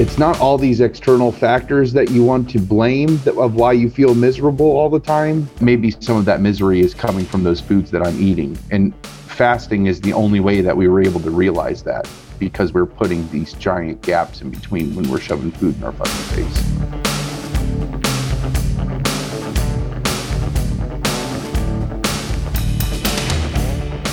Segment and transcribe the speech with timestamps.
[0.00, 3.90] It's not all these external factors that you want to blame that, of why you
[3.90, 5.50] feel miserable all the time.
[5.60, 8.56] Maybe some of that misery is coming from those foods that I'm eating.
[8.70, 12.08] And fasting is the only way that we were able to realize that
[12.38, 16.46] because we're putting these giant gaps in between when we're shoving food in our fucking
[16.46, 16.62] face.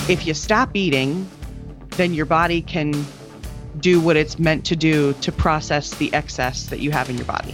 [0.09, 1.29] If you stop eating,
[1.89, 3.05] then your body can
[3.79, 7.25] do what it's meant to do to process the excess that you have in your
[7.25, 7.53] body.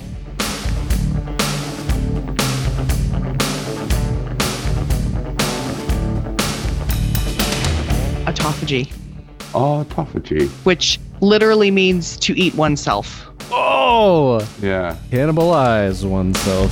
[8.25, 8.87] Autophagy,
[9.53, 10.47] Autophagy.
[10.63, 13.27] which literally means to eat oneself.
[13.51, 14.95] Oh, Yeah.
[15.11, 16.71] cannibalize oneself.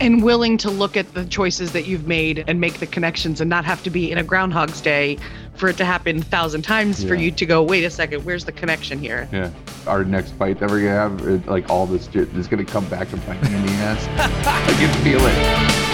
[0.00, 3.48] And willing to look at the choices that you've made and make the connections and
[3.50, 5.18] not have to be in a groundhog's day
[5.54, 8.44] for it to happen a thousand times for you to go wait a second where's
[8.44, 9.50] the connection here Yeah.
[9.86, 12.84] Our next fight that we're gonna have, it, like all this shit is gonna come
[12.88, 14.06] back and bite me in the ass.
[14.46, 15.87] I can feel it.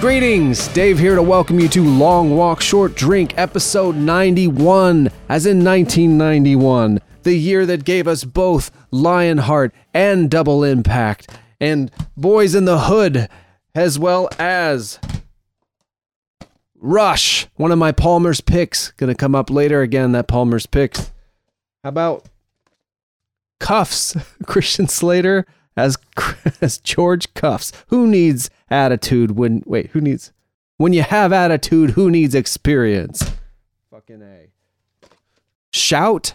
[0.00, 5.62] Greetings, Dave here to welcome you to Long Walk Short Drink, episode 91, as in
[5.62, 11.28] 1991, the year that gave us both Lionheart and Double Impact,
[11.60, 13.28] and Boyz n the Hood,
[13.74, 14.98] as well as
[16.76, 18.92] Rush, one of my Palmer's picks.
[18.92, 21.12] Gonna come up later again, that Palmer's picks.
[21.84, 22.24] How about
[23.60, 25.44] Kuffs, Christian Slater
[25.76, 25.96] as
[26.60, 27.72] as George Kuffs.
[27.88, 30.32] Who needs attitude when wait, who needs
[30.76, 33.32] when you have attitude, who needs experience?
[33.90, 34.48] Fucking A.
[35.72, 36.34] Shout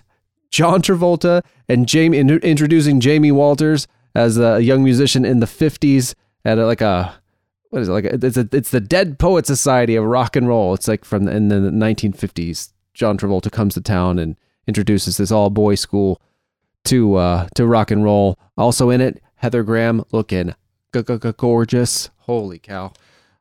[0.52, 6.16] John Travolta and Jamie in- introducing Jamie Walters as a young musician in the 50s
[6.46, 7.14] at a, like a
[7.72, 10.48] what is it like a, it's a, it's the Dead Poet Society of rock and
[10.48, 10.74] roll.
[10.74, 12.72] It's like from the, in the 1950s.
[12.94, 16.22] John Travolta comes to town and introduces this all boy school
[16.86, 18.40] to uh to rock and roll.
[18.58, 20.56] Also in it, Heather Graham looking
[21.38, 22.10] gorgeous.
[22.22, 22.94] Holy cow!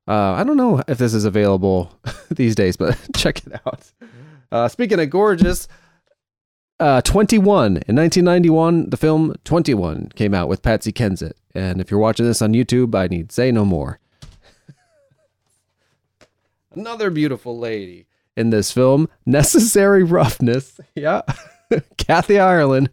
[0.07, 1.99] Uh, I don't know if this is available
[2.31, 3.91] these days, but check it out.
[4.53, 5.67] Uh, speaking of gorgeous,
[6.79, 11.33] uh, 21 in 1991, the film 21 came out with Patsy Kensit.
[11.55, 13.99] And if you're watching this on YouTube, I need say no more.
[16.75, 20.79] Another beautiful lady in this film, Necessary Roughness.
[20.95, 21.23] Yeah,
[21.97, 22.91] Kathy Ireland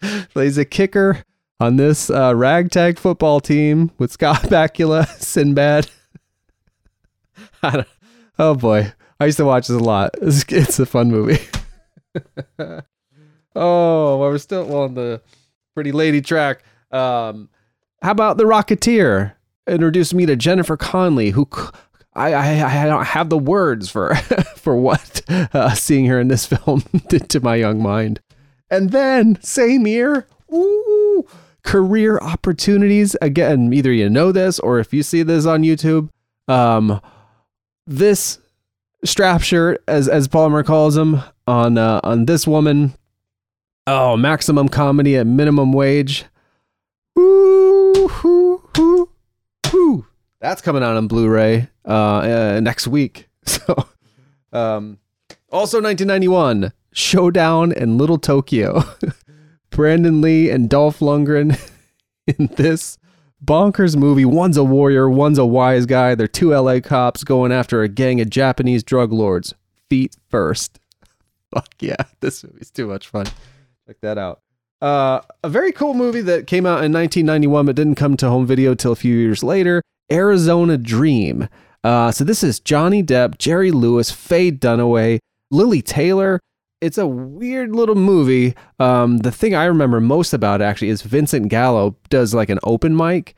[0.32, 1.24] plays a kicker
[1.60, 5.90] on this uh, ragtag football team with Scott Bakula, Sinbad.
[7.62, 7.84] I
[8.38, 10.10] oh boy, I used to watch this a lot.
[10.20, 11.42] It's, it's a fun movie.
[12.58, 12.82] oh,
[13.54, 15.20] well, we're still on the
[15.74, 16.62] pretty lady track.
[16.90, 17.48] Um,
[18.02, 19.32] how about the Rocketeer?
[19.66, 21.48] Introduced me to Jennifer Connelly, who
[22.14, 24.14] I I don't have the words for
[24.56, 28.20] for what uh, seeing her in this film did to my young mind.
[28.70, 31.26] And then same year, ooh,
[31.62, 33.16] career opportunities.
[33.22, 36.10] Again, either you know this or if you see this on YouTube,
[36.48, 37.00] um,
[37.86, 38.38] this
[39.04, 42.94] strap shirt, as as Palmer calls him, on uh, on this woman.
[43.86, 46.24] Oh, maximum comedy at minimum wage.
[47.16, 49.10] Ooh, hoo, hoo,
[49.68, 50.06] hoo.
[50.40, 53.28] That's coming out on Blu-ray uh, uh, next week.
[53.48, 53.74] So,
[54.52, 54.98] um,
[55.50, 58.82] also 1991, Showdown in Little Tokyo.
[59.70, 61.60] Brandon Lee and Dolph Lundgren
[62.26, 62.96] in this
[63.44, 64.24] bonkers movie.
[64.24, 66.14] One's a warrior, one's a wise guy.
[66.14, 69.52] They're two LA cops going after a gang of Japanese drug lords.
[69.90, 70.80] Feet first.
[71.54, 73.26] Fuck yeah, this movie's too much fun.
[73.86, 74.40] Check that out.
[74.80, 78.46] Uh, a very cool movie that came out in 1991 but didn't come to home
[78.46, 79.82] video till a few years later.
[80.10, 81.46] Arizona Dream.
[81.84, 85.18] Uh, so this is Johnny Depp, Jerry Lewis, Faye Dunaway,
[85.50, 86.40] Lili Taylor.
[86.80, 88.54] It's a weird little movie.
[88.78, 92.58] Um, the thing I remember most about it actually is Vincent Gallo does like an
[92.64, 93.34] open mic,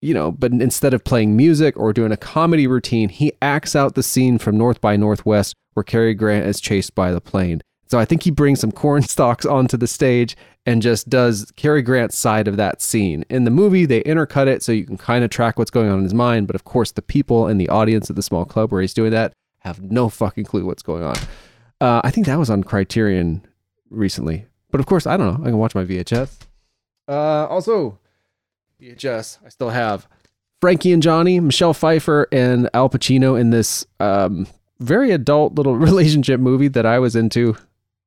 [0.00, 3.94] you know, but instead of playing music or doing a comedy routine, he acts out
[3.94, 7.60] the scene from North by Northwest where Cary Grant is chased by the plane.
[7.86, 11.82] So I think he brings some corn stalks onto the stage and just does Cary
[11.82, 13.24] Grant's side of that scene.
[13.28, 15.98] In the movie, they intercut it so you can kind of track what's going on
[15.98, 16.46] in his mind.
[16.46, 19.10] But of course, the people in the audience at the small club where he's doing
[19.10, 21.16] that have no fucking clue what's going on.
[21.80, 23.46] Uh, I think that was on Criterion
[23.90, 24.46] recently.
[24.70, 25.44] But of course, I don't know.
[25.44, 26.38] I can watch my VHS.
[27.08, 27.98] Uh, also,
[28.80, 30.06] VHS, I still have
[30.60, 34.46] Frankie and Johnny, Michelle Pfeiffer, and Al Pacino in this um,
[34.78, 37.56] very adult little relationship movie that I was into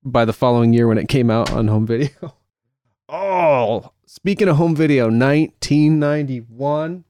[0.03, 2.35] by the following year when it came out on home video.
[3.09, 7.03] oh, speaking of home video, 1991.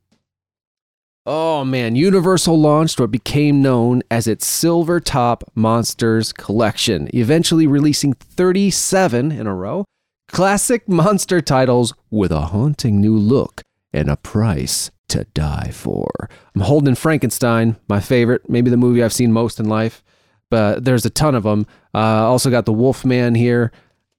[1.25, 8.11] Oh man, Universal launched what became known as its Silver Top Monsters collection, eventually releasing
[8.11, 9.85] 37 in a row
[10.27, 13.61] classic monster titles with a haunting new look
[13.93, 16.09] and a price to die for.
[16.55, 20.03] I'm holding Frankenstein, my favorite, maybe the movie I've seen most in life,
[20.49, 21.67] but there's a ton of them.
[21.93, 23.71] Uh, also got the Wolfman here.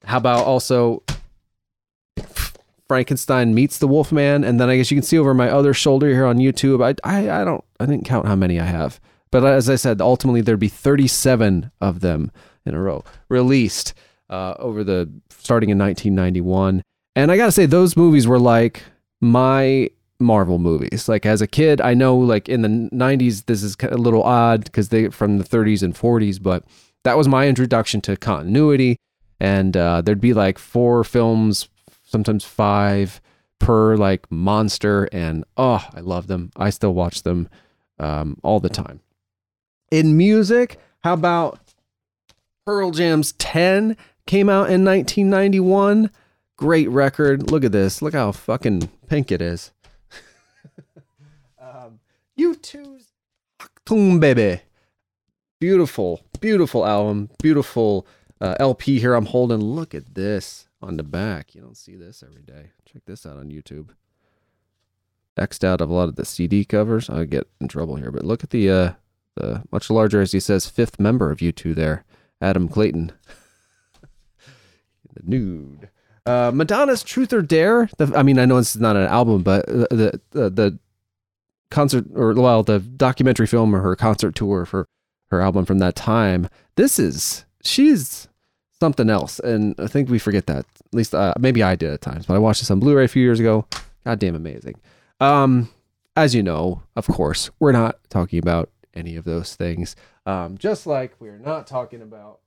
[0.05, 1.03] How about also
[2.95, 6.09] Frankenstein meets the Wolfman, and then I guess you can see over my other shoulder
[6.11, 6.81] here on YouTube.
[6.81, 9.01] I, I, I don't, I didn't count how many I have,
[9.33, 12.31] but as I said, ultimately there'd be 37 of them
[12.65, 13.95] in a row released
[14.31, 16.83] uh, over the starting in 1991.
[17.17, 18.85] And I gotta say, those movies were like
[19.21, 19.91] my
[20.21, 21.09] Marvel movies.
[21.09, 24.67] Like as a kid, I know like in the 90s, this is a little odd
[24.67, 26.63] because they from the 30s and 40s, but
[27.03, 28.99] that was my introduction to continuity.
[29.41, 31.69] And uh, there'd be like four films
[32.15, 33.21] sometimes five
[33.59, 36.53] per like monster and oh i love them.
[36.57, 37.49] I still watch them
[37.99, 39.01] um, all the time.
[39.91, 41.59] In music how about
[42.65, 43.97] pearl jam's 10
[44.27, 46.09] came out in 1991
[46.57, 47.51] great record.
[47.51, 48.01] Look at this.
[48.01, 49.73] Look how fucking pink it is.
[51.59, 51.99] Um,
[52.39, 53.07] u2's
[53.59, 54.61] Achtung Baby
[55.59, 57.31] beautiful beautiful album.
[57.43, 58.07] Beautiful
[58.41, 59.15] uh, lp here.
[59.15, 59.61] I'm holding.
[59.61, 61.55] Look at this on the back.
[61.55, 62.71] You don't see this every day.
[62.85, 63.91] Check this out on YouTube.
[65.37, 67.11] Xed out of a lot of the CD covers.
[67.11, 68.93] I get in trouble here, but look at the uh,
[69.35, 72.05] the much larger, as he says, fifth member of U2 there,
[72.41, 73.13] Adam Clayton.
[75.13, 75.89] the nude.
[76.27, 77.91] Uh, Madonna's Truth or Dare.
[77.99, 80.79] The, I mean, I know this is not an album, but the the, the
[81.71, 84.87] concert or well, the documentary film or her concert tour for
[85.31, 86.49] her album from that time.
[86.77, 88.29] This is she's
[88.81, 89.39] something else.
[89.41, 90.59] And I think we forget that.
[90.59, 92.27] At least uh, maybe I did at times.
[92.27, 93.67] But I watched this on Blu-ray a few years ago.
[94.05, 94.75] Goddamn amazing.
[95.21, 95.71] Um,
[96.17, 99.97] as you know, of course, we're not talking about any of those things.
[100.27, 102.41] Um, just like we're not talking about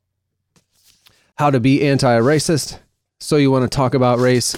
[1.38, 2.80] how to be anti-racist.
[3.20, 4.58] So you want to talk about race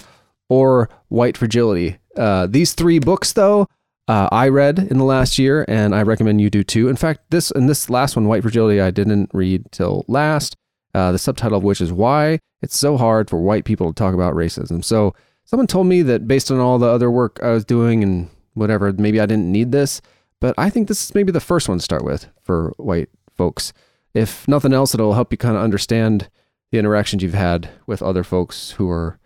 [0.49, 1.97] or white fragility.
[2.15, 3.67] Uh, these three books, though,
[4.07, 6.89] uh, I read in the last year, and I recommend you do too.
[6.89, 10.57] In fact, this and this last one, White Fragility, I didn't read till last
[10.93, 14.13] uh, the subtitle of which is Why It's So Hard for White People to Talk
[14.13, 14.83] About Racism.
[14.83, 15.13] So,
[15.45, 18.91] someone told me that based on all the other work I was doing and whatever,
[18.93, 20.01] maybe I didn't need this,
[20.39, 23.73] but I think this is maybe the first one to start with for white folks.
[24.13, 26.29] If nothing else, it'll help you kind of understand
[26.71, 29.19] the interactions you've had with other folks who are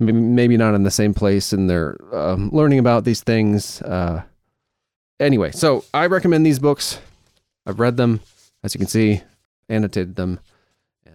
[0.00, 3.80] maybe not in the same place and they're um, learning about these things.
[3.82, 4.22] Uh,
[5.20, 6.98] anyway, so I recommend these books.
[7.66, 8.20] I've read them,
[8.62, 9.22] as you can see,
[9.68, 10.40] annotated them.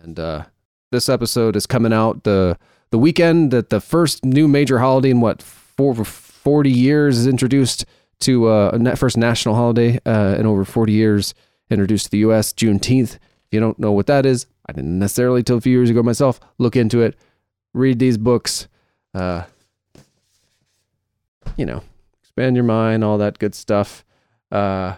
[0.03, 0.45] And uh,
[0.91, 2.57] this episode is coming out the
[2.91, 7.85] the weekend that the first new major holiday in what for 40 years is introduced
[8.21, 11.33] to uh, a first national holiday uh, in over 40 years
[11.69, 12.51] introduced to the U.S.
[12.51, 13.15] Juneteenth.
[13.15, 16.03] If you don't know what that is, I didn't necessarily till a few years ago
[16.03, 16.39] myself.
[16.57, 17.15] Look into it,
[17.73, 18.67] read these books.
[19.13, 19.43] Uh,
[21.55, 21.83] you know,
[22.21, 24.03] expand your mind, all that good stuff.
[24.51, 24.95] Uh,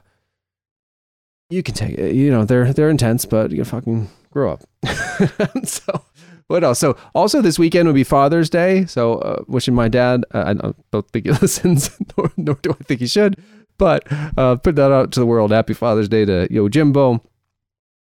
[1.49, 2.15] you can take it.
[2.15, 4.63] You know, they're they're intense, but you're fucking grow up.
[5.65, 6.03] so
[6.47, 6.79] what else?
[6.79, 8.85] So also this weekend would be Father's Day.
[8.85, 10.25] So uh, wishing my dad.
[10.33, 13.37] Uh, I don't think he listens, nor, nor, do I think he should.
[13.77, 14.03] But
[14.37, 15.51] uh, put that out to the world.
[15.51, 17.23] Happy Father's Day to Yo Jimbo.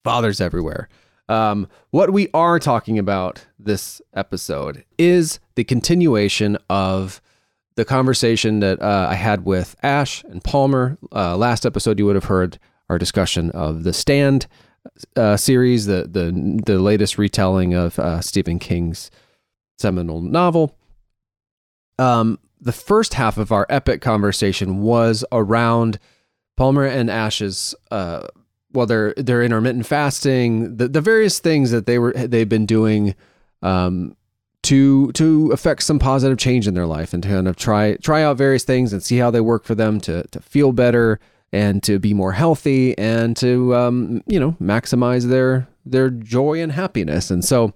[0.03, 0.89] Fathers everywhere.
[1.27, 7.22] Um, what we are talking about this episode is the continuation of
[7.75, 10.98] the conversation that uh, I had with Ash and Palmer.
[11.12, 14.48] Uh, last episode, you would have heard our discussion of the stand
[15.15, 19.12] uh, series, the the the latest retelling of uh, Stephen King's
[19.77, 20.75] seminal novel.
[21.98, 26.00] Um, the first half of our epic conversation was around
[26.58, 28.27] Palmer and Ash's uh,
[28.75, 29.13] well, their
[29.44, 33.15] intermittent fasting, the the various things that they were they've been doing
[33.62, 34.15] um,
[34.63, 38.24] to to affect some positive change in their life and to kind of try try
[38.24, 41.20] out various things and see how they work for them to to feel better
[41.55, 46.74] and to be more healthy and to um, you know maximize their their joy and
[46.74, 47.31] happiness.
[47.31, 47.74] And so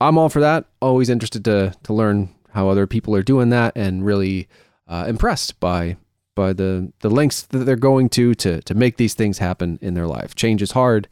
[0.00, 0.64] I'm all for that.
[0.82, 4.48] Always interested to to learn how other people are doing that and really
[4.88, 5.96] uh, impressed by
[6.34, 9.94] by the the lengths that they're going to to to make these things happen in
[9.94, 10.34] their life.
[10.34, 11.08] Change is hard,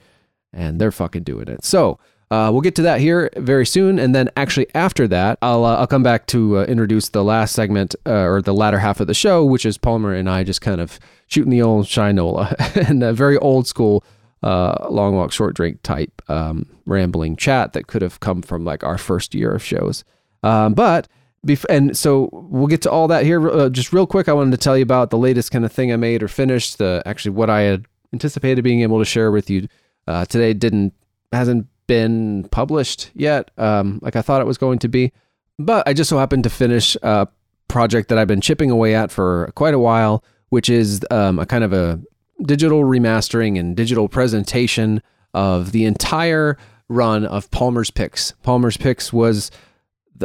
[0.52, 1.64] and they're fucking doing it.
[1.64, 5.64] So Uh, we'll get to that here very soon, and then actually after that, I'll
[5.64, 9.00] uh, I'll come back to uh, introduce the last segment uh, or the latter half
[9.00, 12.54] of the show, which is Palmer and I just kind of shooting the old shinola
[12.88, 14.04] and a very old school
[14.42, 18.85] uh, long walk short drink type um, rambling chat that could have come from like
[18.85, 20.04] our first year of shows.
[20.42, 21.08] Um, but
[21.47, 23.49] bef- and so we'll get to all that here.
[23.49, 25.94] Uh, just real quick, I wanted to tell you about the latest kind of thing
[25.94, 26.76] I made or finished.
[26.76, 29.66] The actually what I had anticipated being able to share with you
[30.06, 30.92] today didn't
[31.32, 35.12] hasn't been published yet, um, like I thought it was going to be.
[35.59, 37.26] But I just so happened to finish a
[37.66, 41.47] project that I've been chipping away at for quite a while, which is um, a
[41.47, 42.00] kind of a
[42.42, 45.02] digital remastering and digital presentation
[45.35, 46.57] of the entire
[46.88, 48.33] run of Palmer's Picks.
[48.42, 49.50] Palmer's Picks was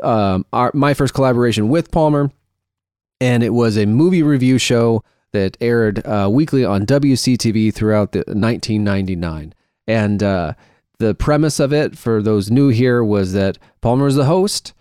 [0.03, 2.31] um, our, my first collaboration with Palmer,
[3.19, 8.19] and it was a movie review show that aired uh, weekly on WCTV throughout the
[8.19, 9.53] 1999.
[9.87, 10.53] And uh,
[11.03, 14.73] the premise of it for those new here was that Palmer was the host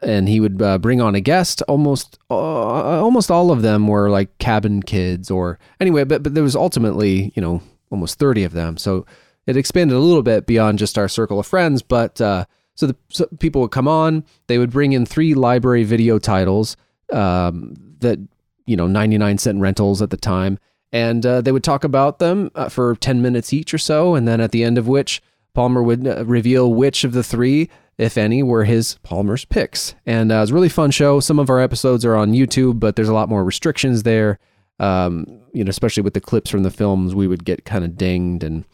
[0.00, 1.62] and he would uh, bring on a guest.
[1.62, 6.42] Almost uh, almost all of them were like cabin kids or anyway but but there
[6.42, 8.76] was ultimately you know almost 30 of them.
[8.76, 9.06] So
[9.46, 12.44] it expanded a little bit beyond just our circle of friends but uh,
[12.74, 14.24] so the so people would come on.
[14.46, 16.76] They would bring in three library video titles
[17.10, 18.18] um, that
[18.66, 20.58] you know 99 cent rentals at the time.
[20.92, 24.28] And uh, they would talk about them uh, for 10 minutes each or so and
[24.28, 25.20] then at the end of which
[25.54, 29.94] Palmer would uh, reveal which of the three, if any, were his Palmer's picks.
[30.04, 31.20] And uh, it was a really fun show.
[31.20, 34.38] Some of our episodes are on YouTube, but there's a lot more restrictions there.
[34.80, 37.96] Um, you know, especially with the clips from the films, we would get kind of
[37.96, 38.42] dinged.
[38.42, 38.64] And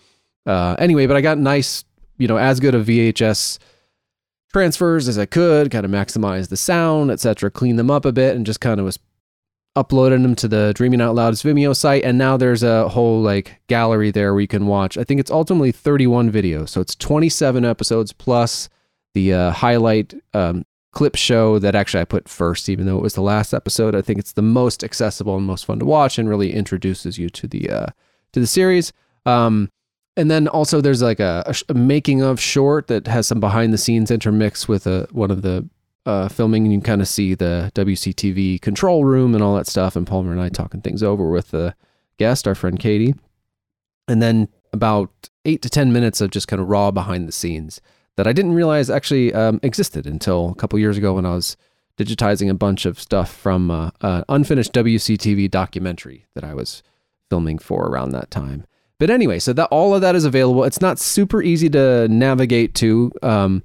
[0.46, 1.84] uh, anyway, but I got nice,
[2.16, 3.58] you know, as good of VHS
[4.52, 8.34] transfers as I could, kind of maximize the sound, etc., clean them up a bit,
[8.34, 8.99] and just kind of was
[9.82, 13.60] uploaded them to the Dreaming Out Loud's Vimeo site, and now there's a whole like
[13.66, 14.99] gallery there where you can watch.
[14.99, 18.68] I think it's ultimately 31 videos, so it's 27 episodes plus
[19.14, 23.14] the uh, highlight um, clip show that actually I put first, even though it was
[23.14, 23.94] the last episode.
[23.94, 27.28] I think it's the most accessible and most fun to watch, and really introduces you
[27.30, 27.87] to the uh,
[28.32, 28.92] to the series.
[29.26, 29.70] Um,
[30.16, 33.78] and then also there's like a, a, making of short that has some behind the
[33.78, 35.68] scenes intermixed with a, one of the
[36.07, 39.66] uh, filming, and you can kind of see the WCTV control room and all that
[39.66, 39.97] stuff.
[39.97, 41.75] And Palmer and I talking things over with the
[42.19, 43.14] guest, our friend Katie.
[44.09, 47.80] And then about eight to 10 minutes of just kind of raw behind the scenes
[48.16, 51.57] that I didn't realize actually um, existed until a couple years ago when I was
[51.97, 56.83] digitizing a bunch of stuff from uh, an unfinished WCTV documentary that I was
[57.28, 58.66] filming for around that time.
[58.99, 60.64] But anyway, so that all of that is available.
[60.64, 63.11] It's not super easy to navigate to.
[63.23, 63.62] Um,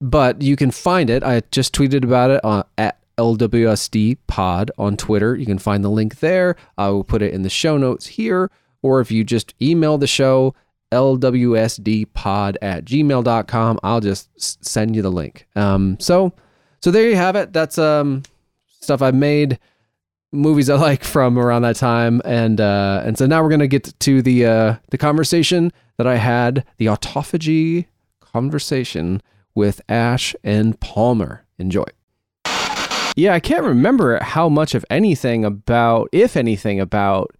[0.00, 1.22] but you can find it.
[1.22, 5.36] I just tweeted about it on, at LWSD Pod on Twitter.
[5.36, 6.56] You can find the link there.
[6.78, 8.50] I will put it in the show notes here.
[8.82, 10.54] Or if you just email the show,
[10.90, 15.46] lwsdpod at gmail.com, I'll just send you the link.
[15.54, 16.32] Um, so,
[16.80, 17.52] so there you have it.
[17.52, 18.22] That's um,
[18.80, 19.58] stuff I've made,
[20.32, 23.92] movies I like from around that time, and uh, and so now we're gonna get
[24.00, 27.86] to the uh, the conversation that I had, the autophagy
[28.20, 29.22] conversation
[29.60, 31.44] with Ash and Palmer.
[31.58, 31.84] Enjoy.
[33.14, 37.36] Yeah, I can't remember how much of anything about, if anything, about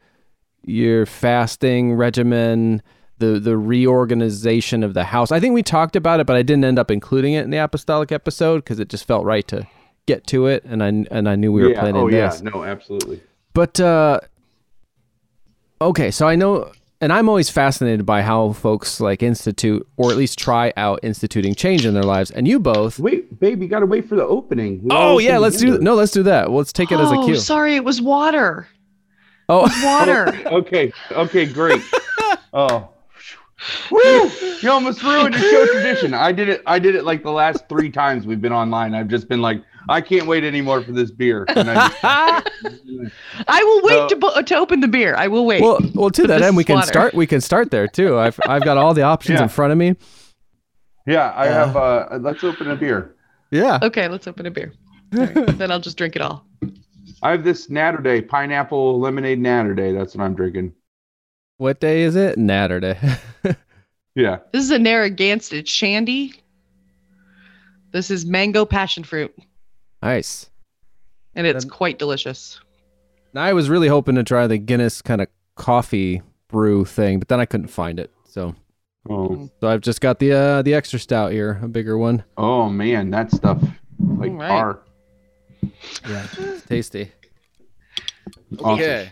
[0.62, 2.83] your fasting regimen,
[3.17, 5.33] the the reorganization of the house.
[5.33, 7.57] I think we talked about it, but I didn't end up including it in the
[7.57, 9.67] apostolic episode because it just felt right to
[10.05, 11.81] get to it, and I and I knew we were yeah.
[11.81, 12.43] planning oh, this.
[12.45, 13.23] yeah, no, absolutely.
[13.55, 14.21] But uh,
[15.81, 20.16] okay, so I know and I'm always fascinated by how folks like institute or at
[20.16, 22.30] least try out instituting change in their lives.
[22.30, 22.99] And you both.
[22.99, 24.83] Wait, babe, you got to wait for the opening.
[24.83, 26.49] We oh yeah, let's do no, let's do that.
[26.49, 27.37] Well, let's take it as a oh, cue.
[27.37, 28.69] sorry, it was water.
[29.49, 30.33] Oh, Water.
[30.47, 31.83] Oh, okay, okay, great.
[32.52, 32.88] oh,
[33.90, 34.30] woo!
[34.62, 36.14] You almost ruined your show tradition.
[36.14, 36.62] I did it.
[36.66, 38.95] I did it like the last three times we've been online.
[38.95, 39.61] I've just been like,
[39.91, 41.45] I can't wait anymore for this beer.
[41.49, 42.43] I
[43.49, 45.15] will wait So- to, bu- to open the beer.
[45.17, 45.61] I will wait.
[45.63, 46.11] well, well.
[46.11, 47.15] To that end, we is can start.
[47.15, 48.19] We can start there too.
[48.19, 49.45] I've I've got all the options Yeah.
[49.45, 49.97] in front of me.
[51.07, 51.77] yeah, I have.
[51.77, 53.15] Uh, let's open a beer.
[53.51, 53.79] Yeah.
[53.83, 54.73] okay, let's open a beer.
[55.17, 56.47] All right, then I'll just drink it all.
[57.23, 59.93] I have this Naturday pineapple lemonade Naturday.
[59.97, 60.73] That's what I'm drinking.
[61.59, 62.39] What day is it?
[62.39, 62.97] Naturday.
[64.17, 64.39] Yeah.
[64.53, 66.35] This is a Narragansett Shandy.
[67.93, 69.33] This is mango passion fruit,
[70.02, 70.50] nice.
[71.35, 72.61] and it's Then- quite delicious.
[73.33, 77.28] Now, I was really hoping to try the Guinness kind of coffee brew thing, but
[77.28, 78.11] then I couldn't find it.
[78.25, 78.54] So,
[79.09, 82.23] Oh, so I've just got the uh, the extra stout here, a bigger one.
[82.37, 83.62] oh man, that stuff
[83.99, 84.49] like All right.
[84.49, 84.80] tar.
[86.09, 87.12] Yeah, it's tasty.
[88.59, 88.75] Awesome.
[88.80, 89.11] Okay.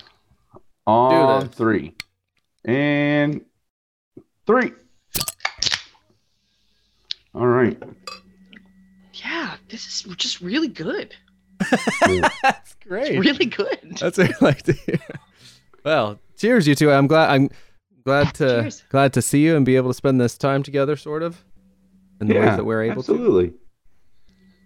[0.87, 1.54] On this.
[1.57, 1.95] three.
[2.64, 3.40] And
[4.47, 4.73] three.
[7.35, 7.83] right.
[9.29, 11.15] Yeah, this is just really good.
[11.71, 13.19] That's It's great.
[13.19, 13.97] really good.
[14.01, 14.99] That's what I like to hear.
[15.85, 16.91] Well, cheers, you two.
[16.91, 17.31] I'm glad.
[17.31, 17.51] I'm
[18.05, 18.85] glad to Cheers.
[18.89, 21.45] glad to see you and be able to spend this time together, sort of,
[22.21, 23.13] in the ways that we're able to.
[23.13, 23.53] absolutely.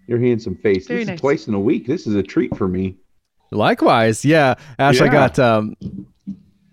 [0.07, 0.87] Your handsome face.
[0.87, 1.15] Very this nice.
[1.15, 1.87] is twice in a week.
[1.87, 2.97] This is a treat for me.
[3.51, 4.55] Likewise, yeah.
[4.79, 5.75] Ash, I got um,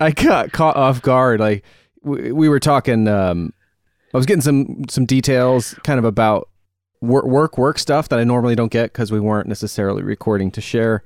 [0.00, 1.40] I got caught off guard.
[1.40, 1.64] Like
[2.02, 3.08] we, we were talking.
[3.08, 3.52] Um,
[4.12, 6.48] I was getting some some details, kind of about
[7.00, 10.60] work work work stuff that I normally don't get because we weren't necessarily recording to
[10.60, 11.02] share.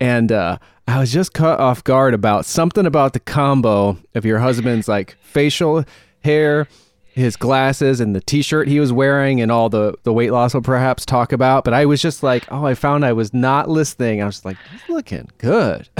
[0.00, 4.38] And uh, I was just caught off guard about something about the combo of your
[4.38, 5.84] husband's like facial
[6.22, 6.68] hair,
[7.16, 10.60] his glasses, and the T-shirt he was wearing, and all the the weight loss will
[10.62, 11.64] perhaps talk about.
[11.64, 14.22] But I was just like, oh, I found I was not listening.
[14.22, 15.88] I was like, he's looking good.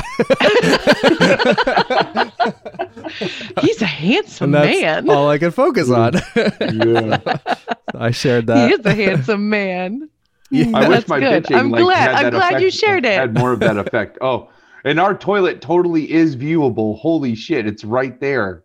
[3.61, 5.11] He's a handsome And that's man.
[5.11, 6.15] all I could focus on.
[6.35, 7.19] Yeah.
[7.95, 8.71] I shared that.
[8.71, 8.81] he that.
[8.81, 10.09] is a handsome man.
[10.51, 10.67] Yeah.
[10.75, 11.45] I wish That's my good.
[11.45, 13.19] bitching I'm like, glad- had I'm that glad you effect- shared it.
[13.19, 14.19] Had more of that effect.
[14.23, 14.49] Oh,
[14.85, 16.99] and our toilet totally is viewable.
[16.99, 18.63] Holy shit, it's right there.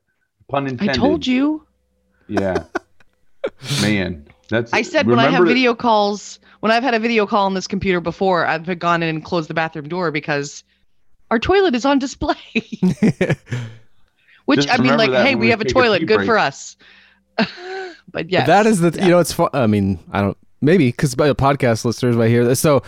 [0.50, 0.96] Pun intended.
[0.96, 1.66] I told you.
[2.28, 2.64] Yeah.
[3.82, 4.72] Man, that's.
[4.74, 7.54] I said when I have remember- video calls, when I've had a video call on
[7.54, 10.64] this computer before, I've gone in and closed the bathroom door because
[11.32, 12.36] our toilet is on display.
[14.46, 16.26] Which Just I mean, like, hey, we we have a take a toilet, good break.
[16.28, 16.76] for us.
[18.12, 19.06] but yeah, that is the yeah.
[19.06, 19.50] you know it's fun.
[19.54, 22.60] I mean I don't maybe because by the podcast listeners might hear this.
[22.60, 22.84] So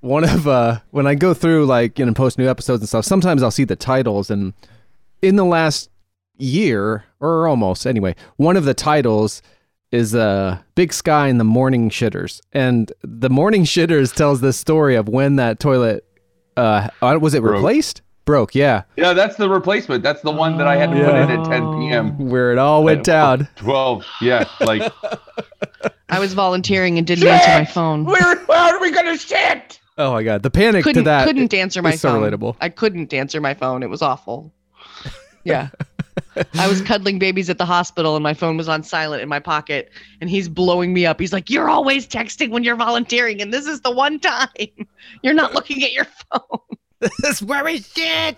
[0.00, 3.04] one of uh when I go through like you know post new episodes and stuff,
[3.04, 4.52] sometimes I'll see the titles and
[5.22, 5.90] in the last
[6.38, 9.42] year or almost anyway, one of the titles
[9.90, 14.94] is uh Big Sky and the Morning Shitters, and the Morning Shitters tells the story
[14.96, 16.04] of when that toilet
[16.56, 17.56] uh uh, was it Broke.
[17.56, 18.02] replaced?
[18.24, 20.02] Broke, yeah, Yeah, that's the replacement.
[20.02, 22.28] That's the one that I had to put in at 10 p.m.
[22.28, 23.48] where it all went down.
[23.56, 24.04] 12.
[24.20, 24.92] Yeah, like.
[26.10, 28.04] I was volunteering and didn't answer my phone.
[28.04, 29.80] Where, where are we gonna shit?
[29.96, 32.22] Oh my god, the panic couldn't to that couldn't answer my is so phone.
[32.30, 32.56] relatable.
[32.60, 33.82] I couldn't answer my phone.
[33.82, 34.52] It was awful.
[35.44, 35.68] Yeah.
[36.54, 39.40] I was cuddling babies at the hospital and my phone was on silent in my
[39.40, 41.20] pocket and he's blowing me up.
[41.20, 44.48] He's like, "You're always texting when you're volunteering and this is the one time
[45.22, 46.60] you're not looking at your phone."
[47.00, 48.36] this is where we shit.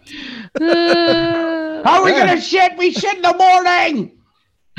[0.60, 2.76] Uh, How are we gonna shit?
[2.76, 4.12] We shit in the morning.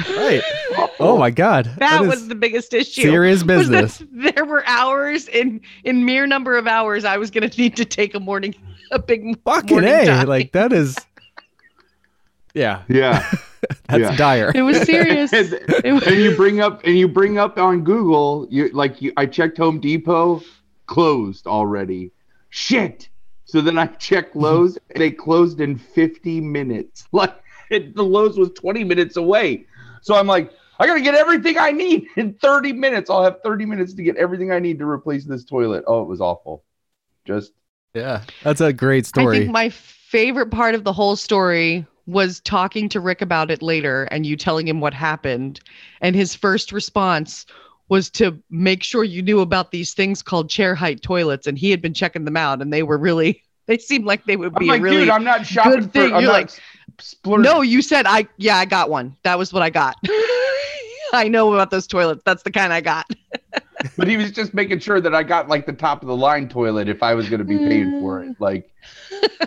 [0.09, 0.41] Right.
[0.99, 1.69] Oh my god.
[1.77, 3.01] That was the biggest issue.
[3.01, 4.03] serious business.
[4.11, 7.85] There were hours in in mere number of hours I was going to need to
[7.85, 8.55] take a morning
[8.91, 10.05] a big Fucking morning A.
[10.05, 10.27] time.
[10.27, 10.95] Like that is
[12.53, 13.25] Yeah, Yeah.
[13.87, 14.15] that's Yeah.
[14.17, 14.51] dire.
[14.53, 15.31] it was serious.
[15.33, 15.53] and,
[15.85, 19.13] It was- and you bring up and you bring up on Google, you like you
[19.17, 20.41] I checked Home Depot,
[20.87, 22.11] closed already.
[22.49, 23.09] Shit.
[23.45, 27.07] So then I checked Lowe's, they closed in 50 minutes.
[27.11, 27.35] Like
[27.69, 29.65] it, the Lowe's was 20 minutes away.
[30.01, 33.09] So I'm like, I gotta get everything I need in 30 minutes.
[33.09, 35.83] I'll have 30 minutes to get everything I need to replace this toilet.
[35.87, 36.63] Oh, it was awful.
[37.25, 37.53] Just
[37.93, 38.23] Yeah.
[38.43, 39.37] That's a great story.
[39.37, 43.61] I think my favorite part of the whole story was talking to Rick about it
[43.61, 45.59] later and you telling him what happened.
[46.01, 47.45] And his first response
[47.89, 51.47] was to make sure you knew about these things called chair height toilets.
[51.47, 54.37] And he had been checking them out and they were really, they seemed like they
[54.37, 54.97] would be like, really.
[54.97, 56.09] dude, I'm not shopping thing.
[56.09, 56.49] for I'm You're like,
[56.99, 57.43] splurging.
[57.43, 59.15] no, you said, I, yeah, I got one.
[59.23, 59.95] That was what I got.
[61.13, 62.23] I know about those toilets.
[62.25, 63.05] That's the kind I got.
[63.97, 66.47] But he was just making sure that I got like the top of the line
[66.47, 68.35] toilet if I was going to be paying for it.
[68.39, 68.71] Like,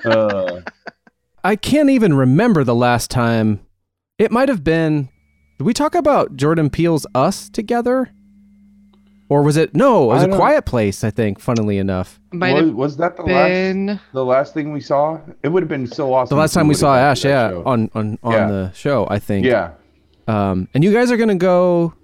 [0.04, 0.60] uh,
[1.44, 3.60] I can't even remember the last time.
[4.18, 5.08] It might have been.
[5.58, 8.10] Did we talk about Jordan Peele's Us together?
[9.28, 10.04] Or was it no?
[10.04, 11.02] It was a don't- Quiet Place.
[11.04, 11.40] I think.
[11.40, 14.00] Funnily enough, Might was, have was that the last been.
[14.12, 15.18] the last thing we saw?
[15.42, 16.34] It would have been so awesome.
[16.36, 17.62] the last time we saw Ash, yeah, show.
[17.66, 18.46] on on on Yeah.
[18.48, 19.06] the show.
[19.10, 19.46] I think.
[19.46, 19.72] yeah.
[20.28, 21.94] Um, and you guys are gonna go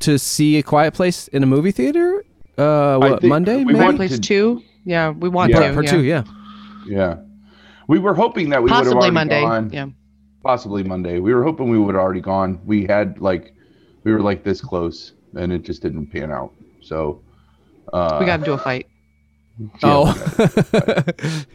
[0.00, 2.24] to see a Quiet Place in a movie theater.
[2.58, 3.58] Uh, what Monday?
[3.58, 3.74] we maybe?
[3.74, 4.62] Quiet want Place to- 2?
[4.84, 5.68] Yeah, we want Yeah.
[5.68, 5.72] to.
[5.74, 5.90] Part yeah.
[5.90, 6.22] two, yeah.
[6.86, 7.16] Yeah.
[7.90, 9.40] We were hoping that we would have Possibly already Monday.
[9.42, 9.70] gone.
[9.72, 9.86] Yeah.
[10.44, 11.18] Possibly Monday.
[11.18, 12.60] We were hoping we would have already gone.
[12.64, 13.52] We had like,
[14.04, 16.52] we were like this close, and it just didn't pan out.
[16.80, 17.20] So,
[17.92, 18.86] uh, We got into a fight.
[19.60, 20.14] yeah, oh,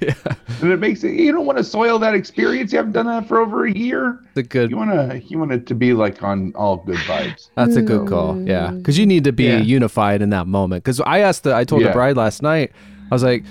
[0.02, 0.14] yeah.
[0.62, 1.14] and it makes it.
[1.14, 2.74] You don't want to soil that experience.
[2.74, 4.20] You haven't done that for over a year.
[4.36, 4.70] The good.
[4.70, 5.20] You want to.
[5.26, 7.50] You want it to be like on all good vibes.
[7.56, 8.40] That's a good call.
[8.46, 9.60] Yeah, because you need to be Yeah.
[9.60, 10.84] unified in that moment.
[10.84, 12.74] Because I asked the, I told the bride last night.
[13.10, 13.44] I was like,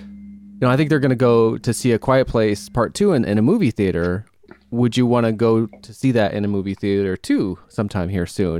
[0.55, 3.25] you know, I think they're gonna go to see a Quiet Place Part Two in,
[3.25, 4.27] in a movie theater.
[4.71, 8.27] Would you want to go to see that in a movie theater too sometime here
[8.27, 8.57] soon?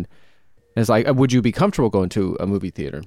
[0.77, 3.03] And it's like, would you be comfortable going to a movie theater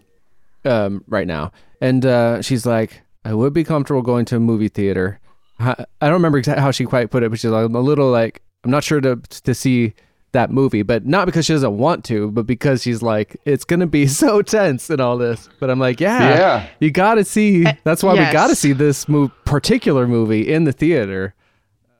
[0.65, 1.53] um, right now?
[1.79, 5.19] And uh, she's like, I would be comfortable going to a movie theater.
[5.59, 7.79] I I don't remember exactly how she quite put it, but she's like, I'm a
[7.79, 9.93] little like, I'm not sure to to see
[10.37, 13.87] that movie, but not because she doesn't want to, but because she's like, it's gonna
[13.87, 15.49] be so tense and all this.
[15.59, 16.67] But I'm like, yeah, Yeah.
[16.79, 17.65] you got to see.
[17.65, 18.33] Uh, That's why we yes.
[18.33, 21.33] got to see this mo- particular movie in the theater.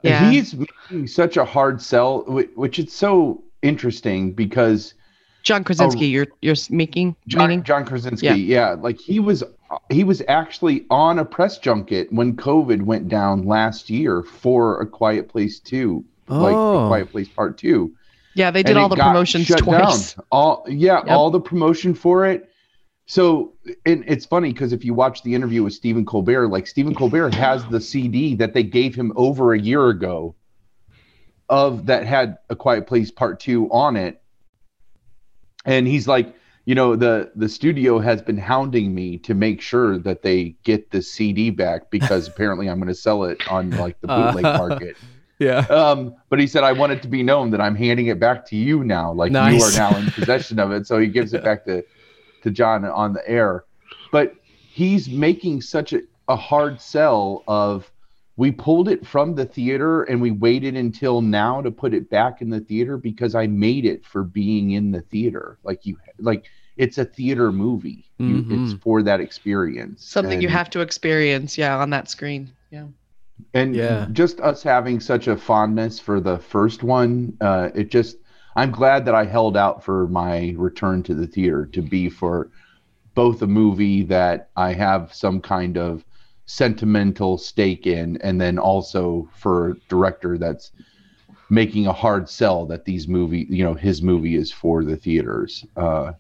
[0.04, 0.30] Yeah.
[0.30, 2.22] He's making such a hard sell,
[2.56, 4.94] which is so interesting because
[5.44, 7.64] John Krasinski, you're you're making John, meaning?
[7.64, 8.34] John Krasinski, Yeah.
[8.36, 8.70] yeah.
[8.74, 9.44] like he was
[9.90, 14.86] he was actually on a press junket when COVID went down last year for A
[14.86, 16.86] Quiet Place Two, like Oh.
[16.86, 17.92] A Quiet Place Part Two.
[18.38, 20.14] Yeah, they did all the promotions twice.
[20.14, 20.26] Down.
[20.32, 21.08] All yeah, Yep.
[21.08, 22.50] all the promotion for it.
[23.08, 23.54] So
[23.86, 27.34] and it's funny because if you watch the interview with Stephen Colbert, like Stephen Colbert
[27.34, 30.36] has the CD that they gave him over a year ago
[31.50, 34.22] of that had a Quiet Place Part Two on it,
[35.66, 39.98] and he's like, you know, the the studio has been hounding me to make sure
[40.00, 44.00] that they get the CD back because apparently I'm going to sell it on like
[44.02, 44.96] the bootleg Uh, market.
[45.40, 45.60] Yeah.
[45.70, 48.46] Um, but he said, I want it to be known that I'm handing it back
[48.48, 49.12] to you now.
[49.14, 49.60] Like Nice.
[49.60, 50.88] you are now in possession of it.
[50.88, 51.84] So he gives it back to,
[52.44, 53.66] to John on the air.
[54.12, 57.92] But he's making such a, a hard sell of
[58.36, 62.42] we pulled it from the theater and we waited until now to put it back
[62.42, 65.58] in the theater because I made it for being in the theater.
[65.64, 66.46] Like you like
[66.78, 68.06] it's a theater movie.
[68.20, 68.82] You, it's Mhm.
[68.82, 70.06] for that experience.
[70.06, 72.52] Something you have to experience, yeah, on that screen.
[72.70, 72.86] Yeah.
[73.54, 74.08] And Yeah.
[74.12, 78.18] just us having such a fondness for the first one uh, it just
[78.56, 82.50] i'm glad that i held out for my return to the theater to be for
[83.16, 86.04] both a movie that i have some kind of
[86.46, 90.72] sentimental stake in and then also for a director that's
[91.50, 95.66] making a hard sell that these movie you know his movie is for the theaters
[95.76, 96.12] uh,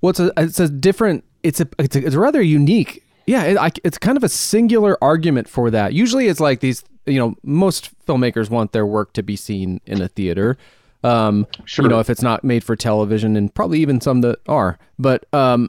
[0.00, 1.24] Well, it's a it's a different.
[1.42, 3.04] It's a it's, a, it's rather unique.
[3.26, 5.92] Yeah, it, I, it's kind of a singular argument for that.
[5.92, 6.84] Usually, it's like these.
[7.04, 10.56] You know, most filmmakers want their work to be seen in a theater.
[11.02, 11.84] Um, Sure.
[11.84, 15.26] You know, if it's not made for television, and probably even some that are, but
[15.32, 15.68] um,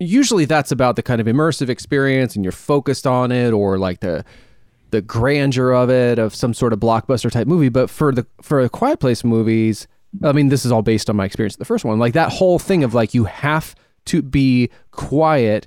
[0.00, 4.00] usually that's about the kind of immersive experience, and you're focused on it, or like
[4.00, 4.24] the
[4.90, 7.68] the grandeur of it of some sort of blockbuster type movie.
[7.68, 9.86] But for the for a Quiet Place movies,
[10.24, 11.98] I mean, this is all based on my experience the first one.
[12.00, 13.76] Like that whole thing of like you have
[14.06, 15.66] to be quiet,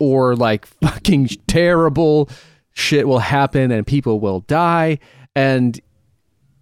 [0.00, 2.28] or like fucking terrible
[2.72, 4.98] shit will happen and people will die,
[5.36, 5.80] and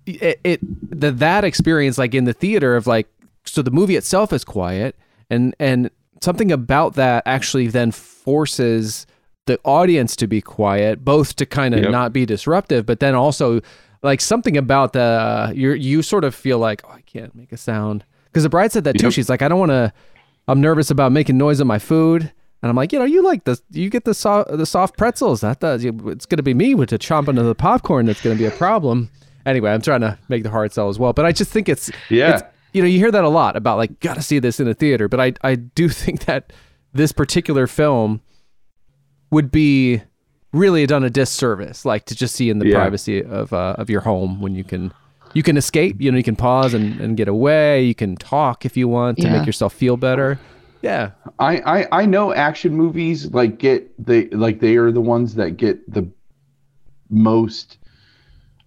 [0.04, 0.60] it, it
[1.00, 3.08] the, that experience like in the theater of like
[3.44, 4.96] so the movie itself is quiet
[5.30, 5.90] and and
[6.22, 9.06] something about that actually then forces
[9.46, 11.90] the audience to be quiet both to kind of Yep.
[11.90, 13.60] not be disruptive but then also
[14.02, 17.56] like something about the you you sort of feel like oh I can't make a
[17.56, 18.04] sound.
[18.26, 19.10] Because the bride said that too.
[19.10, 19.92] She's like I don't want to
[20.46, 23.44] I'm nervous about making noise on my food and I'm like, you know, you like
[23.44, 25.40] the you get the soft the soft pretzels.
[25.42, 25.84] That does.
[25.84, 28.06] It's going to be me with the chomping of the popcorn.
[28.06, 29.10] That's going to be a problem.
[29.46, 31.90] Anyway, I'm trying to make the hard sell as well, but I just think it's
[32.10, 32.28] Yeah.
[32.36, 32.42] it's-
[32.74, 34.74] you know, you hear that a lot about like got to see this in a
[34.74, 36.52] theater, but I I do think that
[36.92, 38.20] this particular film
[39.30, 40.02] would be
[40.52, 42.74] really done a disservice, like to just see in the Yeah.
[42.76, 44.92] privacy of uh, of your home when you can
[45.34, 46.00] you can escape.
[46.00, 47.82] You know, you can pause and, and get away.
[47.84, 49.38] You can talk if you want to Yeah.
[49.38, 50.38] make yourself feel better.
[50.82, 55.34] Yeah, I, I I know action movies like get they like they are the ones
[55.34, 56.08] that get the
[57.10, 57.78] most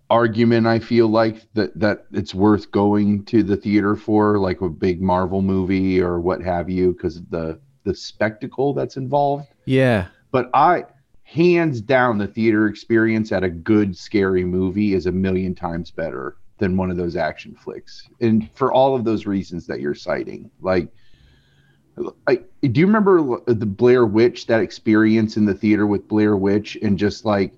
[0.09, 4.67] argument I feel like that that it's worth going to the theater for like a
[4.69, 9.47] big Marvel movie or what have you because of the the spectacle that's involved.
[9.65, 10.07] Yeah.
[10.31, 10.83] but I
[11.23, 16.35] hands down the theater experience at a good scary movie is a million times better
[16.57, 18.09] than one of those action flicks.
[18.19, 20.89] And for all of those reasons that you're citing like
[22.27, 26.77] I, do you remember the Blair Witch that experience in the theater with Blair Witch
[26.81, 27.53] and just like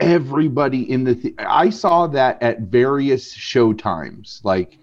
[0.00, 4.78] everybody in the, the I saw that at various show times like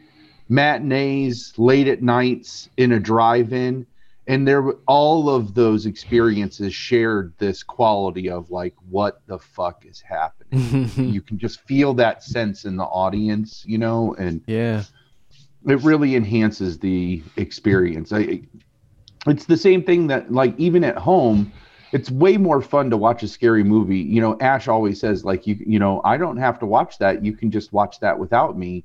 [0.48, 3.86] matinees late at nights in a drive-in
[4.28, 9.86] and there were all of those experiences shared this quality of like what the fuck
[9.86, 14.84] is happening you can just feel that sense in the audience you know and yeah.
[15.68, 18.42] it really enhances the experience I,
[19.28, 21.52] it's the same thing that like even at home
[21.92, 25.46] it's way more fun to watch a scary movie you know ash always says like
[25.48, 28.58] you you know i don't have to watch that you can just watch that without
[28.58, 28.84] me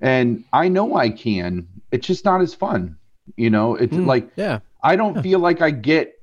[0.00, 2.96] and i know i can it's just not as fun
[3.36, 4.58] you know it's Mm, like yeah.
[4.82, 6.20] I don't feel like I get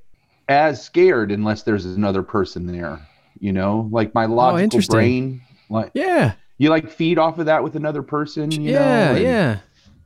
[0.48, 3.00] as scared unless there's another person there.
[3.40, 6.34] You know, like my logical Oh, brain, like Yeah.
[6.58, 8.52] you like feed off of that with another person.
[8.52, 8.78] You yeah.
[8.78, 9.58] know, and yeah.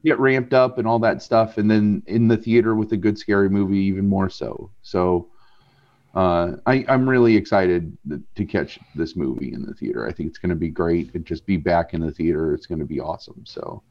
[0.07, 3.19] Get ramped up and all that stuff, and then in the theater with a good
[3.19, 4.71] scary movie, even more so.
[4.83, 5.31] So,
[6.15, 7.99] uh, I, I'm really excited
[8.37, 10.07] to catch this movie in the theater.
[10.07, 12.55] I think it's going to be great, and just be back in the theater.
[12.55, 13.43] It's going to be awesome.
[13.45, 13.83] So,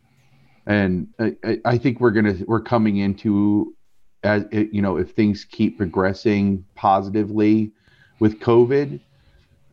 [0.65, 3.75] and I, I- think we're gonna we're coming into
[4.23, 7.73] as you know if things keep progressing positively
[8.19, 9.01] with COVID,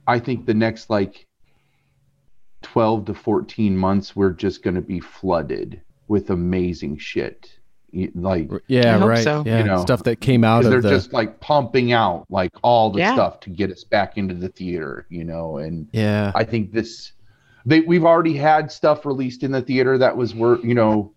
[0.08, 1.28] I think the next like
[2.62, 5.80] twelve to fourteen months we're just gonna be flooded
[6.12, 7.50] with amazing shit.
[8.14, 9.24] Like Yeah, I right.
[9.24, 9.42] so.
[9.46, 12.52] Yeah, You know, stuff that came out of they're the just like pumping out like
[12.62, 13.14] all the Yeah.
[13.14, 16.30] stuff to get us back into the theater, you know, and yeah.
[16.34, 17.12] I think this
[17.64, 21.12] they we've already had stuff released in the theater that was worth you know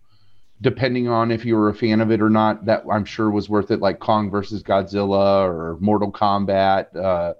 [0.62, 3.50] depending on if you were a fan of it or not that I'm sure was
[3.50, 7.34] worth it like Kong versus Godzilla or Mortal Kombat uh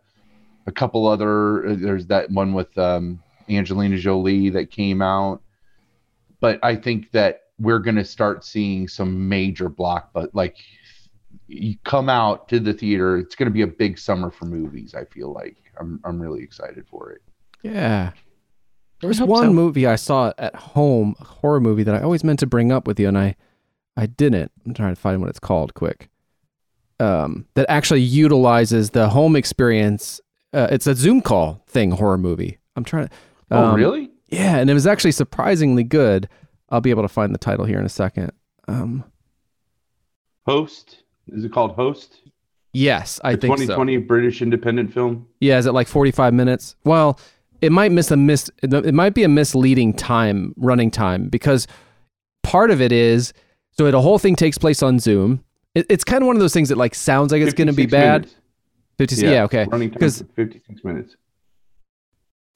[0.66, 5.40] a couple other uh, there's that one with um Angelina Jolie that came out
[6.40, 10.56] but I think that we're going to start seeing some major block but like
[11.48, 14.94] you come out to the theater it's going to be a big summer for movies
[14.94, 17.22] I feel like I'm I'm really excited for it
[17.62, 18.12] Yeah.
[19.00, 19.52] There was one so.
[19.52, 22.86] movie I saw at home, a horror movie that I always meant to bring up
[22.86, 23.36] with you, and I,
[23.96, 24.50] I didn't.
[24.64, 26.08] I'm trying to find what it's called quick.
[26.98, 30.20] Um, that actually utilizes the home experience.
[30.54, 32.56] Uh, it's a Zoom call thing, horror movie.
[32.74, 33.14] I'm trying to.
[33.50, 34.10] Oh, um, really?
[34.28, 36.26] Yeah, and it was actually surprisingly good.
[36.68, 38.32] I'll be able to find the title here in a second.
[38.68, 39.04] Um,
[40.46, 41.02] Host?
[41.28, 42.20] Is it called Host?
[42.72, 43.62] yes, I the think so.
[43.64, 45.26] 2020 British independent film.
[45.40, 46.76] Yeah, is it like 45 minutes?
[46.84, 47.18] Well,
[47.62, 51.66] it might miss a miss it might be a misleading time running time because
[52.42, 53.32] part of it is
[53.72, 55.42] so the whole thing takes place on Zoom.
[55.74, 57.72] It, it's kind of one of those things that like sounds like it's going to
[57.72, 58.22] be bad.
[58.22, 58.36] minutes.
[58.98, 59.64] 50 yeah, okay.
[59.70, 61.16] Running time 'Cause- for 56 minutes.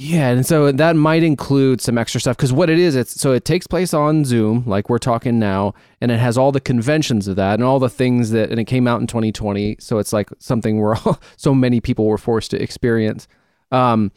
[0.02, 3.32] Yeah, and so that might include some extra stuff because what it is, it's so
[3.32, 7.28] it takes place on Zoom, like we're talking now, and it has all the conventions
[7.28, 10.10] of that and all the things that, and it came out in 2020, so it's
[10.10, 13.28] like something where all, so many people were forced to experience.
[13.72, 14.10] Um,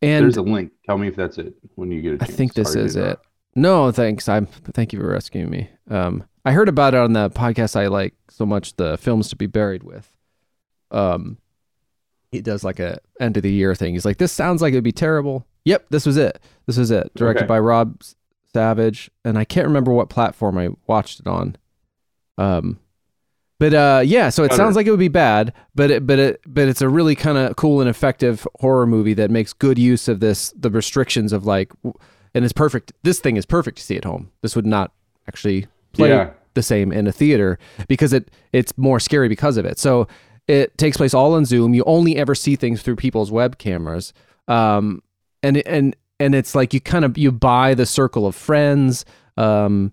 [0.00, 0.72] and There's a link.
[0.86, 2.22] Tell me if that's it when you get it.
[2.22, 3.18] I think this Sorry is it.
[3.54, 4.30] No, thanks.
[4.30, 5.68] I'm thank you for rescuing me.
[5.90, 9.36] Um, I heard about it on the podcast I like so much, the films to
[9.36, 10.10] be buried with.
[10.90, 11.36] Um,
[12.32, 13.94] he does like a end of the year thing.
[13.94, 15.46] He's like, this sounds like it'd be terrible.
[15.64, 16.40] Yep, this was it.
[16.66, 17.12] This was it.
[17.14, 17.48] Directed Okay.
[17.48, 18.02] by Rob
[18.54, 21.56] Savage, and I can't remember what platform I watched it on.
[22.38, 22.78] Um,
[23.58, 26.40] but uh, yeah, so it sounds like it would be bad, but it, but it,
[26.46, 30.08] but it's a really kind of cool and effective horror movie that makes good use
[30.08, 31.70] of this the restrictions of like,
[32.34, 32.92] and it's perfect.
[33.02, 34.30] This thing is perfect to see at home.
[34.40, 34.92] This would not
[35.28, 36.30] actually play Yeah.
[36.54, 39.78] the same in a theater because it it's more scary because of it.
[39.78, 40.08] So
[40.50, 41.74] it takes place all on Zoom.
[41.74, 44.12] You only ever see things through people's web cameras.
[44.48, 45.02] Um,
[45.42, 49.04] and and and it's like you kind of you buy the circle of friends.
[49.36, 49.92] Um,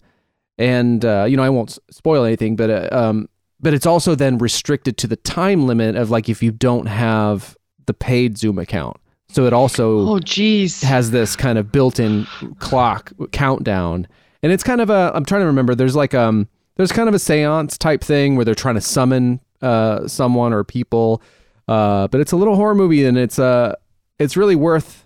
[0.58, 4.38] and uh, you know I won't spoil anything, but uh, um, but it's also then
[4.38, 8.98] restricted to the time limit of like if you don't have the paid Zoom account.
[9.30, 10.82] So it also Oh, geez.
[10.82, 12.26] has this kind of built-in
[12.60, 14.08] clock countdown
[14.42, 17.16] and it's kind of a i'm trying to remember there's like um there's kind of
[17.16, 21.22] a seance type thing where they're trying to summon uh someone or people
[21.68, 23.74] uh but it's a little horror movie and it's uh
[24.20, 25.06] it's really worth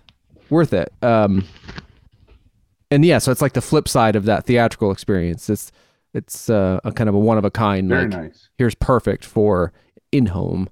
[0.50, 1.44] worth it um
[2.90, 5.72] and yeah so it's like the flip side of that theatrical experience it's
[6.14, 8.48] it's uh, a kind of a one of a kind Very like nice.
[8.58, 9.72] here's perfect for
[10.10, 10.68] in home.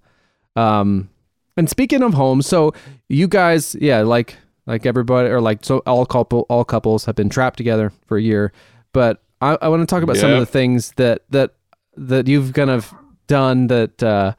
[0.54, 1.08] Um,
[1.56, 2.74] and speaking of home, so
[3.08, 7.28] you guys, yeah, like like everybody or like so all couple all couples have been
[7.28, 8.52] trapped together for a year,
[8.92, 11.54] but I, I want to talk about some of the things that that
[11.96, 12.92] that you've kind of
[13.30, 14.34] done that uh,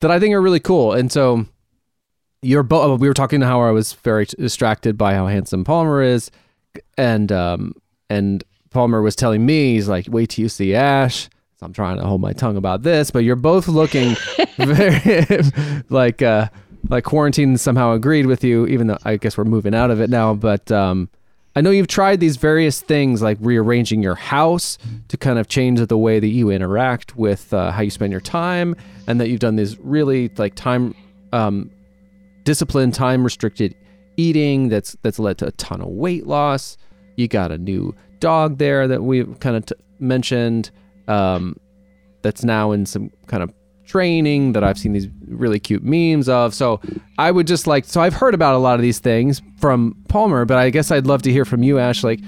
[0.00, 0.92] that I think are really cool.
[0.92, 1.46] And so
[2.42, 3.00] you're both.
[3.00, 6.30] We were talking to how I was very distracted by how handsome Palmer is,
[6.98, 7.74] and um
[8.10, 11.30] and Palmer was telling me he's like, wait till you see Ash.
[11.56, 14.16] So I'm trying to hold my tongue about this, but you're both looking
[14.58, 15.26] very
[15.88, 16.48] like uh
[16.88, 20.10] like quarantine somehow agreed with you, even though I guess we're moving out of it
[20.10, 20.34] now.
[20.34, 21.08] But um
[21.54, 25.86] I know you've tried these various things like rearranging your house to kind of change
[25.86, 28.74] the way that you interact with uh, how you spend your time,
[29.06, 30.94] and that you've done these really like time
[31.32, 31.70] um,
[32.44, 33.74] disciplined, time restricted
[34.16, 36.76] eating that's that's led to a ton of weight loss.
[37.16, 40.70] You got a new dog there that we've kind of t- mentioned
[41.08, 41.56] um,
[42.22, 43.52] that's now in some kind of
[43.92, 46.54] training that I've seen these really cute memes of.
[46.54, 46.80] So
[47.18, 50.46] I would just like so I've heard about a lot of these things from Palmer,
[50.46, 52.20] but I guess I'd love to hear from you, Ash, like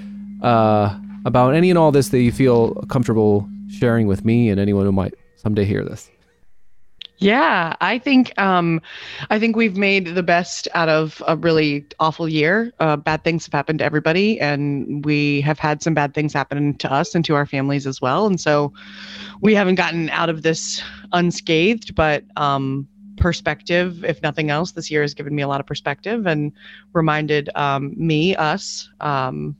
[0.42, 4.85] uh, about any and all this that you feel comfortable sharing with me and anyone
[4.85, 6.11] who might someday hear this.
[7.18, 8.83] Yeah, I think um,
[9.31, 12.72] I think we've made the best out of a really awful year.
[12.81, 16.74] Uh, bad things have happened to everybody, and we have had some bad things happen
[16.79, 18.27] to us and to our families as well.
[18.27, 18.72] And so,
[19.40, 25.03] we haven't gotten out of this unscathed, but um, perspective, if nothing else, this year
[25.03, 26.53] has given me a lot of perspective and
[26.94, 29.57] reminded um, me, us, um,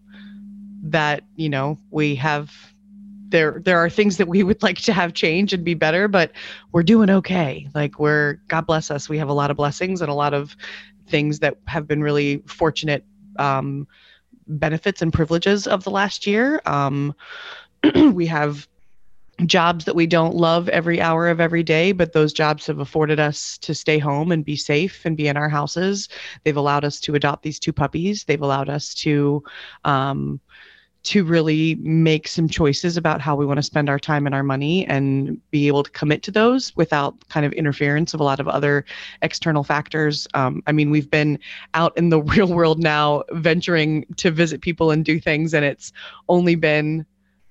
[0.83, 2.74] that you know we have
[3.35, 6.31] there there are things that we would like to have change and be better but
[6.71, 10.09] we're doing okay like we're god bless us we have a lot of blessings and
[10.09, 10.57] a lot of
[11.09, 13.05] things that have been really fortunate
[13.41, 13.89] um,
[14.47, 17.13] benefits and privileges of the last year um,
[18.13, 18.69] we have
[19.47, 23.19] jobs that we don't love every hour of every day, but those jobs have afforded
[23.19, 26.09] us to stay home and be safe and be in our houses.
[26.45, 28.25] They've allowed us to adopt these two puppies.
[28.25, 29.43] They've allowed us to
[29.85, 30.41] um,
[31.05, 34.43] to really make some choices about how we want to spend our time and our
[34.43, 38.41] money and be able to commit to those without kind of interference of a lot
[38.41, 38.87] of other
[39.21, 40.27] external factors.
[40.33, 41.39] Um, I mean, we've been
[41.75, 45.93] out in the real world now, venturing to visit people and do things, and it's
[46.29, 47.05] only been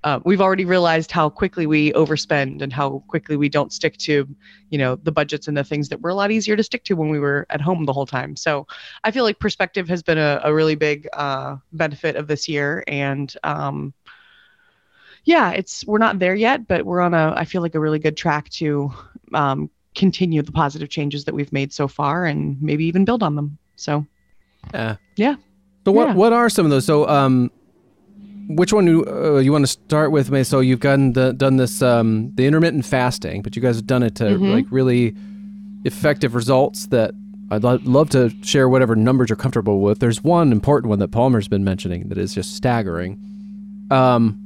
[0.04, 4.28] uh, we've already realized how quickly we overspend and how quickly we don't stick to
[4.70, 6.94] you know the budgets and the things that were a lot easier to stick to
[6.94, 8.68] when we were at home the whole time so
[9.04, 12.84] i feel like perspective has been a, a really big uh, benefit of this year
[12.88, 13.94] and um,
[15.26, 18.00] yeah it's we're not there yet but we're on a i feel like a really
[18.00, 18.92] good track to
[19.34, 23.36] um, continue the positive changes that we've made so far and maybe even build on
[23.36, 24.06] them so
[24.74, 24.96] Yeah.
[25.16, 25.36] Yeah.
[25.86, 26.14] So what Yeah.
[26.14, 26.86] what are some of those?
[26.86, 27.52] So um,
[28.48, 30.30] which one do uh, you want to start with?
[30.32, 33.88] May so you've done the done this um the intermittent fasting, but you guys have
[33.88, 34.54] done it to Mhm.
[34.54, 35.16] like really
[35.86, 37.14] effective results that.
[37.52, 40.00] I'd lo- love to share whatever numbers you're comfortable with.
[40.00, 43.20] There's one important one that Palmer's been mentioning that is just staggering.
[43.92, 44.40] Um,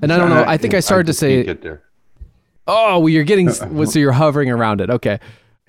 [0.00, 0.44] and I don't know.
[0.46, 1.82] I think I started to say, get there.
[2.68, 3.50] "Oh, well, you're getting
[3.86, 5.18] so you're hovering around it." Okay.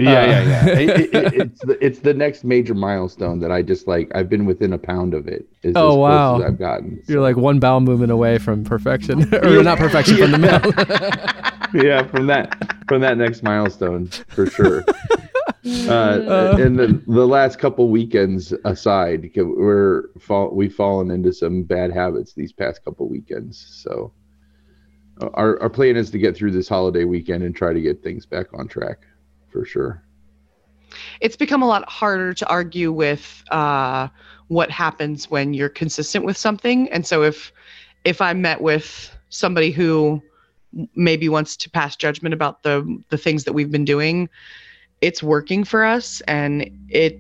[0.02, 0.66] Yeah, Uh, yeah, yeah.
[0.80, 4.12] It- it- it- it's the it's the next major milestone that I just like.
[4.16, 5.46] I've been within a pound of it.
[5.64, 6.38] Is Oh, wow.
[6.38, 7.02] as I've gotten.
[7.08, 10.74] You're like one bowel movement away from perfection, or not perfection from the middle.
[11.86, 14.84] yeah, from that from that next milestone for sure.
[15.64, 16.58] Uh, Uh.
[16.60, 22.34] and the the last couple weekends aside, we're fall, we've fallen into some bad habits
[22.34, 23.64] these past couple weekends.
[23.84, 24.12] So
[25.36, 28.26] our our plan is to get through this holiday weekend and try to get things
[28.26, 29.02] back on track,
[29.52, 30.04] for sure.
[31.22, 34.08] it's become a lot harder to argue with uh,
[34.48, 36.90] what happens when you're consistent with something.
[36.92, 37.52] And so if
[38.04, 40.22] if I'm met with somebody who
[40.96, 44.30] maybe wants to pass judgment about the the things that we've been doing,
[45.02, 47.20] it's working for us, and it.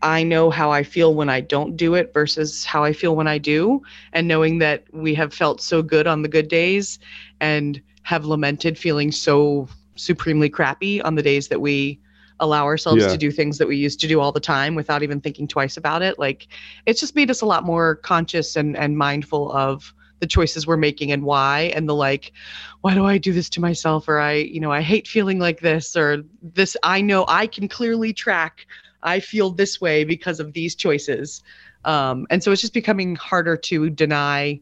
[0.00, 3.26] I know how I feel when I don't do it versus how I feel when
[3.26, 7.00] I do, and knowing that we have felt so good on the good days,
[7.40, 9.68] and have lamented feeling so
[9.98, 12.00] supremely crappy on the days that we
[12.40, 13.10] allow ourselves Yeah.
[13.10, 15.76] to do things that we used to do all the time without even thinking twice
[15.76, 16.18] about it.
[16.18, 16.48] Like
[16.86, 20.76] it's just made us a lot more conscious and and mindful of the choices we're
[20.76, 22.32] making and why and the like
[22.80, 24.08] why do i do this to myself?
[24.08, 27.68] Or i you know i hate feeling like this or this i know i can
[27.68, 28.66] clearly track
[29.02, 31.42] i feel this way because of these choices.
[31.84, 34.60] Um, and so it's just becoming harder to deny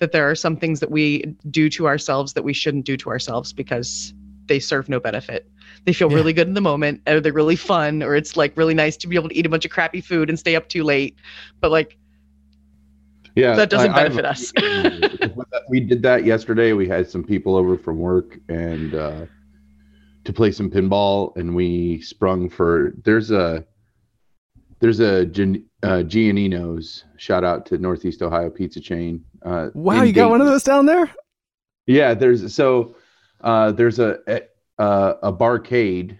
[0.00, 3.10] that there are some things that we do to ourselves that we shouldn't do to
[3.10, 4.12] ourselves because
[4.48, 5.48] they serve no benefit
[5.84, 6.16] they feel Yeah.
[6.16, 9.06] really good in the moment or they're really fun or it's like really nice to
[9.06, 11.16] be able to eat a bunch of crappy food and stay up too late
[11.60, 11.96] but like
[13.36, 14.52] Yeah, That doesn't I- I benefit a- us.
[15.68, 16.72] we did that yesterday.
[16.72, 19.26] We had some people over from work and uh,
[20.24, 22.94] to play some pinball, and we sprung for.
[23.04, 23.64] There's a
[24.80, 27.04] there's a uh, Gionino's.
[27.16, 29.24] Shout out to Northeast Ohio Pizza Chain.
[29.44, 31.08] Uh, Wow, in you got one of those down there?
[31.86, 32.96] Yeah, there's so
[33.40, 34.18] uh, there's a
[34.78, 36.18] a, a barcade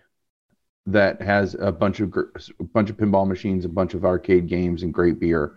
[0.87, 4.83] that has a bunch of a bunch of pinball machines, a bunch of arcade games,
[4.83, 5.55] and great beer.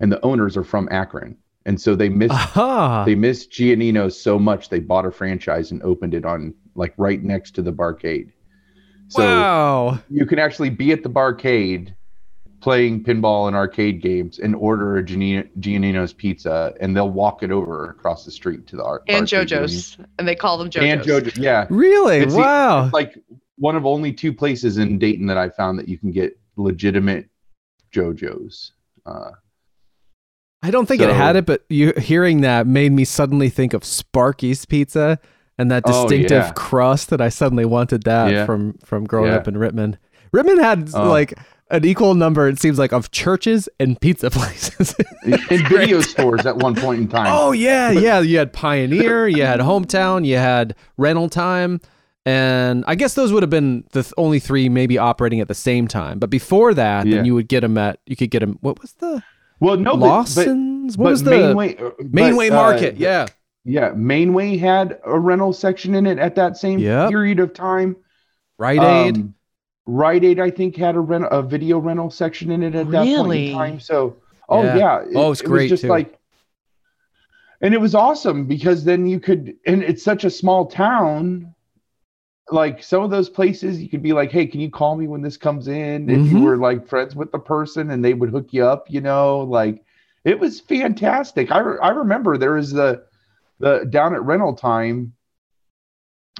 [0.00, 3.04] And the owners are from Akron, and so they missed Aha.
[3.04, 7.22] they missed Gionino so much they bought a franchise and opened it on like right
[7.22, 8.32] next to the barcade.
[9.08, 9.98] So wow.
[10.08, 11.94] you can actually be at the barcade
[12.60, 17.88] playing pinball and arcade games and order a Gionino's pizza and they'll walk it over
[17.90, 21.00] across the street to the art and arcade jojo's and they call them jojo's and
[21.00, 21.66] JoJo's, yeah.
[21.70, 22.18] Really?
[22.18, 22.84] It's the- wow.
[22.84, 23.16] It's like
[23.56, 27.28] one of only two places in Dayton that I found that you can get legitimate
[27.92, 28.72] JoJo's.
[29.06, 29.30] Uh,
[30.62, 33.82] I don't think it had it, but you hearing that made me suddenly think of
[33.84, 35.18] Sparky's Pizza
[35.58, 36.52] and that Oh, distinctive yeah.
[36.54, 38.44] crust that I suddenly wanted that Yeah.
[38.46, 39.38] from from growing Yeah.
[39.38, 39.96] up in Rittman.
[40.34, 41.08] Rittman had Oh.
[41.08, 41.34] like
[41.70, 44.94] an equal number, it seems like, of churches and pizza places.
[45.24, 47.26] in video stores at one point in time.
[47.28, 48.20] oh yeah, yeah.
[48.20, 51.80] You had Pioneer, you had Hometown, you had Rental Time,
[52.26, 55.54] and I guess those would have been the th- only three maybe operating at the
[55.54, 56.18] same time.
[56.18, 57.16] But before that, Yeah.
[57.16, 58.58] then you would get them at you could get them.
[58.60, 59.22] What was the
[59.60, 60.96] well, no, but, but, Lawson's?
[60.98, 62.96] what but was the Mainway, uh, Mainway but, uh, Market?
[62.96, 63.26] yeah.
[63.64, 67.10] Yeah, Mainway had a rental section in it at that same Yep.
[67.10, 67.94] period of time.
[68.58, 69.16] Rite Aid.
[69.18, 69.34] Um,
[69.90, 73.04] Rite Aid, I think, had a rent a video rental section in it at that
[73.04, 73.80] point in time.
[73.80, 74.16] So,
[74.48, 74.76] oh Yeah.
[74.76, 75.88] yeah, it, Oh, it's it great, was just too.
[75.88, 76.20] like
[77.60, 81.54] and it was awesome because then you could and it's such a small town
[82.50, 85.22] like some of those places you could be like hey can you call me when
[85.22, 86.42] this comes in if you mm-hmm.
[86.42, 89.84] were like friends with the person and they would hook you up you know like
[90.24, 93.04] it was fantastic i, re- I remember there was the
[93.58, 95.12] the down at rental time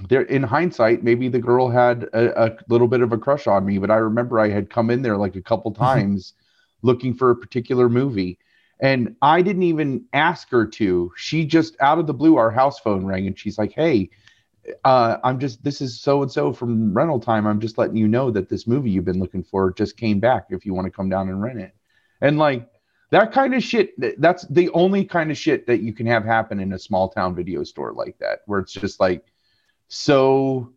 [0.09, 3.66] there in hindsight maybe the girl had a, a little bit of a crush on
[3.66, 6.34] me but i remember i had come in there like a couple times
[6.82, 8.38] looking for a particular movie
[8.80, 11.12] and i didn't even ask her to.
[11.16, 14.11] She just out of the blue our house phone rang and she's like hey
[14.84, 17.47] uh, i'm just this is so and so from rental time.
[17.47, 20.47] I'm just letting you know that this movie you've been looking for just came back
[20.51, 21.74] if you want to come down and rent it.
[22.20, 22.68] And like
[23.11, 26.61] that kind of shit that's the only kind of shit that you can have happen
[26.61, 29.24] in a small town video store like that where it's just like
[29.91, 30.72] so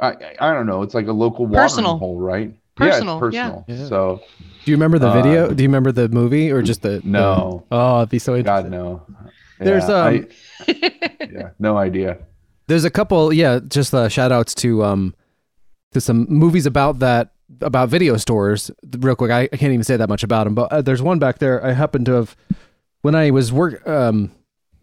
[0.00, 1.98] i i I don't know it's like a local watering Personal.
[1.98, 3.74] hole right Personal, yeah, it's personal yeah.
[3.76, 3.86] Yeah.
[3.88, 4.20] so
[4.64, 5.52] Do you remember the Uh, video?
[5.52, 7.64] Do you remember the movie or just the No.
[7.70, 8.70] the- oh, it'd be so interesting.
[8.70, 9.02] god no
[9.58, 10.26] There's, Yeah, um,
[10.68, 12.18] I- yeah no idea
[12.68, 15.14] There's a couple, yeah, just uh, shout outs to um
[15.92, 18.70] to some movies about that about video stores.
[19.00, 21.18] Real quick, I, I can't even say that much about them, but uh, there's one
[21.18, 21.64] back there.
[21.64, 22.36] I happen to have
[23.00, 24.30] when I was work um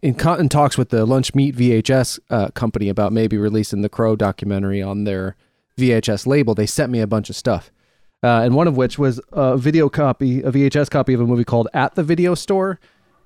[0.06, 3.88] in, con- in talks with the Lunch Meat VHS uh, company about maybe releasing the
[3.88, 5.36] Crow documentary on their
[5.78, 6.54] VHS label.
[6.54, 7.70] They sent me a bunch of stuff,
[8.22, 11.44] uh, and one of which was a video copy, a VHS copy of a movie
[11.44, 12.78] called At the Video Store,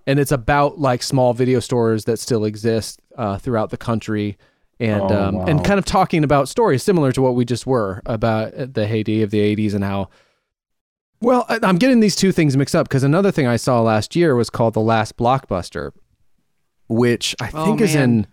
[0.07, 4.39] and it's about like small video stores that still exist uh, throughout the country,
[4.81, 5.45] and Oh, um, wow.
[5.45, 9.21] and kind of talking about stories similar to what we just were about the heyday
[9.23, 10.09] of the '80s and how.
[11.21, 14.35] Well, I'm getting these two things mixed up because another thing I saw last year
[14.35, 15.93] was called The Last Blockbuster,
[16.91, 18.27] which I Oh, think is in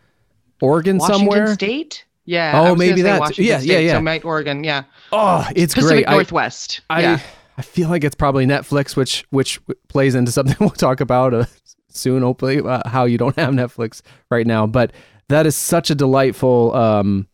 [0.61, 1.53] Oregon Washington somewhere.
[1.53, 2.03] State?
[2.25, 2.51] Yeah.
[2.55, 3.93] Oh, I was maybe say that's- Washington yeah, State, yeah, yeah.
[3.93, 4.83] So might Oregon, yeah.
[5.13, 6.09] Oh, it's Pacific great.
[6.13, 6.81] Northwest.
[6.89, 7.19] I yeah.
[7.57, 11.45] I feel like it's probably Netflix, which which plays into something we'll talk about uh,
[11.89, 12.23] soon.
[12.23, 14.91] Hopefully, uh, how you don't have Netflix right now, but
[15.29, 17.27] that is such a delightful um,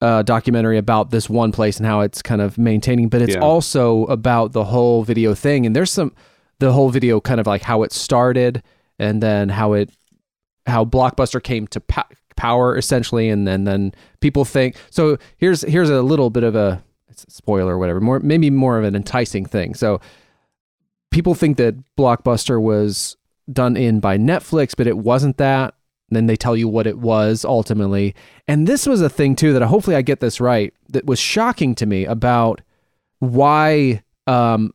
[0.00, 3.08] uh, documentary about this one place and how it's kind of maintaining.
[3.08, 3.40] But it's Yeah.
[3.40, 6.12] also about the whole video thing, and there's some
[6.58, 8.62] the whole video kind of like how it started,
[8.98, 9.90] and then how it
[10.66, 12.02] how Blockbuster came to po-
[12.36, 15.18] power essentially, and then then people think so.
[15.38, 18.84] Here's here's a little bit of a a spoiler or whatever, more maybe more of
[18.84, 19.74] an enticing thing.
[19.74, 20.00] So
[21.10, 23.16] people think that Blockbuster was
[23.52, 25.74] done in by Netflix, but it wasn't that.
[26.10, 28.14] Then they tell you what it was ultimately.
[28.46, 31.74] And this was a thing too that hopefully I get this right that was shocking
[31.76, 32.60] to me about
[33.18, 34.72] why um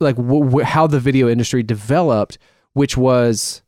[0.00, 2.38] like w- w- how the video industry developed
[2.72, 3.62] which was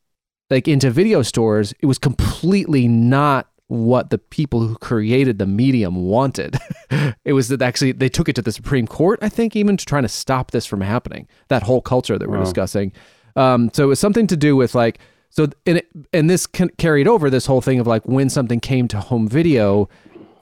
[0.50, 5.94] like into video stores it was completely not what the people who created the medium
[5.96, 6.56] wanted.
[7.24, 9.84] It was that actually they took it to the supreme court i think even to
[9.84, 12.44] trying to stop this from happening that whole culture that we're Wow.
[12.44, 12.92] discussing.
[13.36, 14.98] Um, so it was something to do with like
[15.30, 18.58] so and, it, and this can, carried over this whole thing of like when something
[18.60, 19.88] came to home video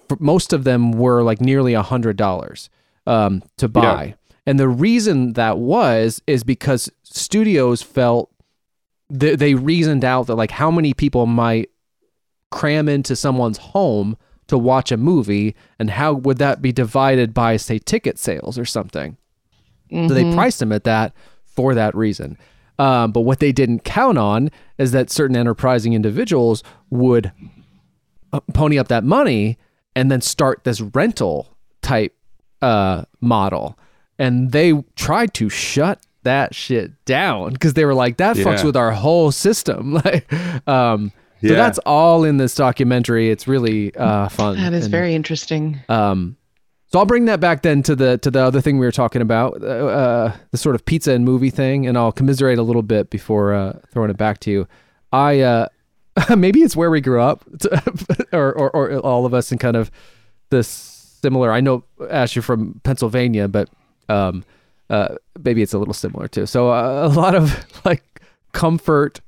[0.09, 2.71] for most of them were like nearly a hundred dollars
[3.09, 4.15] um, to buy.
[4.47, 8.31] And the reason that was is because studios felt
[9.09, 11.71] they, they reasoned out that like how many people might
[12.51, 14.17] cram into someone's home
[14.49, 18.65] to watch a movie and how would that be divided by say ticket sales or
[18.65, 19.17] something?
[19.91, 20.35] So they Mhm.
[20.35, 21.13] priced them at that
[21.45, 22.37] for that reason.
[22.79, 27.33] Um, but what they didn't count on is that certain enterprising individuals would
[28.33, 29.57] uh, pony up that money
[29.95, 32.15] and then start this rental type
[32.63, 33.79] uh, model.
[34.19, 38.65] And they tried to shut that shit down because they were like that fucks Yeah.
[38.67, 40.31] with our whole system like
[40.69, 41.11] um
[41.41, 41.55] so Yeah.
[41.57, 45.79] that's all in this documentary it's really uh fun That is and, very interesting.
[45.89, 46.37] um
[46.89, 49.21] so I'll bring that back then to the to the other thing we were talking
[49.21, 52.85] about, uh, uh, the sort of pizza and movie thing, and I'll commiserate a little
[52.85, 54.69] bit before uh, throwing it back to you.
[55.13, 55.67] I uh,
[56.37, 57.45] maybe it's where we grew up,
[58.33, 59.91] or, or or all of us in kind of
[60.51, 61.51] this similar.
[61.51, 63.69] I know Ash, you're from Pennsylvania, but
[64.09, 64.45] um,
[64.91, 66.47] uh, maybe it's a little similar too.
[66.47, 68.03] So uh, a lot of like
[68.53, 69.21] comfort,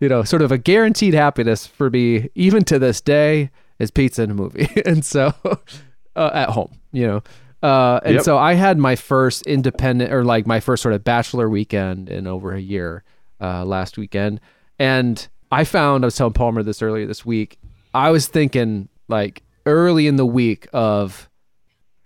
[0.00, 4.22] you know, sort of a guaranteed happiness for me, even to this day, is pizza
[4.22, 5.32] and a movie, and so
[6.16, 7.22] uh, at home, you know.
[7.62, 8.24] Uh, and Yep.
[8.24, 12.26] so I had my first independent or like my first sort of bachelor weekend in
[12.26, 13.02] over a year
[13.40, 14.40] uh, last weekend.
[14.78, 17.58] And I found, I was telling Palmer this earlier this week,
[17.94, 21.28] I was thinking like early in the week of,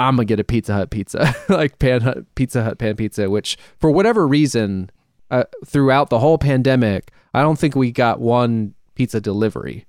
[0.01, 3.57] I'm gonna get a Pizza Hut pizza, like Pan Hut, Pizza Hut pan pizza, which
[3.79, 4.91] for whatever reason,
[5.31, 9.87] uh, throughout the whole pandemic, I don't think we got one pizza delivery.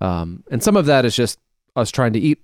[0.00, 1.38] Um, and some of that is just
[1.76, 2.42] us trying to eat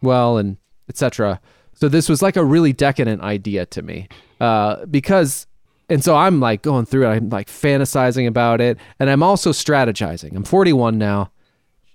[0.00, 0.56] well and
[0.88, 1.40] etc.
[1.74, 4.08] So this was like a really decadent idea to me
[4.40, 5.46] uh, because
[5.88, 7.10] and so I'm like going through it.
[7.10, 10.36] I'm like fantasizing about it, and I'm also strategizing.
[10.36, 11.32] I'm 41 now.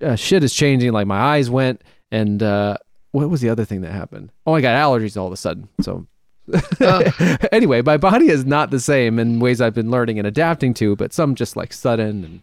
[0.02, 0.92] Uh, shit is changing.
[0.92, 2.76] Like my eyes went, and uh,
[3.16, 4.32] what was the other thing that happened?
[4.46, 5.70] Oh, I got allergies all of a sudden.
[5.80, 6.06] So
[7.52, 10.96] anyway, my body is not the same in ways I've been learning and adapting to,
[10.98, 12.42] but some just like sudden and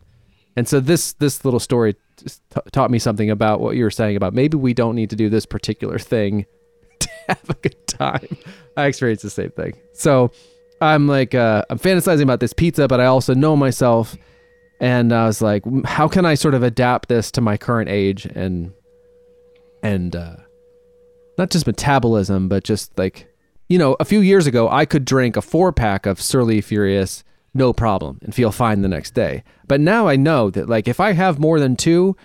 [0.57, 4.17] and so this this little story t- taught me something about what you were saying
[4.17, 6.47] about maybe we don't need to do this particular thing
[7.01, 8.37] to have a good time.
[8.77, 9.75] I experienced the same thing.
[9.93, 10.33] So
[10.81, 14.17] I'm like uh, I'm fantasizing about this pizza, but I also know myself,
[14.81, 18.25] and I was like, how can I sort of adapt this to my current age
[18.25, 18.73] and
[19.83, 20.37] and uh,
[21.39, 23.29] not just metabolism, but just like
[23.69, 27.25] you know, a few years ago, I could drink a four pack of Surly Furious
[27.55, 29.45] no problem and feel fine the next day.
[29.67, 32.17] But now I know that like if I have more than two,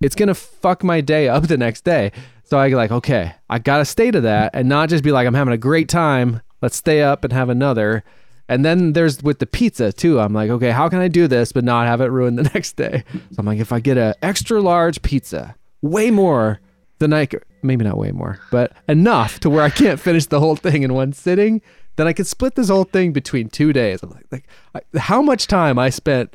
[0.00, 2.12] it's gonna fuck my day up the next day.
[2.44, 5.34] So I like, okay, I gotta stay to that and not just be like, I'm
[5.34, 6.40] having a great time.
[6.60, 8.04] Let's stay up and have another.
[8.48, 10.20] And then there's with the pizza too.
[10.20, 12.76] I'm like, okay, how can I do this but not have it ruin the next
[12.76, 13.04] day?
[13.12, 16.60] So I'm like, if I get an extra large pizza, way more
[16.98, 20.40] than I could, maybe not way more, but enough to where I can't finish the
[20.40, 21.62] whole thing in one sitting,
[21.96, 24.02] then I could split this whole thing between two days.
[24.02, 26.34] I'm like, like I, how much time I spent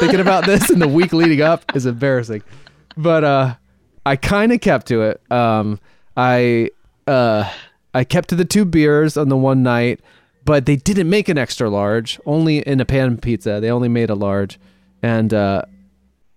[0.00, 2.42] thinking about this in the week leading up is embarrassing,
[2.96, 3.54] but uh,
[4.06, 5.20] I kind of kept to it.
[5.30, 5.78] Um,
[6.16, 6.70] I
[7.06, 7.50] uh,
[7.92, 10.00] I kept to the two beers on the one night,
[10.44, 12.18] but they didn't make an extra large.
[12.24, 14.58] Only in a pan pizza, they only made a large,
[15.02, 15.62] and uh,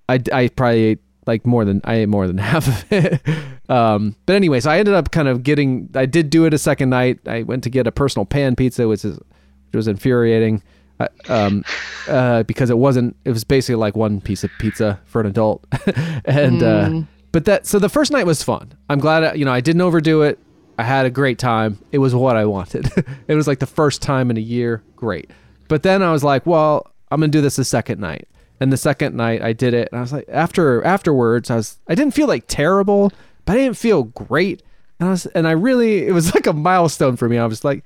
[0.10, 3.22] I I probably ate like more than I ate more than half of it.
[3.70, 5.90] Um, but anyway, so I ended up kind of getting.
[5.94, 7.20] I did do it a second night.
[7.28, 10.64] I went to get a personal pan pizza, which is which was infuriating.
[11.00, 11.64] Uh, um,
[12.08, 13.16] uh, because it wasn't.
[13.26, 15.66] It was basically like one piece of pizza for an adult,
[16.26, 17.04] and mm.
[17.04, 17.66] uh, but that.
[17.66, 18.74] So the first night was fun.
[18.90, 19.24] I'm glad.
[19.24, 20.40] I, you know, I didn't overdo it.
[20.80, 21.80] I had a great time.
[21.92, 22.92] It was what I wanted.
[23.28, 24.84] it was like the first time in a year.
[24.96, 25.32] Great.
[25.68, 28.28] But then I was like, well, I'm gonna do this the second night.
[28.60, 31.78] And the second night I did it, and I was like, after afterwards, I was
[31.88, 33.12] I didn't feel like terrible,
[33.48, 34.62] but I didn't feel great.
[35.00, 37.40] And I was, and I really, it was like a milestone for me.
[37.40, 37.84] I was like,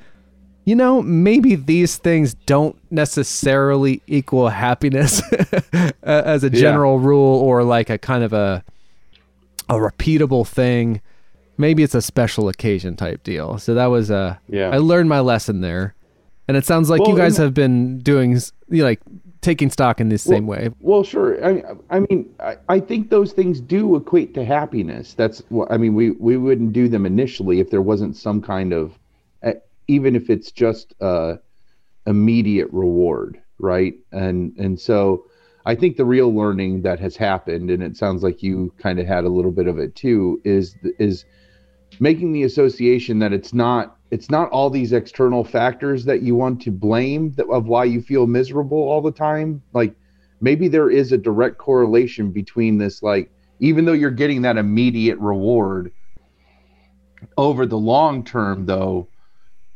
[0.65, 5.21] you know, maybe these things don't necessarily equal happiness
[6.03, 7.07] as a general yeah.
[7.07, 8.63] rule, or like a kind of a
[9.69, 11.01] a repeatable thing.
[11.57, 13.57] Maybe it's a special occasion type deal.
[13.57, 14.69] So that was a yeah.
[14.69, 15.95] I learned my lesson there,
[16.47, 18.39] and it sounds like well, you guys have been doing you
[18.69, 19.01] know, like
[19.41, 20.69] taking stock in this well, same way.
[20.79, 21.43] Well, sure.
[21.43, 25.13] I, I mean, I, I think those things do equate to happiness.
[25.13, 25.95] That's what I mean.
[25.95, 28.97] We we wouldn't do them initially if there wasn't some kind of,
[29.87, 31.35] even if it's just uh,
[32.05, 33.95] immediate reward, right?
[34.11, 35.25] And and so
[35.65, 39.07] I think the real learning that has happened, and it sounds like you kind of
[39.07, 41.25] had a little bit of it too, is is
[41.99, 46.61] making the association that it's not it's not all these external factors that you want
[46.61, 49.61] to blame that, of why you feel miserable all the time.
[49.73, 49.95] Like
[50.41, 55.17] maybe there is a direct correlation between this like even though you're getting that immediate
[55.19, 55.91] reward
[57.37, 59.07] over the long term though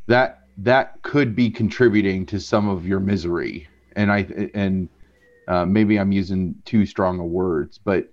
[0.08, 3.68] that that could be contributing to some of your misery.
[3.96, 4.90] And i and
[5.48, 8.12] uh, maybe i'm using too strong a words but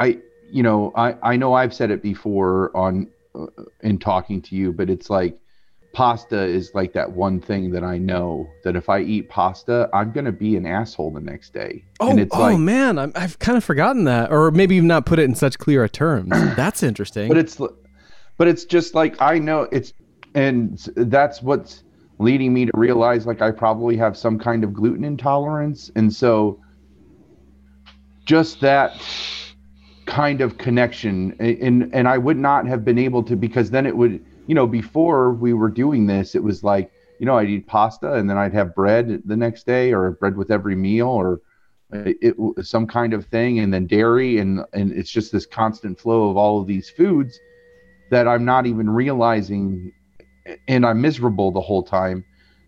[0.00, 0.18] i
[0.50, 3.46] you know i i know i've said it before on uh,
[3.82, 5.38] in talking to you but it's like
[5.92, 10.12] pasta is like that one thing that I know that if I eat pasta, I'm
[10.12, 11.84] gonna be an asshole the next day.
[12.00, 14.84] Oh, and it's oh like, man, i have kind of forgotten that, or maybe you've
[14.84, 16.30] not put it in such clear terms.
[16.56, 17.28] That's interesting.
[17.28, 17.60] But it's,
[18.38, 19.92] but it's just like I know it's,
[20.34, 21.84] and that's what's
[22.18, 26.58] leading me to realize like I probably have some kind of gluten intolerance, and so
[28.24, 28.98] just that
[30.06, 33.94] kind of connection, and and I would not have been able to because then it
[33.94, 37.66] would you know, before we were doing this, it was like, you know, I'd eat
[37.66, 41.40] pasta and then I'd have bread the next day or bread with every meal or
[41.94, 45.46] uh, it, it some kind of thing and then dairy and and it's just this
[45.46, 47.38] constant flow of all of these foods
[48.10, 49.92] that I'm not even realizing
[50.66, 52.24] and I'm miserable the whole time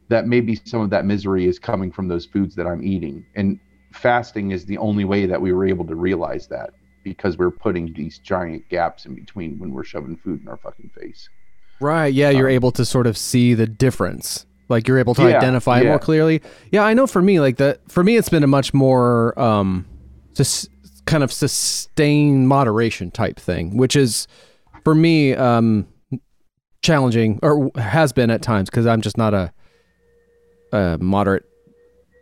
[0.08, 3.58] that maybe some of that misery is coming from those foods that I'm eating and
[3.92, 6.70] fasting is the only way that we were able to realize that
[7.02, 10.90] because we're putting these giant gaps in between when we're shoving food in our fucking
[10.98, 11.28] face.
[11.80, 12.12] Right.
[12.12, 14.46] Yeah, you're um, able to sort of see the difference.
[14.68, 15.84] Like you're able to yeah, identify yeah.
[15.84, 16.40] it more clearly.
[16.70, 19.86] Yeah, I know for me, like that for me it's been a much more um
[20.34, 20.68] just
[21.04, 24.26] kind of sustained moderation type thing, which is
[24.82, 25.86] for me um
[26.82, 29.52] challenging or has been at times because I'm just not a
[30.72, 31.44] a moderate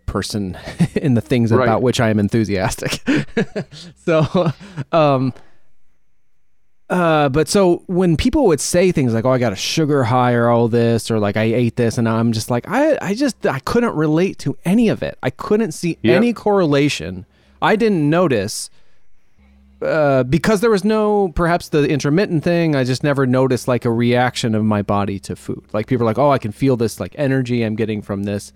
[0.07, 0.59] person
[0.95, 1.63] in the things right.
[1.63, 3.03] about which I am enthusiastic.
[3.97, 4.53] so
[4.91, 5.33] um
[6.93, 10.35] uh, but so when people would say things like, "Oh, I got a sugar high
[10.35, 13.47] or all this," or like I ate this, and I'm just like, I, I just,
[13.47, 15.17] I couldn't relate to any of it.
[15.23, 16.17] I couldn't see Yep.
[16.17, 17.25] any correlation.
[17.63, 18.69] I didn't notice
[19.81, 22.77] uh, because there was no, perhaps the intermittent thing.
[22.77, 25.65] I just never noticed like a reaction of my body to food.
[25.73, 28.53] Like people are like, "Oh, I can feel this like energy I'm getting from this,"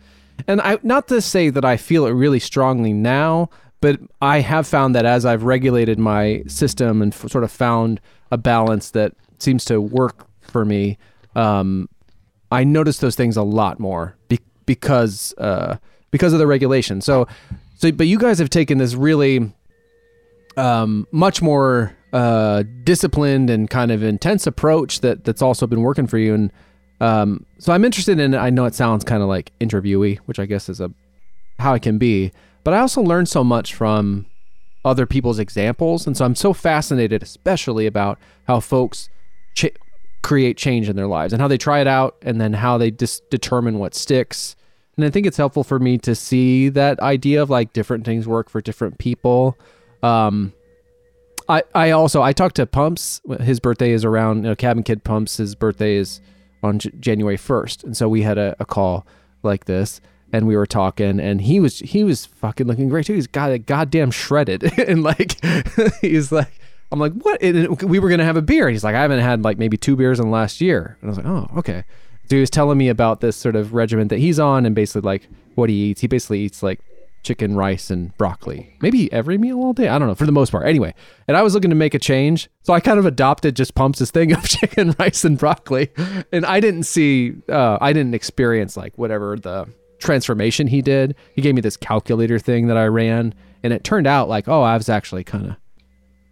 [0.47, 3.49] and I, not to say that I feel it really strongly now,
[3.81, 8.01] but I have found that as I've regulated my system and f- sort of found
[8.31, 10.99] a balance that seems to work for me,
[11.35, 11.89] um,
[12.51, 15.77] I notice those things a lot more be- because uh,
[16.11, 17.01] because of the regulation.
[17.01, 17.27] So,
[17.77, 19.53] so but you guys have taken this really
[20.57, 26.07] um, much more uh, disciplined and kind of intense approach that that's also been working
[26.07, 26.35] for you.
[26.35, 26.53] And
[27.01, 28.35] um, so I'm interested in.
[28.35, 30.91] I know it sounds kind of like interviewee, which I guess is a
[31.59, 32.33] how it can be,
[32.67, 34.27] but I also learned so much from
[34.85, 39.09] other people's examples, and so I'm so fascinated, especially about how folks
[39.55, 39.67] ch-
[40.25, 42.91] create change in their lives and how they try it out, and then how they
[42.91, 44.57] dis- determine what sticks.
[44.97, 48.27] And I think it's helpful for me to see that idea of like different things
[48.27, 49.57] work for different people.
[50.03, 50.53] Um,
[51.49, 53.21] I, I also I talked to Pumps.
[53.43, 54.39] His birthday is around.
[54.39, 55.37] You know, Cabin Kid Pumps.
[55.37, 56.21] His birthday is
[56.65, 59.07] on J- January first, and so we had a, a call
[59.45, 60.01] like this,
[60.37, 63.15] and we were talking, and he was he was fucking looking great too.
[63.15, 65.43] He's got a goddamn shredded, and like
[66.01, 66.61] he's like.
[66.93, 67.43] I'm like, what?
[67.43, 68.69] And we were gonna have a beer.
[68.69, 70.97] And he's like, I haven't had like maybe two beers in the last year.
[71.01, 71.83] And I was like, oh, okay.
[72.31, 75.01] So he was telling me about this sort of regimen that he's on, and basically
[75.01, 76.01] like what he eats.
[76.01, 76.79] He basically eats like
[77.27, 78.73] chicken, rice, and broccoli.
[78.81, 79.89] Maybe every meal all day.
[79.89, 80.15] I don't know.
[80.15, 80.95] For the most part, anyway.
[81.27, 83.99] And I was looking to make a change, so I kind of adopted just Pumps'
[83.99, 85.91] his thing of chicken, rice, and broccoli.
[86.33, 89.69] And I didn't see, uh, I didn't experience like whatever the
[89.99, 91.15] transformation he did.
[91.35, 94.63] He gave me this calculator thing that I ran, and it turned out like, oh,
[94.63, 95.57] I was actually kind of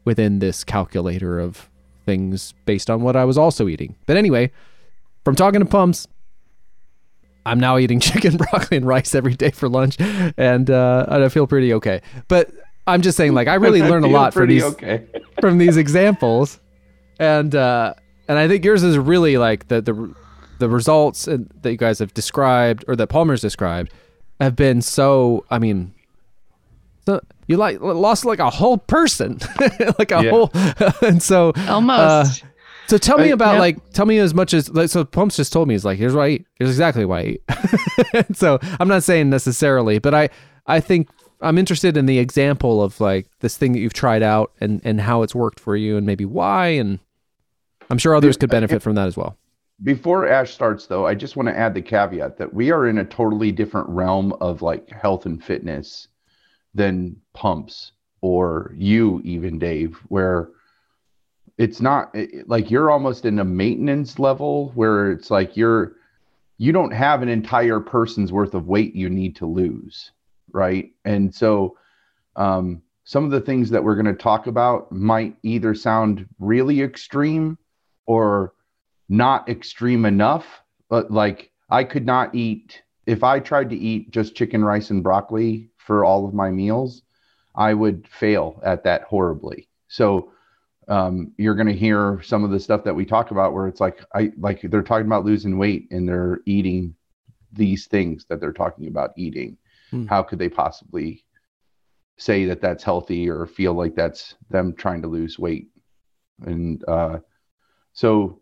[0.05, 1.69] within this calculator of
[2.05, 3.97] things based on what I was also eating.
[4.07, 4.51] But anyway,
[5.25, 6.07] from talking to Pumps,
[7.47, 9.97] I'm now eating chicken, broccoli, and rice every day for lunch,
[10.37, 12.01] and uh, I feel pretty okay.
[12.29, 12.51] But
[12.87, 15.07] I'm just saying, like, I really learned a lot from these Okay.
[15.41, 16.61] from these examples,
[17.19, 17.95] and uh,
[18.29, 20.15] and I think yours is really like the the
[20.59, 23.93] the results that you guys have described or that Palmer's described
[24.41, 25.45] have been so.
[25.51, 25.93] I mean,
[27.07, 29.39] so you like lost like a whole person,
[29.99, 30.31] like a Yeah.
[30.31, 30.51] whole,
[31.03, 32.43] and so Almost.
[32.45, 32.47] uh,
[32.87, 33.61] so tell me I- about Yep.
[33.61, 36.15] like tell me as much as like so Pumps just told me he's like here's
[36.15, 38.27] what I eat here's exactly why I eat.
[38.37, 40.29] so I'm not saying necessarily, but I
[40.67, 41.09] I think
[41.41, 45.01] I'm interested in the example of like this thing that you've tried out and and
[45.01, 46.99] how it's worked for you and maybe why and
[47.91, 49.37] I'm sure others could benefit from that as well.
[49.83, 52.99] Before Ash starts, though, I just want to add the caveat that we are in
[52.99, 56.09] a totally different realm of like health and fitness
[56.75, 60.51] than pumps or you, even Dave, where
[61.59, 65.97] it's not it- like you're almost in a maintenance level where it's like you're
[66.57, 70.13] you don't have an entire person's worth of weight you need to lose,
[70.53, 70.93] right?
[71.05, 71.77] And so,
[72.37, 76.81] um, some of the things that we're going to talk about might either sound really
[76.81, 77.59] extreme
[78.07, 78.54] or
[79.09, 84.35] not extreme enough but like i could not eat if i tried to eat just
[84.35, 87.03] chicken rice and broccoli for all of my meals
[87.55, 89.69] i would fail at that horribly.
[89.89, 90.33] So
[90.89, 93.81] um, you're going to hear some of the stuff that we talk about where it's
[93.81, 96.95] like i like they're talking about losing weight and they're eating
[97.53, 99.57] these things that they're talking about eating.
[99.91, 100.07] Hmm.
[100.07, 101.25] how could they possibly
[102.17, 105.69] say that that's healthy or feel like that's them trying to lose weight?
[106.41, 107.19] And uh,
[107.93, 108.41] so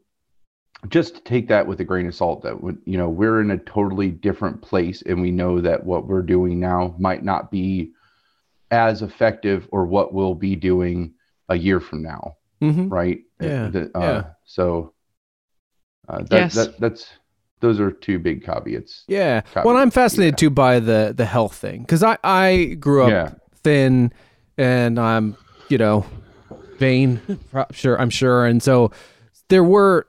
[0.88, 3.58] just take that with a grain of salt that would you know we're in a
[3.58, 7.92] totally different place and we know that what we're doing now might not be
[8.70, 11.12] as effective or what we'll be doing
[11.48, 12.88] a year from now Mm-hmm.
[12.88, 14.24] right Yeah, The- uh, yeah.
[14.44, 14.92] so
[16.08, 16.54] uh, that, Yes.
[16.54, 17.06] that that's
[17.60, 19.42] those are two big caveats Yeah.
[19.42, 19.66] Copy.
[19.68, 20.46] Well, I'm fascinated Yeah.
[20.46, 23.30] too by the the health thing because I I grew up Yeah.
[23.62, 24.12] thin
[24.58, 25.36] and I'm
[25.68, 26.04] you know
[26.78, 27.20] vain.
[27.52, 28.90] pro- Sure, I'm sure, and so
[29.48, 30.06] there were,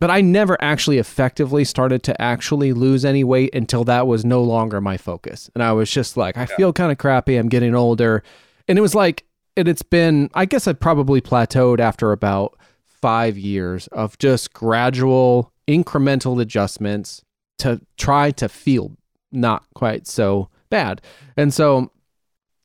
[0.00, 4.42] but I never actually effectively started to actually lose any weight until that was no
[4.42, 7.36] longer my focus, and I was just like, I feel kind of crappy.
[7.36, 8.22] I'm getting older,
[8.66, 9.24] and it was like,
[9.56, 15.52] and it's been, I guess I probably plateaued after about five years of just gradual
[15.66, 17.22] incremental adjustments
[17.58, 18.96] to try to feel
[19.32, 21.02] not quite so bad.
[21.36, 21.90] And so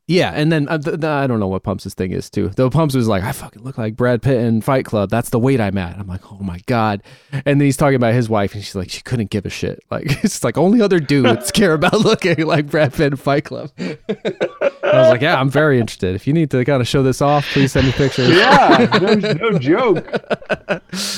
[0.05, 2.49] Yeah, and then uh, th- th- I don't know what Pumps' thing is too.
[2.49, 5.09] Though Pumps was like, I fucking look like Brad Pitt in Fight Club.
[5.09, 5.97] That's the weight I'm at.
[5.97, 7.01] I'm like, oh my god.
[7.31, 9.81] And then he's talking about his wife, and she's like, she couldn't give a shit.
[9.89, 13.71] Like it's like only other dudes care about looking like Brad Pitt in Fight Club.
[13.79, 16.15] I was like, yeah, I'm very interested.
[16.15, 18.29] If you need to kind of show this off, please send me pictures.
[18.29, 20.05] Yeah, no, no joke.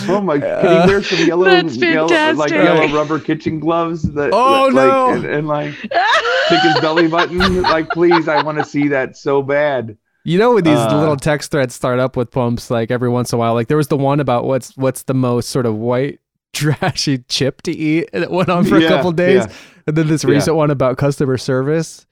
[0.07, 0.39] Oh my!
[0.39, 4.03] Can he wear some yellow, yellow like yellow rubber kitchen gloves?
[4.03, 5.09] That, Oh, that, like, no.
[5.09, 7.63] And, and like stick his belly button.
[7.63, 9.97] Like, please, I want to see that so bad.
[10.23, 13.31] You know, when these Uh, little text threads start up with pumps, like every once
[13.31, 15.75] in a while, like there was the one about what's what's the most sort of
[15.75, 16.19] white
[16.53, 19.45] trashy chip to eat, and it went on for a Yeah, couple days.
[19.47, 19.53] yeah.
[19.87, 20.31] And then this Yeah.
[20.31, 22.07] recent one about customer service.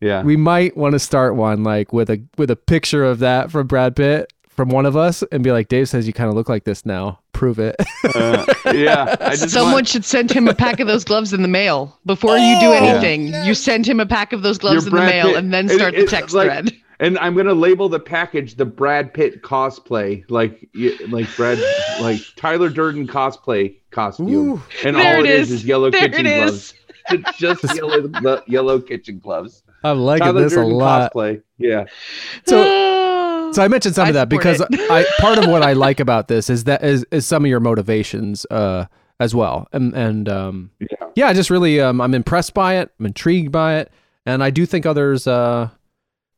[0.00, 0.22] Yeah.
[0.24, 3.66] We might want to start one like with a with a picture of that from
[3.66, 6.48] Brad Pitt from one of us, and be like, Dave says you kind of look
[6.48, 7.18] like this now.
[7.32, 7.74] Prove it.
[8.14, 9.16] Uh, yeah.
[9.20, 11.98] I just Someone want, should send him a pack of those gloves in the mail
[12.06, 13.28] before you do Oh, anything.
[13.28, 13.46] yes.
[13.46, 15.66] You send him a pack of those gloves Your in the mail Pitt- and then
[15.68, 16.72] it- start the text like- thread.
[17.00, 20.68] and I'm gonna label the package the Brad Pitt cosplay, like
[21.08, 21.58] like Brad,
[22.00, 24.62] like Tyler Durden cosplay costume, Ooh.
[24.84, 25.60] and There all it it is is.
[25.60, 26.54] is yellow There kitchen it gloves.
[26.54, 26.74] is.
[27.10, 29.64] It's just yellow, yellow kitchen gloves.
[29.82, 31.12] I'm liking Tyler this a Durden lot.
[31.12, 31.42] cosplay.
[31.58, 31.86] Yeah.
[32.46, 32.62] So-
[33.52, 34.62] So I mentioned some I of that because.
[34.70, 37.60] I part of what I like about this is that is, is some of your
[37.60, 38.86] motivations uh,
[39.20, 40.86] as well, and and um, Yeah.
[41.14, 42.90] yeah, I just really um, I'm impressed by it.
[42.98, 43.92] I'm intrigued by it,
[44.26, 45.68] and I do think others uh,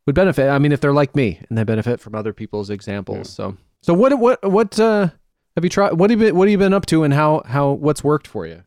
[0.06, 0.48] would benefit.
[0.48, 3.30] I mean, if they're like me and they benefit from other people's examples.
[3.30, 5.08] So so what what what uh,
[5.56, 5.94] have you tried?
[5.94, 8.26] What have you been, what have you been up to, and how how what's worked
[8.26, 8.64] for you?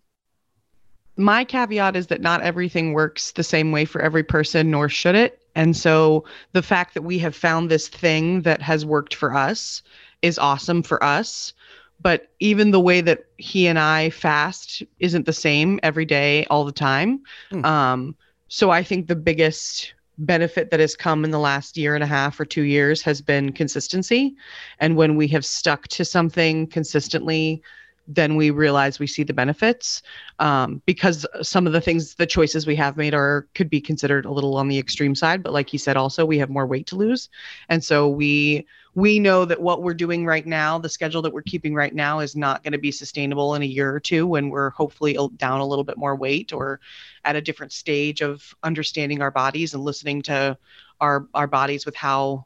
[1.18, 5.16] My caveat is that not everything works the same way for every person, nor should
[5.16, 5.42] it.
[5.56, 9.82] And so the fact that we have found this thing that has worked for us
[10.22, 11.54] is awesome for us.
[12.00, 16.64] But even the way that he and I fast isn't the same every day, all
[16.64, 17.24] the time.
[17.50, 17.66] Hmm.
[17.66, 18.16] Um,
[18.50, 22.08] so I think the biggest benefit that has come in the last year and a
[22.08, 24.36] half or two years has been consistency.
[24.80, 27.62] And when we have stuck to something consistently,
[28.08, 30.02] then we realize we see the benefits
[30.40, 34.26] um, because some of the things the choices we have made are could be considered
[34.26, 36.88] a little on the extreme side but like you said also we have more weight
[36.88, 37.30] to lose.
[37.70, 41.42] And so we we know that what we're doing right now the schedule that we're
[41.42, 44.50] keeping right now is not going to be sustainable in a year or two when
[44.50, 46.80] we're hopefully down a little bit more weight or
[47.26, 50.58] at a different stage of understanding our bodies and listening to
[51.02, 52.46] our our bodies with how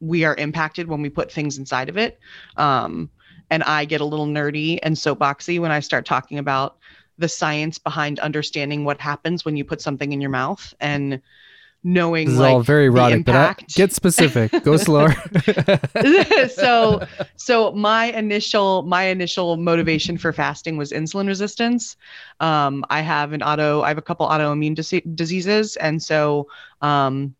[0.00, 2.18] we are impacted when we put things inside of it.
[2.56, 3.10] Um,
[3.54, 6.76] and I get a little nerdy and soapboxy when I start talking about
[7.18, 11.22] the science behind understanding what happens when you put something in your mouth and
[11.84, 14.50] knowing This is like all very erotic, but I, get specific.
[14.64, 15.14] Go slower.
[16.48, 21.96] so so my initial my initial motivation for fasting was insulin resistance
[22.40, 26.48] um, i have an auto i have a couple autoimmune dise- diseases and so
[26.80, 27.36] um,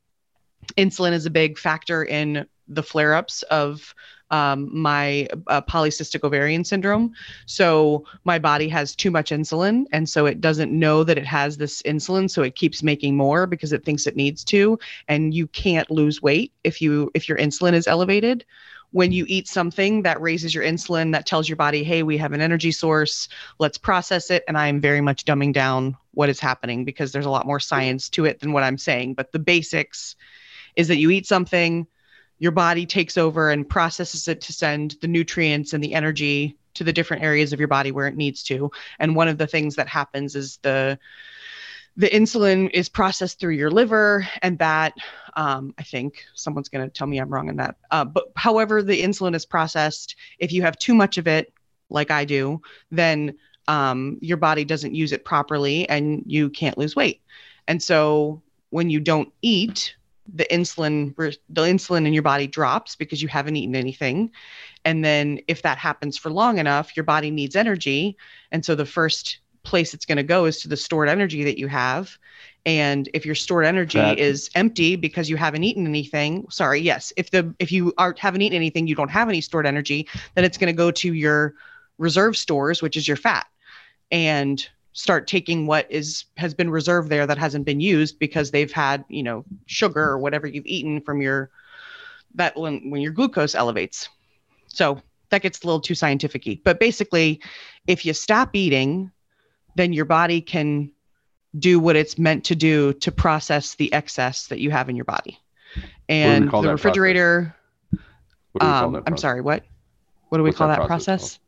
[0.76, 3.94] insulin is a big factor in the flare-ups of
[4.30, 7.12] um, my uh, polycystic ovarian syndrome.
[7.46, 11.56] So my body has too much insulin and so it doesn't know that it has
[11.56, 15.46] this insulin so it keeps making more because it thinks it needs to and you
[15.48, 18.44] can't lose weight if you if your insulin is elevated.
[18.90, 22.32] When you eat something that raises your insulin that tells your body hey we have
[22.32, 26.84] an energy source let's process it and i'm very much dumbing down what is happening
[26.84, 30.14] because there's a lot more science to it than what i'm saying but the basics
[30.76, 31.88] is that you eat something
[32.38, 36.84] your body takes over and processes it to send the nutrients and the energy to
[36.84, 38.70] the different areas of your body where it needs to.
[38.98, 40.98] And one of the things that happens is the
[41.96, 44.94] the insulin is processed through your liver and that
[45.36, 47.76] um, i think someone's going to tell me i'm wrong in that.
[47.92, 51.52] Uh, but however the insulin is processed if you have too much of it
[51.90, 52.60] like i do
[52.90, 53.32] then
[53.68, 57.22] um, your body doesn't use it properly and you can't lose weight.
[57.68, 59.94] And so when you don't eat
[60.32, 64.30] the insulin the insulin in your body drops because you haven't eaten anything.
[64.84, 68.16] And then if that happens for long enough your body needs energy.
[68.50, 71.58] And so the first place it's going to go is to the stored energy that
[71.58, 72.16] you have.
[72.66, 77.12] And if your stored energy That- is empty because you haven't eaten anything sorry yes
[77.16, 80.44] if the if you aren't haven't eaten anything you don't have any stored energy then
[80.44, 81.54] it's going to go to your
[81.98, 83.46] reserve stores which is your fat.
[84.10, 88.72] And start taking what is has been reserved there that hasn't been used because they've
[88.72, 91.50] had you know sugar or whatever you've eaten from your
[92.36, 94.08] that when when your glucose elevates.
[94.68, 97.40] So that gets a little too scientific but basically
[97.86, 99.10] if you stop eating
[99.74, 100.90] then your body can
[101.58, 105.04] do what it's meant to do to process the excess that you have in your
[105.04, 105.38] body.
[106.08, 107.54] And the refrigerator
[108.52, 109.64] What do we call um, i'm sorry what?
[110.28, 111.38] What do we What's call that process process,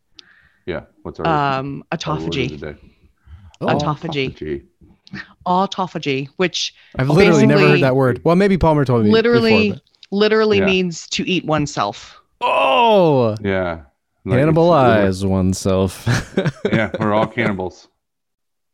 [0.67, 0.85] Yeah.
[1.03, 2.79] What's our um our word of autophagy?
[3.61, 4.63] Oh, autophagy Autophagy.
[5.47, 8.21] autophagy, which I've literally never heard that word.
[8.25, 9.11] Well, maybe Palmer told me.
[9.11, 10.67] literally before, literally Yeah.
[10.67, 12.21] means to eat oneself.
[12.41, 13.83] Oh, Yeah.
[14.25, 16.07] Like, cannibalize oneself.
[16.37, 17.89] it's- Yeah, we're all cannibals.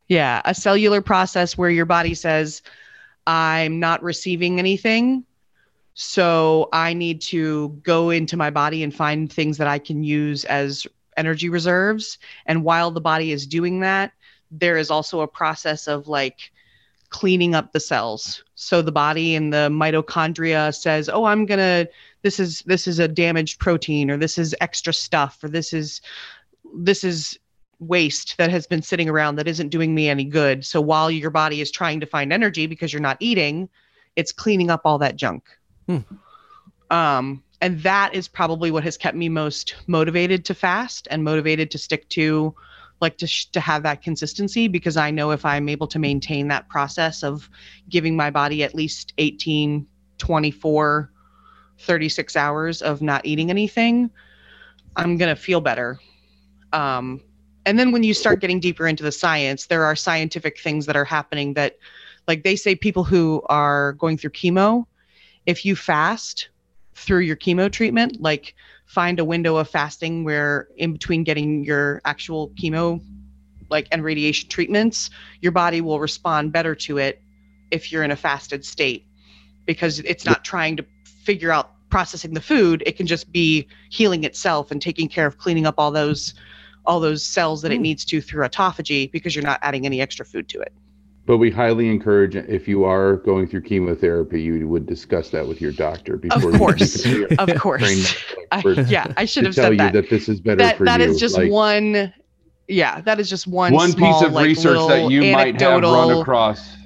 [0.09, 2.63] Yeah, a cellular process where your body says,
[3.27, 5.25] I'm not receiving anything.
[5.95, 10.45] So I need to go into my body and find things that I can use
[10.47, 10.87] as
[11.19, 12.17] energy reserves.
[12.47, 14.13] And while the body is doing that,
[14.53, 16.53] there is also a process of like
[17.09, 18.45] cleaning up the cells.
[18.55, 21.91] So the body and the mitochondria says, "Oh, I'm going to
[22.23, 26.01] this is this is a damaged protein or this is extra stuff or this is
[26.75, 27.39] this is
[27.79, 30.65] waste that has been sitting around that isn't doing me any good.
[30.65, 33.69] So while your body is trying to find energy because you're not eating,
[34.15, 35.45] it's cleaning up all that junk.
[35.87, 35.99] Hmm.
[36.91, 41.71] Um, and that is probably what has kept me most motivated to fast and motivated
[41.73, 42.55] to stick to
[43.03, 46.49] like to, sh- to have that consistency because I know if I'm able to maintain
[46.49, 47.51] that process of
[47.89, 49.87] giving my body at least 18,
[50.19, 51.13] 24,
[51.79, 54.11] 36 hours of not eating anything,
[54.97, 55.99] I'm going to feel better.
[56.73, 57.21] Um,
[57.67, 60.97] and then when you start getting deeper into the science, there are scientific things that
[60.97, 61.79] are happening that,
[62.27, 64.87] like they say, people who are going through chemo,
[65.47, 66.49] if you fast
[66.95, 68.55] through your chemo treatment, like
[68.93, 73.01] find a window of fasting where in between getting your actual chemo,
[73.71, 75.09] like and radiation treatments,
[75.41, 77.23] your body will respond better to it
[77.71, 79.07] if you're in a fasted state
[79.65, 80.85] because it's not trying to
[81.25, 85.39] figure out processing the food it can just be healing itself and taking care of
[85.39, 86.35] cleaning up all those
[86.85, 87.83] all those cells that it Hmm.
[87.83, 90.73] needs to through autophagy because you're not adding any extra food to it
[91.25, 95.61] But we highly encourage if you are going through chemotherapy, you would discuss that with
[95.61, 97.07] your doctor before you course.
[97.07, 97.83] you of course
[98.51, 100.11] I, yeah i should have tell said you that that.
[100.11, 101.07] this is better that for that you.
[101.07, 102.13] is just Like, one
[102.67, 105.83] yeah that is just one one small, piece of like, research that you might have
[105.83, 106.77] run across.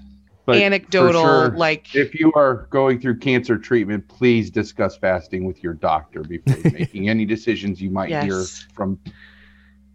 [0.45, 5.61] But anecdotal sure, like if you are going through cancer treatment, please discuss fasting with
[5.63, 9.01] your doctor before making any decisions you might hear from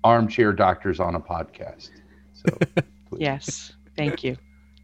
[0.04, 1.92] armchair doctors on a podcast.
[2.34, 2.58] So,
[3.10, 3.22] please.
[3.22, 4.36] yes thank you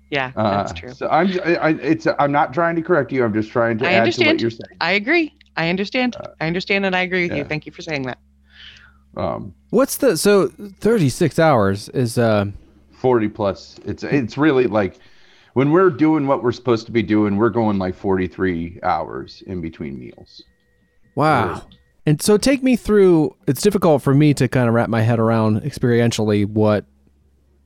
[0.09, 3.23] yeah Uh, that's true So I'm, I, I- it's, I'm not trying to correct you.
[3.23, 4.27] I'm just trying to I add to understand.
[4.33, 4.77] what you're saying.
[4.81, 8.03] i agree i understand i understand and i agree with you thank you for saying
[8.03, 8.17] that
[9.15, 12.45] Um, What's the so 36 hours is uh
[12.93, 13.79] 40 plus.
[13.85, 14.97] It's, it's really like
[15.53, 19.61] when we're doing what we're supposed to be doing, we're going like 43 hours in
[19.61, 20.43] between meals.
[21.15, 21.61] wow.
[22.07, 25.19] And so take me through it's difficult for me to kind of wrap my head
[25.19, 26.85] around experientially what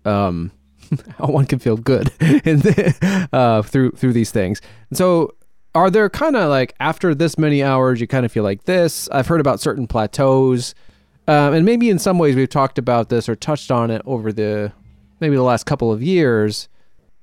[0.05, 0.51] um
[1.17, 2.11] how one can feel good
[3.33, 4.61] uh through through these things.
[4.89, 5.35] And so
[5.73, 9.09] are there kind of like after this many hours you kind of feel like this?
[9.09, 10.75] I've heard about certain plateaus.
[11.27, 14.33] Um, and maybe in some ways we've talked about this or touched on it over
[14.33, 14.73] the
[15.19, 16.67] maybe the last couple of years.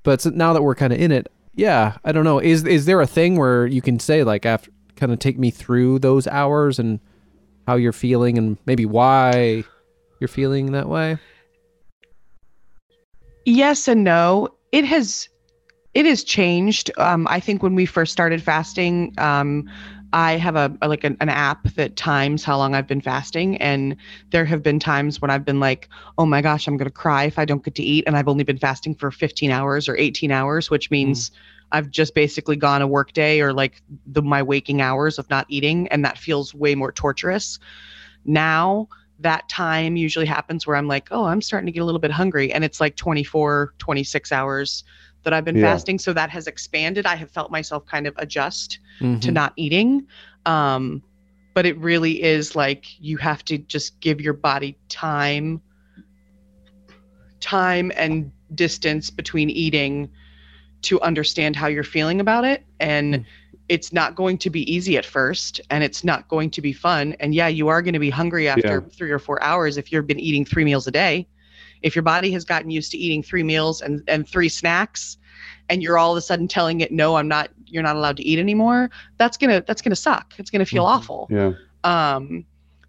[0.03, 2.39] But now that we're kind of in it, yeah, I don't know.
[2.39, 5.51] Is is there a thing where you can say like after kind of take me
[5.51, 7.01] through those hours and
[7.67, 9.65] how you're feeling and maybe why
[10.21, 11.19] you're feeling that way?
[13.49, 14.49] Yes and no.
[14.73, 15.29] It has
[15.95, 16.91] it has changed.
[16.99, 19.65] Um, i think when we first started fasting um,
[20.13, 23.57] i have a, a- like an, an app that times how long i've been fasting.
[23.59, 23.97] And
[24.31, 25.89] there have been times when i've been like
[26.19, 28.05] oh my gosh i'm going to cry if i don't get to eat.
[28.07, 31.31] And i've only been fasting for 15 hours or 18 hours which means
[31.73, 35.47] i've just basically gone a work day or like the my waking hours of not
[35.49, 35.89] eating.
[35.89, 37.59] And that feels way more torturous.
[38.25, 38.89] Now
[39.21, 42.11] that time usually happens where I'm like, oh, I'm starting to get a little bit
[42.11, 42.53] hungry.
[42.53, 44.85] And it's like 24, 26 hours
[45.25, 45.63] that I've been Yeah.
[45.63, 45.99] fasting.
[45.99, 47.05] So that has expanded.
[47.07, 49.33] I have felt myself kind of adjust to Mhm.
[49.33, 50.07] not eating.
[50.47, 51.03] Um,
[51.55, 55.61] but it really is like you have to just give your body time,
[57.41, 60.09] time and distance between eating
[60.83, 62.65] to understand how you're feeling about it.
[62.79, 63.25] And Mm.
[63.69, 67.15] It's not going to be easy at first and it's not going to be fun.
[67.21, 70.07] And yeah, you are going to be hungry after three or four hours if you've
[70.07, 71.29] been eating three meals a day.
[71.83, 75.19] If your body has gotten used to eating three meals and, and three snacks,
[75.69, 78.25] and you're all of a sudden telling it, no, I'm not, you're not allowed to
[78.25, 80.33] eat anymore, that's gonna that's gonna suck.
[80.39, 80.89] It's gonna feel Mhm.
[80.89, 81.53] awful Yeah.
[81.85, 82.45] um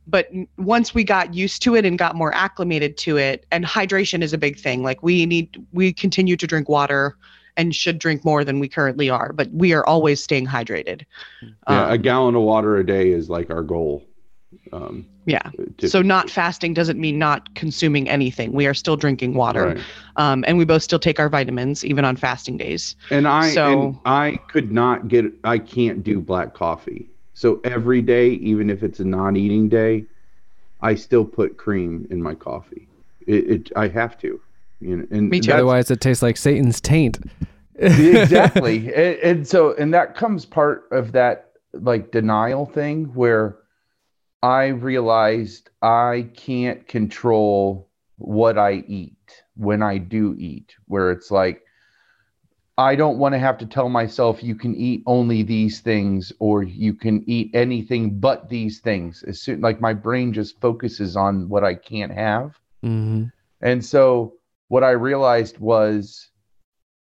[0.07, 0.27] but
[0.57, 4.33] once we got used to it and got more acclimated to it and hydration is
[4.33, 7.15] a big thing like we need we continue to drink water
[7.59, 11.01] and should drink more than we currently are but we are always staying hydrated
[11.41, 11.89] Yeah.
[11.89, 14.03] a Um, gallon of water a day is like our goal.
[14.71, 15.43] Um, yeah
[15.77, 19.79] to- so not fasting doesn't mean not consuming anything we are still drinking water Right.
[20.15, 23.83] um, and we both still take our vitamins even on fasting days And I So-
[23.87, 27.07] and I could not get I can't do black coffee.
[27.33, 30.03] So every day, even if it's a non-eating day,
[30.81, 32.85] I still put cream in my coffee.
[33.27, 34.39] It, it I have to.
[34.81, 35.51] You know, and Me too.
[35.53, 37.17] Otherwise, it tastes like Satan's taint.
[38.21, 38.93] exactly.
[38.93, 43.57] And, and so and that comes part of that like denial thing where
[44.41, 51.61] i realized i can't control what i eat when i do eat where it's like
[52.77, 56.63] i don't want to have to tell myself you can eat only these things or
[56.63, 59.23] you can eat anything but these things.
[59.23, 62.57] As soon like my brain just focuses on what i can't have.
[62.81, 63.25] Hmm
[63.61, 64.33] and so
[64.67, 66.28] what I realized was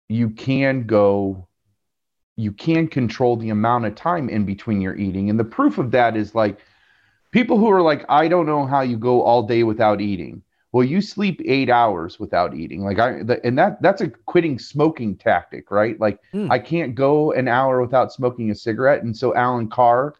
[0.08, 1.46] you can go,
[2.36, 5.30] you can control the amount of time in between your eating.
[5.30, 6.58] And the proof of that is like
[7.30, 10.42] people who are like, I don't know how you go all day without eating.
[10.72, 12.84] Well, you sleep eight hours without eating.
[12.84, 15.98] Like I, the, and that that's a quitting smoking tactic, right?
[15.98, 16.50] Like Hmm.
[16.52, 19.02] I can't go an hour without smoking a cigarette.
[19.02, 20.14] And so Allen Carr,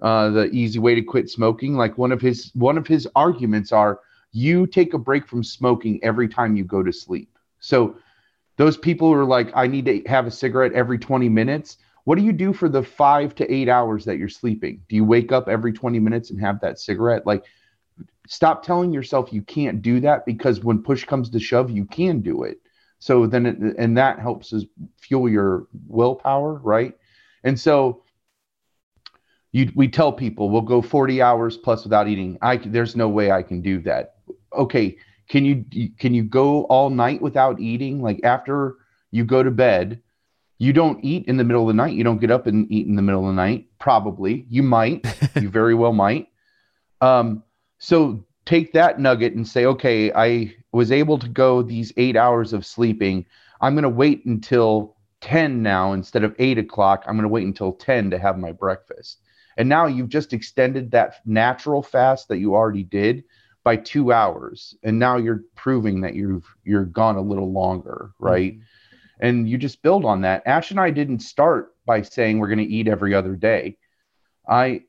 [0.00, 3.72] uh, the easy way to quit smoking, like one of his one of his arguments
[3.72, 4.00] are
[4.32, 7.38] you take a break from smoking every time you go to sleep.
[7.60, 7.96] So
[8.62, 11.78] those people who are like, I need to have a cigarette every 20 minutes.
[12.04, 14.82] What do you do for the five to eight hours that you're sleeping?
[14.88, 17.26] Do you wake up every 20 minutes and have that cigarette?
[17.26, 17.42] Like,
[18.28, 22.20] stop telling yourself you can't do that because when push comes to shove, you can
[22.20, 22.58] do it.
[23.00, 24.62] So then, it, and that helps us
[25.00, 26.96] fuel your willpower, right?
[27.42, 28.04] And so,
[29.50, 32.38] you we tell people we'll go 40 hours plus without eating.
[32.40, 34.18] I there's no way I can do that.
[34.56, 34.98] Okay,
[35.28, 35.64] can you
[35.98, 38.02] can you go all night without eating?
[38.02, 38.76] Like after
[39.10, 40.00] you go to bed,
[40.58, 41.94] you don't eat in the middle of the night.
[41.94, 43.66] You don't get up and eat in the middle of the night.
[43.78, 45.06] Probably you might.
[45.40, 46.28] you very well might.
[47.00, 47.42] Um,
[47.78, 52.52] so take that nugget and say, okay, I was able to go these eight hours
[52.52, 53.26] of sleeping.
[53.60, 57.04] I'm going to wait until 10 now instead of eight o'clock.
[57.06, 59.20] I'm going to wait until 10 to have my breakfast.
[59.56, 63.24] And now you've just extended that natural fast that you already did
[63.64, 64.74] by two hours.
[64.82, 68.58] And now you're proving that you've you're gone a little longer, right?
[69.20, 70.42] And you just build on that.
[70.46, 73.76] Ash and I didn't start by saying we're going to eat every other day.
[74.48, 74.82] I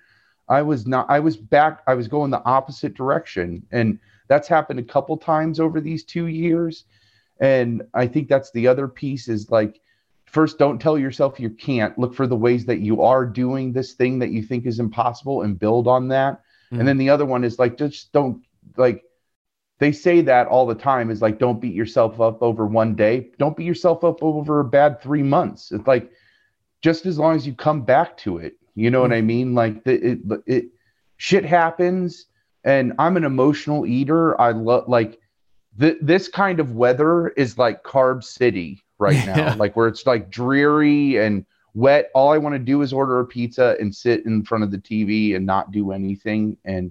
[0.49, 3.99] I was not i was back i was going the opposite direction and
[4.29, 6.85] that's happened a couple times over these 2 years.
[7.41, 9.81] And i think that's the other piece is like
[10.27, 11.99] first don't tell yourself you can't.
[11.99, 15.43] Look for the ways that you are doing this thing that you think is impossible
[15.43, 16.41] and build on that
[16.73, 16.79] Mhm.
[16.81, 18.43] and then the other one is like just don't
[18.77, 19.03] like
[19.79, 23.31] they say that all the time is like don't beat yourself up over one day.
[23.39, 25.71] Don't beat yourself up over a bad three months.
[25.73, 26.11] It's like
[26.83, 28.55] just as long as you come back to it.
[28.75, 29.55] You know what i mean?
[29.55, 30.65] Like the, it, it
[31.17, 32.27] shit happens
[32.65, 34.41] and i'm an emotional eater.
[34.41, 35.19] I love like
[35.81, 39.55] th- this kind of weather is like carb city right now Yeah.
[39.55, 41.45] like where it's like dreary and
[41.75, 44.71] wet all i want to do is order a pizza and sit in front of
[44.71, 46.91] the tv and not do anything and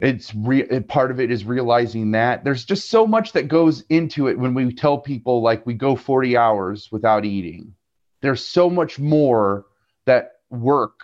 [0.00, 4.28] it's re- part of it is realizing that there's just so much that goes into
[4.28, 7.74] it when we tell people like we go 40 hours without eating.
[8.20, 9.66] There's so much more
[10.04, 11.00] that work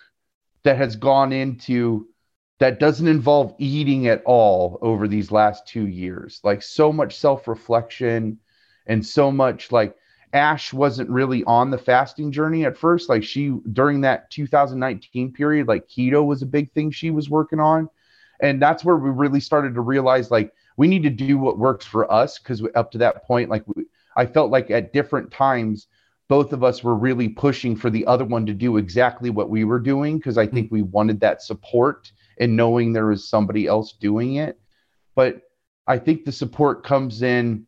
[0.64, 2.06] that has gone into
[2.58, 6.40] that doesn't involve eating at all over these last two years.
[6.44, 8.38] Like so much self-reflection
[8.86, 9.96] and so much like
[10.32, 13.08] ash wasn't really on the fasting journey at first.
[13.08, 17.60] Like she during that 2019 period like keto was a big thing she was working
[17.60, 17.88] on.
[18.40, 21.84] And that's where we really started to realize like we need to do what works
[21.84, 23.84] for us because up to that point like we,
[24.16, 25.86] i felt like at different times
[26.28, 29.64] both of us were really pushing for the other one to do exactly what we
[29.64, 30.72] were doing because i think mm.
[30.72, 32.10] we wanted that support
[32.40, 34.58] and knowing there was somebody else doing it.
[35.14, 35.42] But
[35.86, 37.66] i think the support comes in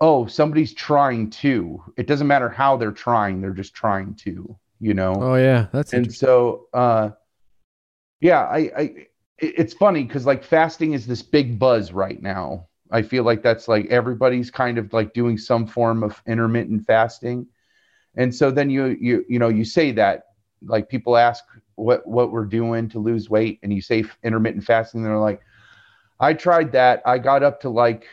[0.00, 1.82] oh somebody's trying to.
[1.96, 5.14] It doesn't matter how they're trying they're just trying to you know?
[5.20, 7.10] Oh yeah, that's and so uh
[8.20, 9.06] yeah i i
[9.38, 12.66] it's funny because like fasting is this big buzz right now.
[12.90, 17.46] I feel like that's like everybody's kind of like doing some form of intermittent fasting.
[18.16, 20.24] And so then you you you know you say that
[20.62, 21.44] like people ask
[21.76, 25.40] what what we're doing to lose weight and you say intermittent fasting And they're like
[26.18, 27.00] i tried that.
[27.06, 28.08] I got up to like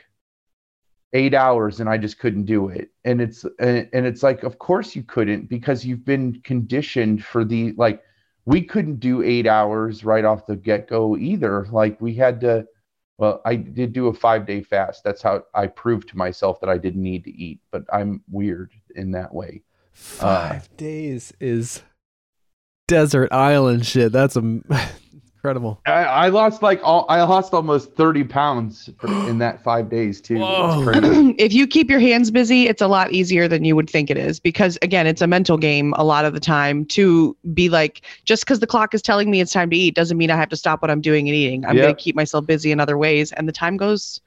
[1.15, 2.89] eight hours and i just couldn't do it.
[3.05, 7.73] And it's and it's like of course you couldn't because you've been conditioned for the
[7.77, 8.03] like
[8.45, 11.65] we couldn't do eight hours right off the get-go either.
[11.71, 12.67] Like we had to
[13.17, 15.03] well i did do a five day fast.
[15.03, 18.73] That's how i proved to myself that i didn't need to eat but i'm weird
[18.95, 19.63] in that way.
[19.93, 21.81] Five uh, days is
[22.89, 24.11] desert island shit.
[24.11, 24.41] That's a
[25.45, 25.79] incredible.
[25.85, 30.37] I, I, lost like all I lost almost 30 pounds in that five days too.
[31.37, 34.17] if you keep your hands busy, it's a lot easier than you would think it
[34.17, 38.01] is because again, it's a mental game a lot of the time to be like,
[38.25, 40.49] just because the clock is telling me it's time to eat doesn't mean I have
[40.49, 41.65] to stop what I'm doing and eating.
[41.65, 41.83] I'm yep.
[41.85, 44.21] gonna keep myself busy in other ways, and the time goes.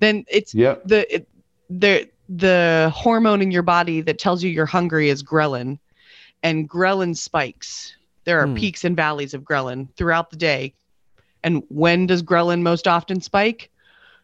[0.00, 0.82] Then it's yep.
[0.84, 1.28] the it,
[1.68, 5.78] the the hormone in your body that tells you you're hungry is ghrelin,
[6.42, 7.94] and ghrelin spikes
[8.24, 8.54] there are hmm.
[8.54, 10.74] peaks and valleys of ghrelin throughout the day.
[11.42, 13.70] And when does ghrelin most often spike?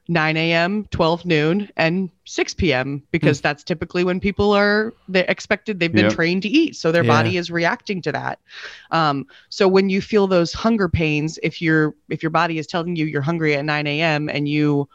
[0.09, 3.01] 9 a.m., 12 noon, and 6 p.m.
[3.13, 3.43] because hmm.
[3.43, 5.79] that's typically when people are they expected.
[5.79, 6.15] They've been yep.
[6.15, 7.09] trained to eat, so their yeah.
[7.09, 8.41] body is reacting to that.
[8.91, 12.97] Um, so when you feel those hunger pains, if you're if your body is telling
[12.97, 14.29] you you're hungry at 9 a.m.
[14.29, 14.89] and you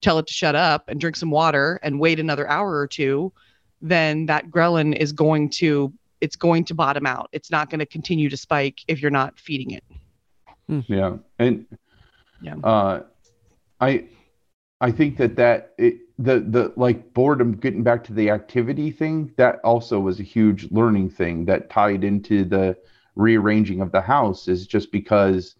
[0.00, 3.32] tell it to shut up and drink some water and wait another hour or two,
[3.82, 7.28] then that ghrelin is going to it's going to bottom out.
[7.32, 9.84] It's not going to continue to spike if you're not feeding it.
[10.68, 10.80] Hmm.
[10.86, 11.66] Yeah, and
[12.40, 13.02] yeah, uh,
[13.80, 14.08] I
[14.80, 19.32] I think that that it, the the like boredom getting back to the activity thing
[19.36, 22.76] that also was a huge learning thing that tied into the
[23.14, 25.56] rearranging of the house is just because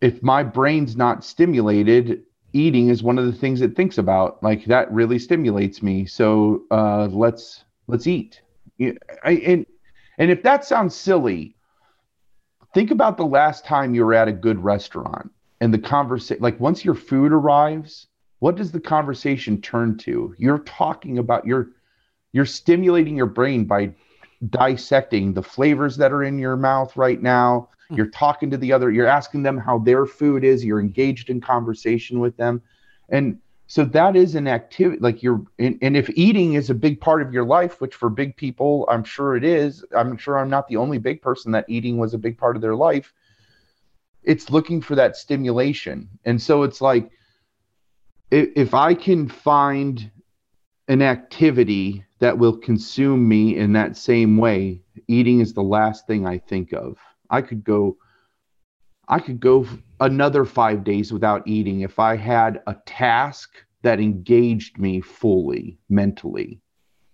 [0.00, 4.66] if my brain's not stimulated eating is one of the things it thinks about like
[4.66, 8.42] that really stimulates me so uh let's let's eat
[9.24, 9.66] I, and
[10.18, 11.54] and if that sounds silly,
[12.74, 15.30] think about the last time you were at a good restaurant
[15.60, 16.42] and the conversation.
[16.42, 18.08] Like once your food arrives,
[18.40, 20.34] what does the conversation turn to?
[20.38, 21.68] You're talking about you're
[22.32, 23.94] you're stimulating your brain by
[24.50, 27.68] dissecting the flavors that are in your mouth right now.
[27.88, 27.96] Hmm.
[27.96, 28.90] You're talking to the other.
[28.90, 30.64] You're asking them how their food is.
[30.64, 32.62] You're engaged in conversation with them,
[33.08, 33.38] and
[33.72, 37.22] so that is an activity like you're and, and, if eating is a big part
[37.22, 40.68] of your life which for big people i'm sure it is i'm sure i'm not
[40.68, 43.14] the only big person that eating was a big part of their life
[44.22, 46.08] it's looking for that stimulation.
[46.24, 47.10] And so it's like
[48.30, 50.10] if, if i can find
[50.88, 56.26] an activity that will consume me in that same way eating is the last thing
[56.26, 56.98] i think of.
[57.30, 57.96] I could go
[59.08, 59.66] I could go
[60.02, 63.50] another five days without eating if I had a task
[63.82, 66.60] that engaged me fully mentally.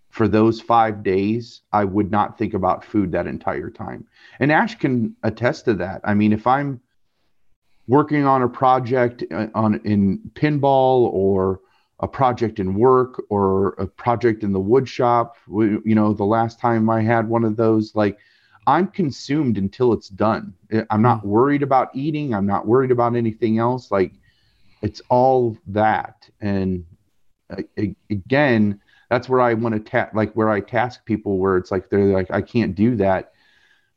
[0.09, 4.07] For those five days, I would not think about food that entire time.
[4.41, 6.01] And Ash can attest to that.
[6.03, 6.81] I mean, if I'm
[7.87, 11.61] working on a project uh, on in pinball or
[12.01, 16.59] a project in work or a project in the wood shop, you know, the last
[16.59, 18.19] time I had one of those, like
[18.69, 20.53] I'm consumed until it's done.
[20.91, 21.29] I'm not hmm.
[21.29, 22.35] worried about eating.
[22.35, 23.91] I'm not worried about anything else.
[23.91, 24.13] Like
[24.83, 26.29] it's all that.
[26.43, 26.85] And
[27.49, 27.63] uh,
[28.11, 31.89] again, that's where I want to ta- like where I task people where it's like
[31.89, 33.33] they're like I can't do that.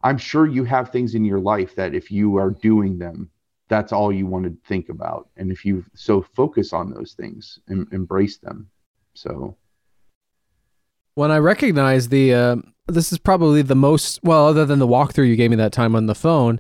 [0.04, 3.30] I'm sure you have things in your life that if you are doing them,
[3.68, 5.28] that's all you want to think about.
[5.36, 8.70] And if you so focus on those things and embrace them.
[9.16, 9.58] So
[11.22, 12.56] when I recognize the uh,
[12.88, 15.96] this is probably the most well, other than the walkthrough you gave me that time
[15.96, 16.60] on the phone,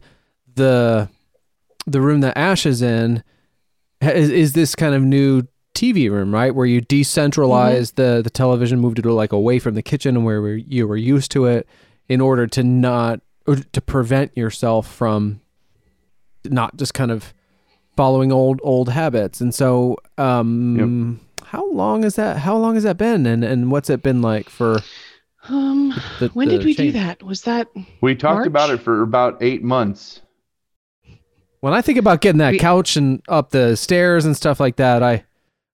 [0.53, 1.09] the
[1.87, 3.23] the room that Ash is in
[4.01, 5.41] is, is this kind of new
[5.73, 6.53] TV room, right?
[6.53, 8.01] Where you decentralize mm-hmm.
[8.01, 11.31] the the television, moved it like away from the kitchen and where you were used
[11.31, 11.67] to it,
[12.07, 15.41] in order to not or to prevent yourself from
[16.45, 17.33] not just kind of
[17.97, 19.41] following old old habits.
[19.41, 21.30] And so, um, yep.
[21.51, 22.37] How long is that?
[22.37, 23.25] How long has that been?
[23.25, 24.79] And and what's it been like for?
[25.49, 26.93] Um, the, when did we change.
[26.93, 27.21] do that?
[27.23, 27.67] Was that
[27.99, 28.47] we talked March?
[28.47, 30.21] about it for about eight months.
[31.59, 34.77] When I think about getting that we, couch and up the stairs and stuff like
[34.77, 35.25] that, I,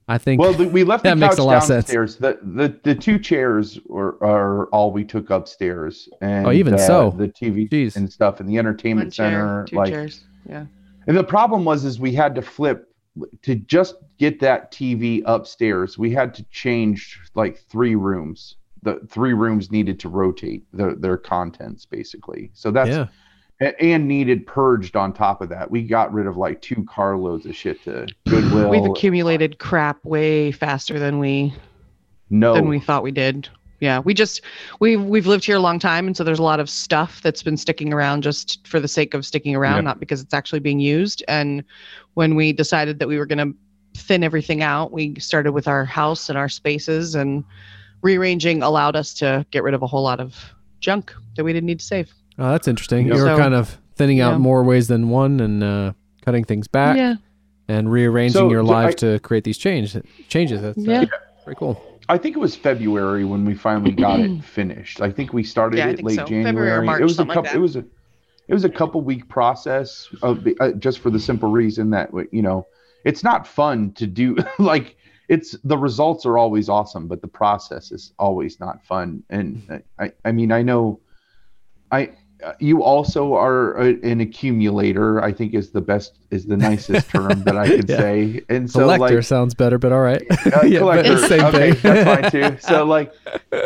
[0.07, 2.15] I think well, the, we left that the makes a lot downstairs.
[2.15, 2.39] Of sense.
[2.41, 6.77] The, the the two chairs were are all we took upstairs, and oh, even uh,
[6.79, 7.95] so, the TV Jeez.
[7.95, 10.65] and stuff, and the entertainment chair, center, two like, chairs, yeah.
[11.05, 12.87] And the problem was, is we had to flip
[13.41, 15.97] to just get that TV upstairs.
[15.97, 21.17] We had to change like three rooms the three rooms needed to rotate the, their
[21.17, 22.49] contents basically.
[22.53, 22.89] So that's
[23.59, 23.71] yeah.
[23.79, 25.69] and needed purged on top of that.
[25.69, 28.69] We got rid of like two carloads of shit to Goodwill.
[28.69, 31.53] We've accumulated crap way faster than we
[32.29, 33.49] no than we thought we did.
[33.79, 34.41] Yeah, we just
[34.79, 37.43] we we've lived here a long time, and so there's a lot of stuff that's
[37.43, 39.81] been sticking around just for the sake of sticking around, Yeah.
[39.81, 41.23] not because it's actually being used.
[41.27, 41.63] And
[42.15, 43.55] when we decided that we were going to
[43.99, 47.43] thin everything out, we started with our house and our spaces, and
[48.01, 50.35] rearranging allowed us to get rid of a whole lot of
[50.79, 52.11] junk that we didn't need to save.
[52.39, 53.07] Oh, that's interesting.
[53.07, 53.15] Yeah.
[53.15, 54.37] You were So- kind of thinning out yeah.
[54.37, 55.93] more ways than one and uh,
[56.23, 57.15] cutting things back Yeah,
[57.67, 59.95] and rearranging So, your d- life I- to create these change,
[60.29, 60.61] changes.
[60.61, 61.05] That's uh, Yeah.
[61.45, 61.81] very cool.
[62.09, 65.01] I think it was February when we finally got it finished.
[65.01, 66.25] I think we started Yeah, it late so.
[66.25, 66.45] January.
[66.45, 67.59] February or March, it was a something like couple.
[67.59, 67.85] it was a
[68.47, 72.09] it was a couple week process of the, uh, just for the simple reason that
[72.31, 72.65] you know
[73.03, 74.95] it's not fun to do like
[75.27, 79.23] it's the results are always awesome, but the process is always not fun.
[79.29, 81.01] And uh, I I mean I know
[81.91, 82.11] I
[82.59, 85.23] you also are a, an accumulator.
[85.23, 87.97] I think is the best is the nicest term that I could Yeah.
[87.97, 88.41] say.
[88.49, 90.21] And so Collector like sounds better, but all right.
[90.53, 91.17] uh, Yeah, collector.
[91.27, 91.93] same okay, thing.
[91.93, 92.57] that's fine too.
[92.67, 93.13] So like,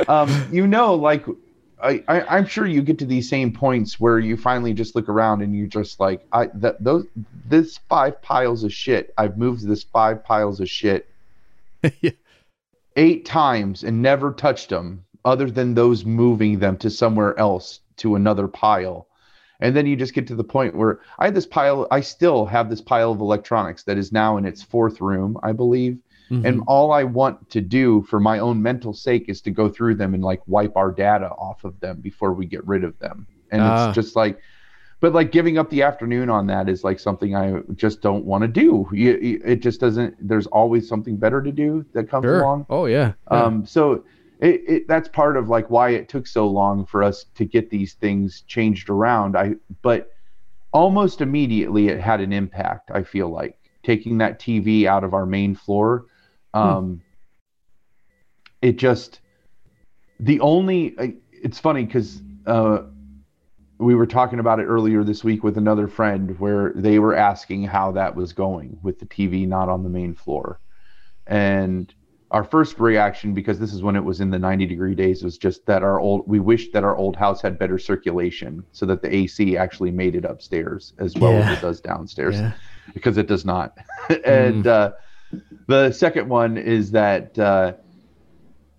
[0.07, 1.25] um, you know, like,
[1.83, 5.09] I, I I'm sure you get to these same points where you finally just look
[5.09, 7.05] around and you just like, I that those
[7.49, 9.13] this five piles of shit.
[9.17, 11.07] I've moved this five piles of shit
[12.01, 12.11] Yeah.
[12.95, 18.15] eight times and never touched them, other than those moving them to somewhere else to
[18.15, 19.07] another pile.
[19.59, 22.45] And then you just get to the point where I had this pile, I still
[22.47, 25.99] have this pile of electronics that is now in its fourth room, I believe.
[26.31, 26.45] Mhm.
[26.47, 29.95] And all I want to do for my own mental sake is to go through
[29.95, 33.27] them and like wipe our data off of them before we get rid of them.
[33.51, 33.89] And Ah.
[33.89, 34.39] it's just like,
[34.99, 38.43] but like giving up the afternoon on that is like something I just don't want
[38.43, 38.87] to do.
[38.93, 42.41] You- it just doesn't, there's always something better to do that comes sure.
[42.41, 42.65] along.
[42.69, 43.13] Oh yeah.
[43.31, 43.43] Yeah.
[43.43, 44.03] Um, so
[44.41, 47.69] it, it, that's part of like why it took so long for us to get
[47.69, 49.37] these things changed around.
[49.37, 49.53] I,
[49.83, 50.09] but
[50.73, 52.89] almost immediately it had an impact.
[52.91, 56.05] I feel like taking that TV out of our main floor.
[56.55, 57.01] Um,
[58.61, 59.21] It just
[60.19, 60.95] the only.
[61.31, 62.83] It's funny because uh,
[63.77, 67.63] we were talking about it earlier this week with another friend where they were asking
[67.63, 70.59] how that was going with the TV not on the main floor,
[71.25, 71.93] and
[72.31, 75.37] our first reaction because this is when it was in the 90 degree days was
[75.37, 79.01] just that our old we wished that our old house had better circulation so that
[79.01, 81.51] the AC actually made it upstairs as well Yeah.
[81.51, 82.53] as it does downstairs yeah.
[82.93, 83.77] because it does not.
[84.25, 84.93] and uh,
[85.67, 87.73] the second one is that uh,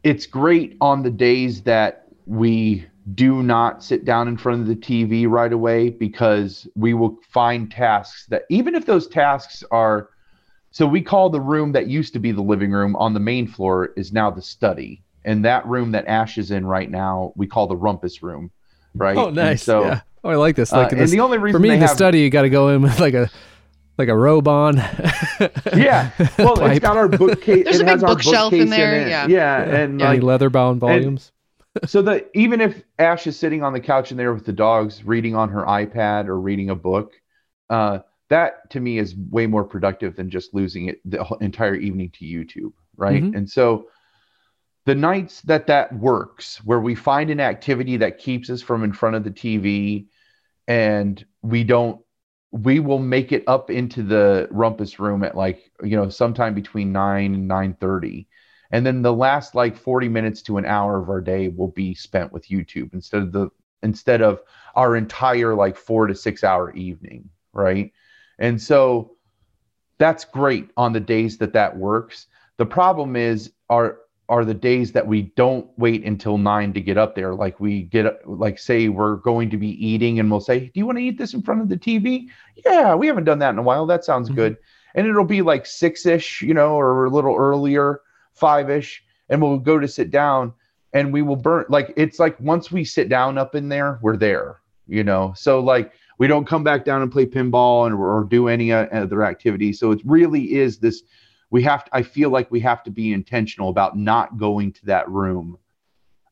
[0.02, 4.76] it's great on the days that we do not sit down in front of the
[4.76, 10.10] TV right away because we will find tasks that, even if those tasks are,
[10.72, 13.46] so we call the room that used to be the living room on the main
[13.46, 15.02] floor is now the study.
[15.24, 18.50] And that room that Ash is in right now, we call the rumpus room.
[18.94, 19.16] Right.
[19.16, 19.62] Oh And nice.
[19.62, 20.00] so, yeah.
[20.24, 20.72] Oh, I like this.
[20.72, 22.50] uh, Like and the only reason for me, they the have, study, you got to
[22.50, 23.30] go in with like a
[23.98, 24.76] like a robe on.
[25.76, 26.10] Yeah.
[26.38, 26.70] Well, Pipe.
[26.72, 27.64] it's got our bookcase.
[27.64, 29.08] There's it a big has our bookshelf in bookcase there, it.
[29.08, 29.26] yeah.
[29.26, 29.62] Yeah.
[29.62, 31.32] And Any like, leather bound volumes.
[31.86, 35.04] so that even if Ash is sitting on the couch in there with the dogs,
[35.04, 37.12] reading on her iPad or reading a book,
[37.70, 38.00] uh,
[38.32, 42.24] that to me is way more productive than just losing it the entire evening to
[42.24, 43.22] YouTube, right?
[43.22, 43.36] Mhm.
[43.36, 43.88] And so
[44.84, 48.92] the nights that that works, where we find an activity that keeps us from in
[48.92, 50.06] front of the TV,
[50.66, 52.00] and we don't,
[52.50, 56.92] we will make it up into the rumpus room at like you know sometime between
[56.92, 58.28] nine and nine thirty
[58.70, 61.94] and then the last like 40 minutes to an hour of our day will be
[61.94, 63.48] spent with youtube instead of the
[63.82, 64.42] instead of
[64.74, 67.92] our entire like four to six hour evening right
[68.42, 69.12] and so
[69.98, 72.26] that's great on the days that that works.
[72.58, 73.98] The problem is are
[74.28, 77.34] are the days that we don't wait until nine to get up there.
[77.34, 80.86] Like we get like say we're going to be eating and we'll say do you
[80.86, 82.28] want to eat this in front of the tv
[82.64, 83.86] yeah we haven't done that in a while.
[83.86, 84.34] That sounds Mhm.
[84.34, 84.56] good.
[84.94, 88.00] And it'll be like six-ish you know or a little earlier
[88.34, 90.52] five-ish and we'll go to sit down
[90.92, 94.16] and we will burn like it's like once we sit down up in there we're
[94.16, 94.56] there
[94.88, 95.32] you know?
[95.36, 95.92] So like
[96.22, 99.72] we don't come back down and play pinball and or do any uh, other activity
[99.72, 101.02] so it really is this
[101.50, 104.86] we have to, i feel like we have to be intentional about not going to
[104.86, 105.58] that room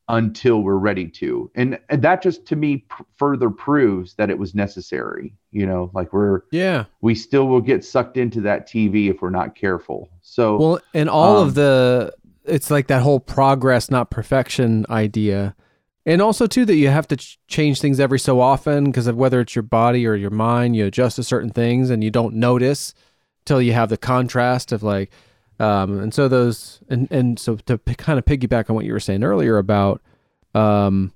[0.07, 4.37] until we're ready to and, and that just to me pr- further proves that it
[4.37, 6.85] was necessary you know like we're Yeah.
[7.01, 11.09] we still will get sucked into that tv if we're not careful so Well, and
[11.09, 12.13] all Um, of the
[12.45, 15.55] it's like that whole progress, not perfection idea.
[16.05, 19.15] And also too that you have to ch- change things every so often because of
[19.15, 22.33] whether it's your body or your mind, you adjust to certain things and you don't
[22.35, 22.93] notice
[23.45, 25.11] till you have the contrast of like
[25.59, 28.93] um and so those and and so to p- kind of piggyback on what you
[28.93, 30.01] were saying earlier about
[30.55, 31.11] um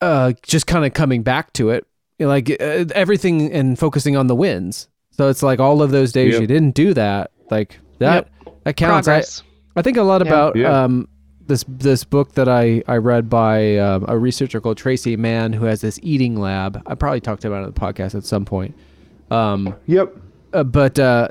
[0.00, 1.86] uh just kind of coming back to it
[2.18, 5.90] you know, like uh, everything and focusing on the wins so it's like all of
[5.90, 6.40] those days Yep.
[6.42, 8.28] you didn't do that like that
[8.64, 9.42] that counts I, Progress.
[9.76, 10.28] I think a lot Yeah.
[10.28, 10.82] about Yeah.
[10.84, 11.08] um
[11.50, 15.66] this this book that I I read by um, a researcher called Traci Mann who
[15.66, 16.82] has this eating lab.
[16.86, 18.74] I probably talked about it on the podcast at some point.
[19.30, 20.16] Um, Yep.
[20.54, 21.28] uh, but uh,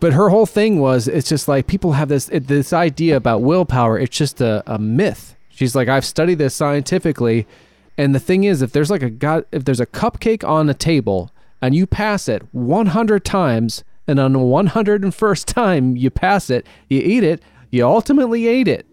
[0.00, 3.40] but her whole thing was it's just like people have this it, this idea about
[3.42, 3.98] willpower.
[3.98, 5.34] It's just a, a myth.
[5.48, 7.46] She's like I've studied this scientifically,
[7.96, 10.74] and the thing is, if there's like a god, if there's a cupcake on a
[10.74, 11.30] table
[11.62, 17.00] and you pass it 100 times, and on the 101st time you pass it, you
[17.00, 17.42] eat it,
[17.74, 18.86] you ultimately ate it,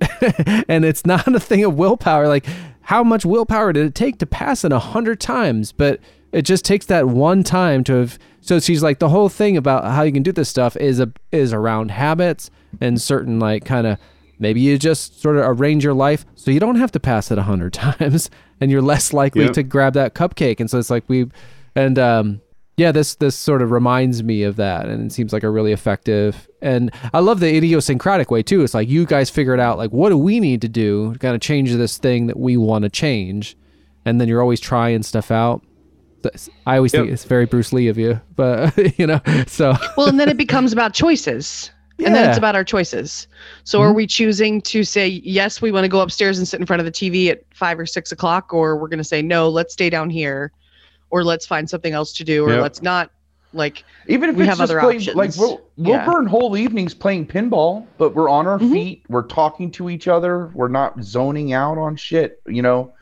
[0.67, 2.27] and it's not a thing of willpower.
[2.27, 2.45] Like
[2.81, 5.71] how much willpower did it take to pass it a hundred times?
[5.71, 5.99] But
[6.31, 9.83] it just takes that one time to have so she's like the whole thing about
[9.85, 12.49] how you can do this stuff is a is around habits
[12.79, 13.97] and certain like kind of
[14.39, 17.37] maybe you just sort of arrange your life so you don't have to pass it
[17.37, 18.29] a hundred times
[18.59, 19.53] and you're less likely Yep.
[19.53, 21.27] to grab that cupcake and so it's like we
[21.75, 22.41] and um
[22.77, 25.71] yeah this this sort of reminds me of that and it seems like a really
[25.71, 28.63] effective and i love the idiosyncratic way too.
[28.63, 31.35] It's like you guys figured out like what do we need to do to kind
[31.35, 33.57] of change this thing that we want to change?
[34.05, 35.61] And then you're always trying stuff out.
[36.67, 39.73] I always think it's very bruce lee of you but you know so.
[39.97, 41.71] Well, and then it becomes about choices.
[42.03, 43.27] And then it's about our choices.
[43.63, 43.97] So are mm-hmm.
[43.97, 46.85] we choosing to say, yes, we want to go upstairs and sit in front of
[46.85, 49.87] the TV at five or six o'clock, or we're going to say, no, let's stay
[49.87, 50.51] down here,
[51.11, 52.61] or let's find something else to do, or Yeah.
[52.61, 53.11] let's not
[53.53, 55.15] like, Even if We have other playing, options.
[55.17, 56.05] like we'll, we'll Yeah.
[56.05, 58.71] burn whole evenings playing pinball, but we're on our Mhm.
[58.71, 59.03] feet.
[59.09, 60.49] We're talking to each other.
[60.53, 62.41] We're not zoning out on shit.
[62.47, 62.93] You know,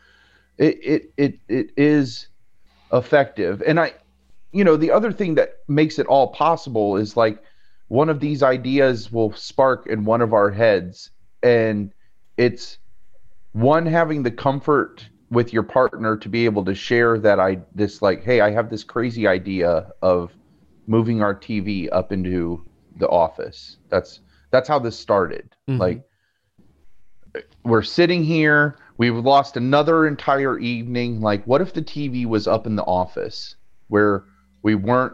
[0.57, 2.27] it it it it is
[2.91, 3.61] effective.
[3.65, 3.93] And I,
[4.51, 7.41] you know, the other thing that makes it all possible is like
[7.87, 11.11] one of these ideas will spark in one of our heads,
[11.43, 11.91] and
[12.37, 12.79] it's
[13.53, 18.01] one having the comfort with your partner to be able to share that I this
[18.01, 20.31] like, hey, I have this crazy idea of
[20.87, 22.65] moving our TV up into
[22.97, 23.77] the office.
[23.89, 25.55] That's that's how this started.
[25.67, 25.79] Mhm.
[25.79, 26.03] Like
[27.63, 31.21] we're sitting here, we've lost another entire evening.
[31.21, 33.55] Like what if the TV was up in the office
[33.87, 34.23] where
[34.63, 35.13] we weren't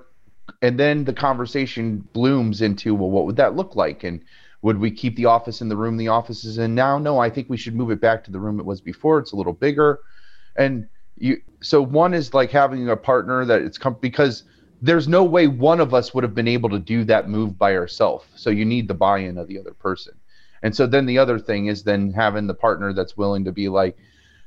[0.62, 4.24] and then the conversation blooms into well what would that look like and
[4.62, 6.98] would we keep the office in the room the office is in now?
[6.98, 9.20] No i think we should move it back to the room it was before.
[9.20, 10.00] It's a little bigger.
[10.56, 10.88] And
[11.18, 14.44] you so one is like having a partner that it's come because
[14.82, 17.76] there's no way one of us would have been able to do that move by
[17.76, 20.14] ourselves so you need the buy-in of the other person.
[20.62, 23.70] And so then the other thing is then having the partner that's willing to be
[23.70, 23.98] like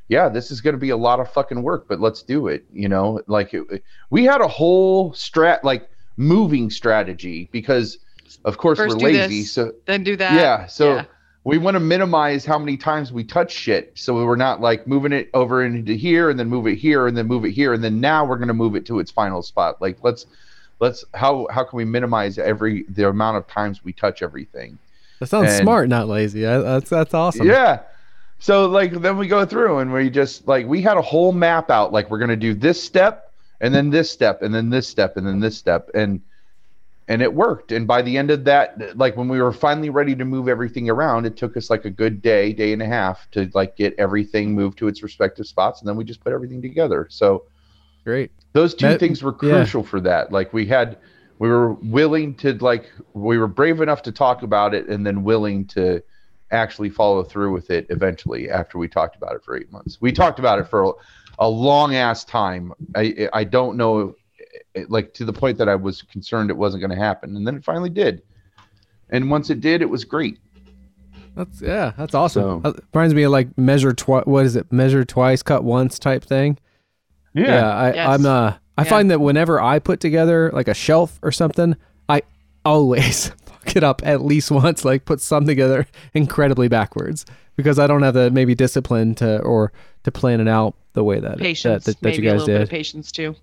[0.09, 2.64] yeah this is going to be a lot of fucking work but let's do it
[2.72, 3.20] you know?
[3.26, 7.98] Like it, we had a whole strat like moving strategy because
[8.44, 10.32] of course First we're lazy this, so then do that.
[10.34, 11.05] yeah so yeah.
[11.44, 15.12] we want to minimize how many times we touch shit so we're not like moving
[15.12, 17.82] it over into here and then move it here and then move it here and
[17.82, 20.26] then now we're going to move it to its final spot like let's
[20.80, 24.78] let's how how can we minimize every the amount of times we touch everything
[25.20, 27.80] that sounds and- smart not lazy I, that's that's awesome yeah.
[28.40, 31.70] So like then we go through and we just like we had a whole map
[31.70, 35.16] out like we're gonna do this step and then this step and then this step
[35.16, 36.20] and then this step and
[37.09, 37.72] and it worked.
[37.72, 40.89] And by the end of that, like when we were finally ready to move everything
[40.90, 43.94] around, it took us like a good day, day and a half to like get
[43.98, 47.06] everything moved to its respective spots, and then we just put everything together.
[47.10, 47.44] So
[48.05, 49.51] great those two That- things were yeah.
[49.51, 50.32] crucial for that.
[50.32, 50.98] Like we had,
[51.39, 55.22] we were willing to like, we were brave enough to talk about it, and then
[55.24, 56.02] willing to
[56.51, 59.98] actually follow through with it eventually after we talked about it for eight months.
[60.01, 60.93] We talked about it for a,
[61.40, 62.72] a long ass time.
[62.97, 64.14] I I don't know,
[64.88, 67.56] like to the point that I was concerned it wasn't going to happen, and then
[67.56, 68.22] it finally did.
[69.10, 70.38] And once it did, it was great.
[71.34, 72.62] That's yeah, that's awesome.
[72.62, 74.24] So- That reminds me of like measure twice.
[74.26, 74.70] What is it?
[74.72, 76.59] Measure twice, cut once type thing.
[77.34, 78.09] Yeah, I, Yes.
[78.09, 78.26] I'm.
[78.26, 78.88] Uh, I Yeah.
[78.90, 81.76] find that whenever I put together like a shelf or something,
[82.09, 82.22] I
[82.64, 84.84] always fuck it up at least once.
[84.84, 87.24] Like put some together incredibly backwards
[87.56, 89.72] because I don't have the maybe discipline to or
[90.05, 91.84] to plan it out the way that Patience.
[91.84, 92.74] that, that, that maybe you a guys little bit of did.
[92.76, 93.34] patience too.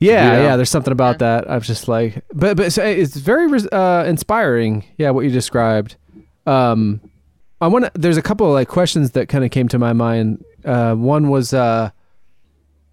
[0.00, 0.42] Yeah, Yeah.
[0.42, 1.48] yeah, There's something about that.
[1.50, 4.84] I'm just like, but but so it's very uh, inspiring.
[4.96, 5.96] Yeah, what you described.
[6.46, 7.00] Um,
[7.60, 7.90] I want to.
[7.94, 10.42] There's a couple of like questions that kind of came to my mind.
[10.64, 11.90] Uh, one was, uh,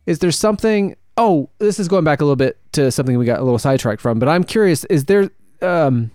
[0.06, 0.96] is there something?
[1.16, 4.02] Oh, this is going back a little bit to something we got a little sidetracked
[4.02, 4.20] from.
[4.20, 4.84] But I'm curious.
[4.86, 5.30] Is there
[5.62, 6.12] um,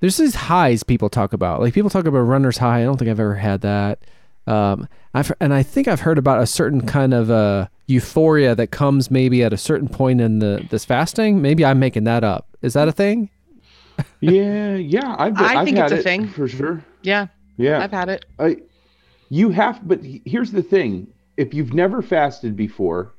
[0.00, 1.60] there's these highs people talk about.
[1.60, 2.80] Like people talk about runner's high.
[2.80, 3.98] I don't think I've ever had that.
[4.46, 8.68] Um, I've and I think I've heard about a certain kind of uh euphoria that
[8.68, 11.42] comes maybe at a certain point in the this fasting.
[11.42, 12.48] Maybe I'm making that up.
[12.62, 13.30] Is that a thing?
[14.20, 15.14] Yeah, yeah.
[15.18, 16.26] I've I I've think had it's a it thing.
[16.28, 16.84] for sure.
[17.02, 17.28] Yeah,
[17.58, 18.24] Yeah, I've had it.
[18.40, 18.56] I,
[19.28, 21.06] you have, but here's the thing:
[21.36, 23.12] if you've never fasted before,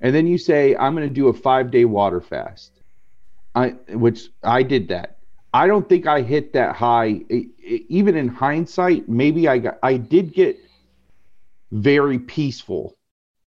[0.00, 2.80] and then you say, "I'm going to do a five day water fast,"
[3.54, 5.18] I which I did that.
[5.52, 7.08] I don't think I hit that high.
[7.30, 10.56] E- e- even in hindsight, maybe I got, I did get
[11.72, 12.96] very peaceful.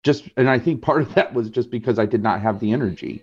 [0.04, 2.72] Just, and I think part of that was just because I did not have the
[2.72, 3.22] energy.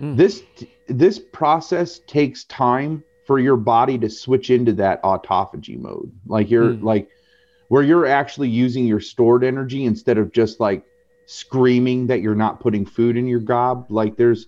[0.00, 0.16] Mm.
[0.16, 0.42] This,
[0.86, 6.12] this process takes time for your body to switch into that autophagy mode.
[6.26, 6.82] Like you're Mm.
[6.82, 7.08] like,
[7.68, 10.84] where you're actually using your stored energy instead of just like
[11.26, 13.86] screaming that you're not putting food in your gob.
[13.90, 14.46] Like there's,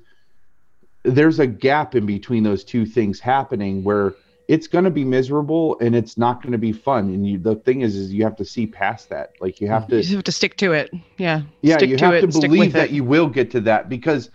[1.03, 4.15] there's a gap in between those two things happening where
[4.55, 7.55] it's going to be miserable and it's not going to be fun and you the
[7.67, 10.13] thing is is you have to see past that like you have You to just
[10.15, 10.91] have to stick to it.
[11.19, 11.43] Yeah.
[11.63, 12.95] yeah stick you to have it to and believe that it.
[12.97, 14.31] you will get to that because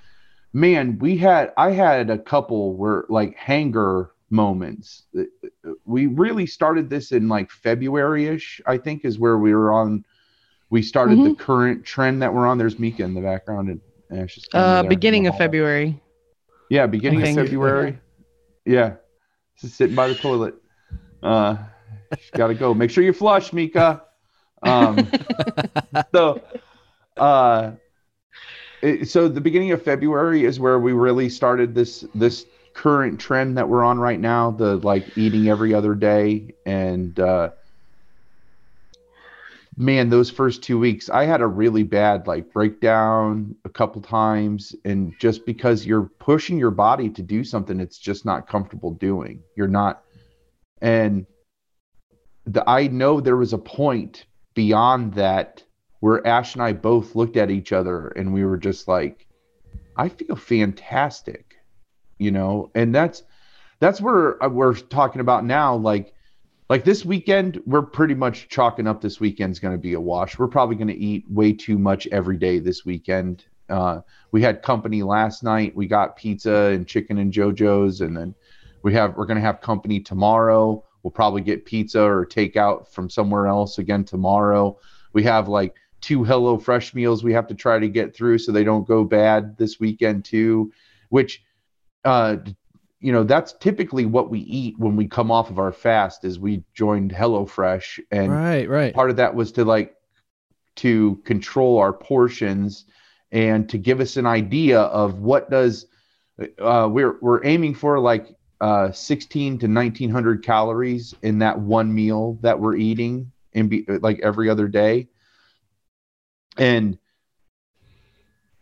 [0.53, 5.03] man we had i had a couple where like hanger moments
[5.85, 10.03] we really started this in like february-ish i think is where we were on
[10.69, 11.29] we started Mm-hmm.
[11.29, 13.81] the current trend that we're on there's mika in the background and
[14.21, 15.35] Ash is Uh, beginning of.
[15.35, 15.99] February.
[16.69, 17.45] Yeah, beginning of.
[17.47, 17.97] February.
[18.65, 18.95] Yeah.
[19.59, 20.55] Just sitting by the toilet.
[21.23, 21.57] Uh
[22.35, 22.73] gotta go.
[22.73, 24.03] Make sure you flush, Mika.
[24.61, 25.13] Um
[26.13, 26.43] so
[27.17, 27.73] uh
[28.81, 33.57] it- so the beginning of February is where we really started this this current trend
[33.57, 37.49] that we're on right now, the like eating every other day and uh
[39.77, 44.75] man those first two weeks i had a really bad like breakdown a couple times
[44.85, 49.41] and just because you're pushing your body to do something it's just not comfortable doing.
[49.57, 50.01] You're not
[50.81, 51.25] and
[52.45, 55.63] the i know there was a point beyond that
[55.99, 59.27] where ash and i both looked at each other and we were just like
[59.97, 61.55] i feel fantastic
[62.17, 62.71] you know?
[62.75, 63.23] And that's
[63.79, 66.13] that's where uh, we're talking about now like
[66.69, 70.39] like this weekend, we're pretty much chalking up this weekend's going to be a wash.
[70.39, 73.45] We're probably going to eat way too much every day this weekend.
[73.69, 74.01] Uh,
[74.31, 75.75] we had company last night.
[75.75, 78.33] We got pizza and chicken and JoJo's, and then
[78.81, 80.83] we have we're going to have company tomorrow.
[81.03, 84.79] We'll probably get pizza or takeout from somewhere else again tomorrow.
[85.13, 88.51] We have like two Hello Fresh meals we have to try to get through so
[88.51, 90.71] they don't go bad this weekend too,
[91.09, 91.43] which
[92.05, 92.37] uh,
[93.05, 96.39] you know that's typically what we eat when we come off of our fast is
[96.39, 98.95] we joined HelloFresh and right, right.
[98.95, 99.95] part of that was to like
[100.77, 102.85] to control our portions
[103.31, 105.85] and to give us an idea of what does
[106.59, 112.39] uh, we're we're aiming for like uh, 16 to 1900 calories in that one meal
[112.41, 115.07] that we're eating in be, like every other day
[116.57, 116.97] and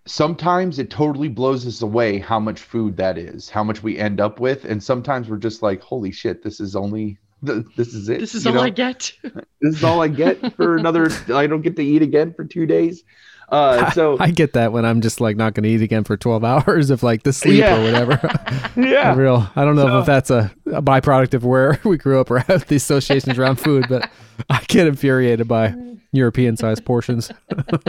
[0.05, 4.19] sometimes it totally blows us away how much food that is how much we end
[4.19, 8.19] up with and sometimes we're just like holy shit this is only this is it
[8.19, 8.61] This is all know?
[8.61, 9.11] I get.
[9.61, 11.09] this is all I get for another.
[11.33, 13.03] I don't get to eat again for two days.
[13.49, 16.15] Uh, so I get that when I'm just like not going to eat again for
[16.15, 17.77] 12 hours of like the sleep Yeah.
[17.77, 18.71] or whatever.
[18.77, 19.45] yeah, Real.
[19.57, 22.39] I don't know So- if that's a, a byproduct of where we grew up or
[22.39, 24.09] have these associations around food, but
[24.49, 25.75] I get infuriated by
[26.13, 27.29] European sized portions.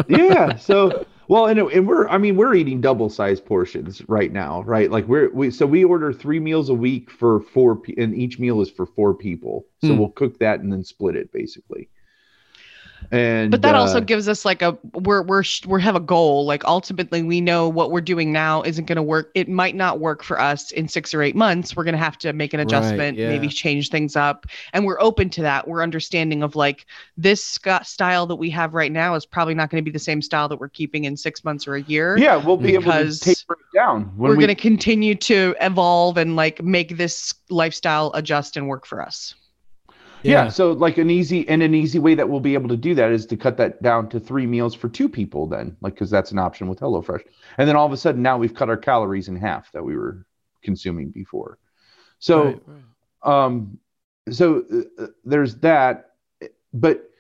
[0.09, 0.57] yeah.
[0.57, 4.91] So well, and, and we're I mean we're eating double sized portions right now, right?
[4.91, 8.61] Like we're we so we order three meals a week for four, and each meal
[8.61, 9.67] is for four people.
[9.81, 9.99] So Hmm.
[9.99, 11.89] we'll cook that and then split it basically.
[13.11, 16.45] And but that uh, also gives us like a we're we're we have a goal.
[16.47, 19.31] Like ultimately we know what we're doing now isn't going to work.
[19.35, 21.77] It might not work for us in six or eight months.
[21.77, 23.29] We're going to have to make an Right, adjustment yeah.
[23.29, 24.47] maybe change things up.
[24.73, 25.69] And we're open to that.
[25.69, 26.87] We're understanding of like
[27.17, 29.99] this sc- style that we have right now is probably not going to be the
[29.99, 32.93] same style that we're keeping in six months or a year yeah, we'll be able
[32.93, 34.13] to taper it down.
[34.17, 38.87] We're we, going to continue to evolve and like make this lifestyle adjust and work
[38.87, 39.35] for us
[40.25, 40.49] yeah.
[40.49, 43.13] so like an easy and an easy way that we'll be able to do that
[43.13, 46.33] is to cut that down to three meals for two people then like because that's
[46.33, 47.23] an option with HelloFresh
[47.59, 49.97] and then all of a sudden now we've cut our calories in half that we
[49.97, 50.27] were
[50.63, 51.59] consuming before
[52.19, 53.47] so Right, right.
[53.47, 53.79] um
[54.31, 54.65] so
[54.99, 56.13] uh, there's that
[56.73, 57.11] but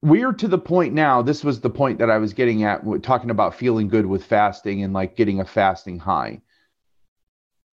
[0.00, 3.30] we're to the point now this was the point that i was getting at talking
[3.30, 6.40] about feeling good with fasting and like getting a fasting high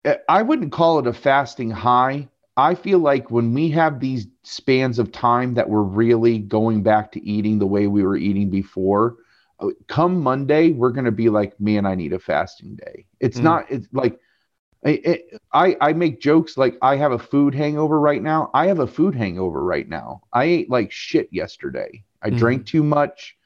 [0.06, 4.28] Uh, i wouldn't call it a fasting high i feel like when we have these
[4.44, 8.50] spans of time that we're really going back to eating the way we were eating
[8.50, 9.16] before
[9.60, 13.40] uh, come monday we're going to be like man i need a fasting day it's
[13.40, 13.44] Mm.
[13.44, 14.20] not it's like
[14.86, 15.22] I,
[15.54, 18.52] I I make jokes like I have a food hangover right now.
[18.54, 20.24] I have a food hangover right now.
[20.34, 22.04] I ate like shit yesterday.
[22.22, 22.38] I Mhm.
[22.38, 23.38] drank too much.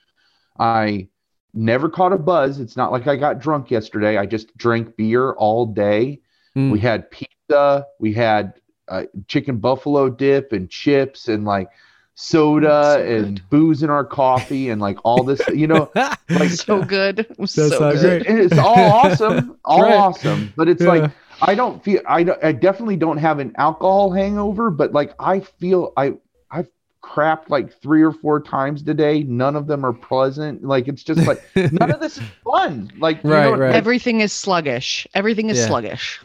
[0.60, 1.10] I
[1.54, 2.60] never caught a buzz.
[2.60, 4.18] It's not like I got drunk yesterday.
[4.18, 6.22] I just drank beer all day.
[6.56, 6.72] Mm.
[6.72, 7.86] We had pizza.
[8.00, 8.54] We had
[8.90, 11.70] uh, chicken buffalo dip and chips and like
[12.16, 13.50] soda So and good.
[13.50, 15.42] booze in our coffee and like all this.
[15.54, 15.92] You know,
[16.30, 17.20] like so good.
[17.20, 18.26] It was so good.
[18.26, 18.40] great.
[18.40, 19.94] it's all awesome, all Right.
[19.94, 20.54] awesome.
[20.56, 20.88] But it's Yeah.
[20.90, 21.12] like
[21.42, 25.40] I don't feel I, don't- I definitely don't have an alcohol hangover, but like I
[25.42, 26.14] feel I
[26.50, 26.68] I've
[27.04, 29.22] crapped like three or four times today.
[29.24, 30.64] None of them are pleasant.
[30.64, 32.90] Like it's just like none of this is fun.
[32.98, 33.76] Like you know, right.
[33.76, 35.06] Everything is sluggish.
[35.14, 35.68] Everything is Yeah.
[35.68, 36.20] sluggish.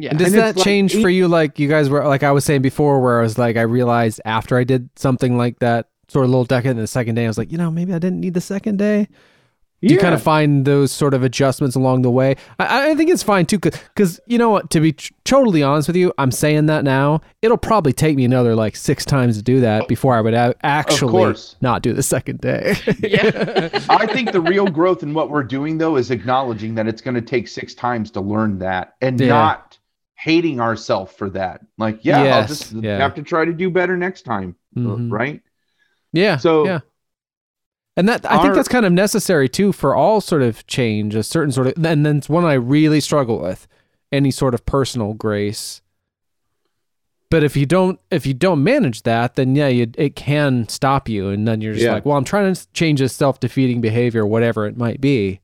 [0.00, 0.10] Yeah.
[0.10, 1.26] And does And that it's like change for you?
[1.28, 4.20] Like you guys were, like I was saying before, where I was like, I realized
[4.24, 7.28] after I did something like that, sort of little decade, and the second day, I
[7.28, 9.08] was like, you know, maybe I didn't need the second day.
[9.80, 12.34] Do you kind of find those sort of adjustments along the way?
[12.58, 14.70] I, I think it's fine too, because you know what?
[14.70, 17.20] To be tr- totally honest with you, I'm saying that now.
[17.42, 20.56] It'll probably take me another like six times to do that before I would a-
[20.64, 22.74] actually not do the second day.
[22.98, 23.68] yeah.
[23.88, 27.14] I think the real growth in what we're doing though is acknowledging that it's going
[27.14, 29.28] to take six times to learn that and Yeah.
[29.28, 29.67] not
[30.18, 31.60] hating ourselves for that.
[31.78, 32.98] Like, yeah, I'll just yeah.
[32.98, 34.56] have to try to do better next time.
[34.76, 35.12] Mhm.
[35.12, 35.40] Right.
[36.12, 36.36] Yeah.
[36.38, 36.80] So- yeah.
[37.96, 41.22] And that I think that's kind of necessary too for all sort of change, a
[41.24, 43.66] certain sort of and then it's one I really struggle with.
[44.12, 45.82] Any sort of personal grace.
[47.30, 51.08] But if you don't if you don't manage that, then yeah, you, it can stop
[51.08, 51.92] you and then you're just Yeah.
[51.94, 55.40] like, well, I'm trying to change this self-defeating behavior whatever it might be.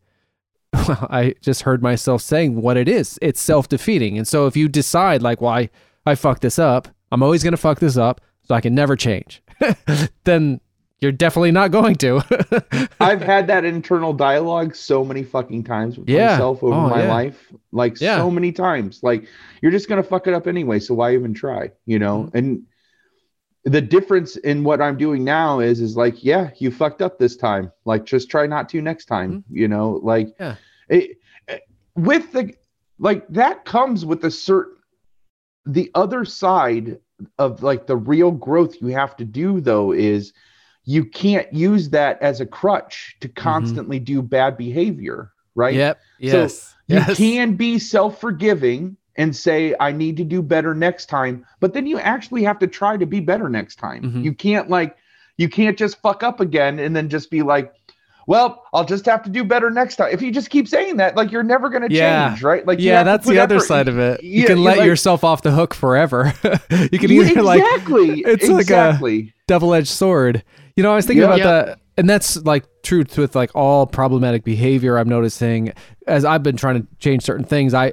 [0.89, 3.19] Well, I just heard myself saying what it is.
[3.23, 4.19] It's self-defeating.
[4.19, 5.71] And so if you decide like, well, I,
[6.07, 8.97] I fucked this up, I'm always going to fuck this up, so I can never
[8.97, 9.43] change.
[10.25, 10.61] then
[11.01, 12.89] you're definitely not going to.
[13.01, 16.33] I've had that internal dialogue so many fucking times with Yeah.
[16.33, 17.13] myself over Oh, my yeah.
[17.13, 17.53] life.
[17.73, 18.17] Like Yeah.
[18.17, 19.01] so many times.
[19.03, 19.27] Like
[19.63, 21.71] you're just gonna fuck it up anyway, so why even try?
[21.87, 22.25] You know?
[22.25, 22.37] Mm-hmm.
[22.39, 22.63] And
[23.65, 27.37] the difference in what I'm doing now is is like, yeah, you fucked up this
[27.37, 27.73] time.
[27.85, 29.45] Like just try not to next time.
[29.51, 30.43] You know, like Mm-hmm.
[30.43, 30.57] Yeah.
[30.89, 31.19] it,
[31.49, 31.63] it-
[31.97, 32.53] with the
[32.99, 34.77] like that comes with a certain
[35.65, 36.99] the other side
[37.39, 40.33] of like the real growth you have to do though is
[40.85, 45.79] you can't use that as a crutch to constantly do bad behavior right Mm-hmm.
[45.79, 46.01] Yep.
[46.19, 46.75] Yes.
[46.89, 47.17] you yes.
[47.17, 51.99] can be self-forgiving and say i need to do better next time but then you
[51.99, 54.25] actually have to try to be better next time Mhm.
[54.25, 54.97] you can't like
[55.37, 57.73] you can't just fuck up again and then just be like
[58.27, 61.15] well i'll just have to do better next time if you just keep saying that
[61.17, 62.31] like you're never going to Yeah.
[62.31, 64.23] change right like yeah, that's the other effort- side of it.
[64.23, 66.33] You Yeah, can let like- yourself off the hook forever.
[66.91, 70.43] you can Yeah, either like exactly it's like a- exactly double-edged sword.
[70.77, 71.27] You know, I was thinking Yeah.
[71.35, 71.45] about Yeah.
[71.67, 74.97] that, and that's like truth with like all problematic behavior.
[74.99, 75.73] I'm noticing
[76.07, 77.75] as I've been trying to change certain things.
[77.75, 77.93] I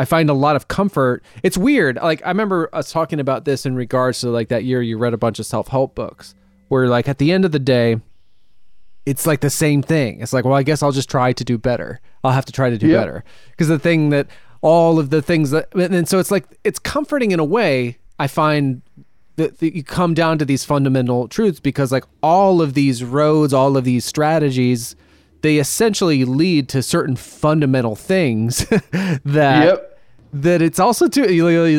[0.00, 1.22] I find a lot of comfort.
[1.42, 1.96] It's weird.
[1.96, 5.12] Like I remember us talking about this in regards to like that year you read
[5.12, 6.34] a bunch of self-help books,
[6.68, 8.00] where like at the end of the day,
[9.04, 10.22] it's like the same thing.
[10.22, 12.00] It's like, well, I guess I'll just try to do better.
[12.24, 14.28] I'll have to try to do better because the thing that
[14.62, 17.98] all of the things that, and so it's like it's comforting in a way.
[18.18, 18.80] I find
[19.36, 23.52] that, that you come down to these fundamental truths because like all of these roads,
[23.52, 24.96] all of these strategies,
[25.42, 28.64] they essentially lead to certain fundamental things
[29.24, 29.89] that yep
[30.32, 31.24] that it's also too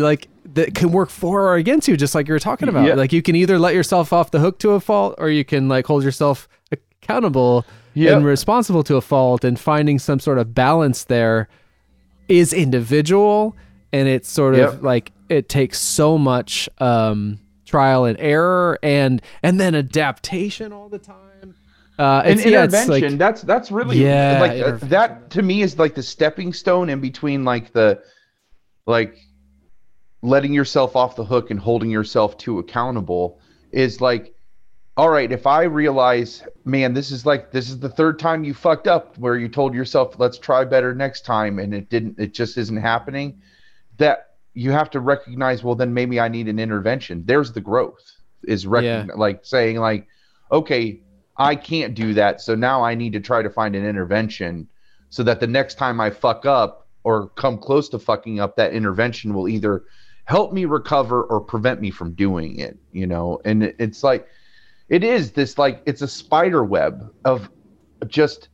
[0.02, 2.96] like that can work for or against you just like you were talking about Yeah.
[2.96, 5.70] like you can either let yourself off the hook to a fault or you can
[5.70, 8.16] like hold yourself accountable Yep.
[8.18, 11.50] and responsible to a fault and finding some sort of balance there
[12.30, 13.56] is individual
[13.92, 19.60] and it's sort of like it takes so much um trial and error and and
[19.60, 21.56] then adaptation all the time
[22.00, 25.62] uh and yeah, it's intervention like that's that's really Yeah, like uh, that to me
[25.62, 28.02] is like the stepping stone in between like the
[28.92, 29.18] like
[30.22, 33.40] letting yourself off the hook and holding yourself to accountable
[33.72, 34.36] is like
[34.98, 38.54] all right if i realize man this is like this is the third time you
[38.54, 42.34] fucked up where you told yourself let's try better next time and it didn't it
[42.34, 43.42] just isn't happening
[43.98, 48.04] that you have to recognize well then maybe i need an intervention there's the growth
[48.44, 49.08] is rec- Yeah.
[49.16, 50.08] like saying like
[50.52, 51.00] okay
[51.38, 54.68] i can't do that so now i need to try to find an intervention
[55.10, 58.74] so that the next time i fuck up or come close to fucking up that
[58.74, 59.84] intervention will either
[60.26, 63.40] help me recover or prevent me from doing it you know?
[63.46, 64.28] And it's like
[64.90, 67.50] it is this like it's a spider web of
[68.08, 68.50] just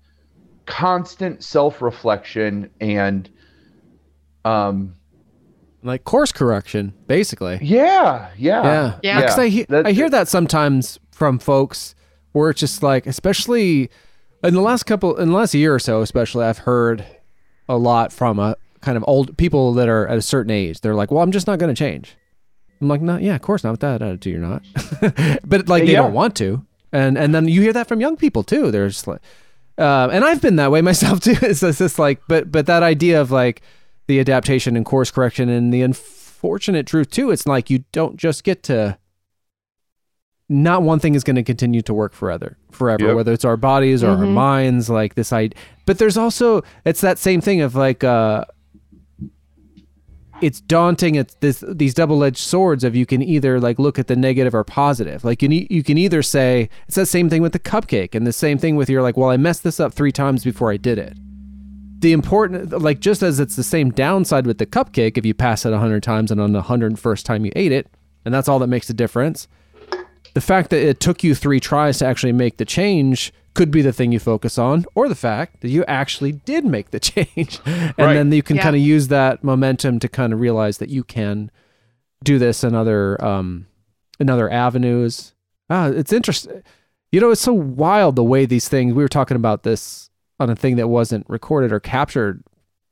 [0.65, 3.30] constant self-reflection and
[4.45, 4.94] um
[5.84, 7.60] like course correction basically.
[7.61, 8.64] Yeah yeah.
[8.64, 9.22] Yeah, Yeah.
[9.22, 11.95] Because I, he- I hear that sometimes from folks
[12.34, 13.90] where it's just like, especially
[14.44, 17.03] in the last couple, in the last year or so, especially, I've heard
[17.69, 20.81] a lot from a kind of old people that are at a certain age.
[20.81, 22.15] They're like, "Well, I'm just not going to change."
[22.80, 23.72] I'm like, "No, yeah, of course not.
[23.72, 24.64] With that attitude, you're not."
[25.45, 26.03] but like, they Yeah.
[26.03, 28.69] don't want to, and and then you hear that from young people too.
[28.72, 29.19] They're just like,
[29.77, 31.35] uh, and I've been that way myself too.
[31.41, 33.61] It's just, like, but but that idea of like
[34.07, 37.31] the adaptation and course correction and the unfortunate truth too.
[37.31, 38.98] It's like you don't just get to.
[40.49, 43.07] Not one thing is going to continue to work forever, forever.
[43.07, 43.15] Yep.
[43.18, 44.34] Whether it's our bodies or our Mhm.
[44.34, 45.57] minds, like this idea.
[45.86, 48.45] But there's also it's that same thing of like uh,
[50.40, 54.15] it's daunting it's this these double-edged swords of you can either like look at the
[54.15, 57.53] negative or positive like you need you can either say it's the same thing with
[57.53, 60.11] the cupcake and the same thing with you're like well i messed this up three
[60.11, 61.18] times before i did it
[62.02, 65.65] the important like just as it's the same downside with the cupcake if you pass
[65.65, 67.88] it 100 times and on the 101st time you ate it
[68.24, 69.48] and that's all that makes a difference
[70.38, 73.82] the fact that it took you three tries to actually make the change could be
[73.82, 77.60] the thing you focus on, or the fact that you actually did make the change.
[77.66, 78.14] and Right.
[78.14, 78.62] then you can Yeah.
[78.64, 81.50] kind of use that momentum to kind of realize that you can
[82.24, 83.66] do this in other um
[84.20, 85.34] in other avenues.
[85.72, 86.62] Ah, it's interesting.
[87.12, 90.50] You know, it's so wild the way these things we were talking about this on
[90.52, 92.44] a thing that wasn't recorded or captured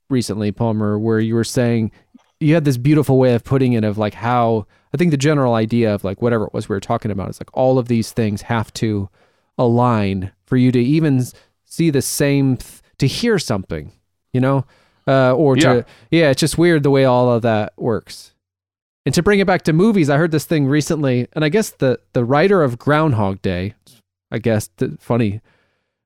[0.09, 1.91] recently, Palmer, where you were saying
[2.39, 5.53] you had this beautiful way of putting it of like how I think the general
[5.53, 8.11] idea of like whatever it was we were talking about is like all of these
[8.11, 9.09] things have to
[9.57, 11.23] align for you to even
[11.65, 13.91] see the same th- to hear something,
[14.33, 14.65] you know,
[15.07, 15.61] uh, or Yeah.
[15.73, 18.33] to yeah, it's just weird the way all of that works.
[19.05, 21.69] And to bring it back to movies, I heard this thing recently, and I guess
[21.69, 23.75] the the writer of Groundhog Day,
[24.31, 25.41] I guess th- funny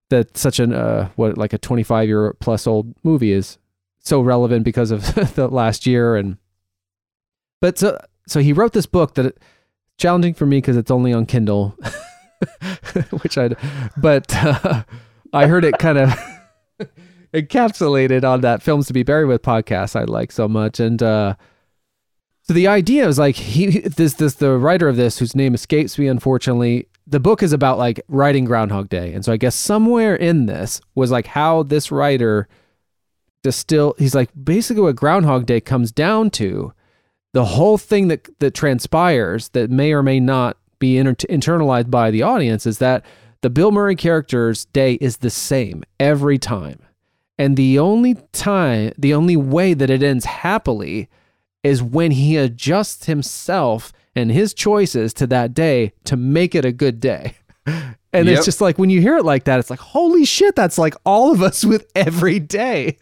[0.09, 3.57] that such an uh what like a 25 year plus old movie is
[3.99, 6.37] so relevant because of the last year and
[7.61, 9.37] but so so he wrote this book that
[9.97, 11.75] challenging for me because it's only on Kindle
[13.21, 13.49] which I
[13.97, 14.83] but uh,
[15.33, 16.13] I heard it kind of
[17.33, 20.79] encapsulated on that films to be buried with podcast I like so much.
[20.79, 21.35] And uh
[22.43, 25.99] so the idea is like he this this the writer of this whose name escapes
[25.99, 29.13] me unfortunately the book is about like writing groundhog day.
[29.13, 32.47] And so i guess somewhere in this was like how this writer
[33.43, 36.73] distill he's like basically what groundhog day comes down to
[37.33, 42.11] the whole thing that that transpires that may or may not be inter- internalized by
[42.11, 43.05] the audience is that
[43.41, 46.79] the bill murray character's day is the same every time
[47.37, 51.07] and the only time the only way that it ends happily
[51.63, 56.71] is when he adjusts himself and his choices to that day to make it a
[56.71, 57.35] good day.
[58.11, 58.37] And Yep.
[58.37, 60.95] it's just like when you hear it like that, it's like, holy shit, that's like
[61.05, 62.97] all of us with every day.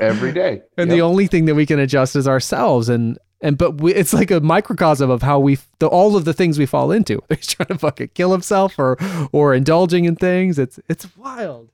[0.00, 0.62] every day.
[0.78, 2.88] and the only thing that we can adjust is ourselves.
[2.88, 6.32] And and but we, it's like a microcosm of how we the, all of the
[6.34, 7.22] things we fall into.
[7.28, 8.96] He's trying to fucking kill himself or
[9.32, 10.58] or indulging in things.
[10.58, 11.70] It's it's wild.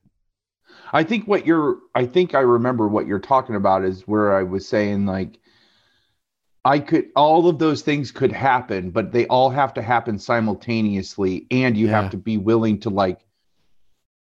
[0.93, 4.43] I think what you're I think I remember what you're talking about is where I
[4.43, 5.39] was saying like
[6.65, 11.47] I could all of those things could happen, but they all have to happen simultaneously
[11.51, 12.03] and you Yeah.
[12.03, 13.21] have to be willing to like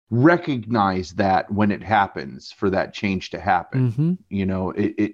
[0.10, 3.92] recognize that when it happens for that change to happen.
[3.92, 4.14] Mm-hmm.
[4.30, 5.14] You know, it, it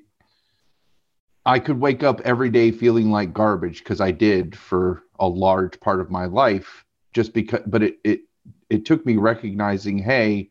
[1.46, 5.80] I could wake up every day feeling like garbage because I did for a large
[5.80, 8.22] part of my life just because but it it
[8.70, 10.50] it took me recognizing, hey,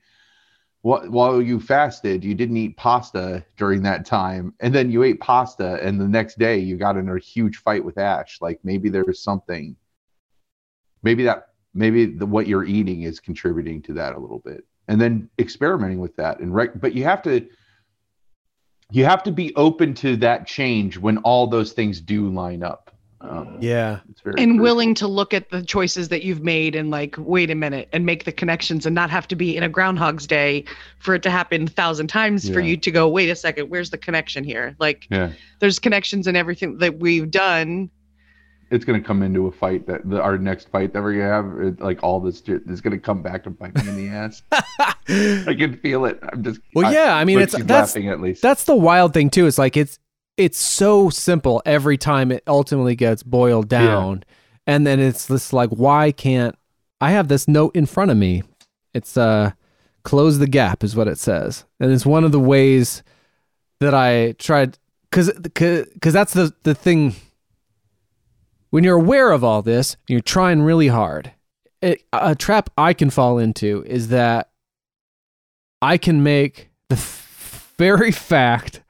[0.83, 5.83] while you fasted, you didn't eat pasta during that time, and then you ate pasta,
[5.83, 8.39] and the next day you got in a huge fight with Ash.
[8.41, 9.77] Like maybe there's something,
[11.03, 15.01] maybe that maybe the, what you're eating is contributing to that a little bit, and
[15.01, 17.47] then experimenting with that and rec- but you have to
[18.91, 22.88] you have to be open to that change when all those things do line up.
[23.21, 23.99] Um, Yeah.
[24.09, 24.63] it's very and crucial.
[24.63, 28.07] willing to look at the choices that you've made and like wait a minute and
[28.07, 30.65] make the connections and not have to be in a groundhog's day
[31.01, 33.91] for it to happen a thousand times for you to go wait a second where's
[33.91, 37.91] the connection here like Yeah, there's connections in everything that we've done
[38.71, 41.67] it's gonna come into a fight that the, our next fight that we're gonna have.
[41.69, 44.43] It, like all this shit is gonna come back to bite me in the ass.
[44.53, 46.19] I can feel it.
[46.23, 46.61] I'm just.
[46.75, 48.43] Well, yeah, I mean, it's- she's that's- laughing at least.
[48.43, 49.47] That's the wild thing too.
[49.47, 49.99] It's like it's
[50.39, 54.23] it's so simple every time it ultimately gets boiled down.
[54.67, 56.57] And then it's this like why can't
[57.01, 58.45] I have this note in front of me?
[58.95, 59.51] It's uh
[60.05, 61.65] close the gap is what it says.
[61.81, 63.03] And it's one of the ways
[63.81, 64.79] that I tried
[65.11, 67.17] cuz cuz that's the the thing
[68.71, 71.33] when you're aware of all this, you're trying really hard.
[71.81, 74.51] It, a trap I can fall into is that
[75.81, 78.83] I can make the f- very fact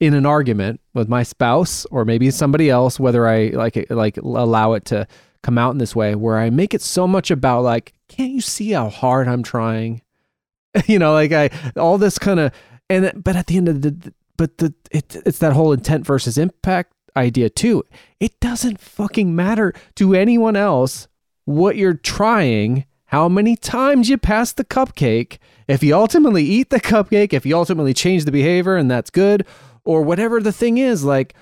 [0.00, 4.74] in an argument with my spouse or maybe somebody else, whether I like like allow
[4.74, 5.06] it to
[5.42, 8.40] come out in this way, where I make it so much about like, can't you
[8.40, 10.02] see how hard I'm trying?
[10.86, 12.52] you know, like I all this kind of
[12.90, 16.36] and but at the end of the but the it, it's that whole intent versus
[16.36, 17.82] impact idea too.
[18.20, 21.08] It doesn't fucking matter to anyone else
[21.46, 26.80] what you're trying, how many times you pass the cupcake, if you ultimately eat the
[26.80, 29.46] cupcake, if you ultimately change the behavior and that's good,
[29.86, 31.34] or whatever the thing is, like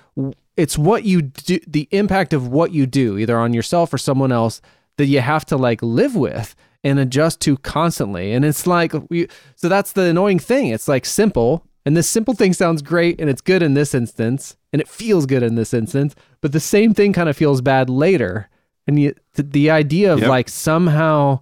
[0.55, 4.31] it's what you do, the impact of what you do, either on yourself or someone
[4.31, 4.61] else,
[4.97, 8.31] that you have to like live with and adjust to constantly.
[8.31, 10.67] And it's like, we, so that's the annoying thing.
[10.69, 14.55] It's like simple, and this simple thing sounds great and it's good in this instance
[14.71, 17.89] and it feels good in this instance, but the same thing kind of feels bad
[17.89, 18.49] later.
[18.87, 20.29] And you, the, the idea of Yep.
[20.29, 21.41] like somehow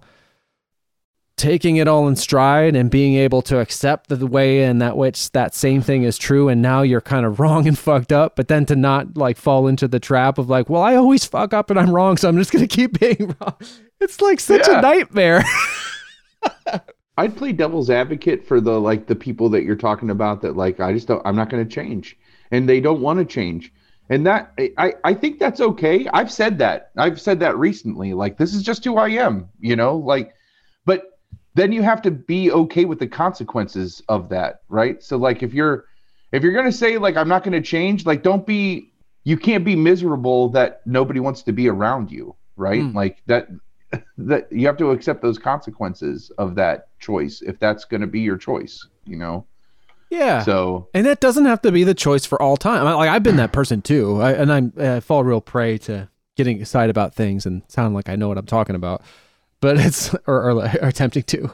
[1.36, 5.30] taking it all in stride and being able to accept the way in that which
[5.32, 8.46] that same thing is true and now you're kind of wrong and fucked up but
[8.48, 11.70] then to not like fall into the trap of like well i always fuck up
[11.70, 13.56] and i'm wrong so i'm just going to keep being wrong
[14.00, 14.78] it's like such Yeah.
[14.78, 15.42] a nightmare
[17.16, 20.80] I'd play devil's advocate for the like the people that you're talking about that like
[20.80, 22.16] I just don't I'm not going to change
[22.50, 23.72] and they don't want to change.
[24.10, 26.06] And that I I think that's okay.
[26.12, 26.90] I've said that.
[26.96, 29.96] I've said that recently like this is just who I am, you know?
[29.96, 30.34] Like
[31.54, 35.02] then you have to be okay with the consequences of that, right?
[35.02, 35.84] So like if you're
[36.32, 38.92] if you're going to say like I'm not going to change, like don't be
[39.24, 42.82] you can't be miserable that nobody wants to be around you, right?
[42.82, 42.94] Mm.
[42.94, 43.48] Like that
[44.18, 48.20] that you have to accept those consequences of that choice if that's going to be
[48.20, 49.46] your choice you know
[50.10, 53.22] yeah so and that doesn't have to be the choice for all time like i've
[53.22, 57.14] been that person too I, and i'm I fall real prey to getting excited about
[57.14, 59.02] things and sound like i know what i'm talking about
[59.64, 61.50] but it's or, or, or attempting to.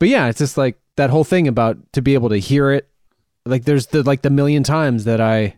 [0.00, 2.88] But yeah it's just like that whole thing about to be able to hear it.
[3.44, 5.56] Like there's the like the million times that i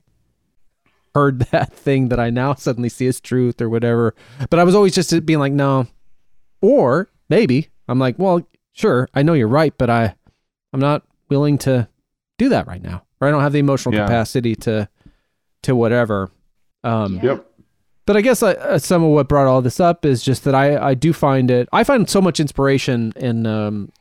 [1.15, 4.15] heard that thing that i now suddenly see as truth or whatever.
[4.51, 5.87] But i was always just being like no.
[6.61, 8.43] Or maybe i'm like well
[8.73, 10.15] sure i know you're right but i
[10.73, 11.89] i'm not willing to
[12.39, 14.05] do that right now or i don't have the emotional Yeah.
[14.07, 14.89] capacity to
[15.63, 16.31] to whatever.
[16.85, 17.48] Um yep
[18.09, 20.79] but I guess uh, some of what brought all this up is just that I,
[20.79, 23.93] I do find it I find so much inspiration in um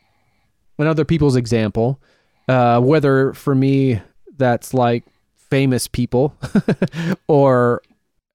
[0.79, 1.99] in other people's example,
[2.47, 4.01] uh, whether for me
[4.37, 5.03] that's like
[5.35, 6.37] famous people
[7.27, 7.81] or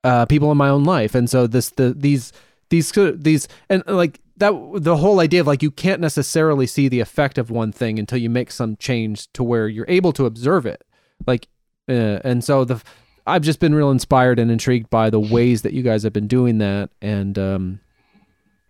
[0.05, 2.35] uh, people in my own life, and so this the these
[2.69, 7.01] these these and like that the whole idea of like you can't necessarily see the
[7.01, 10.67] effect of one thing until you make some change to where you're able to observe
[10.67, 10.85] it,
[11.27, 11.49] like
[11.89, 12.83] uh, and so the
[13.27, 16.27] I've just been real inspired and intrigued by the ways that you guys have been
[16.27, 17.81] doing that, and um,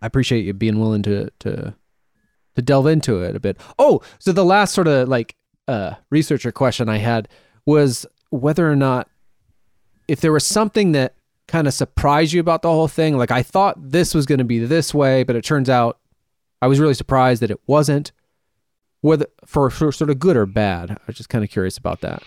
[0.01, 1.73] I appreciate you being willing to to
[2.55, 3.57] to delve into it a bit.
[3.79, 5.35] Oh, so the last sort of like
[5.67, 7.27] uh, researcher question I had
[7.65, 9.09] was whether or not
[10.07, 11.15] if there was something that
[11.47, 13.17] kind of surprised you about the whole thing.
[13.17, 15.99] Like I thought this was going to be this way, but it turns out
[16.61, 18.11] I was really surprised that it wasn't.
[19.01, 21.99] Whether for, for sort of good or bad, I was just kind of curious about
[22.01, 22.23] that.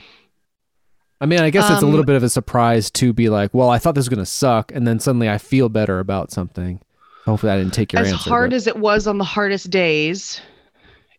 [1.21, 3.55] I mean, I guess it's a Um, little bit of a surprise to be like,
[3.55, 6.31] well, I thought this was going to suck, and then suddenly I feel better about
[6.31, 6.81] something.
[7.25, 8.21] Hopefully, I didn't take your as answer.
[8.21, 10.41] As hard but- as it was on the hardest days,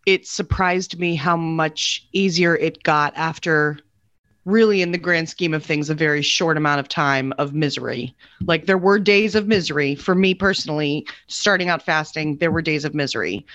[0.05, 3.79] it surprised me how much easier it got after
[4.45, 8.15] really in the grand scheme of things a very short amount of time of misery.
[8.45, 12.85] Like there were days of misery for me personally starting out fasting, there were days
[12.85, 13.45] of misery.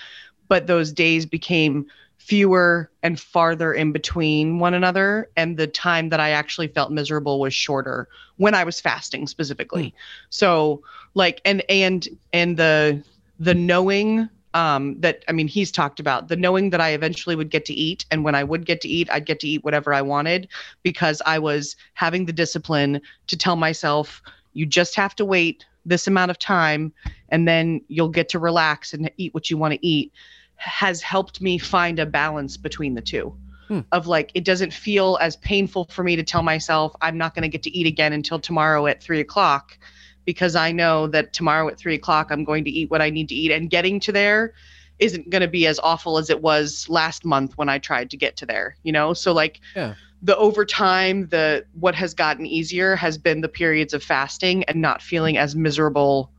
[0.49, 1.87] But those days became
[2.25, 7.37] fewer and farther in between one another and the time that I actually felt miserable
[7.37, 9.93] was shorter when I was fasting specifically.
[10.29, 10.81] So
[11.15, 13.03] like and and and the
[13.39, 17.49] the knowing um that i mean he's talked about the knowing that i eventually would
[17.49, 19.93] get to eat and when i would get to eat i'd get to eat whatever
[19.93, 20.47] i wanted
[20.83, 24.21] because i was having the discipline to tell myself
[24.53, 26.93] you just have to wait this amount of time
[27.29, 30.13] and then you'll get to relax and eat what you want to eat
[30.55, 33.35] has helped me find a balance between the two
[33.69, 33.79] Hmm.
[33.93, 37.43] of like it doesn't feel as painful for me to tell myself i'm not going
[37.43, 39.77] to get to eat again until tomorrow at three o'clock
[40.25, 43.27] because I know that tomorrow at three o'clock I'm going to eat what I need
[43.29, 44.53] to eat, and getting to there
[44.99, 48.15] isn't going to be as awful as it was last month when I tried to
[48.15, 48.77] get to there.
[48.83, 49.95] You know, so like Yeah.
[50.21, 54.81] the over time, the what has gotten easier has been the periods of fasting and
[54.81, 56.31] not feeling as miserable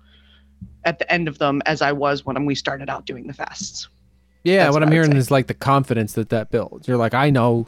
[0.84, 3.88] at the end of them as I was when we started out doing the fasts.
[4.44, 5.18] Yeah, That's what what I'm I hearing say.
[5.18, 6.86] is like the confidence that that builds.
[6.86, 7.66] You're like, I know,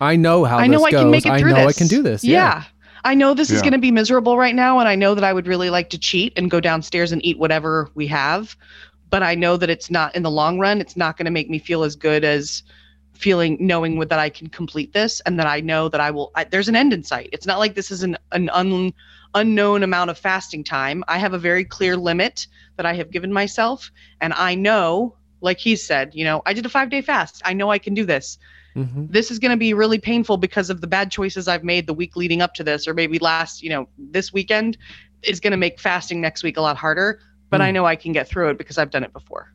[0.00, 1.00] I know how I know this I goes.
[1.00, 1.76] can make it I through know this.
[1.76, 2.22] I can do this.
[2.24, 2.64] Yeah.
[3.02, 5.32] I know this is going to be miserable right now, and I know that I
[5.32, 8.54] would really like to cheat and go downstairs and eat whatever we have.
[9.08, 11.48] But I know that it's not in the long run, it's not going to make
[11.48, 12.62] me feel as good as
[13.14, 16.30] feeling knowing that I can complete this and that I know that I will.
[16.34, 17.30] I, there's an end in sight.
[17.32, 18.92] It's not like this is an, an un,
[19.34, 21.02] unknown amount of fasting time.
[21.08, 23.90] I have a very clear limit that I have given myself,
[24.20, 27.42] and I know, like he said, you know, I did a five day fast.
[27.44, 28.38] I know I can do this
[28.74, 31.86] hmm this is going to be really painful because of the bad choices I've made
[31.86, 34.76] the week leading up to this, or maybe last, you know, this weekend
[35.22, 37.20] is going to make fasting next week a lot harder.
[37.50, 37.74] But I Hmm.
[37.74, 39.48] know I can get through it because I've done it before.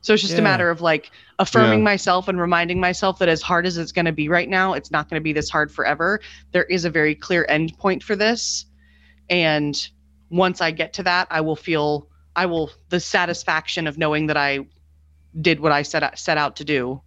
[0.00, 0.38] So it's just Yeah.
[0.38, 1.84] a matter of like affirming Yeah.
[1.84, 4.90] myself and reminding myself that as hard as it's going to be right now, it's
[4.90, 6.20] not going to be this hard forever.
[6.52, 8.66] There is a very clear end point for this.
[9.28, 9.76] And
[10.30, 14.36] once I get to that, I will feel, I will, the satisfaction of knowing that
[14.36, 14.60] I
[15.40, 17.00] did what I set out, set out to do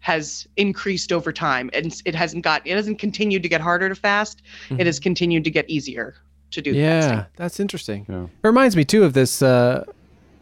[0.00, 3.94] has increased over time and it hasn't got it hasn't continued to get harder to
[3.94, 6.16] fast it has continued to get easier
[6.50, 6.80] to do Mm-hmm.
[6.80, 7.26] yeah, fasting.
[7.36, 8.06] that's interesting.
[8.08, 8.24] Yeah.
[8.24, 9.84] It reminds me too of this uh,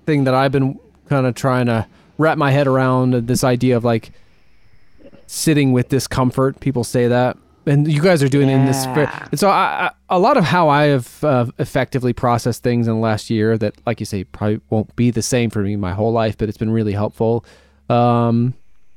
[0.06, 1.86] thing that I've been kind of trying to
[2.18, 4.12] wrap my head around uh, this idea of like
[5.26, 6.58] sitting with discomfort.
[6.60, 8.84] People say that, and you guys are doing it in this.
[8.86, 9.28] Yeah.
[9.30, 12.94] And so, I, I, a lot of how I have uh, effectively processed things in
[12.94, 15.92] the last year that, like you say, probably won't be the same for me my
[15.92, 17.44] whole life, but it's been really helpful.
[17.88, 18.54] Um,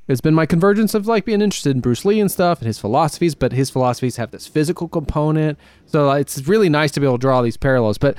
[0.07, 2.77] it's been my convergence of like being interested in Bruce Lee and stuff and his
[2.77, 5.57] philosophies, but his philosophies have this physical component.
[5.85, 7.97] So uh, it's really nice to be able to draw these parallels.
[7.97, 8.17] But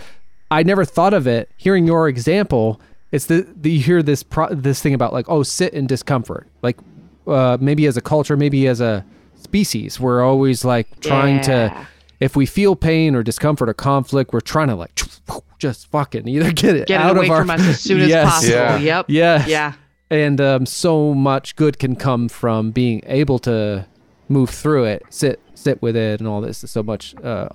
[0.51, 1.51] I never thought of it.
[1.57, 2.81] Hearing your example,
[3.13, 6.49] it's the, the you hear this pro, this thing about like oh sit in discomfort,
[6.63, 6.79] like
[7.27, 9.05] uh, maybe as a culture, maybe as a
[9.45, 11.87] species, we're always like trying to
[12.21, 14.95] if we feel pain or discomfort or conflict, we're trying to like
[15.59, 18.01] just fucking either get it get out it away of our from us as soon
[18.01, 18.31] as Yes.
[18.31, 18.79] possible Yeah.
[18.79, 19.49] yep Yes.
[19.49, 19.73] yeah
[20.11, 23.87] and um, so much good can come from being able to
[24.29, 26.59] move through it, sit sit with it, and all this.
[26.59, 27.49] So much uh,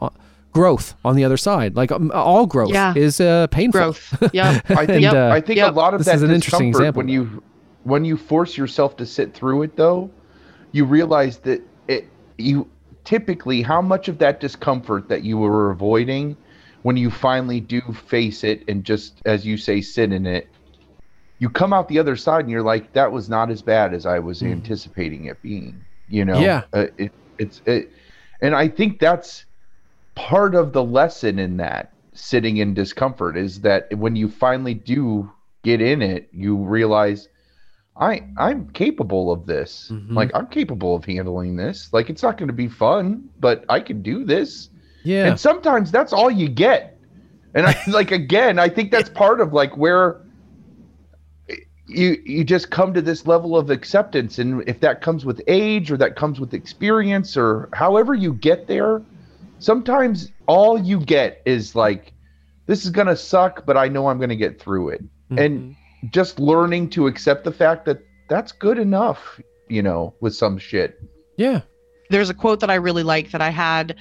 [0.52, 1.76] growth on the other side.
[1.76, 2.94] Like um, all growth Yeah.
[2.96, 3.80] is uh, painful.
[3.80, 5.72] growth yep I think And, uh, I think Yep.
[5.72, 7.44] a lot of This that is an interesting discomfort example when you
[7.84, 10.10] when you force yourself to sit through it though,
[10.72, 11.64] you realize that it
[12.40, 12.70] you
[13.04, 16.36] typically how much of that discomfort that you were avoiding
[16.84, 20.48] when you finally do face it and just as you say sit in it
[21.40, 24.06] you come out the other side and you're like that was not as bad as
[24.06, 26.64] I was anticipating it being you know Yeah.
[26.74, 27.92] uh, it, it's it
[28.42, 29.46] and I think that's
[30.16, 35.32] part of the lesson in that sitting in discomfort is that when you finally do
[35.64, 37.28] get in it, you realize
[38.00, 39.92] I I'm capable of this.
[39.92, 40.14] Mhm.
[40.14, 41.92] Like I'm capable of handling this.
[41.92, 44.70] Like it's not going to be fun, but I can do this.
[45.04, 45.26] Yeah.
[45.26, 46.98] And sometimes that's all you get.
[47.54, 50.22] And I like again, I think that's part of like where
[51.88, 55.92] you you just come to this level of acceptance and if that comes with age
[55.92, 59.02] or that comes with experience or however you get there,
[59.58, 62.14] sometimes all you get is like
[62.68, 65.04] this is going to suck, but I know I'm going to get through it.
[65.32, 65.76] And
[66.12, 68.00] just learning to accept the fact that
[68.30, 71.00] that's good enough, you know, with some shit.
[71.38, 71.62] yeah.
[72.10, 73.96] there's a quote that I really like that I had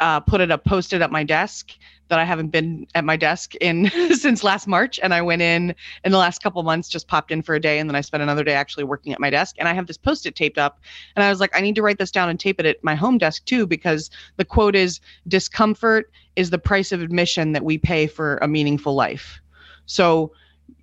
[0.00, 1.72] uh, put it up, posted at my desk
[2.08, 5.00] that I haven't been at my desk in since last March.
[5.02, 7.78] And I went in in the last couple months, just popped in for a day,
[7.78, 9.56] and then I spent another day actually working at my desk.
[9.58, 10.80] And I have this post-it taped up,
[11.16, 12.94] and I was like, I need to write this down and tape it at my
[12.94, 17.78] home desk too, because the quote is, "Discomfort is the price of admission that we
[17.78, 19.40] pay for a meaningful life."
[19.86, 20.32] So.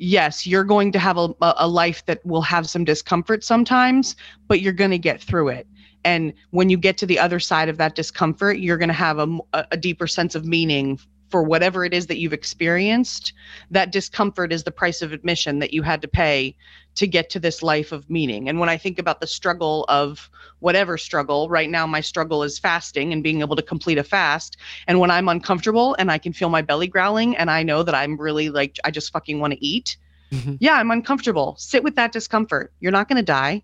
[0.05, 4.17] Yes, you're going to have a, a life that will have some discomfort sometimes,
[4.49, 5.65] but you're going to get through it.
[6.03, 9.19] And when you get to the other side of that discomfort you're going to have
[9.19, 9.39] a,
[9.71, 10.99] a deeper sense of meaning
[11.34, 13.34] for whatever it is that you've experienced
[13.72, 16.55] that discomfort is the price of admission that you had to pay
[16.93, 18.47] to get to this life of meaning.
[18.47, 20.30] And when i think about the struggle of
[20.60, 24.57] whatever struggle right now my struggle is fasting and being able to complete a fast.
[24.85, 27.95] And when i'm uncomfortable and i can feel my belly growling and i know that
[27.95, 29.97] i'm really like i just fucking want to eat
[30.31, 30.57] Mhm.
[30.60, 31.55] yeah i'm uncomfortable.
[31.57, 32.72] Sit with that discomfort.
[32.80, 33.64] You're not going to die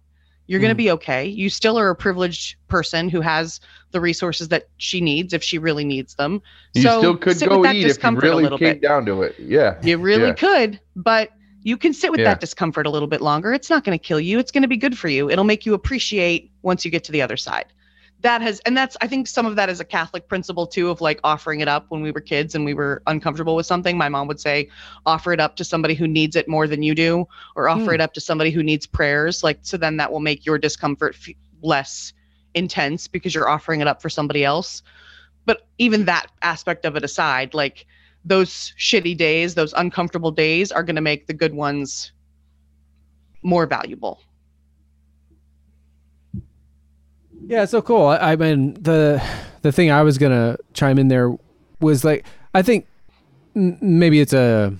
[0.49, 0.85] you're going to Mhm.
[0.85, 1.25] be okay.
[1.27, 3.59] You still are a privileged person who has
[3.91, 6.41] the resources that she needs if she really needs them.
[6.73, 8.81] You so still could go eat if you really came bit.
[8.81, 9.35] down to it.
[9.37, 9.75] Yeah.
[9.83, 10.33] You really Yeah.
[10.33, 11.29] could, but
[11.61, 12.29] you can sit with Yeah.
[12.29, 13.53] that discomfort a little bit longer.
[13.53, 14.39] It's not going to kill you.
[14.39, 15.29] It's going to be good for you.
[15.29, 17.65] It'll make you appreciate once you get to the other side.
[18.21, 20.99] That has, and that's, I think some of that is a Catholic principle too of
[20.99, 23.97] like offering it up when we were kids and we were uncomfortable with something.
[23.97, 24.67] My mom would say,
[25.05, 27.25] offer it up to somebody who needs it more than you do,
[27.55, 27.91] or offer Hmm.
[27.91, 29.41] it up to somebody who needs prayers.
[29.41, 32.11] Like, so then that will make your discomfort f- less
[32.55, 34.83] intense because you're offering it up for somebody else.
[35.45, 37.85] But even that aspect of it aside, like
[38.25, 42.11] those shitty days, those uncomfortable days are going to make the good ones
[43.43, 44.21] more valuable.
[47.45, 48.07] Yeah, so cool.
[48.07, 49.23] I, I mean, the
[49.61, 51.35] the thing I was gonna chime in there
[51.79, 52.87] was like, I think
[53.55, 54.73] maybe it's a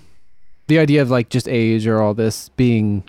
[0.68, 3.04] the idea of like just age or all this being.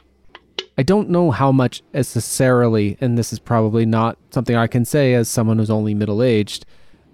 [0.78, 5.12] I don't know how much necessarily, and this is probably not something I can say
[5.12, 6.64] as someone who's only middle aged.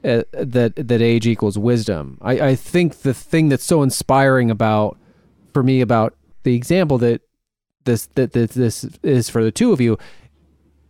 [0.04, 2.16] Uh, that that age equals wisdom.
[2.20, 4.98] I, I think the thing that's so inspiring about
[5.52, 6.14] for me about
[6.44, 7.22] the example that
[7.86, 9.98] this that, that this is for the two of you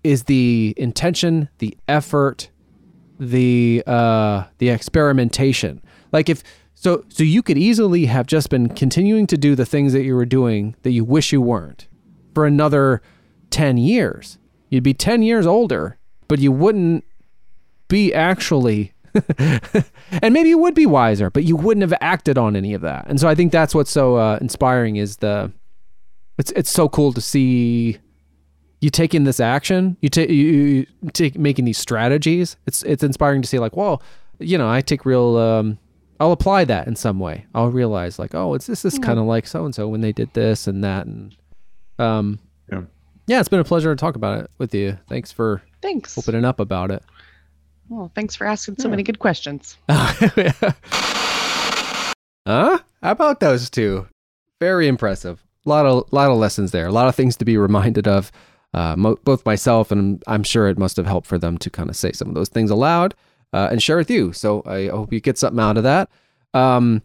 [0.05, 2.51] is the intention, the effort,
[3.19, 5.83] the uh the experimentation.
[6.13, 6.43] Like if
[6.75, 10.15] so so you could easily have just been continuing to do the things that you
[10.15, 11.89] were doing that you wish you weren't
[12.35, 13.01] for another
[13.51, 14.39] 10 years.
[14.69, 15.99] You'd be 10 years older,
[16.29, 17.05] but you wouldn't
[17.89, 18.93] be actually
[19.39, 23.07] and maybe you would be wiser, but you wouldn't have acted on any of that.
[23.09, 25.53] And so I think that's what's so uh, inspiring is the
[26.39, 27.99] it's it's so cool to see
[28.81, 32.57] you taking this action, you take you, you take making these strategies.
[32.67, 34.03] It's it's inspiring to see like, well,
[34.39, 35.37] you know, I take real.
[35.37, 35.79] Um,
[36.21, 37.45] I'll apply that in some way.
[37.55, 40.13] I'll realize like, oh, it's this is kind of like so and so when they
[40.13, 41.37] did this and that, and
[41.99, 42.39] um,
[42.71, 42.83] Yeah.
[43.27, 44.99] yeah, it's been a pleasure to talk about it with you.
[45.09, 46.17] Thanks for Thanks.
[46.17, 47.03] opening up about it.
[47.89, 48.91] Well, thanks for asking so Yeah.
[48.93, 49.77] many good questions.
[49.89, 50.63] huh?
[52.47, 54.09] How about those two?
[54.61, 55.45] Very impressive.
[55.65, 56.87] A lot of lot of lessons there.
[56.87, 58.31] A lot of things to be reminded of.
[58.77, 61.89] Uh, mo- both myself and I'm sure it must have helped for them to kind
[61.89, 63.15] of say some of those things aloud
[63.55, 64.35] uh, and share with you.
[64.35, 66.11] So I hope you get something out of that.
[66.53, 67.01] Um,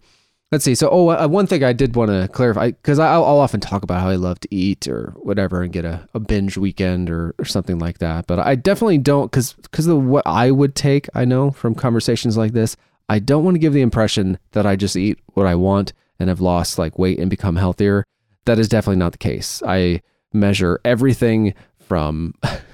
[0.51, 0.75] let's see.
[0.75, 3.83] So, oh, uh, one thing I did want to clarify because I'll, I'll often talk
[3.83, 7.33] about how I love to eat or whatever and get a, a binge weekend or,
[7.39, 8.27] or something like that.
[8.27, 11.07] But I definitely don't because because of what I would take.
[11.15, 12.75] I know from conversations like this,
[13.07, 16.27] I don't want to give the impression that I just eat what I want and
[16.27, 18.05] have lost like weight and become healthier.
[18.45, 19.63] That is definitely not the case.
[19.65, 20.01] I
[20.33, 22.33] measure everything from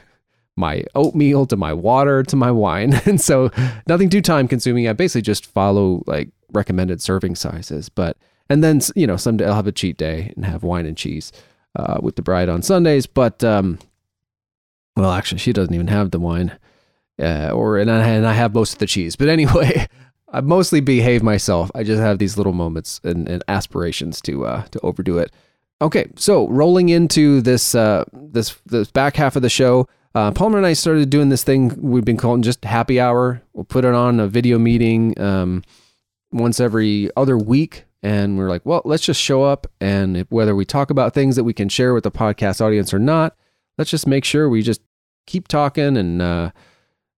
[0.57, 2.99] my oatmeal to my water to my wine.
[3.05, 3.51] And so
[3.87, 4.87] nothing too time consuming.
[4.87, 7.89] I basically just follow like recommended serving sizes.
[7.89, 8.17] But,
[8.49, 11.31] and then, you know, someday I'll have a cheat day and have wine and cheese
[11.75, 13.05] uh, with the bride on Sundays.
[13.05, 13.79] But, um,
[14.95, 16.57] well, actually, she doesn't even have the wine.
[17.19, 19.15] Uh, or, and I, and I have most of the cheese.
[19.15, 19.87] But anyway,
[20.31, 21.71] I mostly behave myself.
[21.73, 25.31] I just have these little moments and, and aspirations to, uh, to overdo it.
[25.79, 30.57] Okay, so rolling into this uh, this this back half of the show, uh, Palmer
[30.57, 33.43] and I started doing this thing we've been calling just happy hour.
[33.53, 35.63] We'll put it on a video meeting um,
[36.31, 40.55] once every other week, and we're like, well, let's just show up, and if, whether
[40.55, 43.35] we talk about things that we can share with the podcast audience or not,
[43.77, 44.81] let's just make sure we just
[45.27, 46.49] keep talking and uh,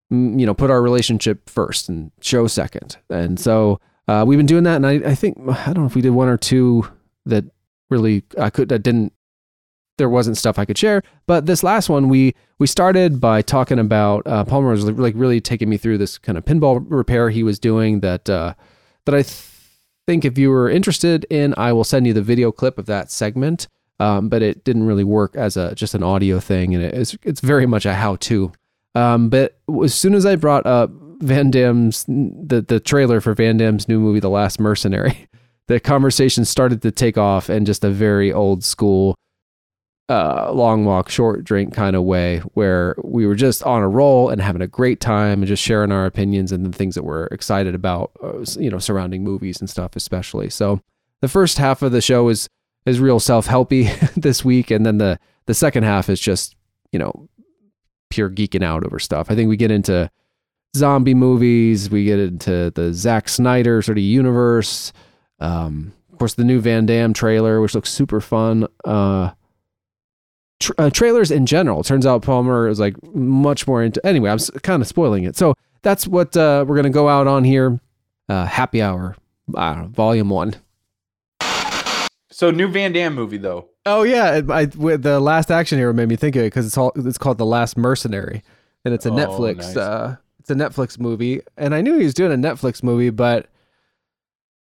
[0.10, 2.98] you know put our relationship first and show second.
[3.10, 3.80] And so
[4.10, 6.10] uh, we've been doing that, and I, I think I don't know if we did
[6.10, 6.86] one or two
[7.26, 7.46] that
[7.90, 9.14] really I could that didn't
[10.00, 11.04] there wasn't stuff I could share.
[11.28, 15.40] But this last one we we started by talking about uh, Palmer was like really
[15.40, 18.56] taking me through this kind of pinball repair he was doing that uh,
[19.06, 19.46] that I th-
[20.08, 23.12] think if you were interested in, I will send you the video clip of that
[23.12, 23.68] segment.
[24.02, 27.42] Um, but it didn't really work as a just an audio thing, and it's it's
[27.42, 28.52] very much a how to.
[28.96, 30.90] Um, but as soon as I brought up
[31.22, 35.28] Van Damme's the the trailer for Van Damme's new movie, The Last Mercenary,
[35.70, 39.16] the conversation started to take off in just a very old school
[40.10, 44.30] uh, long walk, short drink kind of way, where we were just on a roll
[44.30, 47.28] and having a great time and just sharing our opinions and the things that we're
[47.28, 50.50] excited about, uh, you know, surrounding movies and stuff, especially.
[50.50, 50.82] So
[51.22, 52.50] the first half of the show is
[52.88, 56.56] is real self helpy this week, and then the the second half is just
[56.92, 57.30] you know
[58.10, 59.30] pure geeking out over stuff.
[59.30, 60.10] I think we get into
[60.76, 64.92] zombie movies, we get into the Zack Snyder sort of universe.
[65.40, 68.68] Um, of course, the new Van Damme trailer, which looks super fun.
[68.84, 69.32] Uh,
[70.60, 71.84] tr- uh, trailers in general.
[71.84, 74.06] Turns out Palmer is like much more into.
[74.06, 75.38] Anyway, I'm s- kind of spoiling it.
[75.38, 77.80] So that's what uh, we're gonna go out on here.
[78.28, 79.16] Uh, happy hour,
[79.56, 80.56] I don't know, volume one.
[82.32, 83.70] So new Van Damme movie though.
[83.86, 86.66] Oh yeah, it, I, with the last action hero made me think of it because
[86.66, 88.44] it's all it's called the Last Mercenary,
[88.86, 89.58] and it's a Oh, Netflix.
[89.58, 89.78] nice.
[89.78, 93.48] Uh, it's a Netflix movie, and I knew he was doing a Netflix movie, but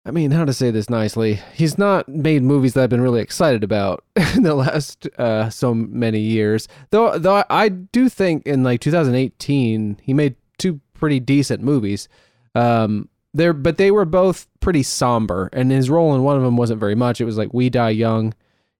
[0.10, 1.40] I mean, how to say this nicely?
[1.54, 4.04] He's not made movies that I've been really excited about
[4.36, 6.68] in the last uh, so many years.
[6.90, 12.10] Though, though I, do think in like 2018 he made two pretty decent movies.
[12.56, 16.58] Um, there, but they were both pretty somber, and his role in one of them
[16.58, 17.22] wasn't very much.
[17.22, 18.34] It was like We Die Young.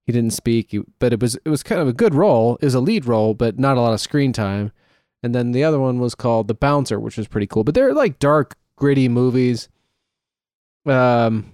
[0.06, 2.58] He didn't speak, but it was it was kind of a good role.
[2.60, 4.72] It was a lead role, but not a lot of screen time.
[5.22, 7.62] And then the other one was called The Bouncer, which was pretty cool.
[7.62, 9.68] But they're like dark, gritty movies.
[10.86, 11.52] Um,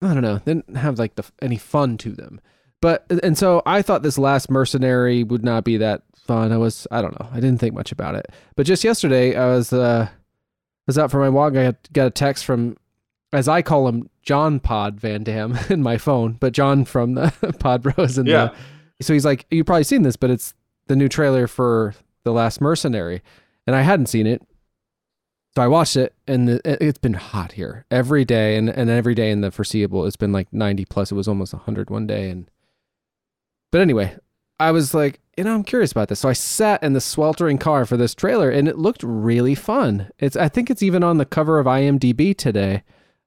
[0.00, 0.38] I don't know.
[0.44, 2.40] They didn't have like the any fun to them.
[2.80, 6.50] But and so I thought this last mercenary would not be that fun.
[6.52, 7.28] I was I don't know.
[7.32, 8.26] I didn't think much about it.
[8.56, 10.08] But just yesterday I was uh
[10.86, 11.54] was out for my walk.
[11.54, 12.76] I got- got a text from
[13.32, 17.30] as I call him John Pod Van Dam in my phone, but John from the
[17.60, 18.46] Pod Bros and Yeah.
[18.98, 20.54] the so he's like, You've probably seen this, but it's
[20.88, 21.94] the new trailer for
[22.24, 23.22] The Last Mercenary.
[23.66, 24.42] And I hadn't seen it.
[25.54, 28.88] So I watched it and the, it- it's been hot here every day and, and
[28.88, 30.06] every day in the foreseeable.
[30.06, 31.12] It's been like 90 plus.
[31.12, 32.30] It was almost 100 one day.
[32.30, 32.50] And,
[33.70, 34.16] but anyway,
[34.58, 36.20] I was like, you know, I'm curious about this.
[36.20, 40.10] So I sat in the sweltering car for this trailer and it looked really fun.
[40.18, 42.82] It's, I think it's even on the cover of IMDb today.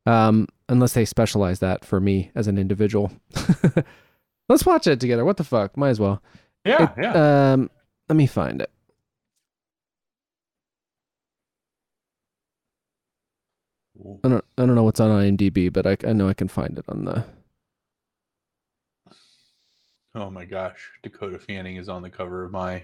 [0.07, 3.11] Um, unless they specialize that for me as an individual.
[4.49, 5.25] Let's watch it together.
[5.25, 5.75] What the fuck?
[5.77, 6.21] Might as well.
[6.63, 7.53] Yeah, It- yeah.
[7.53, 7.69] Um,
[8.09, 8.69] let me find it.
[14.23, 14.45] I don't.
[14.57, 17.05] I don't know what's on IMDb, but I, I know I can find it on
[17.05, 17.25] the.
[20.13, 22.83] Oh my gosh, Dakota Fanning is on the cover of my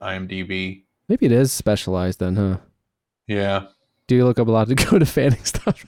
[0.00, 0.84] IMDb.
[1.08, 2.58] Maybe it is specialized then, huh?
[3.26, 3.66] Yeah.
[4.06, 5.84] Do you look up a lot of Dakota Fanning stuff?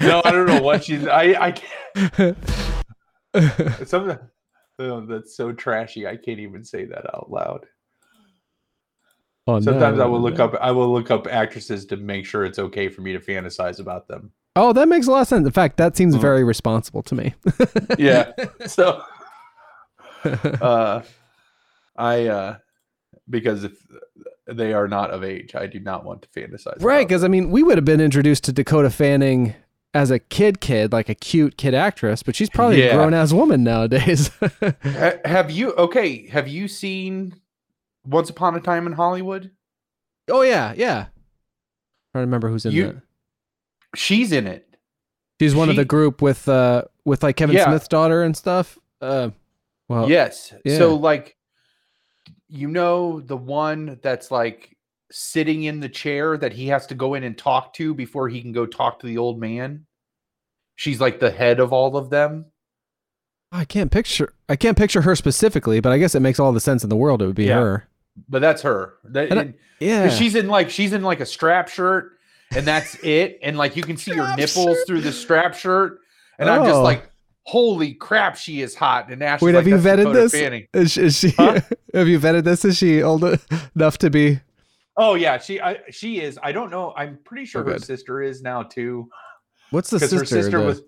[0.00, 1.06] No, I don't know what she's.
[1.06, 2.36] I I can't.
[3.88, 4.18] Some
[4.78, 6.06] oh, that's so trashy.
[6.06, 7.66] I can't even say that out loud.
[9.48, 10.44] Oh, Sometimes no, I will look no.
[10.44, 10.54] up.
[10.60, 14.06] I will look up actresses to make sure it's okay for me to fantasize about
[14.06, 14.30] them.
[14.56, 15.46] Oh, that makes a lot of sense.
[15.46, 16.20] In fact, that seems Mhm.
[16.20, 17.34] very responsible to me.
[17.98, 18.32] Yeah.
[18.66, 19.02] So,
[20.24, 21.02] uh,
[21.96, 22.56] I uh,
[23.30, 23.72] because if
[24.46, 26.82] they are not of age, I do not want to fantasize.
[26.82, 29.54] right, because I mean, we would have been introduced to Dakota Fanning
[29.94, 33.32] as a kid, kid, like a cute kid actress, but she's probably a grown ass
[33.32, 34.30] woman nowadays.
[35.24, 36.26] have you okay?
[36.28, 37.34] Have you seen
[38.08, 39.50] Once Upon a Time in Hollywood?
[40.30, 41.06] oh yeah, yeah.
[42.12, 43.02] trying to remember who's in You- that.
[43.94, 44.64] She's in it.
[45.40, 47.64] She's one of the group with uh with like Kevin Yeah.
[47.66, 48.76] Smith's daughter and stuff.
[49.00, 49.30] Uh,
[49.88, 50.52] well, yes.
[50.64, 50.76] yeah.
[50.78, 51.36] So like,
[52.48, 54.76] you know the one that's like
[55.10, 58.42] sitting in the chair that he has to go in and talk to before he
[58.42, 59.86] can go talk to the old man.
[60.76, 62.46] She's like the head of all of them.
[63.50, 64.34] I can't picture.
[64.48, 66.96] I can't picture her specifically, but I guess it makes all the sense in the
[66.96, 67.22] world.
[67.22, 67.60] It would be Yeah.
[67.60, 67.87] her.
[68.28, 68.94] But that's her.
[69.04, 70.08] That, And Yeah.
[70.08, 72.12] she's in like she's in like a strap shirt,
[72.54, 73.38] and that's it.
[73.42, 74.86] And like you can see her nipples shirt.
[74.86, 76.00] through the strap shirt,
[76.38, 76.82] and I'm just Oh.
[76.82, 77.10] like,
[77.44, 79.10] holy crap, she is hot.
[79.10, 80.32] And Ash, Wait, is have you vetted Dakota this?
[80.32, 81.30] Fanning." Is, is she?
[81.30, 81.60] Huh?
[81.94, 82.64] have you vetted this?
[82.64, 83.24] Is she old
[83.74, 84.40] enough to be?
[84.96, 86.38] Oh yeah, she I, she is.
[86.42, 86.92] I don't know.
[86.96, 87.84] I'm pretty sure Oh, her good.
[87.84, 89.08] sister is now too.
[89.70, 90.18] What's the sister?
[90.18, 90.82] her sister the- was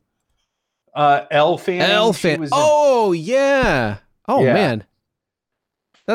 [0.96, 1.86] uh Elle Fanning.
[1.86, 2.40] she Elfin.
[2.40, 3.98] was in- Oh yeah.
[4.26, 4.54] Oh Yeah.
[4.54, 4.84] man.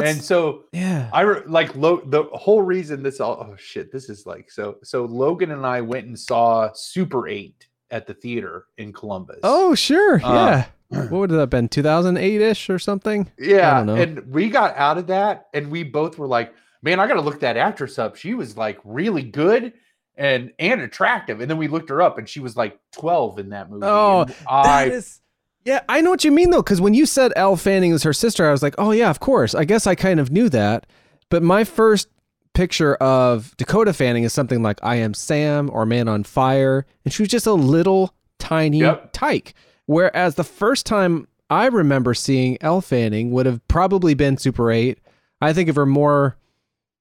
[0.02, 1.10] That's and so yeah.
[1.14, 4.78] I re- like Lo- the whole reason this all oh shit this is like so
[4.84, 9.40] so Logan and I went and saw Super 8 at the theater in Columbus.
[9.44, 10.16] Oh sure.
[10.24, 10.66] Uh, yeah.
[11.10, 11.68] What would that have been?
[11.68, 13.30] 2008 ish or something?
[13.40, 16.54] yeah, and we got out of that and we both were like,
[16.84, 18.16] man, I got to look that actress up.
[18.16, 19.74] She was like really good
[20.16, 21.42] and and attractive.
[21.42, 23.86] And then we looked her up and she was like 12 in that movie.
[23.86, 25.22] Oh, and I That is-
[25.66, 28.14] yeah, I know what you mean though, because when you said Elle Fanning was her
[28.14, 29.54] sister, I was like, oh yeah, of course.
[29.56, 30.86] I guess I kind of knew that.
[31.30, 32.08] But my first
[32.54, 37.14] picture of Dakota Fanning is something like I Am Sam or Man on Fire, and
[37.14, 39.12] she was just a little tiny Yep.
[39.12, 39.54] tyke.
[39.88, 45.00] Whereas the first time I remember seeing Elle Fanning would have probably been Super 8.
[45.42, 46.38] I think of her more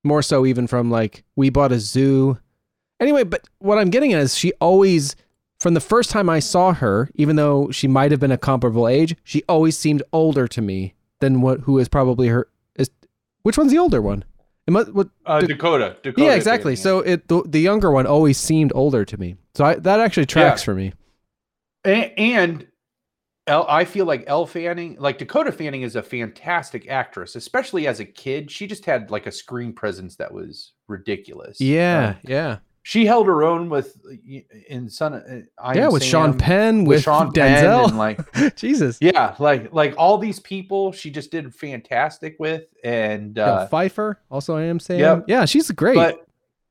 [0.06, 2.38] more so even from like We Bought a Zoo.
[3.00, 5.16] Anyway, but what I'm getting at is she always
[5.64, 8.86] from the first time I saw her, even though she might have been a comparable
[8.86, 12.90] age, she always seemed older to me than what who is probably her is
[13.44, 14.24] which one's the older one?
[14.66, 16.26] It must, what, uh, Dakota, Dakota.
[16.26, 16.76] yeah, exactly.
[16.76, 19.36] So it the, the younger one always seemed older to me.
[19.54, 20.92] So I, that actually tracks for me.
[21.82, 22.66] and, and
[23.46, 28.00] Elle, I feel like Elle Fanning, like Dakota Fanning, is a fantastic actress, especially as
[28.00, 28.50] a kid.
[28.50, 31.58] She just had like a screen presence that was ridiculous.
[31.58, 33.96] Yeah, Um, yeah, she held her own with
[34.68, 35.14] in Son.
[35.14, 35.88] uh, I yeah.
[35.88, 37.88] With Sean Penn, with, Sean Penn, Denzel.
[37.88, 43.38] and like Jesus, yeah, like like all these people, she just did fantastic with, and
[43.38, 44.20] uh, Pfeiffer.
[44.30, 44.98] Also, I am Sam.
[44.98, 45.24] Yep.
[45.28, 45.94] Yeah, she's great.
[45.94, 46.26] but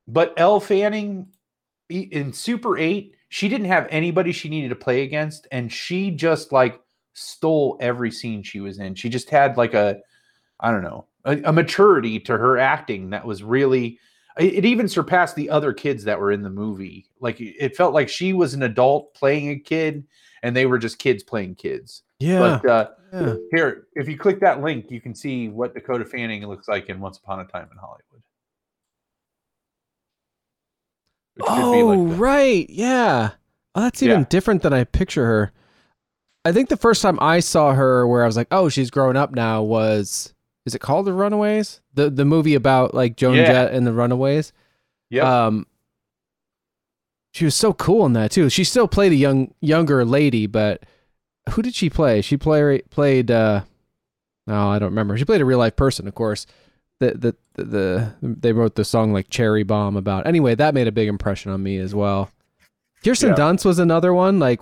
[0.07, 1.29] but Elle Fanning
[1.89, 6.51] in Super Eight, she didn't have anybody she needed to play against, and she just
[6.51, 6.79] like
[7.13, 8.93] stole every scene she was in.
[8.93, 9.97] She just had like a,
[10.59, 13.97] I don't know, a, a maturity to her acting that was really.
[14.37, 17.05] It even surpassed the other kids that were in the movie.
[17.19, 20.05] Like it felt like she was an adult playing a kid,
[20.41, 22.01] and they were just kids playing kids.
[22.19, 23.35] yeah, But uh, yeah.
[23.51, 26.99] here, if you click that link, you can see what Dakota Fanning looks like in
[26.99, 28.23] Once Upon a Time in Hollywood.
[31.47, 32.69] Oh, like right.
[32.69, 33.31] Yeah.
[33.75, 34.25] Oh, that's even Yeah.
[34.29, 35.51] different than I picture her.
[36.45, 39.15] I think the first time I saw her where I was like, oh, she's grown
[39.15, 40.32] up now was
[40.65, 41.81] is it called The Runaways?
[41.93, 43.45] The the movie about like Joan Yeah.
[43.45, 44.53] Jett and the Runaways.
[45.09, 45.45] Yeah.
[45.47, 45.67] Um
[47.31, 48.49] she was so cool in that too.
[48.49, 50.83] She still played a young younger lady, but
[51.51, 52.21] who did she play?
[52.21, 53.61] She play, played uh
[54.45, 55.17] no, I don't remember.
[55.17, 56.45] She played a real life person, of course.
[56.99, 60.27] The, the the the they wrote the song like Cherry Bomb about.
[60.27, 62.29] Anyway, that made a big impression on me as well.
[63.03, 63.35] Kirsten Yeah.
[63.35, 64.61] Dunst was another one, like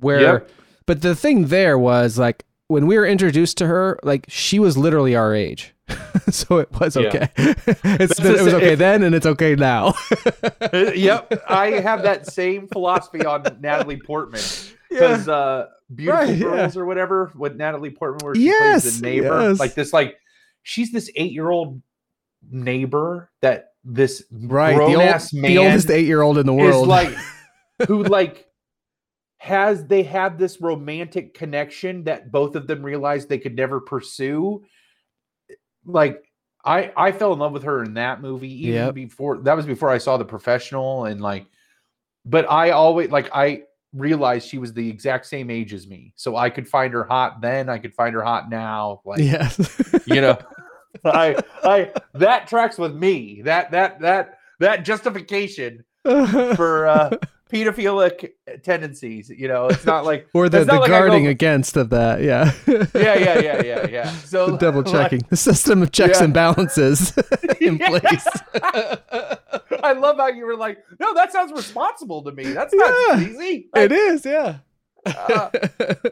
[0.00, 0.50] where Yep.
[0.86, 4.76] but the thing there was like when we were introduced to her, like she was
[4.76, 5.74] literally our age.
[6.30, 7.02] so it was Yeah.
[7.08, 7.28] okay.
[7.36, 9.94] it's That's been, the it was okay if- then and it's okay now.
[10.72, 11.30] Uh, yep.
[11.48, 14.40] I have that same philosophy on Natalie Portman.
[14.88, 16.44] Because uh Beautiful Right, yeah.
[16.44, 19.48] Girls or whatever with Natalie Portman where she Yes, plays the neighbor.
[19.50, 19.58] yes.
[19.60, 20.16] Like this like
[20.62, 21.82] she's this eight year old
[22.50, 24.74] neighbor that this right.
[24.76, 26.88] grown The, old, ass man the oldest eight year old in the world is world.
[26.88, 27.14] like
[27.88, 28.46] who like
[29.42, 34.62] has they had this romantic connection that both of them realized they could never pursue.
[35.84, 36.22] Like
[36.64, 38.94] I I fell in love with her in that movie even Yep.
[38.94, 41.46] before that was before I saw the professional and like
[42.24, 46.12] but I always like I realized she was the exact same age as me.
[46.14, 49.00] So I could find her hot then, I could find her hot now.
[49.04, 49.50] Like Yeah.
[50.06, 50.38] you know
[51.04, 53.42] I I that tracks with me.
[53.42, 57.16] That that that that justification for uh
[57.52, 58.30] pedophilic
[58.62, 59.28] tendencies.
[59.28, 62.22] You know, it's not like or the, the like go- guarding against of that.
[62.22, 62.52] Yeah.
[62.66, 64.10] yeah, yeah, yeah, yeah, yeah.
[64.24, 65.20] So the double like, checking.
[65.28, 66.24] the system of checks Yeah.
[66.24, 67.12] and balances
[67.60, 68.26] in place.
[69.82, 72.44] I love how you were like, no, that sounds responsible to me.
[72.44, 73.20] That's not Yeah.
[73.20, 73.68] easy.
[73.74, 74.58] it is, yeah.
[75.04, 75.50] Uh,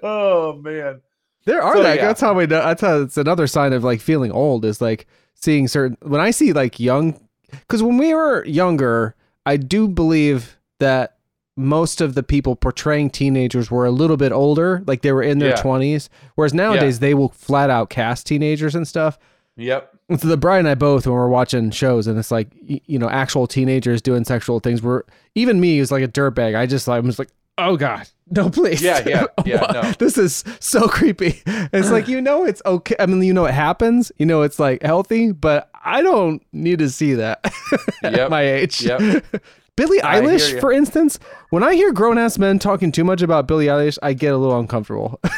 [0.02, 1.00] oh man.
[1.46, 1.96] There are So, that.
[1.96, 2.06] yeah.
[2.06, 2.60] That's how we know.
[2.62, 5.96] That's how it's another sign of like feeling old is like seeing certain.
[6.02, 7.18] When I see like young,
[7.50, 9.14] because when we were younger,
[9.46, 11.16] I do believe that
[11.60, 15.38] most of the people portraying teenagers were a little bit older, like they were in
[15.38, 15.56] their Yeah.
[15.56, 16.08] twenties.
[16.34, 19.18] Whereas nowadays they will flat out cast teenagers and stuff.
[19.56, 19.92] Yep.
[20.18, 23.08] So the Brian and I both when we're watching shows and it's like you know
[23.08, 24.82] actual teenagers doing sexual things.
[24.82, 25.02] We're
[25.34, 26.56] even me who's like a dirtbag.
[26.56, 27.28] I just I'm just like
[27.58, 29.82] oh god no please Yeah, yeah, yeah, no.
[29.98, 31.42] this is so creepy.
[31.46, 32.96] It's like you know it's okay.
[32.98, 34.10] I mean you know it happens.
[34.16, 37.40] You know it's like healthy, but I don't need to see that
[38.02, 38.82] at my age.
[38.82, 39.24] yep.
[39.76, 41.18] Billie I Eilish, for instance,
[41.50, 44.38] when I hear grown ass men talking too much about Billie Eilish, I get a
[44.38, 45.20] little uncomfortable.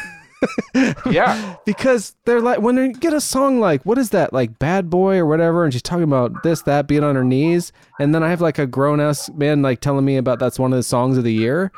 [1.06, 1.54] Yeah.
[1.64, 5.16] because they're like when they get a song like what is that like bad boy
[5.18, 8.28] or whatever and she's talking about this that being on her knees and then i
[8.28, 11.22] have like a grown-ass man like telling me about that's one of the songs of
[11.22, 11.70] the year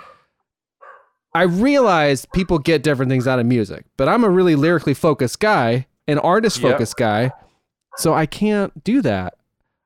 [1.35, 5.40] i realize people get different things out of music but i'm a really lyrically focused
[5.40, 7.31] guy an artist focused guy
[7.97, 9.35] so i can't do that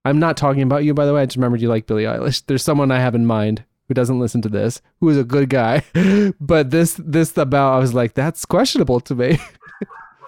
[0.05, 2.43] i'm not talking about you by the way i just remembered you like billie eilish
[2.47, 5.49] there's someone i have in mind who doesn't listen to this who is a good
[5.49, 5.83] guy
[6.41, 9.39] but this this about i was like that's questionable to me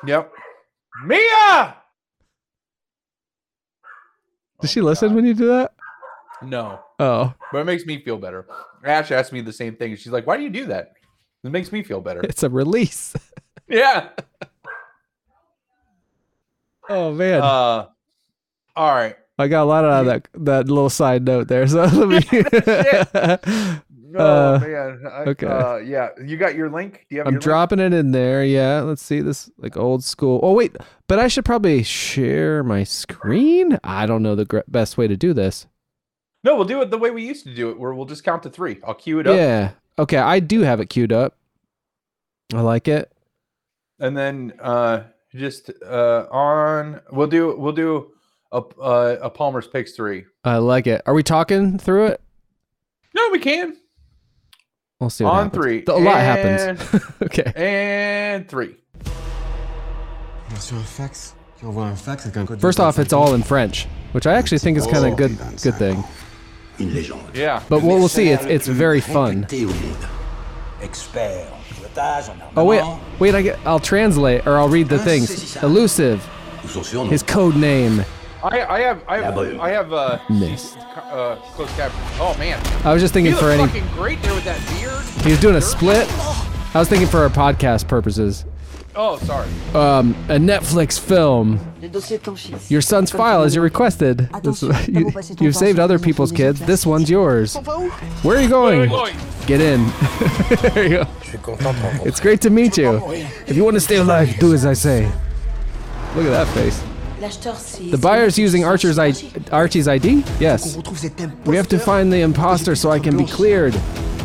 [0.06, 0.32] Yep.
[1.04, 1.76] Mia.
[4.62, 5.74] Does she listen when you do that?
[6.42, 8.46] No, Oh, but it makes me feel better.
[8.82, 9.94] Ash asked me the same thing.
[9.96, 10.92] She's like, "Why do you do that?"
[11.44, 12.20] It makes me feel better.
[12.22, 13.14] it's a release.
[13.68, 14.08] yeah.
[16.88, 17.86] Oh man, Uh.
[18.74, 19.16] All right.
[19.40, 21.66] I got a lot out of that that little side note there.
[21.66, 23.80] So let me.
[24.12, 25.02] Oh Uh, man.
[25.06, 25.46] I- okay.
[25.46, 26.08] Uh, yeah.
[26.20, 27.06] You got your link?
[27.08, 27.44] Do you have I'm your link?
[27.44, 28.44] dropping it in there.
[28.44, 30.40] Yeah, let's see this like old school.
[30.42, 30.76] Oh wait,
[31.06, 33.78] but I should probably share my screen.
[33.84, 35.68] I don't know the gr- best way to do this.
[36.42, 38.42] No, we'll do it the way we used to do it, where we'll just count
[38.42, 38.78] to three.
[38.82, 39.72] I'll cue it up, Yeah.
[39.96, 41.36] Okay, I do have it queued up.
[42.52, 43.12] I like it.
[44.00, 45.04] and then uh,
[45.36, 47.00] just uh, on.
[47.12, 47.54] We'll do.
[47.56, 48.10] We'll do
[48.52, 50.24] a uh, a Palmer's picks three.
[50.44, 51.02] I like it.
[51.06, 52.20] Are we talking through it?
[53.14, 53.76] No, we can.
[55.00, 55.24] We'll see.
[55.24, 55.62] What On happens.
[55.62, 55.84] three.
[55.88, 57.04] A lot And- happens.
[57.22, 57.52] okay.
[58.34, 58.76] And three.
[60.58, 63.42] Sur un fax Tu envoies un fax avec un code First off, it's all in
[63.42, 65.16] French, which I actually think is kind of Oh.
[65.16, 65.38] good.
[65.62, 66.04] Good thing.
[67.34, 67.62] Yeah.
[67.68, 69.44] But what we'll see, it's it's very fun.
[69.44, 70.08] Té au monde.
[70.82, 72.82] Expert en pilotage, en Oh wait,
[73.18, 73.34] wait!
[73.34, 73.58] I get.
[73.66, 75.56] I'll translate or I'll read the things.
[75.62, 76.26] Elusive.
[76.64, 77.08] Ou son surnom.
[77.10, 78.04] His code name.
[78.42, 79.02] I, I have.
[79.06, 79.36] I have.
[79.36, 79.92] Yeah, I have.
[79.92, 80.78] Uh, Missed.
[80.78, 82.00] uh, close caption.
[82.18, 82.58] Oh man.
[82.86, 83.66] I was just thinking for any.
[83.66, 85.04] fucking great there with that beard.
[85.24, 86.08] He was doing a split.
[86.74, 88.44] I was thinking for our podcast purposes.
[88.96, 89.48] Oh, sorry.
[89.74, 91.60] Um, a Netflix film.
[91.80, 92.70] Le dossier est tanché.
[92.70, 94.28] Your son's file is requested.
[94.42, 96.60] This- you, you've saved other people's kids.
[96.60, 97.56] This one's yours.
[97.56, 97.88] On va où
[98.24, 98.88] Where are you going?
[98.88, 99.16] Going.
[99.46, 99.86] Get in.
[100.74, 101.04] there you go.
[101.22, 102.06] Je suis content de te rencontrer.
[102.06, 103.00] It's great to meet you.
[103.46, 105.04] If you want to stay alive, do as I say.
[106.16, 106.82] Look at that face.
[107.20, 107.90] L'acheteur, c'est.
[107.90, 109.12] The buyer's using Archer's I-
[109.52, 110.24] Archie's ID?
[110.40, 110.74] Yes.
[110.74, 111.12] On retrouve cet
[111.44, 113.74] We have to find the imposter so I can be cleared.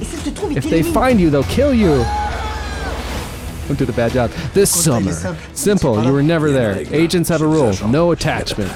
[0.01, 2.05] Et s'il te trouve, il If they find you, they'll kill you.
[3.67, 4.31] Don't do the bad job.
[4.53, 5.11] This summer.
[5.53, 6.84] Simple, you were never there.
[6.91, 8.72] Agents have a rule no attachment.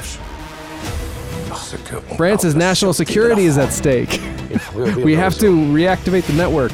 [1.48, 4.20] Parce que on France's national security is at stake.
[4.52, 6.72] Il faut ouvrir We have to reactivate the network.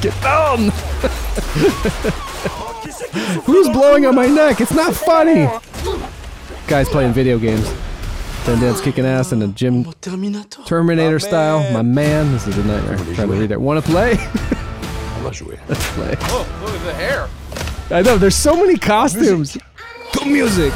[0.00, 0.70] Get down!
[3.44, 4.60] Who's blowing on my neck?
[4.60, 5.48] It's not funny!
[6.66, 7.68] Guy's playing video games.
[8.44, 10.62] Van Damme's kicking ass in a gym Terminator.
[10.64, 11.70] Terminator style.
[11.72, 12.96] My man, this is a nightmare.
[13.14, 13.60] Trying to read it.
[13.60, 14.12] Want to play?
[14.12, 15.58] On va jouer.
[15.68, 16.14] Let's play.
[16.22, 17.28] Oh, look at the hair.
[17.90, 19.56] I know, there's so many costumes.
[20.12, 20.72] To music.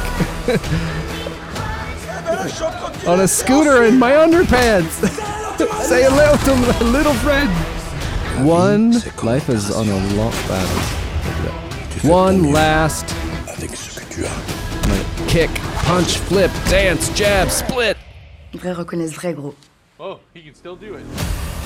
[3.07, 4.91] On a scooter in my underpants.
[5.87, 7.49] Say hello to my little friend.
[8.45, 8.91] One
[9.23, 10.79] life is on a long battle.
[12.09, 13.05] One last
[15.27, 15.49] kick,
[15.85, 17.97] punch, flip, dance, jab, split.
[18.53, 19.55] Vrai reconnaissent vrai, gros.
[19.99, 21.03] Oh, he can still do it.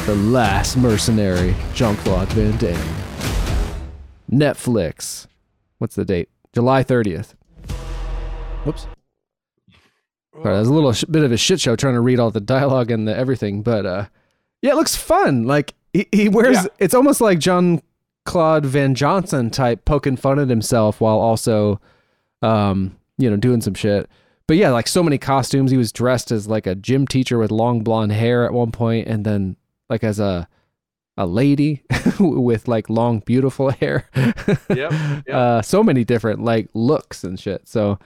[0.06, 2.96] The Last Mercenary, Jean Claude Van Damme.
[4.32, 5.28] Netflix.
[5.78, 6.30] What's the date?
[6.54, 7.34] July 30th.
[8.68, 8.88] Oops.
[10.34, 12.32] Sorry, that was a little sh- bit of a shit show trying to read all
[12.32, 14.06] the dialogue and the everything, but uh,
[14.62, 15.44] yeah, it looks fun.
[15.44, 16.66] Like he, he wears, Yeah.
[16.80, 17.82] it's almost like Jean
[18.26, 21.80] Claude Van Johnson type poking fun at himself while also,
[22.42, 24.10] um, you know, doing some shit.
[24.48, 25.72] But yeah, like so many costumes.
[25.72, 29.07] He was dressed as like a gym teacher with long blonde hair at one point,
[29.07, 29.56] and then
[29.89, 30.48] like as a
[31.18, 31.84] a lady
[32.19, 34.10] with like long beautiful hair.
[34.15, 35.30] Yep, yep.
[35.30, 37.68] Uh, so many different like looks and shit.
[37.68, 37.99] So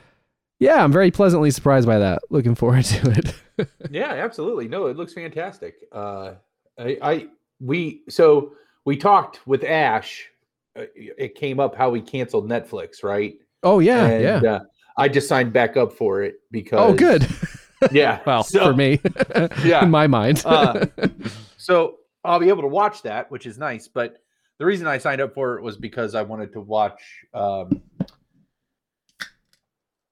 [0.60, 2.24] yeah, I'm very pleasantly surprised by that.
[2.30, 3.12] Looking forward to
[3.58, 3.70] it.
[3.90, 4.68] Yeah, absolutely.
[4.68, 5.76] No, it looks fantastic.
[5.92, 6.34] Uh,
[6.78, 7.28] I, I,
[7.60, 8.54] we, so
[8.86, 10.30] we talked with Ash.
[10.78, 13.36] Uh, it came up how we canceled Netflix, right?
[13.64, 14.52] oh yeah, and, yeah.
[14.52, 14.60] Uh,
[14.98, 16.80] I just signed back up for it because.
[16.80, 17.28] oh good.
[17.92, 18.22] Yeah.
[18.26, 19.00] well, so, for me,
[19.64, 19.84] yeah.
[19.84, 20.42] in my mind.
[20.46, 20.86] uh,
[21.58, 23.88] so I'll be able to watch that, which is nice.
[23.88, 24.18] But
[24.58, 27.00] the reason I signed up for it was because I wanted to watch
[27.34, 27.82] um,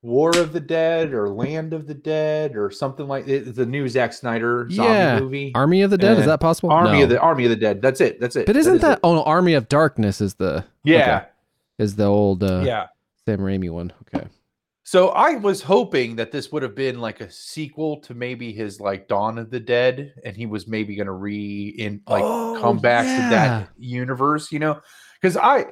[0.03, 3.55] War of the Dead or Land of the Dead or something like it.
[3.55, 5.19] The new Zack Snyder zombie Yeah.
[5.19, 5.51] movie.
[5.55, 6.69] Army of the Dead, is Uh, that possible?
[6.71, 7.03] Army No.
[7.05, 7.81] of the Army of the Dead.
[7.81, 8.19] That's it.
[8.19, 8.45] That's it.
[8.45, 10.97] But isn't is that oh no, Army of Darkness is the Yeah.
[11.17, 11.25] okay,
[11.79, 12.87] is the old uh, Yeah.
[13.25, 13.93] Sam Raimi one.
[14.13, 14.27] Okay.
[14.93, 18.79] So I was hoping that this would have been like a sequel to maybe his
[18.79, 22.59] like Dawn of the Dead, and he was maybe going to re in like Oh,
[22.61, 23.15] come back yeah.
[23.15, 24.79] to that universe, you know?
[25.19, 25.65] Because I,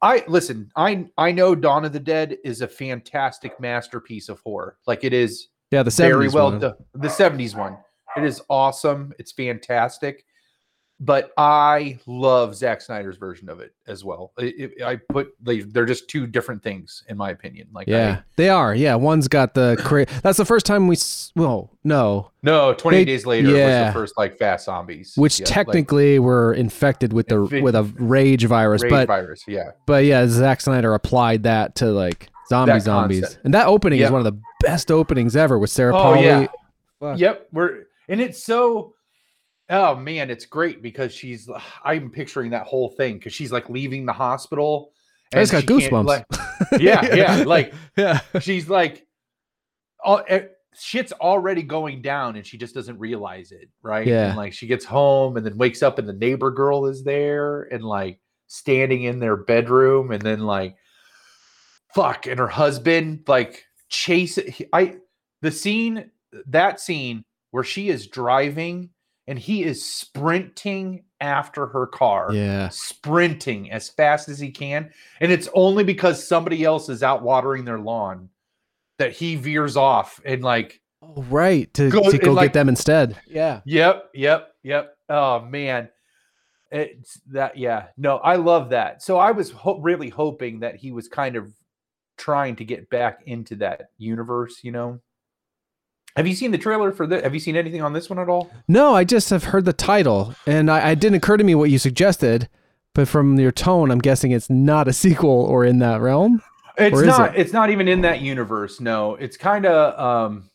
[0.00, 4.78] I listen, I I know Dawn of the Dead is a fantastic masterpiece of horror.
[4.86, 6.58] Like it is Yeah, the 70s very well one.
[6.58, 7.76] The '70s one,
[8.16, 9.12] it is awesome.
[9.18, 10.24] It's fantastic.
[11.04, 14.32] But I love Zack Snyder's version of it as well.
[14.38, 17.68] It- it- I put they, they're just two different things in my opinion.
[17.74, 18.74] Like I- Yeah, they are.
[18.74, 20.96] Yeah, one's got the cra- That's the first time we.
[21.36, 25.12] Well, no, No, 28 They- days later was the first like fast zombies.
[25.16, 29.42] which Yeah, like, technically were infected with the with a rage virus, rage but virus.
[29.46, 29.72] Yeah.
[29.86, 33.44] but yeah, Zack Snyder applied that to like zombie That zombies, concept.
[33.44, 34.06] and that opening Yep.
[34.06, 36.24] is one of the best openings ever with Sarah Oh, Polley.
[36.24, 36.46] yeah.
[37.00, 37.18] Fuck.
[37.18, 37.48] Yep.
[37.52, 38.93] We're and it's so
[39.70, 41.48] oh man, it's great because she's
[41.82, 44.92] I'm picturing that whole thing because she's like leaving the hospital.
[45.32, 46.04] I just got goosebumps.
[46.06, 46.26] like-
[46.80, 47.44] yeah, yeah.
[47.44, 49.06] Like yeah, she's like
[50.02, 50.44] all eh,
[50.78, 54.06] shit's already going down and she just doesn't realize it, right?
[54.06, 54.28] Yeah.
[54.28, 57.62] And like she gets home and then wakes up and the neighbor girl is there
[57.62, 60.76] and like standing in their bedroom and then like
[61.94, 64.38] fuck and her husband like chase
[64.72, 64.96] I
[65.42, 66.10] the scene
[66.46, 68.90] that scene where she is driving
[69.26, 72.68] and he is sprinting after her car yeah.
[72.68, 74.90] sprinting as fast as he can.
[75.20, 78.28] And it's only because somebody else is out watering their lawn
[78.98, 82.68] that he veers off and like, Oh, right to Go- to go like- get them
[82.68, 83.18] instead.
[83.26, 84.96] Yeah, yep, yep, yep.
[85.08, 85.88] Oh man.
[86.70, 87.86] It's that, yeah.
[87.96, 89.00] No, I love that.
[89.02, 91.52] So I was ho- really hoping that he was kind of
[92.16, 95.00] trying to get back into that universe, you know?
[96.16, 97.22] Have you seen the trailer for this?
[97.22, 98.50] Have you seen anything on this one at all?
[98.68, 101.70] No, I just have heard the title, and I, it didn't occur to me what
[101.70, 102.48] you suggested.
[102.94, 106.40] But from your tone, I'm guessing it's not a sequel or in that realm.
[106.78, 107.34] It's not.
[107.34, 107.40] it?
[107.40, 108.80] It's not even in that universe.
[108.80, 109.98] No, it's kind of.
[109.98, 110.50] um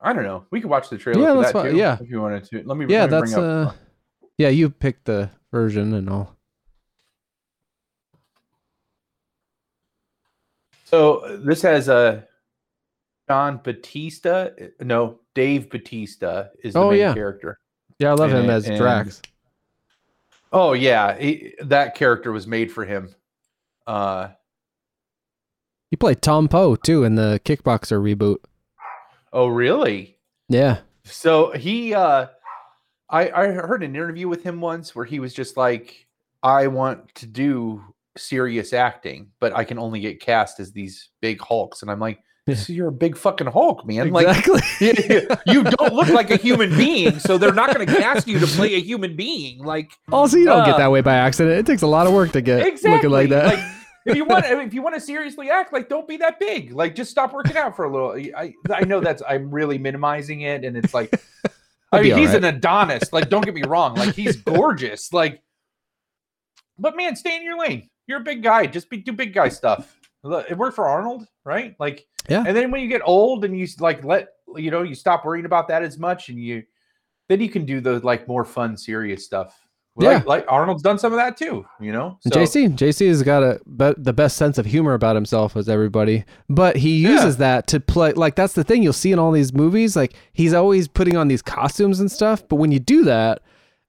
[0.00, 0.44] I don't know.
[0.50, 1.22] We could watch the trailer.
[1.22, 1.96] Yeah, for that too, yeah.
[1.98, 2.62] if you wanted to.
[2.64, 2.86] Let me.
[2.88, 3.72] Yeah, let me that's bring up- uh,
[4.36, 4.48] yeah.
[4.48, 6.36] You picked the version and all.
[10.84, 12.27] So this has a
[13.28, 14.48] John Batista.
[14.60, 17.14] uh, No, Dave Batista is the Oh, main yeah.
[17.14, 17.58] character.
[17.98, 19.22] Yeah, I love And him as and- Drax.
[20.52, 23.14] Oh yeah, he- that character was made for him.
[23.86, 24.28] Uh
[25.90, 28.38] He played Tong Po too in the Kickboxer reboot.
[29.32, 30.18] oh, really?
[30.48, 32.28] Yeah, So he, uh,
[33.10, 36.06] I, I heard an interview with him once where he was just like,
[36.42, 37.82] I want to do
[38.16, 41.82] serious acting, but I can only get cast as these big hulks.
[41.82, 42.20] And I'm like,
[42.68, 44.10] you're a big fucking Hulk, man.
[44.10, 44.60] Like, exactly.
[45.52, 48.46] you don't look like a human being, so they're not going to cast you to
[48.46, 49.64] play a human being.
[49.64, 51.58] Like, also, you don't Uh, get that way by accident.
[51.58, 53.46] It takes a lot of work to get exactly looking like that.
[53.54, 53.58] Like,
[54.06, 56.72] if you want, if you want to seriously act, like, don't be that big.
[56.72, 58.12] Like, just stop working out for a little.
[58.36, 61.12] I, I know that's I'm really minimizing it, and it's like,
[61.92, 62.44] I mean, he's alright.
[62.44, 63.12] an Adonis.
[63.12, 63.94] Like, don't get me wrong.
[63.94, 65.12] Like, he's gorgeous.
[65.12, 65.42] Like,
[66.78, 67.88] but man, stay in your lane.
[68.06, 68.66] You're a big guy.
[68.66, 69.97] Just be do big guy stuff.
[70.24, 71.74] Look, It worked for Arnold, right?
[71.78, 72.44] Like, Yeah.
[72.46, 75.44] And then when you get old and you like let you know you stop worrying
[75.46, 76.62] about that as much, and you
[77.28, 79.58] then you can do the like more fun, serious stuff.
[79.96, 80.22] Like, Yeah.
[80.26, 81.66] like Arnold's done some of that too.
[81.80, 85.16] You know, So- JC, JC has got a be- the best sense of humor about
[85.16, 87.10] himself as everybody, but he Yeah.
[87.14, 88.12] uses that to play.
[88.12, 89.96] Like that's the thing you'll see in all these movies.
[89.96, 92.46] Like he's always putting on these costumes and stuff.
[92.48, 93.40] But when you do that,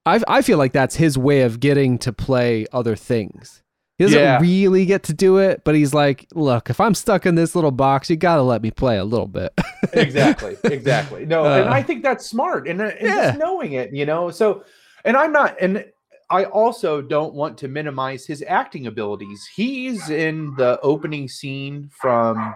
[0.05, 3.61] I I feel like that's his way of getting to play other things.
[3.99, 4.39] He doesn't Yeah.
[4.39, 7.69] really get to do it, but he's like, look, if I'm stuck in this little
[7.69, 9.53] box, you got to let me play a little bit.
[9.93, 13.27] exactly exactly no and Uh, i think that's smart and, uh, and yeah.
[13.27, 14.63] just knowing it you know so
[15.05, 15.83] and i'm not and
[16.29, 22.53] i also don't want to minimize his acting abilities he's in the opening scene from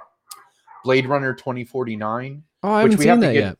[0.83, 3.57] blade runner 2049 oh, I Which haven't we seen have to that get- yet.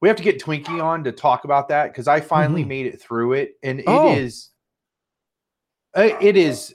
[0.00, 2.68] we have to get twinkie on to talk about that because i finally Mhm.
[2.68, 4.14] made it through it and it Oh.
[4.16, 4.48] is
[5.96, 6.74] uh, it is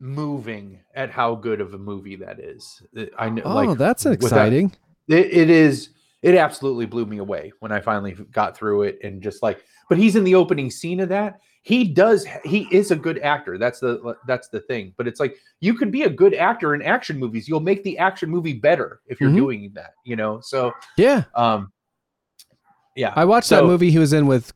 [0.00, 4.06] moving at how good of a movie that is Uh, i know Oh, like that's
[4.06, 4.72] exciting.
[5.08, 5.90] it, it is
[6.22, 9.98] it absolutely blew me away when i finally got through it and just like but
[9.98, 13.80] he's in the opening scene of that he does he is a good actor that's
[13.80, 17.18] the that's the thing but it's like you could be a good actor in action
[17.18, 19.36] movies you'll make the action movie better if you're Mhm.
[19.36, 21.24] doing that you know so yeah.
[21.34, 21.70] um
[22.96, 24.52] yeah I watched that movie he was in with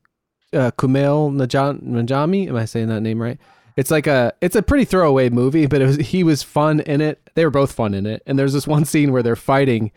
[0.55, 2.49] uh, Kumail Najan- Najami.
[2.49, 3.39] Am I saying that name right?
[3.77, 7.01] It's like a it's a pretty throwaway movie, but it was he was fun in
[7.01, 7.31] it.
[7.35, 8.23] They were both fun in it.
[8.27, 9.91] And there's this one scene where they're fighting.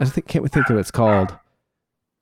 [0.00, 1.36] I think can't think of what it's called.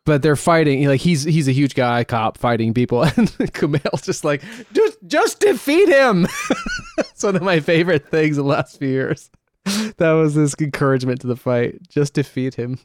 [0.04, 4.24] But they're fighting like he's he's a huge guy cop fighting people and Kumail's just
[4.24, 6.26] like just just defeat him.
[6.98, 9.30] it's one of my favorite things in the last few years.
[9.96, 11.88] That was this encouragement to the fight.
[11.88, 12.78] Just defeat him.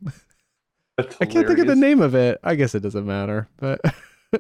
[0.97, 2.39] I can't think of the name of it.
[2.43, 3.49] I guess it doesn't matter.
[3.57, 3.81] But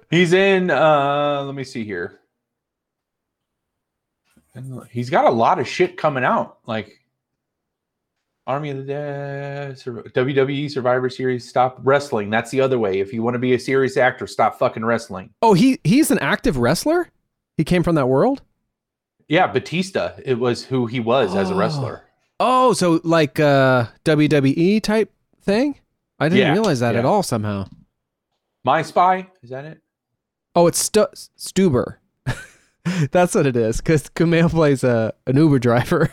[0.09, 2.19] he's in uh let me see here
[4.91, 6.99] he's got a lot of shit coming out like
[8.45, 12.29] Army of the Dead, WWE Survivor Series, stop wrestling.
[12.29, 12.99] That's the other way.
[12.99, 15.29] If you want to be a serious actor, stop fucking wrestling.
[15.41, 17.09] Oh, he he's an active wrestler.
[17.57, 18.41] He came from that world.
[19.29, 20.11] Yeah, Batista.
[20.25, 21.57] It was who he was as a Oh.
[21.57, 22.03] wrestler.
[22.39, 25.11] Oh, so like uh WWE type
[25.41, 25.79] thing.
[26.19, 27.23] I didn't Yeah, realize that at all.
[27.23, 27.67] Somehow.
[28.65, 29.79] My Spy is that it?
[30.55, 31.07] Oh, it's Stu-
[31.37, 31.95] Stuber.
[33.11, 33.77] That's what it is.
[33.77, 36.11] Because Kumail plays a an Uber driver.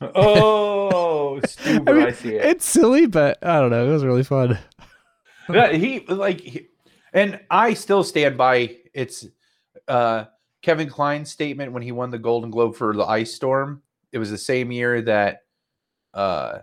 [0.00, 2.44] Oh, Stuber, I mean, I see it.
[2.44, 3.88] it's silly, but I don't know.
[3.88, 4.58] It was really fun.
[5.50, 6.68] Yeah, he like, he,
[7.14, 9.26] and I still stand by it's
[9.88, 10.26] uh
[10.60, 13.80] Kevin Kline's statement when he won the Golden Globe for the Ice Storm.
[14.12, 15.38] It was the same year that
[16.12, 16.58] uh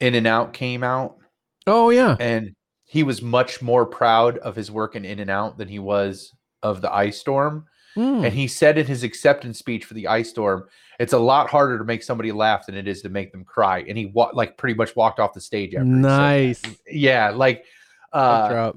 [0.00, 1.18] In and Out came out,
[1.66, 2.16] Oh yeah.
[2.18, 2.54] and
[2.86, 6.32] he was much more proud of his work in In and Out than he was
[6.62, 7.66] of the Ice Storm.
[7.96, 8.24] Hmm.
[8.24, 10.68] And he said in his acceptance speech for the Ice Storm,
[11.00, 13.84] it's a lot harder to make somebody laugh than it is to make them cry.
[13.88, 15.84] And he wa- like pretty much walked off the stage after.
[15.84, 16.08] he said that.
[16.08, 16.62] Nice.
[16.88, 17.64] Yeah, like
[18.12, 18.72] uh.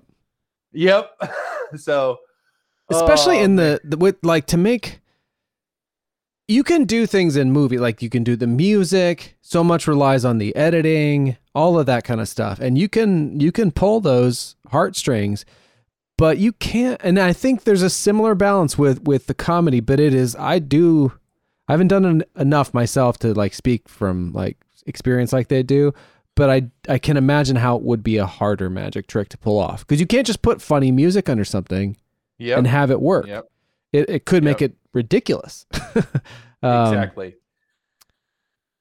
[0.72, 1.12] Yep.
[1.76, 2.20] so
[2.90, 5.00] especially oh, in the, the with like to make
[6.48, 10.26] you can do things in movie like you can do the music so much relies
[10.26, 14.00] on the editing all of that kind of stuff and you can you can pull
[14.00, 15.46] those heartstrings
[16.20, 20.00] but you can't and i think there's a similar balance with with the comedy but
[20.00, 21.12] it is i do
[21.68, 25.92] i haven't done en- enough myself to like speak from like experience like they do
[26.36, 29.58] but i i can imagine how it would be a harder magic trick to pull
[29.60, 31.98] off because you can't just put funny music under something
[32.42, 32.58] Yep.
[32.60, 33.28] and have it work.
[33.28, 33.52] Yep.
[33.92, 34.72] It it could make Yep.
[34.72, 35.66] it ridiculous.
[36.64, 37.36] Um, exactly.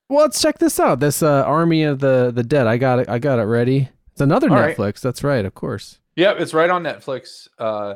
[0.08, 1.00] Well, let's check this out.
[1.00, 2.66] This uh, Army of the the Dead.
[2.66, 3.08] I got it.
[3.08, 3.88] I got it ready.
[4.12, 4.76] It's another All right.
[4.76, 5.00] Netflix.
[5.00, 5.44] That's right.
[5.44, 5.98] Of course.
[6.18, 7.46] Yep, it's right on Netflix.
[7.58, 7.94] Uh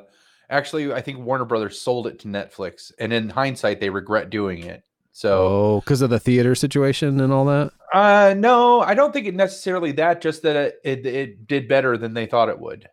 [0.49, 2.93] actually I think Warner Brothers sold it to Netflix.
[2.99, 4.85] And in hindsight, they regret doing it.
[5.11, 7.73] So Oh, because of the theater situation and all that.
[7.93, 11.99] uh no, I don't think it necessarily that, just that it, it it did better
[11.99, 12.89] than they thought it would.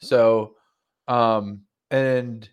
[0.00, 0.54] So
[1.08, 2.48] um and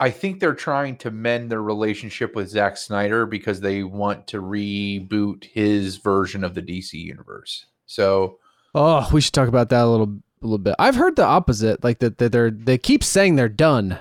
[0.00, 4.40] I think they're trying to mend their relationship with Zack Snyder because they want to
[4.42, 7.66] reboot his version of the DC universe.
[7.86, 8.38] So
[8.74, 10.74] Oh, we should talk about that a little a little bit.
[10.78, 13.98] I've heard the opposite, like that that they're they keep saying they're done,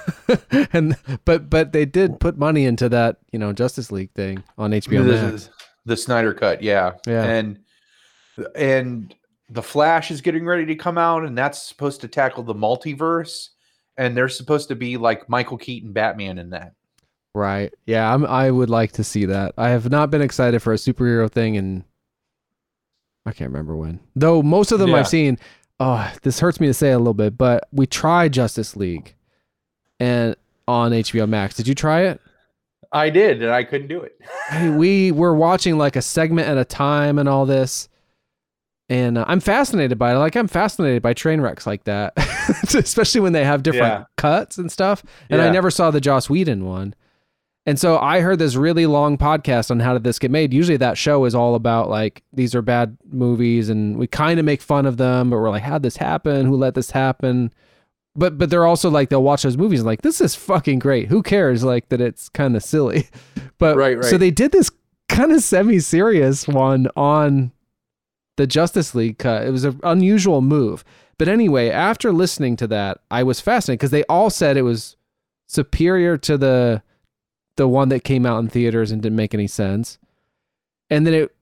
[0.72, 4.72] and but but they did put money into that you know Justice League thing on
[4.72, 5.50] HBO the, Max.
[5.84, 6.92] the Snyder cut, yeah.
[7.06, 7.24] Yeah.
[7.24, 7.58] And
[8.54, 9.14] and
[9.48, 13.48] the Flash is getting ready to come out, and that's supposed to tackle the multiverse.
[13.96, 16.72] And they're supposed to be like Michael Keaton Batman in that.
[17.34, 17.74] Right.
[17.84, 19.52] Yeah, I'm, I would like to see that.
[19.58, 21.84] I have not been excited for a superhero thing and
[23.26, 24.00] I can't remember when.
[24.16, 24.96] Though most of them Yeah.
[24.96, 25.38] I've seen,
[25.80, 29.14] oh, this hurts me to say a little bit, but we tried Justice League
[29.98, 30.36] and
[30.68, 31.56] on HBO Max.
[31.56, 32.20] Did you try it?
[32.92, 34.18] I did, and I couldn't do it.
[34.50, 37.88] Hey, we were watching like a segment at a time and all this.
[38.88, 40.18] And uh, I'm fascinated by it.
[40.18, 42.14] Like I'm fascinated by train wrecks like that,
[42.74, 44.04] especially when they have different Yeah.
[44.16, 45.04] cuts and stuff.
[45.30, 46.94] And I never saw the Joss Whedon one.
[47.66, 50.52] And so I heard this really long podcast on how did this get made.
[50.52, 54.46] Usually that show is all about like these are bad movies and we kind of
[54.46, 56.46] make fun of them, but we're like, how'd this happen?
[56.46, 57.52] Who let this happen?
[58.16, 61.08] but but they're also like they'll watch those movies and like this is fucking great.
[61.08, 63.08] Who cares like that it's kind of silly.
[63.58, 64.70] But Right, so they did this
[65.10, 67.52] kind of semi-serious one on
[68.38, 69.46] the Justice League cut.
[69.46, 70.82] It was an unusual move.
[71.18, 74.96] But anyway, after listening to that, I was fascinated because they all said it was
[75.46, 76.82] superior to the
[77.60, 79.98] the one that came out in theaters and didn't make any sense.
[80.88, 81.36] And then it,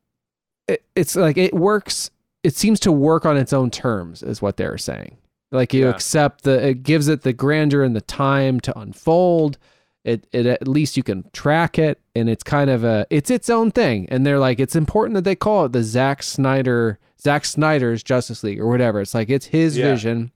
[0.67, 2.11] it it's like it works
[2.43, 5.17] it seems to work on its own terms is what they're saying.
[5.53, 5.91] Like you Yeah.
[5.91, 9.59] accept the it gives it the grandeur and the time to unfold.
[10.05, 13.49] It it at least you can track it and it's kind of a it's its
[13.49, 14.09] own thing.
[14.11, 18.43] And they're like it's important that they call it the Zack Snyder Zack Snyder's Justice
[18.43, 19.01] League or whatever.
[19.01, 19.93] It's like it's his Yeah.
[19.93, 20.33] vision.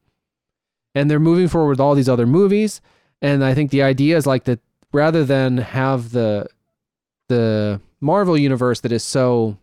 [0.94, 2.80] And they're moving forward with all these other movies.
[3.20, 4.60] And I think the idea is like that
[4.93, 6.47] rather than have the
[7.28, 9.56] the Marvel universe that is so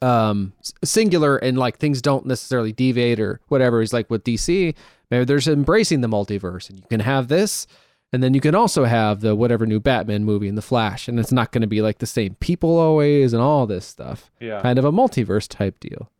[0.00, 0.52] um
[0.84, 4.74] singular and like things don't necessarily deviate or whatever is like with DC
[5.10, 7.66] maybe there's embracing the multiverse and you can have this
[8.12, 11.18] and then you can also have the whatever new Batman movie and the Flash and
[11.20, 14.60] it's not going to be like the same people always and all this stuff Yeah.
[14.60, 16.10] kind of a multiverse type deal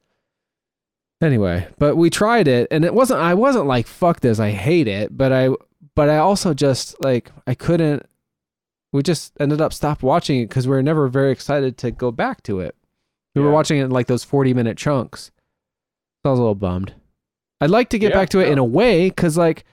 [1.20, 4.88] anyway but we tried it and it wasn't I wasn't like fuck this I hate
[4.88, 5.50] it but I
[5.96, 8.06] but I also just like I couldn't
[8.92, 12.10] we just ended up stopped watching it because we were never very excited to go
[12.10, 12.76] back to it.
[13.34, 15.30] We were watching it in like those 40 minute chunks.
[16.22, 16.94] So I was a little bummed.
[17.60, 19.64] I'd like to get Yeah, back to it in a way because like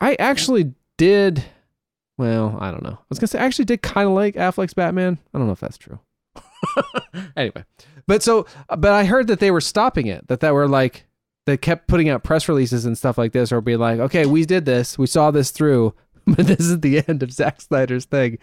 [0.00, 1.44] I actually did
[2.18, 2.98] well, I don't know.
[3.00, 5.18] I was gonna say I actually did kind of like Affleck's Batman.
[5.32, 6.00] I don't know if that's true.
[7.36, 7.64] anyway,
[8.06, 10.28] but so but I heard that they were stopping it.
[10.28, 11.06] That that were like
[11.48, 14.44] they kept putting out press releases and stuff like this, or be like, okay, we
[14.44, 15.94] did this, we saw this through,
[16.26, 18.38] but this is the end of Zack Snyder's thing.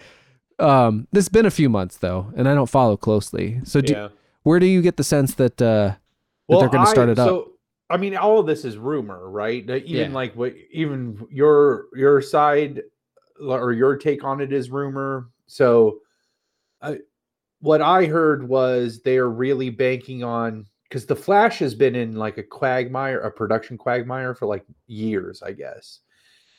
[0.57, 3.60] Um, this has been a few months though, and I don't follow closely.
[3.64, 4.07] So, do, yeah.
[4.44, 5.94] where do you get the sense that uh,
[6.49, 7.27] that they're going to start I- it up?
[7.27, 7.52] So,
[7.90, 9.61] I mean, all of this is rumor, right?
[9.69, 10.07] Even Yeah.
[10.15, 12.82] like what, even your your side
[13.40, 15.30] or your take on it is rumor.
[15.45, 15.99] So,
[16.82, 16.99] I,
[17.60, 20.65] what I heard was they are really banking on
[20.95, 25.43] because the Flash has been in like a quagmire, a production quagmire for like years,
[25.43, 25.99] I guess,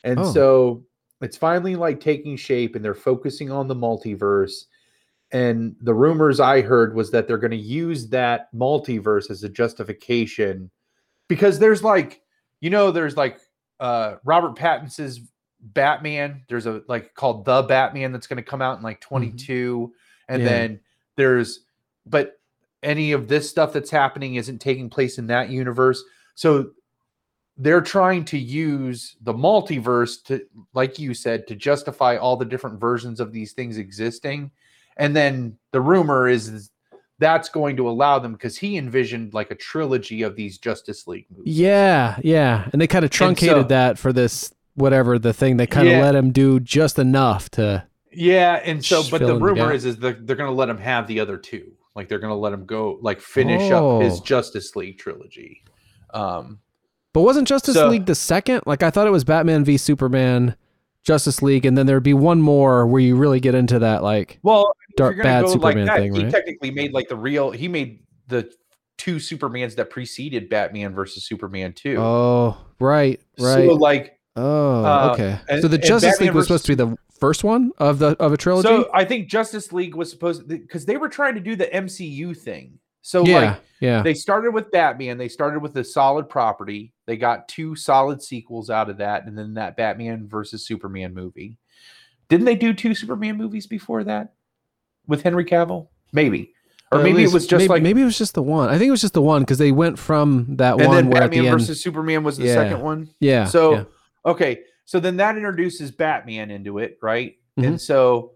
[0.03, 0.31] and Oh.
[0.31, 0.83] so
[1.21, 4.65] it's finally like taking shape, and they're focusing on the multiverse.
[5.31, 9.49] And the rumors I heard was that they're going to use that multiverse as a
[9.49, 10.69] justification
[11.27, 12.21] because there's like,
[12.61, 13.39] you know, there's like
[13.79, 15.21] uh Robert Pattinson's
[15.61, 16.43] Batman.
[16.47, 19.91] There's a like called The Batman that's going to come out in like 22.
[20.29, 20.47] And Yeah.
[20.47, 20.79] then
[21.15, 21.61] there's,
[22.05, 22.36] but
[22.83, 26.03] any of this stuff that's happening isn't taking place in that universe.
[26.35, 26.71] So
[27.57, 30.41] they're trying to use the multiverse to,
[30.73, 34.51] like you said, to justify all the different versions of these things existing.
[34.97, 36.69] And then the rumor is,
[37.19, 41.25] that's going to allow them because he envisioned like a trilogy of these Justice League
[41.35, 41.57] movies.
[41.57, 45.57] yeah, yeah, and they kind of truncated so- that for this whatever the thing.
[45.57, 46.01] They kind of Yeah.
[46.03, 47.83] let him do just enough to.
[48.11, 51.07] Yeah, and so but the rumor is is they're, they're going to let him have
[51.07, 51.71] the other two.
[51.97, 54.23] Like they're going to let him go like finish up his Oh.
[54.23, 55.63] Justice League trilogy.
[56.13, 56.59] Um
[57.13, 58.61] But wasn't Justice So- League the second?
[58.65, 60.55] Like I thought it was Batman v Superman,
[61.03, 64.39] Justice League, and then there'd be one more where you really get into that like
[64.43, 66.31] well, Dark- bad Superman like thing, he right?
[66.31, 68.49] technically made like the real he made the
[68.97, 71.97] two Supermans that preceded Batman versus Superman 2.
[71.99, 75.39] oh right right So like oh uh, okay.
[75.49, 78.33] and- so the Justice League was supposed to be the first one of the of
[78.33, 78.67] a trilogy.
[78.67, 82.35] so I think Justice League was supposed because they were trying to do the MCU
[82.37, 82.79] thing.
[83.01, 85.17] So yeah like yeah they started with Batman.
[85.17, 86.93] They started with a solid property.
[87.05, 91.57] They got two solid sequels out of that, and then that Batman versus Superman movie.
[92.29, 94.33] Didn't they do two Superman movies before that
[95.07, 95.87] with Henry Cavill?
[96.11, 96.53] Maybe,
[96.91, 98.67] or At maybe least- it was just maybe, like maybe it was just the one.
[98.67, 101.09] I think it was just the one because they went from that and one then
[101.09, 101.61] where at the Batman end.
[101.61, 102.53] versus Superman was the Yeah.
[102.55, 103.09] second one.
[103.21, 103.45] yeah.
[103.45, 103.83] So yeah.
[104.25, 107.35] okay, so then that introduces Batman into it, right?
[107.59, 107.67] Mhm.
[107.67, 108.31] And so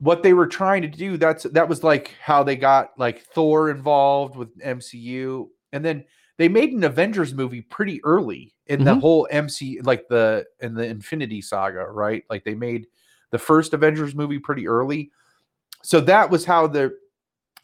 [0.00, 3.70] what they were trying to do that's that was like how they got like Thor
[3.70, 6.04] involved with MCU and then
[6.38, 9.00] they made an Avengers movie pretty early in the Mhm.
[9.00, 12.24] whole MC like the in the Infinity Saga, right?
[12.28, 12.88] Like they made
[13.30, 15.12] the first Avengers movie pretty early.
[15.82, 16.98] So that was how the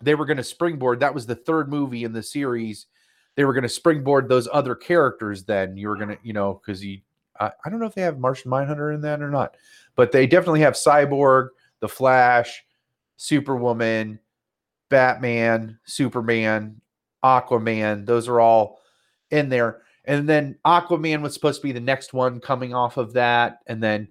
[0.01, 1.01] they were going to springboard.
[1.01, 2.87] That was the third movie in the series.
[3.35, 5.43] They were going to springboard those other characters.
[5.45, 7.01] Then you were going to, you know, because you,
[7.39, 9.57] I, I don't know if they have Martian Manhunter in that or not,
[9.97, 11.49] but they definitely have Cyborg,
[11.81, 12.65] The Flash,
[13.17, 14.19] Superwoman,
[14.89, 16.81] Batman, Superman,
[17.25, 18.07] Aquaman.
[18.07, 18.81] Those are all
[19.31, 19.83] in there.
[20.05, 23.59] And then Aquaman was supposed to be the next one coming off of that.
[23.67, 24.09] And then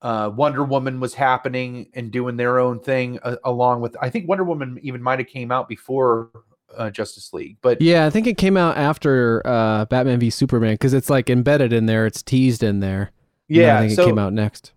[0.00, 3.96] uh, Wonder Woman was happening and doing their own thing uh, along with.
[4.00, 6.30] I think Wonder Woman even might have came out before
[6.76, 7.56] uh, Justice League.
[7.62, 11.30] But Yeah, I think it came out after uh, Batman v Superman because it's like
[11.30, 12.06] embedded in there.
[12.06, 13.12] It's teased in there.
[13.48, 14.72] Yeah, I think so it came out next.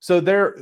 [0.00, 0.56] so there,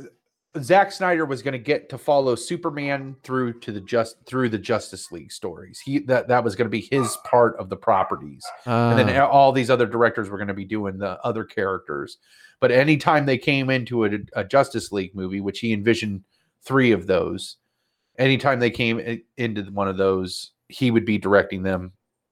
[0.59, 4.57] Zack Snyder was going to get to follow Superman through to the just through the
[4.57, 5.79] Justice League stories.
[5.79, 8.43] He that that was going to be his part of the properties.
[8.65, 12.17] and then Ah, all these other directors were going to be doing the other characters.
[12.59, 16.23] But anytime they came into a, a Justice League movie, which he envisioned
[16.63, 17.57] three of those,
[18.17, 21.91] anytime they came into one of those, he would be directing them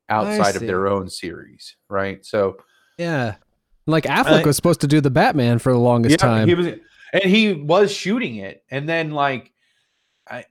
[0.10, 2.26] outside of their own series, right?
[2.26, 2.58] So
[2.98, 3.36] yeah.
[3.88, 6.48] Like Affleck I- was supposed to do the Batman for the longest time.
[6.48, 6.68] he was,
[7.14, 9.52] and he was shooting it, and then like,
[10.30, 10.46] I,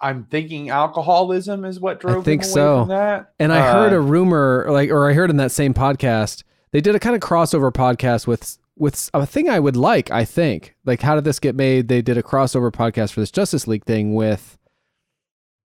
[0.00, 2.80] I'm thinking alcoholism is what drove think him away so.
[2.82, 3.32] from that.
[3.38, 6.80] And I heard Uh, a rumor, like, or I heard in that same podcast, they
[6.80, 10.10] did a kind of crossover podcast with with a thing I would like.
[10.10, 11.88] I think, like, how did this get made?
[11.88, 14.57] They did a crossover podcast for this Justice League thing with.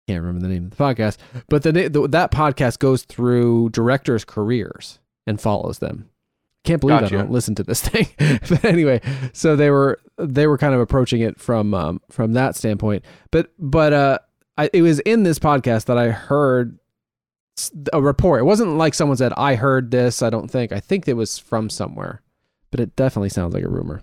[0.07, 1.17] Can't remember the name of the podcast,
[1.47, 6.09] but the, the that podcast goes through directors' careers and follows them.
[6.65, 7.15] Can't believe Gotcha.
[7.15, 9.01] I don't listen to this thing, but anyway,
[9.31, 13.03] so they were they were kind of approaching it from um, from that standpoint.
[13.31, 14.19] But but uh,
[14.57, 16.79] I, it was in this podcast that I heard
[17.91, 18.41] a report.
[18.41, 20.21] It wasn't like someone said, I heard this.
[20.21, 20.71] I don't think.
[20.71, 22.21] I think it was from somewhere,
[22.71, 24.01] but it definitely sounds like a rumor.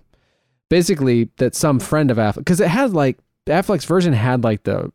[0.68, 4.92] Basically, that some friend of Affleck, because it had like Affleck's version had like the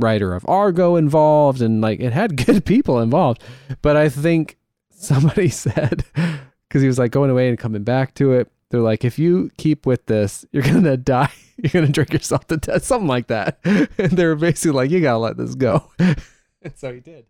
[0.00, 3.42] writer of Argo involved and like it had good people involved.
[3.82, 4.58] But I think
[4.90, 9.04] somebody said, because he was like going away and coming back to it, they're like,
[9.04, 11.32] if you keep with this, you're going to die.
[11.56, 12.84] You're going to drink yourself to death.
[12.84, 13.58] Something like that.
[13.64, 15.90] And they were basically like, you got to let this go.
[15.98, 16.16] and
[16.74, 17.26] so he did.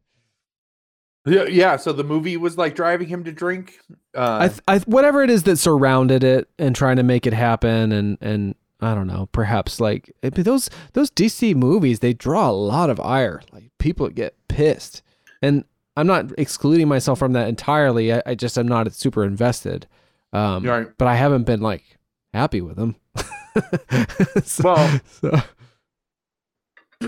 [1.27, 1.77] Yeah, yeah.
[1.77, 3.75] So the movie was like driving him to drink.
[4.17, 7.35] Uh, I, th- I whatever it is that surrounded it and trying to make it
[7.35, 12.51] happen and and I don't know perhaps like I those those DC movies they draw
[12.51, 15.03] a lot of ire like people get pissed
[15.43, 15.65] and
[15.97, 19.87] I'm not excluding myself from that entirely I, I just am not super invested
[20.33, 20.89] um Right.
[20.99, 21.99] but I haven't been like
[22.33, 22.97] happy with them
[24.45, 25.43] So- Well- so-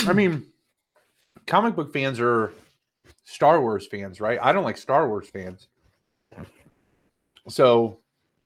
[0.07, 0.47] I mean,
[1.47, 2.53] comic book fans are
[3.25, 4.39] Star Wars fans, right?
[4.43, 5.69] I don't like Star Wars fans.
[7.49, 7.99] So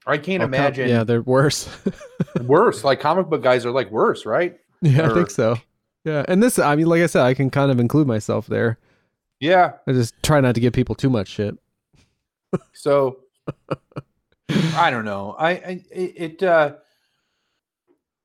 [0.07, 1.69] I can't Oh, imagine yeah they're worse
[2.43, 2.85] worse.
[2.85, 4.57] Like comic book guys are like worse, right?
[4.83, 5.57] yeah I think so
[6.05, 8.79] yeah and this I mean like I said I can kind of include myself there
[9.41, 9.73] Yeah.
[9.87, 11.57] I just try not to give people too much shit
[12.73, 13.21] So
[14.77, 15.35] I don't know.
[15.39, 16.75] I, I it, uh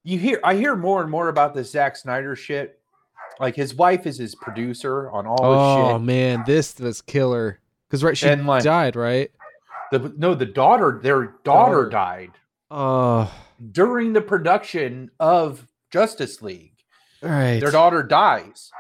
[0.04, 2.80] you hear I hear more and more about this Zack Snyder shit.
[3.40, 6.02] Like his wife is his producer on all Oh shit.
[6.06, 7.60] man, this was killer.
[7.88, 9.32] Because right, she And, like- died, right?
[9.92, 11.90] The no, the daughter, their daughter Daughter.
[11.90, 12.32] died
[12.70, 13.32] Oh,
[13.72, 16.78] during the production of Justice League.
[17.22, 17.60] right.
[17.60, 18.72] Their daughter dies.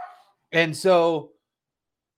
[0.53, 1.31] And so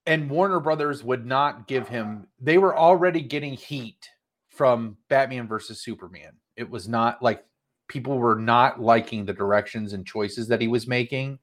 [0.06, 4.08] and Warner Brothers would not give him they were already getting heat
[4.48, 6.32] from Batman versus Superman.
[6.56, 7.44] It was not like
[7.88, 11.38] people were not liking the directions and choices that he was making.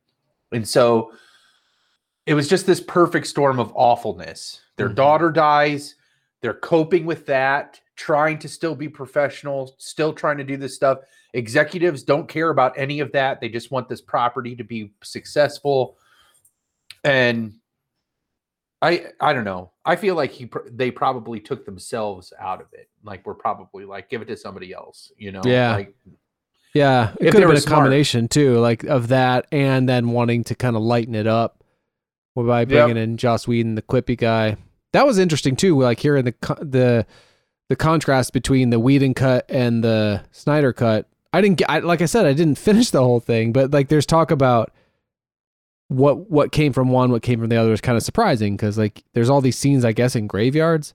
[0.53, 1.11] And so
[2.25, 4.61] it was just this perfect storm of awfulness.
[4.77, 4.95] Their Mhm.
[4.95, 5.95] daughter dies,
[6.41, 10.99] they're coping with that, trying to still be professional, still trying to do this stuff.
[11.33, 13.39] Executives don't care about any of that.
[13.39, 15.97] They just want this property to be successful.
[17.03, 17.53] And
[18.81, 19.71] I I don't know.
[19.85, 22.89] I feel like he they probably took themselves out of it.
[23.03, 25.41] Like we're probably like give it to somebody else, you know?
[25.45, 25.75] Yeah.
[25.75, 25.95] Like
[26.73, 27.79] yeah, it if could have been a smart.
[27.79, 31.63] combination too, like of that and then wanting to kind of lighten it up
[32.35, 34.57] by bringing in Joss Whedon, the quippy guy.
[34.93, 35.79] That was interesting too.
[35.79, 37.05] Like hearing the the
[37.69, 41.07] the contrast between the Whedon cut and the Snyder cut.
[41.31, 43.87] I didn't get, I, like I said, I didn't finish the whole thing, but like
[43.87, 44.71] there's talk about
[45.87, 48.77] what what came from one, what came from the other is kind of surprising because
[48.77, 50.93] like there's all these scenes, I guess, in graveyards,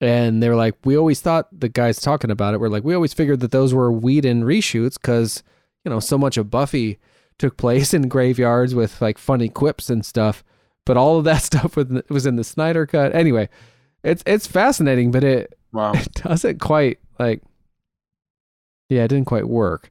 [0.00, 2.94] and they were like, we always thought the guys talking about it were like, we
[2.94, 5.42] always figured that those were Whedon reshoots because
[5.84, 6.98] you know so much of Buffy
[7.38, 10.44] took place in graveyards with like funny quips and stuff,
[10.84, 13.14] but all of that stuff was was in the Snyder cut.
[13.14, 13.48] Anyway,
[14.02, 15.92] it's it's fascinating, but it wow.
[15.94, 17.42] it doesn't quite like
[18.88, 19.90] yeah it didn't quite work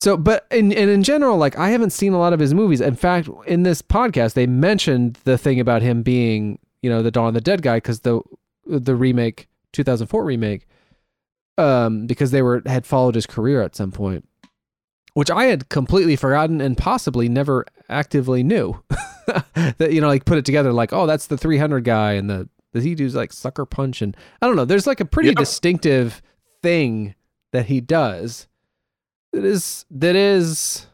[0.00, 2.80] so but in and in general like i haven't seen a lot of his movies
[2.80, 7.10] in fact in this podcast they mentioned the thing about him being you know the
[7.10, 8.20] dawn of the dead guy because the
[8.66, 10.66] the remake 2004 remake
[11.58, 14.26] um because they were had followed his career at some point
[15.14, 18.80] which i had completely forgotten and possibly never actively knew
[19.54, 22.48] that you know like put it together like oh that's the 300 guy and the
[22.72, 24.64] does he does like sucker punch and I don't know.
[24.64, 26.22] There's like a pretty distinctive
[26.62, 27.14] thing
[27.52, 28.46] that he does
[29.32, 30.86] that is that is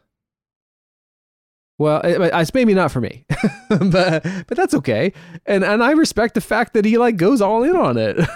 [1.79, 3.27] Well, it, it's maybe not for me,
[3.69, 5.13] but but that's okay.
[5.45, 8.19] And and I respect the fact that he like goes all in on it.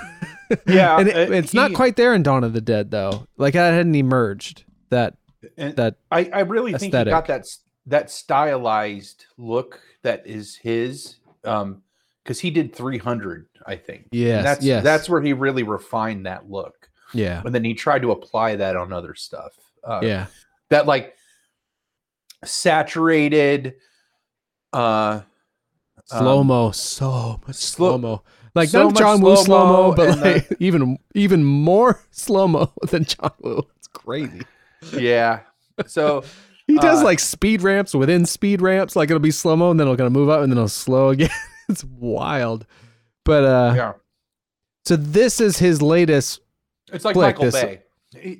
[0.66, 3.28] Yeah, and it, uh, it's not quite there in Dawn of the Dead though.
[3.36, 4.64] Like that hadn't emerged.
[4.88, 5.14] That
[5.56, 7.46] And that I, I really think he got that
[7.86, 11.16] that stylized look that is his.
[11.44, 11.82] Um,
[12.22, 14.08] because he did 300, I think.
[14.12, 14.84] yeah that's yes.
[14.84, 18.76] that's where he really refined that look, yeah and then he tried to apply that
[18.76, 19.52] on other stuff.
[19.82, 20.26] Uh, yeah
[20.68, 21.16] that like
[22.44, 23.74] saturated,
[24.72, 25.20] uh,
[26.04, 28.22] slow um, mo so much slow- mo.
[28.54, 33.04] Like so not John Woo slow slow-mo but like even even more slow mo than
[33.04, 33.66] John Woo.
[33.76, 34.42] It's crazy.
[34.96, 35.40] Yeah.
[35.86, 36.24] So
[36.66, 38.94] He does Uh, like speed ramps within speed ramps.
[38.94, 41.08] Like it'll be slow mo and then it'll gonna move up and then it'll slow
[41.08, 41.30] again.
[41.68, 42.64] it's wild.
[43.24, 43.92] But uh yeah,
[44.84, 46.40] so this is his latest
[46.92, 47.82] it's like Flick, Michael this- Bay.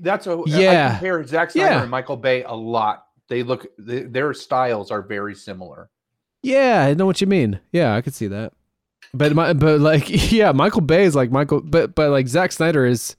[0.01, 0.86] That's a Yeah.
[0.89, 1.83] I compare Zack Snyder Yeah.
[1.83, 3.05] and Michael Bay a lot.
[3.28, 5.89] They look they, their styles are very similar.
[6.43, 7.60] Yeah, I know what you mean.
[7.73, 8.52] Yeah, I could see that.
[9.12, 12.86] But my but like yeah, Michael Bay is like Michael but but like Zack Snyder
[12.86, 13.17] is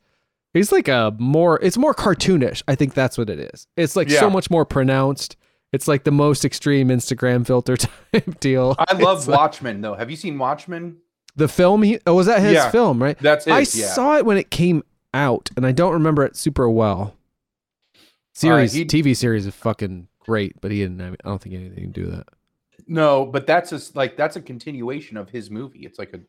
[0.53, 2.61] he's like a more it's more cartoonish.
[2.67, 3.67] I think that's what it is.
[3.77, 5.35] It's like so much more pronounced.
[5.73, 7.77] It's like the most extreme Instagram filter
[8.11, 8.75] type deal.
[8.77, 9.93] I love It's like- Watchmen though.
[9.95, 10.97] Have you seen Watchmen?
[11.37, 12.69] the film he oh was that his Yeah.
[12.71, 13.17] film, right?
[13.19, 13.51] That's it.
[13.51, 13.63] I yeah.
[13.93, 17.15] saw it when it came out, and I don't remember it super well.
[18.33, 21.01] Series, uh, he- TV series is fucking great, but he didn't.
[21.01, 22.27] I don't think anything to do that.
[22.87, 25.79] No, but that's just like that's a continuation of his movie.
[25.85, 26.19] It's like a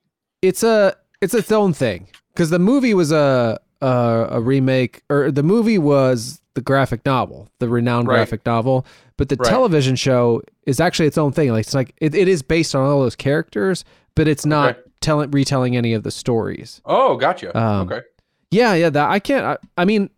[0.41, 5.31] It's a it's its own thing because the movie was a, a a remake, or
[5.31, 8.17] the movie was the graphic novel, the renowned Right.
[8.17, 8.84] graphic novel,
[9.17, 9.49] but the Right.
[9.49, 11.51] television show is actually its own thing.
[11.51, 13.84] Like it's like it, it is based on all those characters,
[14.15, 14.81] but it's not Okay.
[15.01, 16.83] telling retelling any of the stories.
[16.84, 17.57] oh, gotcha.
[17.59, 18.02] Um, okay.
[18.51, 18.91] Yeah, yeah.
[18.91, 19.44] That I can't.
[19.47, 20.10] I, I mean,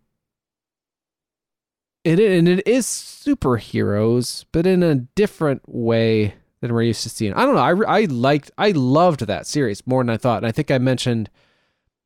[2.03, 6.35] it and it is superheroes, but in a different way
[6.67, 7.33] than we're used to seeing.
[7.33, 7.85] I don't know.
[7.85, 8.51] I I liked.
[8.57, 11.29] I loved that series more than I thought, and I think I mentioned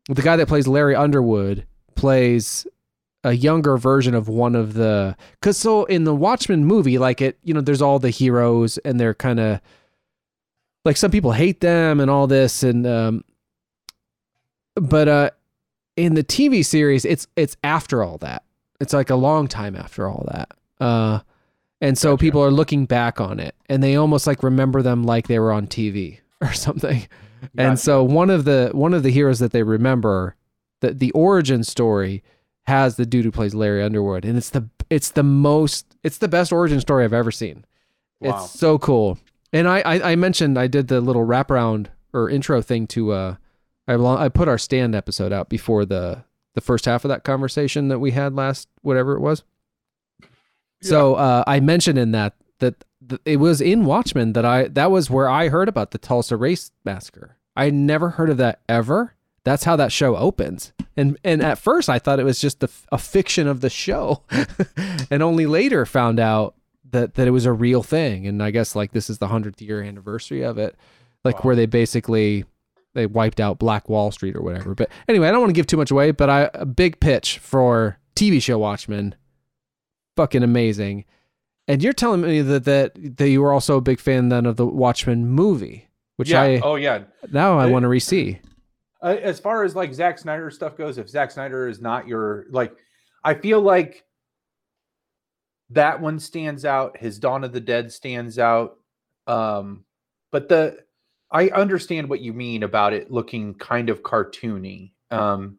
[0.07, 1.65] the guy that plays Larry Underwood
[1.95, 2.65] plays
[3.23, 7.37] a younger version of one of the because so in the Watchmen movie, like it,
[7.43, 9.59] you know, there's all the heroes and they're kind of
[10.85, 13.23] like some people hate them and all this and um
[14.75, 15.29] but uh
[15.97, 18.43] in the TV series it's it's after all that.
[18.79, 20.51] It's like a long time after all that.
[20.79, 21.19] Uh
[21.81, 22.21] and so Gotcha.
[22.21, 25.51] people are looking back on it and they almost like remember them like they were
[25.51, 27.07] on TV or something.
[27.57, 30.35] And so one of the one of the heroes that they remember,
[30.81, 32.21] that the origin story
[32.67, 36.27] has the dude who plays Larry Underwood, and it's the it's the most it's the
[36.27, 37.65] best origin story I've ever seen.
[38.19, 38.43] Wow.
[38.43, 39.17] It's so cool.
[39.53, 43.35] And I, I I mentioned I did the little wraparound or intro thing to uh
[43.87, 46.25] I I put our stand episode out before the
[46.55, 49.43] the first half of that conversation that we had last whatever it was.
[50.81, 54.91] So uh, I mentioned in that that th- it was in Watchmen that I that
[54.91, 57.37] was where I heard about the Tulsa Race Massacre.
[57.55, 59.15] I never heard of that ever.
[59.43, 60.71] That's how that show opens.
[60.95, 64.23] And and at first I thought it was just a, a fiction of the show,
[65.09, 66.55] and only later found out
[66.91, 68.25] that that it was a real thing.
[68.27, 70.75] And I guess like this is the hundredth year anniversary of it,
[71.23, 71.41] like Wow.
[71.43, 72.45] where they basically
[72.93, 74.75] they wiped out Black Wall Street or whatever.
[74.75, 76.11] But anyway, I don't want to give too much away.
[76.11, 79.15] But I a big pitch for TV show Watchmen,
[80.19, 81.05] fucking amazing.
[81.69, 84.57] And you're telling me that that that you were also a big fan then of
[84.57, 86.41] the Watchmen movie, which yeah.
[86.41, 87.03] I oh yeah.
[87.31, 88.39] now I Uh, want to re-see.
[89.01, 92.47] Uh, as far as like Zack Snyder stuff goes, if Zack Snyder is not your
[92.49, 92.75] like,
[93.23, 94.03] I feel like
[95.69, 96.97] that one stands out.
[96.97, 98.77] His Dawn of the Dead stands out.
[99.25, 99.85] Um,
[100.31, 100.79] but the
[101.31, 104.91] I understand what you mean about it looking kind of cartoony.
[105.11, 105.58] Um,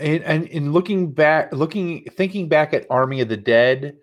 [0.00, 3.96] and, and in looking back, looking thinking back at Army of the Dead,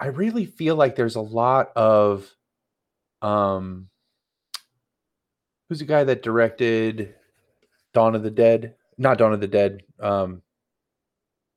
[0.00, 2.30] I really feel like there's a lot of
[3.20, 3.88] um
[5.68, 7.14] who's the guy that directed
[7.94, 8.74] Dawn of the Dead?
[8.96, 9.82] Not Dawn of the Dead.
[10.00, 10.42] Um,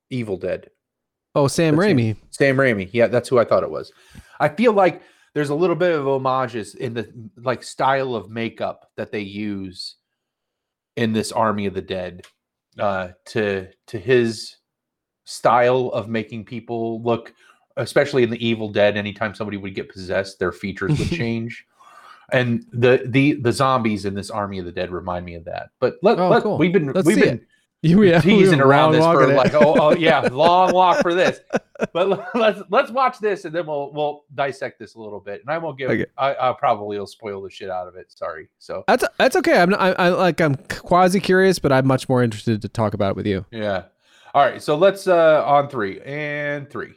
[0.09, 0.69] Evil Dead.
[1.33, 1.88] Oh, Sam That's.
[1.88, 2.17] Raimi.
[2.30, 2.90] Sam Raimi.
[2.91, 3.91] Yeah, that's who I thought it was.
[4.40, 5.01] I feel like
[5.33, 9.95] there's a little bit of homages in the like style of makeup that they use
[10.98, 12.25] in this Army of the Dead
[12.80, 14.58] uh, to to his
[15.25, 17.33] style of making people look,
[17.77, 18.98] especially in the Evil Dead.
[18.98, 21.66] Anytime somebody would get possessed, their features would change.
[22.32, 25.69] And the the the zombies in this Army of the Dead remind me of that.
[25.80, 26.58] But let, Oh, let cool.
[26.58, 27.48] we've been Let's we've been it.
[27.83, 31.39] You yeah, teasing around this for like oh, oh yeah long walk for this.
[31.93, 35.41] But let's let's watch this and then we'll we'll dissect this a little bit.
[35.41, 36.05] And i won't give Okay.
[36.15, 38.11] I, i probably will spoil the shit out of it.
[38.11, 38.49] Sorry.
[38.59, 39.59] So That's that's okay.
[39.59, 42.93] I'm not, I, I like I'm quasi curious, but I'm much more interested to talk
[42.93, 43.45] about it with you.
[43.51, 43.85] yeah.
[44.35, 44.61] All right.
[44.61, 46.93] So let's uh on three and three.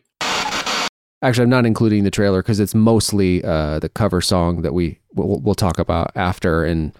[1.22, 4.98] Actually, I'm not including the trailer because it's mostly uh, the cover song that we
[5.14, 6.92] we'll, we'll talk about after, and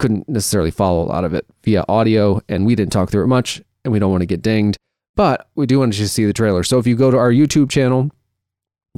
[0.00, 3.28] couldn't necessarily follow a lot of it via audio, and we didn't talk through it
[3.28, 4.76] much, and we don't want to get dinged.
[5.14, 6.64] But we do want you to see the trailer.
[6.64, 8.10] So if you go to our YouTube channel,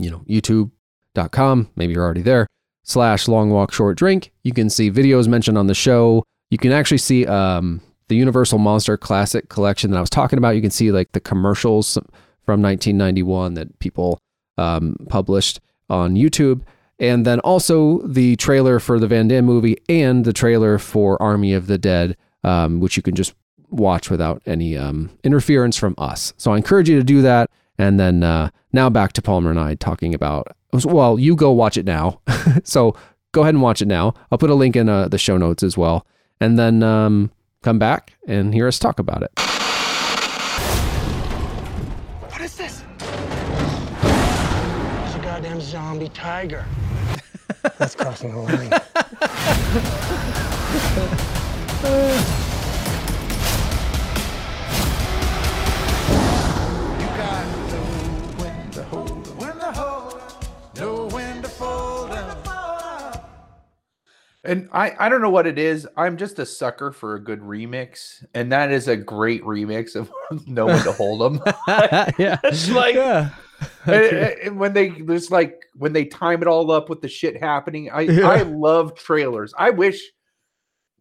[0.00, 2.47] you know, youtube.com, maybe you're already there,
[2.84, 6.22] slash long walk short drink, you can see videos mentioned on the show.
[6.50, 10.50] You can actually see um, the Universal Monster Classic Collection that I was talking about.
[10.50, 11.94] You can see like the commercials
[12.44, 14.18] from 1991 that people
[14.58, 16.62] um, published on YouTube.
[17.02, 21.52] And then also the trailer for the Van Damme movie and the trailer for Army
[21.52, 23.34] of the Dead, um, which you can just
[23.70, 26.32] watch without any um, interference from us.
[26.36, 27.50] So I encourage you to do that.
[27.76, 30.47] And then uh, now back to Palmer and I talking about,
[30.84, 32.20] well, you go watch it now.
[32.62, 32.94] so
[33.32, 34.14] go ahead and watch it now.
[34.31, 36.06] I'll put a link in uh, the show notes as well.
[36.40, 37.32] And then um,
[37.62, 39.32] come back and hear us talk about it.
[42.31, 42.84] What is this?
[45.05, 46.64] It's a goddamn zombie tiger.
[47.78, 48.72] That's crossing the line.
[64.44, 65.86] And I, I don't know what it is.
[65.97, 70.10] I'm just a sucker for a good remix, and that is a great remix of
[70.47, 71.40] "No One to Hold 'Em."
[72.18, 72.40] yeah.
[72.44, 73.31] It's like yeah.
[73.86, 77.36] and- and- when they there's like when they time it all up with the shit
[77.41, 77.91] happening.
[77.91, 78.28] I Yeah.
[78.28, 79.52] I love trailers.
[79.58, 80.00] I wish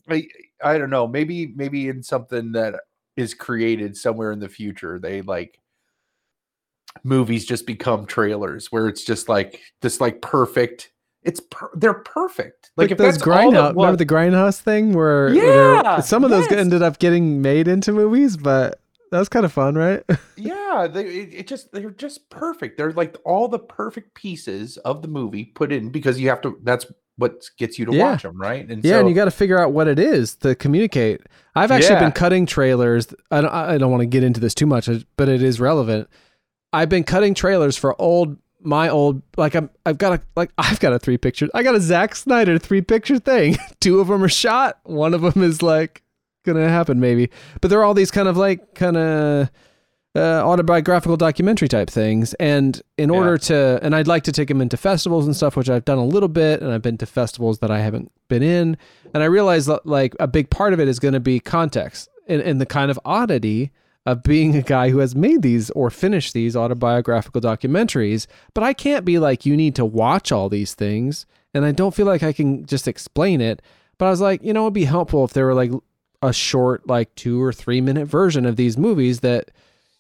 [0.10, 0.28] I
[0.64, 2.76] I don't know, maybe maybe in something that
[3.18, 5.60] is created somewhere in the future, they like
[7.04, 10.92] movies just become trailers where it's just like this like perfect.
[11.24, 12.72] It's per- they're perfect.
[12.76, 15.36] Like, Like, if those that's all it grindhouse, remember the grindhouse thing where, where
[15.76, 16.60] Yeah, some of those yes.
[16.60, 18.81] ended up getting made into movies, but
[19.12, 20.04] that was kind of fun, right?
[20.38, 22.78] Yeah, they it, it just they're just perfect.
[22.78, 26.58] They're like all the perfect pieces of the movie put in because you have to.
[26.64, 26.86] That's
[27.18, 28.12] what gets you to Yeah.
[28.12, 28.68] watch them, right?
[28.68, 31.22] And yeah, so, and you got to figure out what it is to communicate.
[31.56, 32.00] I've actually Yeah.
[32.06, 33.14] been cutting trailers.
[33.30, 36.10] I don't, I don't want to get into this too much, but it is relevant.
[36.74, 40.80] I've been cutting trailers for old, my old, like I'm, I've got a, like I've
[40.80, 41.50] got a three picture.
[41.54, 43.58] I got a Zack Snyder three picture thing.
[43.82, 44.80] Two of them are shot.
[44.84, 46.01] One of them is like
[46.44, 47.30] gonna happen maybe,
[47.62, 49.50] but there are all these kind of like kind of
[50.14, 52.34] uh, autobiographical documentary type things.
[52.34, 53.16] And in Yeah.
[53.16, 55.98] order to, and I'd like to take them into festivals and stuff, which I've done
[56.00, 58.76] a little bit, and I've been to festivals that I haven't been in.
[59.14, 62.10] And I realize that like a big part of it is going to be context
[62.28, 63.72] and, and the kind of oddity
[64.06, 68.28] of being a guy who has made these or finished these autobiographical documentaries.
[68.54, 71.26] But I can't be like, you need to watch all these things.
[71.54, 73.62] And I don't feel like I can just explain it.
[73.98, 75.72] But I was like, you know, it'd be helpful if there were like
[76.22, 79.52] a short, like two or three minute version of these movies that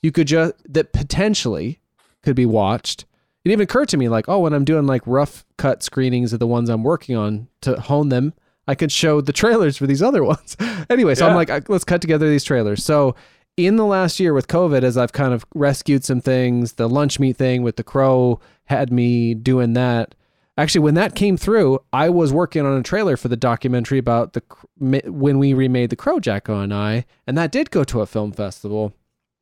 [0.01, 1.80] you could just that potentially
[2.24, 3.06] could be watched.
[3.43, 6.40] It even occurred to me like, oh, when I'm doing like rough cut screenings of
[6.40, 8.33] the ones I'm working on to hone them,
[8.67, 10.56] I could show the trailers for these other ones.
[10.90, 12.83] anyway, so I'm like, let's cut together these trailers.
[12.83, 13.16] So
[13.58, 17.19] in the last year with COVID, as I've kind of rescued some things, the lunch
[17.19, 20.16] meat thing with the crow had me doing that.
[20.57, 24.33] Actually, when that came through, I was working on a trailer for the documentary about
[24.33, 24.43] the
[24.77, 28.31] when we remade the Crow Jacko and I, and that did go to a film
[28.33, 28.93] festival.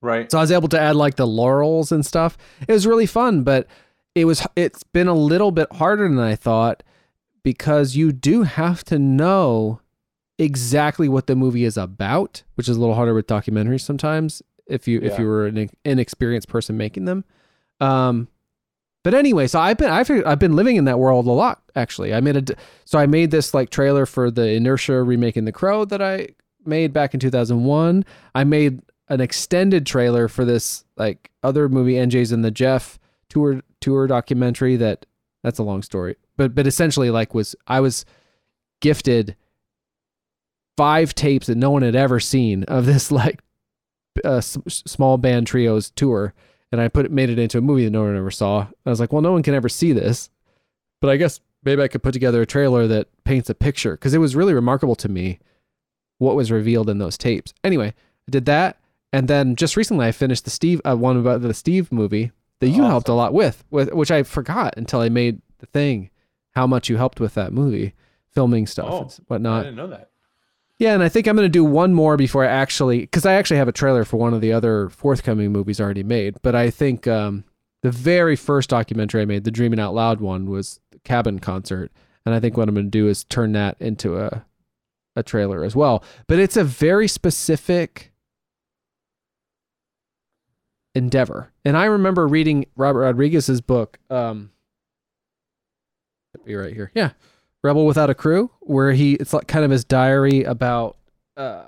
[0.01, 0.31] right?
[0.31, 2.37] So I was able to add like the laurels and stuff.
[2.67, 3.67] It was really fun, but
[4.15, 6.83] it was it's been a little bit harder than I thought
[7.43, 9.81] because you do have to know
[10.37, 14.87] exactly what the movie is about, which is a little harder with documentaries sometimes if
[14.87, 17.25] you if you were an inexperienced person making them.
[17.79, 18.27] Um
[19.09, 22.13] but anyway, so I've been I've I've been living in that world a lot actually.
[22.13, 22.55] I made a
[22.85, 26.27] so I made this like trailer for the Inertia remaking The Crow that I
[26.63, 28.05] made back in 2001.
[28.35, 33.61] I made an extended trailer for this like other movie NJ's and the Jeff tour
[33.81, 35.07] tour documentary that
[35.41, 36.15] that's a long story.
[36.37, 38.05] But but essentially like was I was
[38.79, 39.35] gifted
[40.77, 43.41] five tapes that no one had ever seen of this like
[44.23, 46.35] uh, s- small band trios tour
[46.71, 48.67] and I put it made it into a movie that no one ever saw.
[48.85, 50.29] I was like, well, no one can ever see this,
[51.01, 54.13] but I guess maybe I could put together a trailer that paints a picture because
[54.13, 55.39] it was really remarkable to me
[56.17, 57.53] what was revealed in those tapes.
[57.63, 57.87] Anyway,
[58.27, 58.77] I did that,
[59.13, 62.69] and then just recently I finished the Steve uh, one about the Steve movie that
[62.69, 66.09] you helped a lot with, with which I forgot until I made the thing
[66.55, 67.93] how much you helped with that movie,
[68.33, 69.61] filming stuff Oh, and whatnot.
[69.61, 70.08] I didn't know that.
[70.79, 73.33] Yeah, and I think I'm going to do one more before I actually, because I
[73.33, 76.37] actually have a trailer for one of the other forthcoming movies already made.
[76.41, 77.43] But I think um,
[77.83, 81.91] the very first documentary I made, the Dreaming Out Loud one, was Cabin Concert,
[82.25, 84.45] and I think what I'm going to do is turn that into a
[85.15, 86.03] a trailer as well.
[86.27, 88.11] But it's a very specific
[90.95, 91.51] endeavor.
[91.65, 93.99] And I remember reading Robert Rodriguez's book.
[94.09, 94.51] Um,
[96.45, 96.91] be right here.
[96.95, 97.11] Yeah,
[97.63, 100.97] Rebel Without a Crew, where he it's like kind of his diary about
[101.37, 101.63] uh,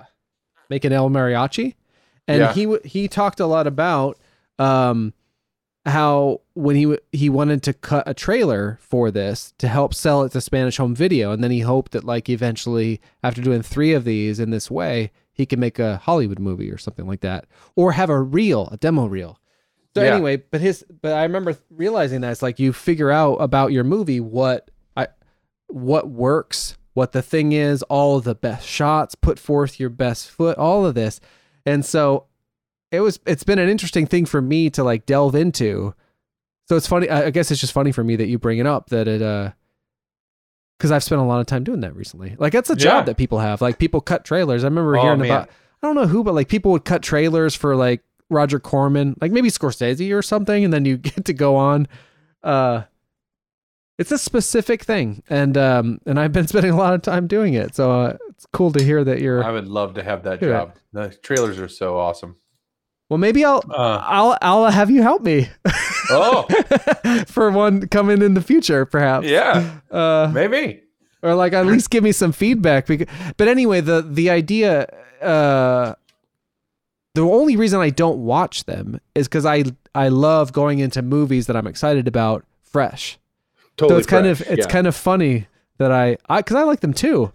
[0.70, 1.74] making El Mariachi,
[2.28, 2.52] and Yeah.
[2.52, 4.18] he he talked a lot about
[4.58, 5.12] um,
[5.84, 10.32] how when he he wanted to cut a trailer for this to help sell it
[10.32, 14.04] to Spanish Home Video, and then he hoped that like eventually after doing three of
[14.04, 17.46] these in this way, he could make a Hollywood movie or something like that,
[17.76, 19.38] or have a reel, a demo reel.
[19.94, 20.14] So Yeah.
[20.14, 23.84] anyway, but his but I remember realizing that it's like you figure out about your
[23.84, 24.70] movie what
[25.72, 30.30] what works, what the thing is, all of the best shots, put forth your best
[30.30, 31.20] foot, all of this.
[31.64, 32.26] And so
[32.90, 35.94] it was it's been an interesting thing for me to like delve into.
[36.68, 38.90] So it's funny I guess it's just funny for me that you bring it up
[38.90, 39.52] that it uh
[40.78, 42.34] cuz I've spent a lot of time doing that recently.
[42.38, 43.04] Like that's a job Yeah.
[43.04, 43.60] that people have.
[43.62, 44.64] Like people cut trailers.
[44.64, 45.30] I remember Oh, hearing man.
[45.30, 45.48] about
[45.82, 49.32] I don't know who but like people would cut trailers for like Roger Corman, like
[49.32, 51.88] maybe Scorsese or something and then you get to go on
[52.42, 52.82] uh
[54.02, 57.54] it's a specific thing and um and I've been spending a lot of time doing
[57.54, 57.74] it.
[57.74, 60.74] So uh, it's cool to hear that you're I would love to have that job.
[60.92, 62.36] The trailers are so awesome.
[63.08, 65.48] Well, maybe I'll Uh, I'll I'll have you help me
[66.10, 66.46] oh,
[67.26, 69.26] for one coming in the future, perhaps.
[69.26, 70.82] yeah, Uh, maybe.
[71.22, 72.86] or like at least give me some feedback.
[72.86, 73.06] Because,
[73.36, 74.86] but anyway, the the idea,
[75.20, 75.94] uh,
[77.14, 79.64] the only reason I don't watch them is because I
[79.94, 83.18] I love going into movies that I'm excited about fresh.
[83.82, 84.72] Totally so it's kind of it's yeah.
[84.72, 87.32] kind of funny that I I because I like them too.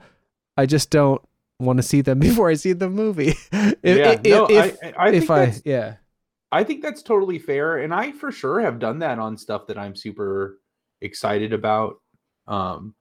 [0.55, 1.21] I just don't
[1.59, 3.35] want to see them before I see the movie.
[3.51, 4.11] if, yeah.
[4.11, 5.95] if, no, if, I, I think if I that's, yeah.
[6.51, 9.77] I think that's totally fair, and I for sure have done that on stuff that
[9.77, 10.59] I'm super
[11.01, 11.97] excited about.
[12.47, 12.95] Um,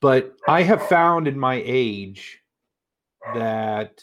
[0.00, 2.40] but I have found in my age
[3.34, 4.00] that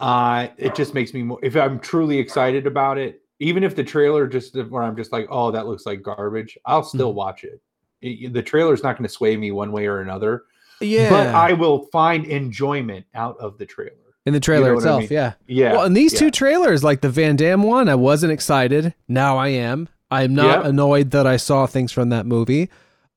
[0.00, 3.84] uh it just makes me more if I'm truly excited about it, even if the
[3.84, 7.16] trailer just where I'm just like, oh, that looks like garbage, I'll still Mhm.
[7.16, 7.60] watch it.
[8.02, 10.44] It- The trailer's not going to sway me one way or another,
[10.80, 11.10] Yeah.
[11.10, 13.92] but I will find enjoyment out of the trailer.
[14.26, 15.08] in the trailer what I itself, mean?
[15.10, 15.32] yeah.
[15.46, 15.72] Yeah.
[15.72, 16.18] Well, and these yeah.
[16.18, 18.92] two trailers, like the Van Damme one, I wasn't excited.
[19.08, 19.88] Now I am.
[20.10, 22.68] I'm not annoyed that I saw things from that movie.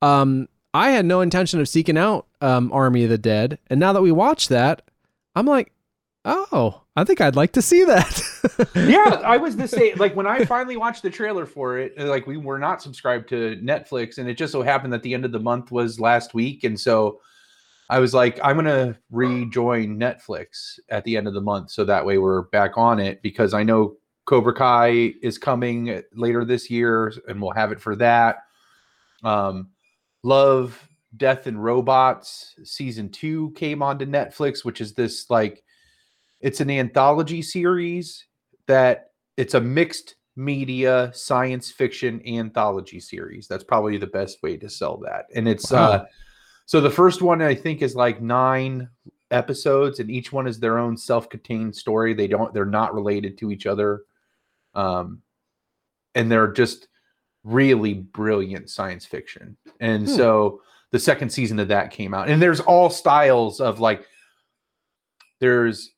[0.02, 3.92] Um, I had no intention of seeking out um, Army of the Dead, and now
[3.92, 4.84] that we watched that,
[5.36, 5.74] I'm like,
[6.26, 8.70] oh, I think I'd like to see that.
[8.76, 9.98] yeah, I was the same.
[9.98, 13.30] Like when I finally watched the trailer for it, uh, like we were not subscribed
[13.30, 16.34] to Netflix, and it just so happened that the end of the month was last
[16.34, 17.20] week, and so
[17.90, 22.06] I was like, I'm gonna rejoin Netflix at the end of the month, so that
[22.06, 27.14] way we're back on it because I know Cobra Kai is coming later this year,
[27.28, 28.44] and we'll have it for that.
[29.24, 29.70] Um,
[30.24, 35.64] Love, Death, and Robots season two came onto Netflix, which is this like
[36.42, 38.26] it's an anthology series
[38.68, 43.48] that it's a mixed media science fiction anthology series.
[43.48, 45.26] That's probably the best way to sell that.
[45.36, 45.92] And it's Wow.
[45.92, 46.06] uh
[46.66, 48.88] so the first one I think is like 9
[49.30, 52.14] episodes and each one is their own self-contained story.
[52.14, 54.04] They don't they're not related to each other.
[54.74, 55.22] Um
[56.16, 56.88] and they're just
[57.44, 59.58] really brilliant science fiction.
[59.80, 60.16] And Hmm.
[60.16, 60.62] so
[60.92, 62.30] the second season of that came out.
[62.30, 64.06] And there's all styles of like
[65.40, 65.92] there's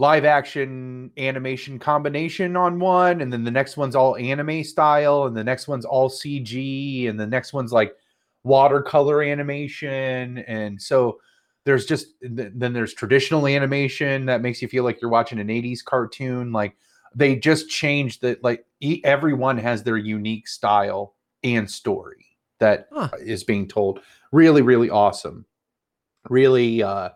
[0.00, 5.36] live action animation combination on one and then the next one's all anime style and
[5.36, 7.94] the next one's all CG and the next one's like
[8.42, 10.38] watercolor animation.
[10.38, 11.20] And so
[11.64, 15.48] there's just th- then there's traditional animation that makes you feel like you're watching an
[15.50, 16.50] 80s cartoon.
[16.50, 16.74] Like
[17.14, 21.14] they just changed that like e- everyone has their unique style
[21.44, 22.24] and story
[22.58, 22.88] that
[23.20, 23.46] is Huh.
[23.46, 24.00] being told.
[24.32, 25.44] Really really awesome.
[26.30, 27.10] Really uh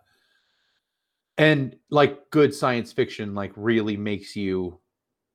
[1.39, 4.79] and like good science fiction like really makes you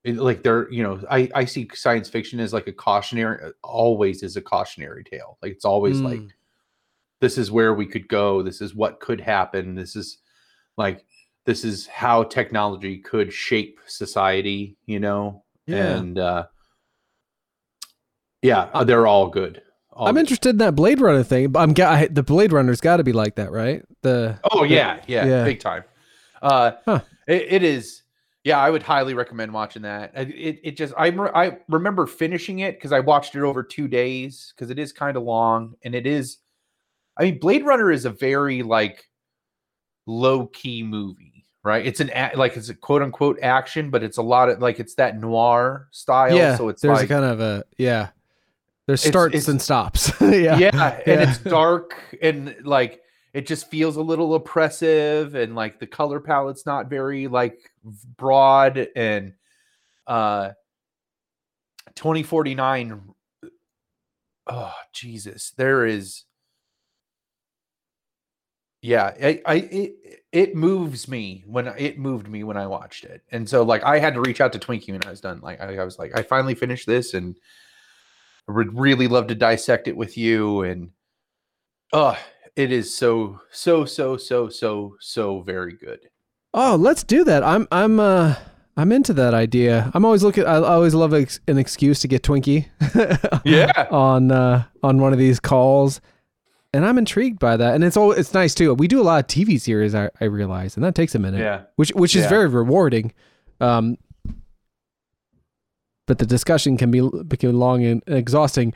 [0.04, 4.24] it- like there you know i i see science fiction as like a cautionary always
[4.24, 6.30] is a cautionary tale like it's always like Mm.
[7.22, 10.20] this is where we could go this is what could happen this is
[10.78, 11.06] like
[11.46, 15.98] this is how technology could shape society you know Yeah.
[15.98, 16.46] and uh
[18.42, 19.62] yeah uh, they're all good
[19.92, 20.22] all I'm good.
[20.22, 21.52] interested in that Blade Runner thing.
[21.52, 23.84] but I'm I, the Blade Runner's got to be like that, right?
[24.02, 25.44] The Oh yeah, yeah, yeah.
[25.44, 25.84] big time.
[26.42, 27.00] Uh, Huh.
[27.28, 28.04] it, it is.
[28.46, 30.12] Yeah, I would highly recommend watching that.
[30.16, 33.88] It it just I re- I remember finishing it because I watched it over two
[33.88, 36.38] days because it is kind of long and it is.
[37.18, 39.10] I mean, Blade Runner is a very like
[40.06, 41.86] low key movie, right?
[41.86, 44.80] It's an a- like it's a quote unquote action, but it's a lot of like
[44.80, 46.36] it's that noir style.
[46.36, 46.56] yeah.
[46.58, 48.08] so it's there's like a kind of a yeah.
[48.88, 50.12] There's starts it's- and stops.
[50.22, 50.58] yeah.
[50.58, 53.02] yeah, and it's dark and like
[53.34, 57.72] it just feels a little oppressive and like the color palette's not very like
[58.18, 59.34] broad and
[60.08, 60.50] uh
[61.96, 63.02] 2049
[64.48, 66.24] oh jesus there is
[68.82, 73.22] yeah i, I it, it moves me when it moved me when i watched it.
[73.32, 75.40] And so like i had to reach out to twinkie when i was done.
[75.42, 77.38] Like i, I was like i finally finished this and
[78.48, 80.64] I would really love to dissect it with you.
[80.64, 80.90] And
[81.94, 82.18] oh
[82.56, 86.00] it is so so so so so so very good
[86.52, 87.44] Oh, let's do that.
[87.44, 88.34] I'm I'm uh
[88.76, 89.92] I'm into that idea.
[89.94, 90.46] I'm always looking.
[90.46, 92.66] I always love ex- an excuse to get Twinkie.
[93.46, 93.88] Yeah.
[93.92, 96.02] on uh, on one of these calls,
[96.74, 97.76] and I'm intrigued by that.
[97.76, 98.74] And it's all it's nice too.
[98.74, 99.94] We do a lot of TV series.
[99.94, 101.42] I, I realize, and that takes a minute.
[101.42, 101.66] Yeah.
[101.76, 102.30] Which which is Yeah.
[102.30, 103.14] very rewarding.
[103.62, 103.98] Um.
[106.08, 108.74] But the discussion can be become long and exhausting.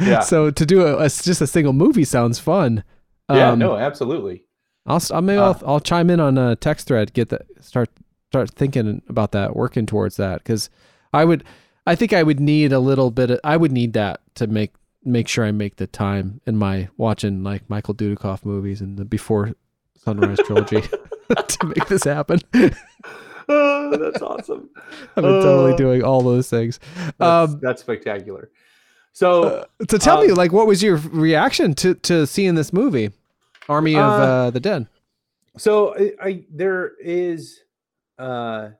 [0.00, 0.20] Yeah.
[0.32, 2.84] So to do a, a just a single movie sounds fun.
[3.30, 4.44] yeah Um, no absolutely
[4.86, 7.12] I'll, I'll maybe Uh, I'll, I'll chime in on a text thread.
[7.12, 7.90] Get that start
[8.30, 10.70] start thinking about that, working towards that because
[11.12, 11.42] I would,
[11.86, 13.30] I think I would need a little bit.
[13.30, 14.72] Of, I would need that to make
[15.04, 19.04] make sure I make the time in my watching like Michael Dudikoff movies and the
[19.04, 19.52] Before
[19.96, 20.80] Sunrise trilogy
[21.36, 22.40] to make this happen.
[23.48, 24.70] oh, that's awesome
[25.16, 26.78] I've been totally Uh, doing all those things.
[27.18, 28.50] That's, Um, that's spectacular.
[29.12, 33.10] So so tell me, um, like, what was your reaction to to seeing this movie,
[33.68, 34.86] Army of Uh, uh, the Dead?
[35.56, 37.60] so I, I there is
[38.18, 38.70] uh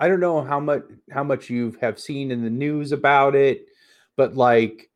[0.00, 3.66] I don't know how much how much you have seen in the news about it,
[4.16, 4.90] but like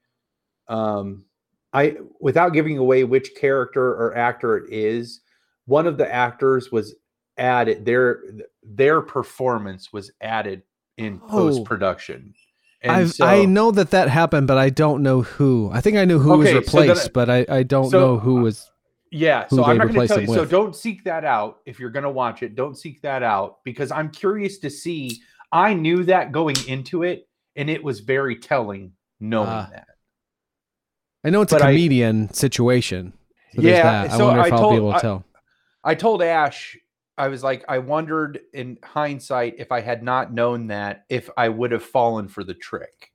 [0.69, 1.25] um
[1.73, 5.21] I without giving away which character or actor it is,
[5.67, 6.95] one of the actors was
[7.39, 8.23] added their
[8.63, 10.63] their performance was added
[10.99, 11.29] in Oh.
[11.29, 12.35] post production.
[12.91, 15.71] I've, I know that that happened, but I don't know who.
[15.73, 17.99] I think I knew who Okay, was so replaced, I- but I, I don't so,
[18.01, 18.71] know who uh, was.
[19.11, 20.27] Yeah, who so I'm not going to tell you.
[20.27, 22.57] So don't seek that out if you're going to watch it.
[22.57, 25.21] Don't seek that out because I'm curious to see.
[25.53, 29.69] I knew that going into it, and it was very telling knowing Ah.
[29.71, 29.87] that.
[31.25, 33.13] I know it's a but I- comedian situation.
[33.55, 34.11] So Yeah, that.
[34.13, 35.25] I so wonder if I I'll told- be able to I- tell.
[35.85, 36.77] I told Ash,
[37.17, 41.49] I was like, I wondered in hindsight if I had not known that, if I
[41.49, 43.13] would have fallen for the trick.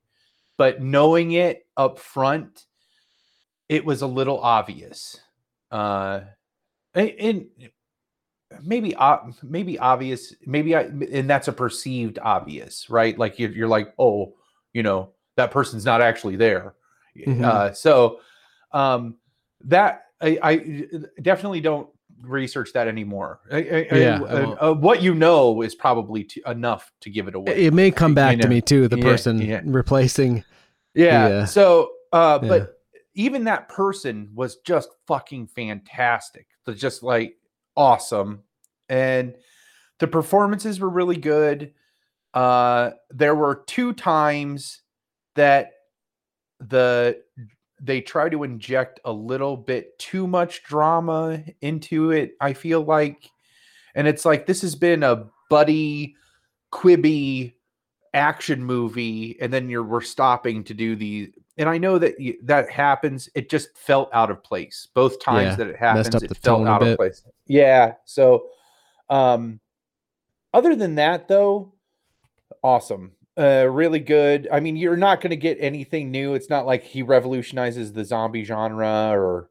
[0.58, 2.66] But knowing it up front,
[3.68, 5.20] it was a little obvious.
[5.72, 6.22] Uh,
[6.94, 7.46] and, and
[8.64, 8.96] maybe
[9.44, 13.18] maybe obvious, maybe I, and that's a perceived obvious, right?
[13.18, 14.34] Like you're, you're like, oh,
[14.74, 16.76] you know, that person's not actually there.
[17.18, 17.44] Mhm.
[17.44, 18.20] Uh, so
[18.72, 19.18] um,
[19.66, 20.86] that I, I
[21.22, 21.90] definitely don't
[22.22, 23.40] research that anymore.
[23.52, 27.66] Yeah, uh, uh, what you know is probably t- enough to give it away.
[27.66, 28.88] It may come you back to me too.
[28.88, 29.62] The Yeah, person yeah.
[29.64, 30.44] replacing.
[30.94, 31.28] Yeah.
[31.28, 31.46] Yeah.
[31.46, 32.48] So, uh, Yeah.
[32.50, 32.76] but
[33.16, 36.48] even that person was just fucking fantastic.
[36.66, 37.38] They're just like
[37.76, 38.44] awesome.
[38.88, 39.36] And
[40.00, 41.74] the performances were really good.
[42.34, 44.82] Uh, there were two times
[45.36, 45.72] that
[46.60, 47.22] the
[47.82, 52.36] they try to inject a little bit too much drama into it.
[52.42, 53.30] I feel like,
[53.96, 56.16] and it's like this has been a buddy
[56.72, 57.54] quibby
[58.14, 62.38] action movie and then you're we're stopping to do the and I know that y-
[62.44, 64.88] that happens it just felt out of place.
[64.94, 67.24] Both times Yeah, that it happens it felt out of place.
[67.46, 68.48] Yeah so
[69.10, 69.60] um
[70.54, 71.74] other than that though
[72.64, 74.48] awesome uh really good.
[74.52, 76.34] I mean you're not going to get anything new.
[76.34, 79.50] It's not like he revolutionizes the zombie genre or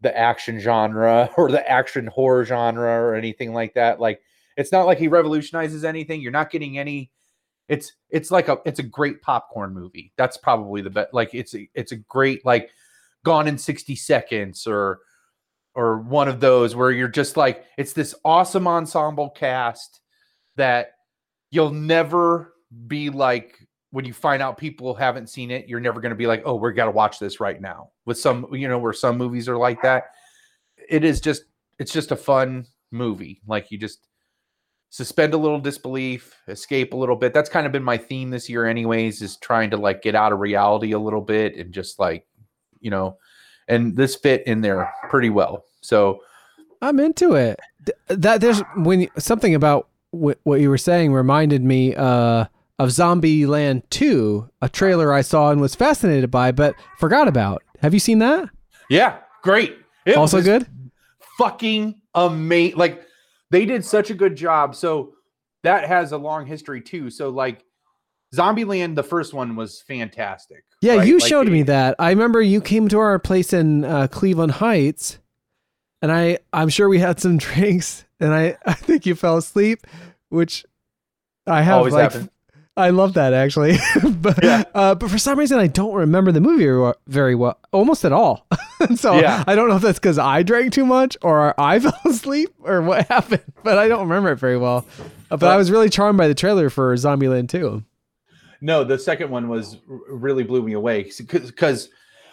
[0.00, 4.00] the action genre or the action horror genre or anything like that.
[4.00, 4.20] Like
[4.56, 6.20] it's not like he revolutionizes anything.
[6.20, 7.10] You're not getting any
[7.68, 10.12] it's it's like a it's a great popcorn movie.
[10.16, 12.70] That's probably the best like it's a, it's a great like
[13.24, 14.98] gone in 60 seconds or
[15.74, 20.00] or one of those where you're just like it's this awesome ensemble cast
[20.56, 20.94] that
[21.50, 22.54] you'll never
[22.86, 23.58] be like
[23.90, 26.54] when you find out people haven't seen it you're never going to be like oh
[26.54, 29.56] we're got to watch this right now with some you know where some movies are
[29.56, 30.04] like that
[30.88, 31.44] it is just
[31.78, 34.06] it's just a fun movie like you just
[34.90, 37.32] suspend a little disbelief, escape a little bit.
[37.32, 40.32] That's kind of been my theme this year, anyways, is trying to like get out
[40.32, 42.26] of reality a little bit and just like,
[42.80, 43.16] you know,
[43.68, 45.64] and this fit in there pretty well.
[45.80, 46.20] So,
[46.82, 47.60] I'm into it.
[48.08, 52.46] That there's when something about what you were saying reminded me uh,
[52.80, 57.62] of Zombieland 2, a trailer I saw and was fascinated by, but forgot about.
[57.80, 58.48] Have you seen that?
[58.88, 59.76] yeah, great.
[60.06, 60.66] It also good.
[61.38, 62.78] Fucking amazing.
[62.78, 63.02] Like,
[63.50, 64.74] they did such a good job.
[64.74, 65.12] So,
[65.62, 67.10] that has a long history too.
[67.10, 67.64] So, like,
[68.34, 70.64] Zombieland, the first one was fantastic.
[70.80, 71.06] Yeah, right?
[71.06, 71.96] you Like, showed it- me that.
[71.98, 75.18] I remember you came to our place in uh, Cleveland Heights,
[76.00, 79.86] and I I'm sure we had some drinks, and I I think you fell asleep,
[80.30, 80.64] which
[81.46, 82.30] I have Always like happen.
[82.76, 83.76] I love that actually.
[84.20, 84.64] but, Yeah.
[84.74, 88.46] uh, but for some reason, I don't remember the movie very well- almost at all.
[88.96, 89.44] so Yeah.
[89.46, 92.80] I don't know if that's because I drank too much or I fell asleep or
[92.82, 94.86] what happened, but I don't remember it very well.
[95.30, 97.82] Uh, but I was really charmed by the trailer for Zombieland 2.
[98.62, 99.76] No, the second one was
[100.08, 101.88] really blew me away because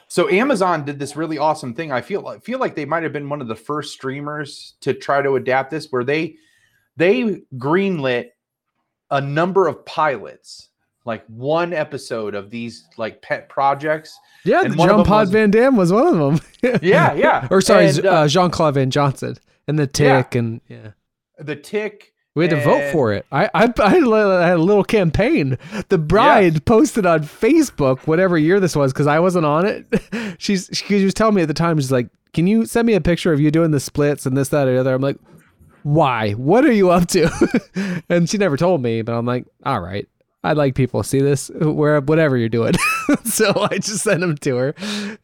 [0.09, 1.91] so Amazon did this really awesome thing.
[1.91, 4.93] I feel I feel like they might have been one of the first streamers to
[4.93, 6.35] try to adapt this, where they
[6.97, 8.27] they greenlit
[9.11, 10.69] a number of pilots,
[11.05, 14.17] like one episode of these like pet projects.
[14.43, 16.13] Yeah, And the one of Jean Pod was- Van Damme was one of
[16.61, 16.79] them.
[16.81, 17.47] Yeah, yeah.
[17.51, 19.35] or sorry, And, uh, uh, Jean Claude Van Johnson
[19.67, 20.21] and the Yeah.
[20.21, 20.91] Tick and yeah.
[21.39, 22.13] The Tick.
[22.35, 23.25] We had to vote for it.
[23.31, 25.57] I, I I had a- I had a little campaign.
[25.89, 29.87] The bride posted on Facebook whatever year this was because I wasn't on it.
[30.37, 33.01] She's she, was telling me at the time she's like, "Can you send me a
[33.01, 35.17] picture of you doing the splits and this that or the other?" I'm like,
[35.93, 36.31] "Why?
[36.33, 40.07] What are you up to?" and she never told me, but I'm like, "All right."
[40.43, 42.73] I'd like people to see this where whatever you're doing.
[43.25, 44.75] so I just sent them to her.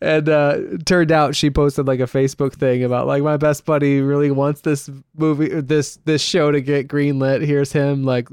[0.01, 4.01] And uh turned out she posted like a Facebook thing about like my best buddy
[4.01, 7.45] really wants this movie this this show to get greenlit.
[7.45, 8.27] Here's him like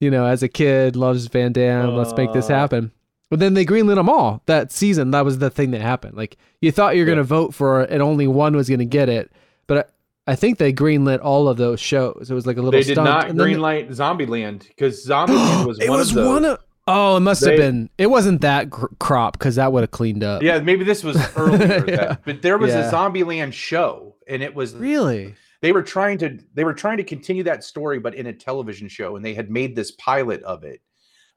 [0.00, 1.96] you know, as a kid, loves Van Damme.
[1.96, 2.92] Let's make this happen.
[3.30, 5.12] But then they greenlit them all that season.
[5.12, 6.16] That was the thing that happened.
[6.16, 7.14] Like you thought you were Yeah.
[7.14, 9.32] gonna vote for it, and only one was gonna get it.
[9.66, 9.90] But
[10.26, 12.28] I, think they greenlit all of those shows.
[12.30, 12.72] It was like a little.
[12.78, 13.04] They did stunt.
[13.06, 16.28] not And greenlight Zombieland because Zombieland was one was of those.
[16.28, 16.58] one of.
[16.88, 17.90] Oh, it must have been.
[17.96, 20.42] It wasn't that cr- crop because that would have cleaned up.
[20.42, 21.96] Yeah, maybe this was earlier, Yeah.
[22.06, 22.88] then, but there was Yeah.
[22.88, 25.34] a Zombieland show, and it was Really?
[25.60, 28.88] they were trying to they were trying to continue that story, but in a television
[28.88, 30.80] show, and they had made this pilot of it.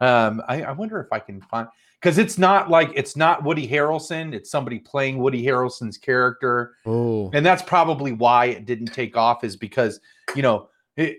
[0.02, 1.68] Um, I, I wonder if I can find
[2.06, 7.32] because it's not like it's not Woody Harrelson; it's somebody playing Woody Harrelson's character, Oh.
[7.34, 9.44] and that's probably why it didn't take off.
[9.44, 10.00] Is because
[10.36, 11.18] you know it,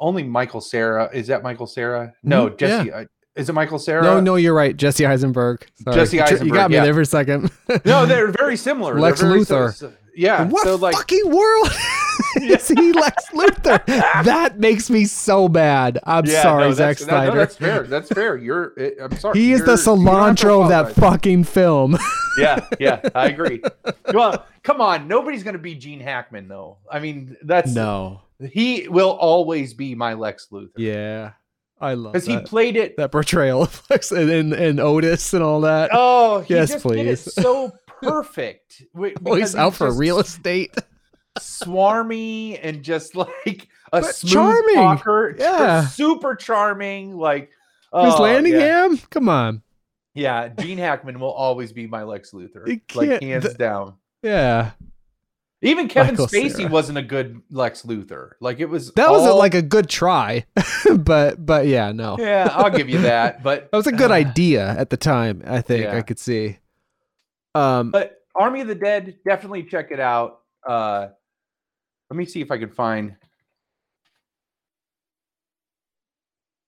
[0.00, 2.14] only Michael Cera is that Michael Cera?
[2.22, 2.92] No, Mhm, Jesse.
[2.94, 4.02] I- Is it Michael Cera?
[4.02, 4.74] No, no, you're right.
[4.74, 5.66] Jesse Eisenberg.
[5.84, 5.94] Sorry.
[5.96, 6.46] Jesse Eisenberg.
[6.48, 6.84] You got me yeah.
[6.84, 7.50] there for a second.
[7.84, 8.98] No, they're very similar.
[8.98, 9.92] Lex very Luthor.
[10.14, 10.44] yeah.
[10.44, 11.68] what so like fucking world
[12.42, 13.84] is he Lex Luthor?
[14.24, 15.98] that makes me so mad.
[16.04, 17.38] I'm Yeah, sorry, no, Zack that's, no, no, Snyder.
[17.38, 17.82] that's fair.
[17.84, 18.36] That's fair.
[18.36, 18.72] You're.
[19.00, 19.38] I'm sorry.
[19.38, 21.96] he is the you're- you don't have to cilantro of that fucking film.
[22.38, 23.62] yeah, yeah, I agree.
[24.12, 25.08] well, come on.
[25.08, 26.78] Nobody's going to be Gene Hackman, though.
[26.90, 28.20] I mean, that's no.
[28.52, 31.32] He will always be my Lex Luthor Yeah.
[31.80, 32.96] I love because he played it.
[32.96, 35.90] that portrayal of Lex and, and, and Otis and all that.
[35.92, 37.32] Oh, he Yes, just did it please.
[37.34, 37.70] so
[38.02, 38.82] perfect.
[38.94, 40.74] Wi- Oh, he's because out for just real estate.
[41.38, 44.74] Swarmy and just like a But smooth charming.
[44.74, 45.36] talker.
[45.38, 45.86] Yeah.
[45.86, 47.16] super charming.
[47.16, 47.50] Like
[47.92, 48.38] Chris oh, yeah.
[48.40, 49.10] Landingham?
[49.10, 49.62] Come on.
[50.14, 53.94] Yeah, Gene Hackman will always be my Lex Luthor, like hands the- down.
[54.22, 54.70] Yeah.
[55.62, 56.70] Even Kevin Michael Spacey Cera.
[56.70, 58.32] wasn't a good Lex Luthor.
[58.40, 60.44] Like it was That was a, like a good try.
[60.98, 62.16] but but yeah, no.
[62.18, 63.42] yeah, I'll give you that.
[63.42, 65.84] But That was a good uh, idea at the time, I think.
[65.84, 65.96] Yeah.
[65.96, 66.58] I could see.
[67.54, 70.40] Um But Army of the Dead, definitely check it out.
[70.66, 71.08] Uh
[72.10, 73.16] let me see if I can find.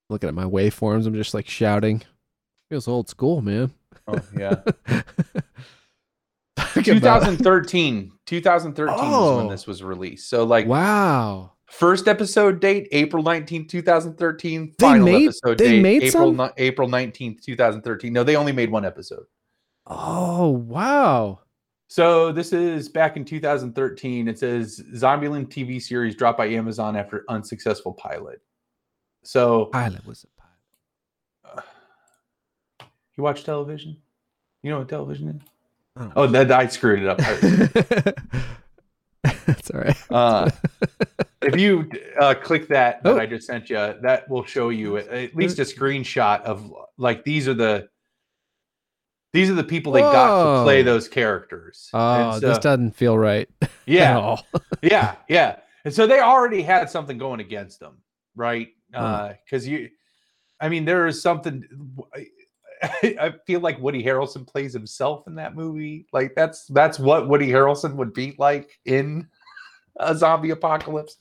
[0.09, 2.01] looking at my waveforms, I'm just like shouting.
[2.69, 3.71] Feels old school, man.
[4.07, 4.55] Oh yeah,
[6.57, 8.11] Talk about- 2013.
[8.25, 9.37] 2013 is Oh.
[9.37, 10.27] when this was released.
[10.29, 11.53] So like Wow.
[11.67, 14.73] first episode date April 19th, 2013.
[14.79, 16.51] They Final made- episode date April some?
[16.57, 18.11] April 19th, 2013.
[18.11, 19.25] No, they only made one episode.
[19.85, 21.39] Oh, wow.
[21.91, 24.27] So this is back in 2013.
[24.27, 28.43] It says Zombieland TV series dropped by Amazon after unsuccessful pilot.
[29.23, 30.27] So Pilot was a
[31.49, 31.65] pilot.
[33.17, 33.97] you watch television?
[34.61, 35.41] You know what television is?
[36.15, 37.17] Oh, that I screwed it up.
[39.47, 39.97] That's all right.
[40.11, 40.51] Uh,
[41.41, 41.89] if you
[42.21, 43.19] uh, click that that Oh.
[43.19, 47.23] I just sent you, that will show you at, at least a screenshot of like
[47.23, 47.89] these are the
[49.33, 51.89] these are the people they got to play those characters.
[51.93, 53.47] Oh, And this doesn't feel right.
[53.85, 54.35] yeah,
[54.81, 55.57] yeah, yeah.
[55.85, 57.97] And so they already had something going against them,
[58.35, 58.69] right?
[58.91, 59.89] Because you,
[60.59, 61.63] I mean, there is something.
[62.81, 66.05] I feel like Woody Harrelson plays himself in that movie.
[66.13, 69.27] Like that's that's what Woody Harrelson would be like in
[69.99, 71.17] a zombie apocalypse.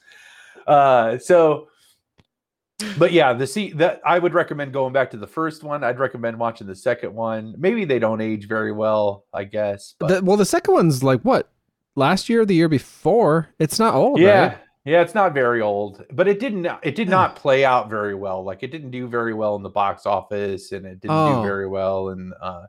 [0.66, 1.68] Uh, so,
[2.98, 5.82] but yeah, the see that I would recommend going back to the first one.
[5.82, 7.54] I'd recommend watching the second one.
[7.58, 9.94] Maybe they don't age very well, I guess.
[9.98, 11.50] But The- well, the second one's like what?
[11.96, 13.48] Last year or the year before?
[13.58, 14.58] It's not old, yeah right?
[14.84, 18.44] yeah it's not very old but it didn't it did not play out very well
[18.44, 21.36] like it didn't do very well in the box office and it didn't Oh.
[21.36, 22.62] do very well and uh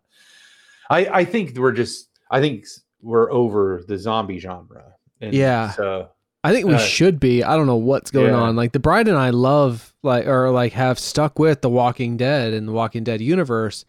[0.90, 2.66] i i think we're just i think
[3.02, 4.86] we're over the zombie genre
[5.22, 5.70] and Yeah.
[5.70, 6.10] so
[6.44, 7.44] I think we Uh, should be.
[7.44, 8.40] I don't know what's going yeah.
[8.40, 8.56] on.
[8.56, 12.54] Like the bride and I love like or like have stuck with The Walking Dead
[12.54, 13.84] and the Walking Dead universe,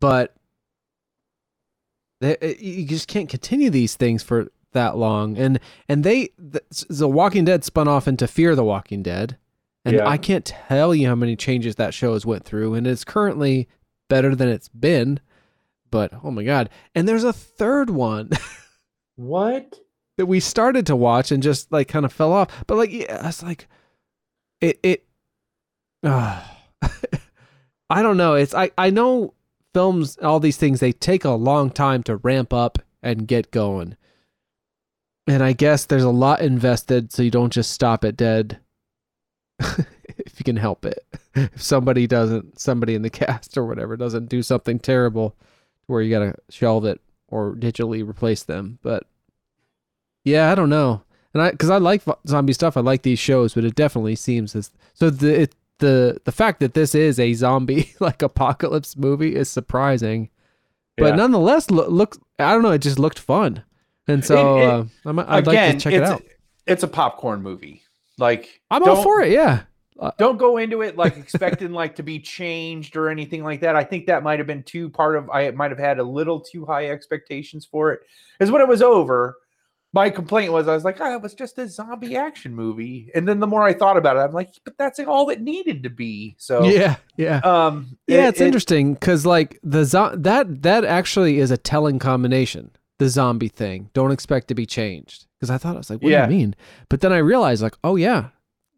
[0.00, 0.34] but
[2.20, 5.36] they, you just can't continue these things for that long.
[5.36, 9.36] And and they the, the Walking Dead spun off into Fear the Walking Dead,
[9.84, 10.08] and Yeah.
[10.08, 13.68] I can't tell you how many changes that show has went through, and it's currently
[14.08, 15.20] better than it's been.
[15.90, 16.70] But oh my god!
[16.94, 18.30] And there's a third one.
[19.16, 19.78] What?
[20.18, 22.64] That we started to watch and just like kind of fell off.
[22.66, 23.68] But like, yeah, it's like
[24.60, 25.04] it it.
[26.02, 26.42] Uh,
[27.90, 28.34] I don't know.
[28.34, 29.34] It's I I know
[29.74, 33.96] films, all these things, they take a long time to ramp up and get going.
[35.26, 38.58] And I guess there's a lot invested, so you don't just stop it dead.
[39.60, 41.04] if you can help it.
[41.34, 45.34] If somebody doesn't, somebody in the cast or whatever doesn't do something terrible,
[45.86, 48.78] where you gotta shelve it or digitally replace them.
[48.82, 49.06] But
[50.24, 51.02] yeah, I don't know.
[51.34, 54.54] And I because I like zombie stuff, I like these shows, but it definitely seems
[54.54, 59.34] as so the it, the the fact that this is a zombie like apocalypse movie
[59.34, 60.28] is surprising,
[60.98, 61.16] but Yeah.
[61.16, 63.62] nonetheless, look, look I don't know, it just looked fun,
[64.06, 66.22] and so It- it- uh, I'm, I'd Again, like to check it out.
[66.66, 67.82] it's a popcorn movie.
[68.18, 69.32] Like I'm all for it.
[69.32, 69.62] Yeah,
[70.18, 73.74] Don't go into it like expecting like to be changed or anything like that.
[73.74, 76.40] I think that might have been too part of I might have had a little
[76.40, 78.00] too high expectations for it.
[78.38, 79.36] Because when it was over,
[79.94, 83.10] my complaint was I was like, oh, it was just a zombie action movie.
[83.14, 85.82] And then the more I thought about it, I'm like, but that's all it needed
[85.82, 86.34] to be.
[86.38, 87.38] So yeah, yeah.
[87.44, 91.56] um Yeah, it- it's it- interesting because like the zo- that that actually is a
[91.58, 92.70] telling combination.
[92.98, 93.90] The zombie thing.
[93.94, 96.26] Don't expect to be changed because I thought I was like, what Yeah.
[96.26, 96.54] do you mean?
[96.88, 98.28] But then I realized like, oh yeah,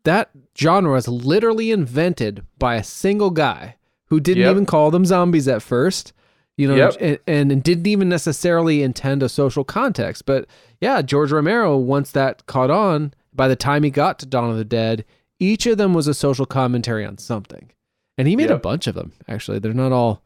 [0.04, 3.76] that genre was literally invented by a single guy
[4.06, 4.50] who didn't Yep.
[4.50, 6.12] even call them zombies at first.
[6.56, 7.18] You know, Yep.
[7.26, 10.24] and, and didn't even necessarily intend a social context.
[10.24, 10.46] But
[10.80, 14.56] yeah, George Romero, once that caught on, by the time he got to Dawn of
[14.56, 15.04] the Dead,
[15.40, 17.70] each of them was a social commentary on something.
[18.16, 19.58] And he made a bunch of them, actually.
[19.58, 20.22] They're not all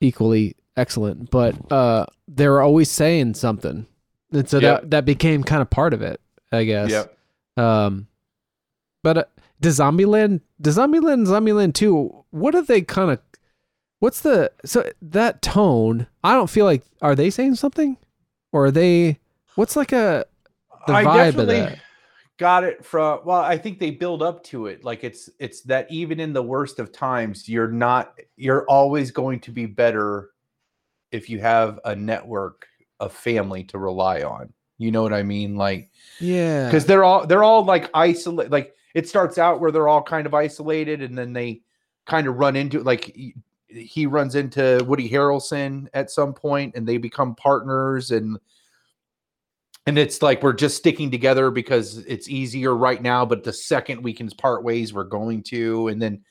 [0.00, 3.86] equally excellent, but uh, they're always saying something.
[4.32, 4.80] And so Yep.
[4.82, 6.20] that, that became kind of part of it,
[6.52, 6.90] I guess.
[6.90, 7.18] Yep.
[7.56, 8.06] Um,
[9.02, 9.24] but uh,
[9.60, 13.18] does Zombieland, does Zombieland, and Zombieland 2, what are they kind of,
[14.00, 17.96] what's the, so that tone, I don't feel like, are they saying something?
[18.52, 19.18] Or are they,
[19.54, 20.24] what's like a,
[20.86, 21.78] the I vibe of that?
[22.36, 25.86] got it from well i think they build up to it like it's it's that
[25.88, 30.30] even in the worst of times you're not you're always going to be better
[31.12, 32.66] if you have a network
[32.98, 36.64] of family to rely on you know what i mean like Yeah.
[36.66, 40.26] because they're all they're all like isolate like it starts out where they're all kind
[40.26, 41.62] of isolated and then they
[42.04, 43.16] kind of run into like
[43.74, 48.38] he- runs into woody harrelson at some point and they become partners and
[49.86, 54.02] and it's like we're just sticking together because it's easier right now but the second
[54.02, 55.88] we can part ways we're going to.
[55.88, 56.22] And then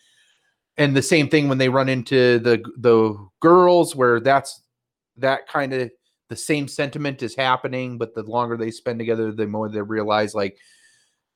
[0.77, 4.61] and the same thing when they run into the the girls where that's
[5.17, 5.91] that kind of
[6.29, 10.33] the same sentiment is happening but the longer they spend together the more they realize
[10.33, 10.57] like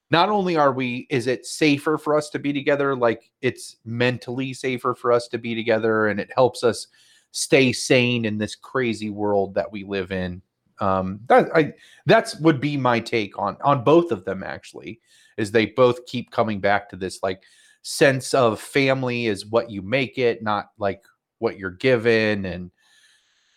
[0.10, 4.54] not only are we is it safer for us to be together like it's mentally
[4.54, 6.88] safer for us to be together and it helps us
[7.32, 10.42] stay sane in this crazy world that we live in.
[10.80, 11.74] Um that i
[12.06, 15.00] that's would be my take on on both of them actually
[15.38, 17.42] is they both keep coming back to this like
[17.82, 21.04] sense of family is what you make it not like
[21.40, 22.72] what you're given and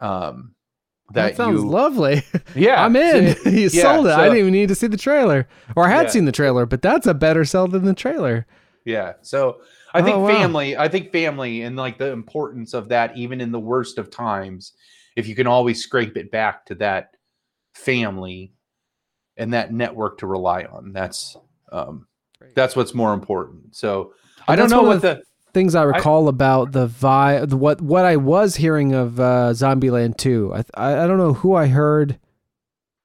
[0.01, 0.55] um
[1.13, 2.23] that, that, sounds you lovely.
[2.55, 3.37] yeah I'm in.
[3.37, 4.13] so- you yeah, sold it.
[4.13, 5.49] I didn't even need to see the trailer.
[5.77, 6.11] Or I had Yeah.
[6.11, 8.47] seen the trailer, but that's a better sell than the trailer.
[8.85, 9.15] Yeah.
[9.23, 9.61] So
[9.93, 10.29] I think Oh, wow.
[10.29, 14.11] family, I think family and like the importance of that, even in the worst of
[14.11, 14.73] times,
[15.17, 17.17] if you can always scrape it back to that
[17.75, 18.53] family
[19.37, 21.37] and that network to rely on, that's
[21.73, 22.07] um
[22.55, 23.75] that's what's more important.
[23.77, 24.15] So
[24.49, 25.23] I don't know what the
[25.53, 30.55] Things I recall about the vibe, what what I was hearing of uh, Zombieland 2.
[30.55, 32.19] I, I I don't know who I heard.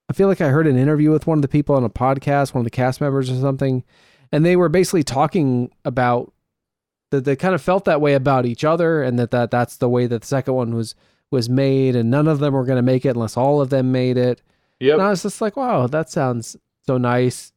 [0.09, 2.53] I feel like I heard an interview with one of the people on a podcast,
[2.53, 3.83] one of the cast members or something,
[4.31, 6.31] and they were basically talking about
[7.11, 9.89] that they kind of felt that way about each other, and that, that that's the
[9.89, 10.93] way that the second one was
[11.31, 13.91] was made, and none of them were going to make it unless all of them
[13.91, 14.41] made it.
[14.79, 17.51] Yeah, And I was just like, wow, that sounds so nice.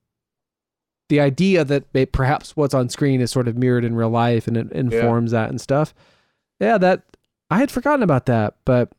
[1.09, 4.57] The idea that perhaps what's on screen is sort of mirrored in real life and
[4.57, 5.95] it informs that and stuff.
[6.61, 7.03] Yeah, that
[7.51, 8.91] I had forgotten about that, but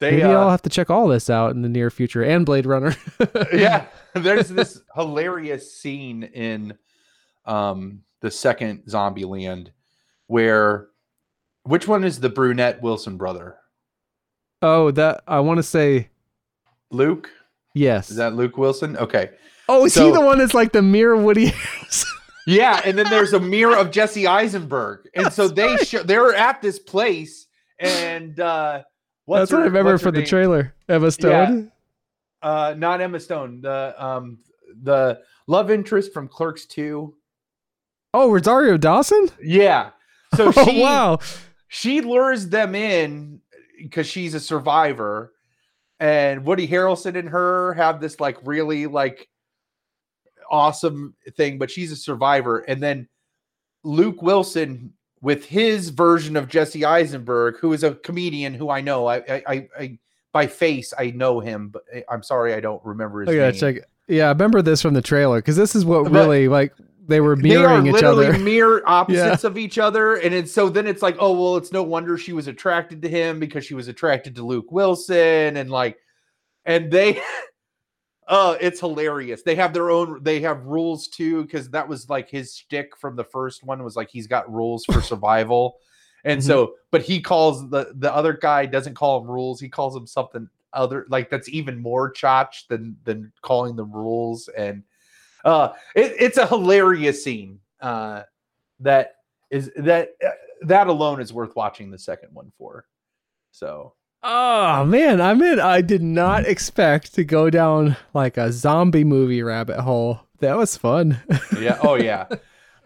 [0.00, 2.44] they maybe uh, I'll have to check all this out in the near future and
[2.44, 2.94] Blade Runner.
[3.52, 6.76] yeah there's this hilarious scene in
[7.44, 9.68] um the second Zombieland
[10.26, 10.88] where
[11.64, 13.56] which one is the brunette wilson brother
[14.62, 16.08] oh, that I want to say
[16.90, 17.30] luke
[17.74, 18.10] yes.
[18.10, 19.30] is that luke wilson okay
[19.70, 21.50] Oh, is he the one that's like the mirror Woody?
[21.50, 22.04] Harrelson?
[22.46, 26.60] Yeah, and then there's a mirror of Jesse Eisenberg, and so they show they're at
[26.62, 27.46] this place,
[27.78, 28.82] and uh,
[29.26, 30.74] what's that's what I remember from the trailer.
[30.88, 31.70] Emma Stone.
[32.42, 34.38] Uh, not Emma Stone, the um
[34.82, 37.14] the love interest from Clerks Two.
[38.14, 39.28] Oh, Rosario Dawson.
[39.40, 39.90] Yeah,
[40.34, 41.18] so Oh wow.
[41.68, 43.42] she lures them in
[43.78, 45.34] because she's a survivor,
[46.00, 49.28] and Woody Harrelson and her have this like really like
[50.50, 53.08] awesome thing, but she's a survivor, and then
[53.84, 59.06] Luke Wilson with his version of Jesse Eisenberg, who is a comedian who I know,
[59.06, 59.98] I I, I,
[60.32, 63.60] by face I know him, but I'm sorry I don't remember his gotta name.
[63.60, 63.84] check.
[64.08, 66.74] Yeah, I remember this from the trailer because this is what But really like
[67.06, 68.38] they were mirroring they are each literally other.
[68.44, 71.82] mirror opposites of each other and it's so then it's like oh well it's no
[71.82, 75.98] wonder she was attracted to him because she was attracted to luke wilson and like
[76.64, 77.20] and they
[78.30, 79.42] uh it's hilarious.
[79.42, 83.16] They have their own they have rules too because that was like his stick from
[83.16, 85.78] the first one was like he's got rules for survival.
[86.24, 86.44] And Mhm.
[86.44, 90.06] so but he calls the the other guy doesn't call him rules he calls him
[90.06, 94.48] something other like that's even more chotch than than calling them rules.
[94.48, 94.84] And
[95.44, 98.22] uh it, it's a hilarious scene uh
[98.78, 99.16] that
[99.50, 100.30] is that uh,
[100.62, 102.86] that alone is worth watching the second one for.
[103.50, 109.04] So Oh man, I mean, I did not expect to go down like a zombie
[109.04, 110.20] movie rabbit hole.
[110.40, 111.20] That was fun.
[111.58, 112.26] yeah oh yeah.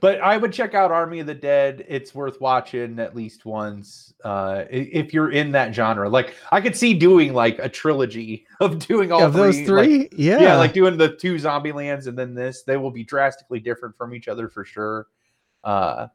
[0.00, 1.84] But i would check out army of the dead.
[1.88, 6.08] It's worth watching at least once uh if you're in that genre.
[6.08, 10.08] Like i could see doing like a trilogy of doing all of those like- three,
[10.12, 10.56] yeah, yeah.
[10.56, 12.62] like doing the two zombie lands and then this.
[12.62, 15.06] They will be drastically different from each other for sure.
[15.64, 16.08] Uh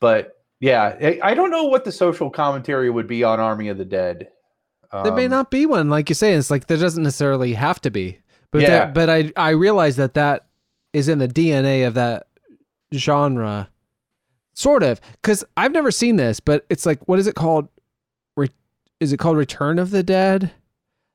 [0.00, 3.76] but yeah i, I don't know what the social commentary would be on army of
[3.78, 4.28] the dead
[4.92, 5.88] there may Um, not be one.
[5.90, 8.18] Like you say, it's like there doesn't necessarily have to be.
[8.50, 8.68] But Yeah.
[8.70, 10.46] that, but I I realize that that
[10.92, 12.26] is in the DNA of that
[12.94, 13.68] genre,
[14.54, 15.00] sort of.
[15.20, 17.68] Because I've never seen this, but it's like what is it called?
[18.36, 18.50] Re-
[19.00, 20.52] is it called Return of the Dead?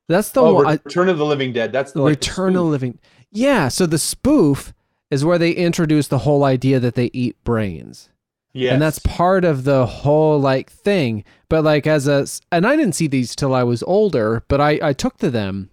[0.07, 0.65] That's the oh, one.
[0.83, 2.69] Return of the living dead that's the like, the Return of the.
[2.69, 2.99] Living.
[3.31, 4.73] Yeah, so the spoof
[5.09, 8.09] is where they introduce the whole idea that they eat brains.
[8.53, 8.73] Yeah.
[8.73, 11.23] And that's part of the whole like thing.
[11.51, 14.79] But like as a and I didn't see these till I was older, but I
[14.81, 15.69] I took to them.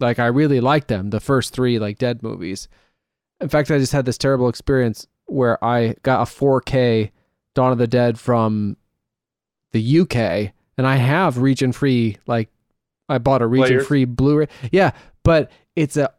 [0.00, 2.66] Like I really liked them, the first 3 like dead movies.
[3.40, 7.12] In fact, I just had this terrible experience where I got a 4K
[7.54, 8.76] Dawn of the Dead from
[9.70, 12.48] the UK and I have region free like
[13.08, 14.48] I bought a region free Blu-ray.
[14.72, 14.90] Yeah,
[15.22, 16.12] but it's a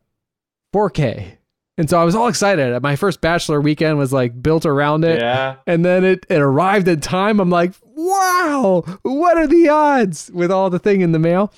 [0.74, 1.38] 4K.
[1.78, 2.82] And so I was all excited.
[2.82, 5.20] My first bachelor weekend was like built around it.
[5.20, 7.40] yeah And then it, it arrived in time.
[7.40, 7.74] I'm like,
[8.06, 11.54] wow, what are the odds with all the thing in the mail?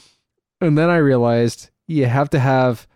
[0.61, 2.87] And then I realized you have to have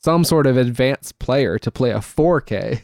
[0.00, 2.80] some sort of advanced player to play a 4K.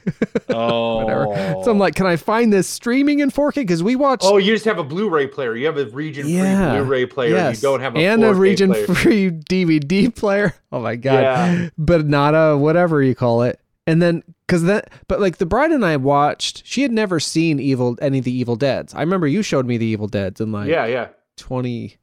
[0.49, 1.25] oh Whatever.
[1.65, 1.81] So I'm oh.
[1.81, 3.55] like, can I find this streaming in 4K?
[3.57, 6.33] Because we watched oh you just have a blu-ray player you have a region free
[6.35, 6.75] Yeah.
[6.77, 10.55] blu-ray player yes, you don't have a and a 4K region-free DVD player.
[10.73, 11.23] Oh my god!
[11.23, 11.69] Yeah.
[11.79, 13.61] But not a whatever you call it.
[13.87, 17.59] And then because that, but like the bride and I watched, she had never seen
[17.59, 18.95] evil any of the Evil Deads.
[18.95, 21.97] I remember you showed me the Evil Deads in like yeah yeah 20,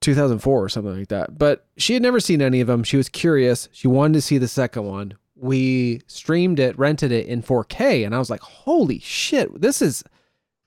[0.00, 1.38] 2004 or something like that.
[1.38, 2.82] But she had never seen any of them.
[2.84, 3.68] She was curious.
[3.72, 5.14] She wanted to see the second one.
[5.36, 10.02] We streamed it, rented it in 4K, and I was like, "Holy shit, this is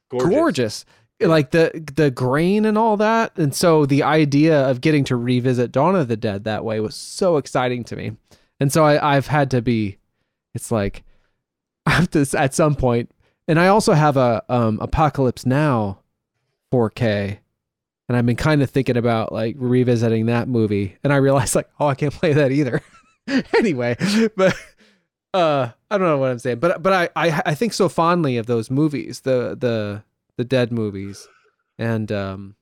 [0.09, 0.85] gorgeous, gorgeous.
[1.19, 3.37] Like the the grain and all that.
[3.37, 6.95] And so the idea of getting to revisit Dawn of the Dead that way was
[6.95, 8.13] so exciting to me.
[8.59, 9.97] And so I, I've had to be
[10.53, 11.03] it's like
[11.85, 13.11] I have to at some point
[13.47, 15.99] and I also have a um Apocalypse Now
[16.71, 17.39] 4K.
[18.07, 20.97] And I've been kind of thinking about like revisiting that movie.
[21.03, 22.81] And I realized like, oh I can't play that either.
[23.57, 23.95] anyway,
[24.35, 24.55] but
[25.33, 26.59] uh I don't know what I'm saying.
[26.59, 30.03] But but I, I I think so fondly of those movies, the the
[30.37, 31.27] the dead movies.
[31.77, 32.55] And um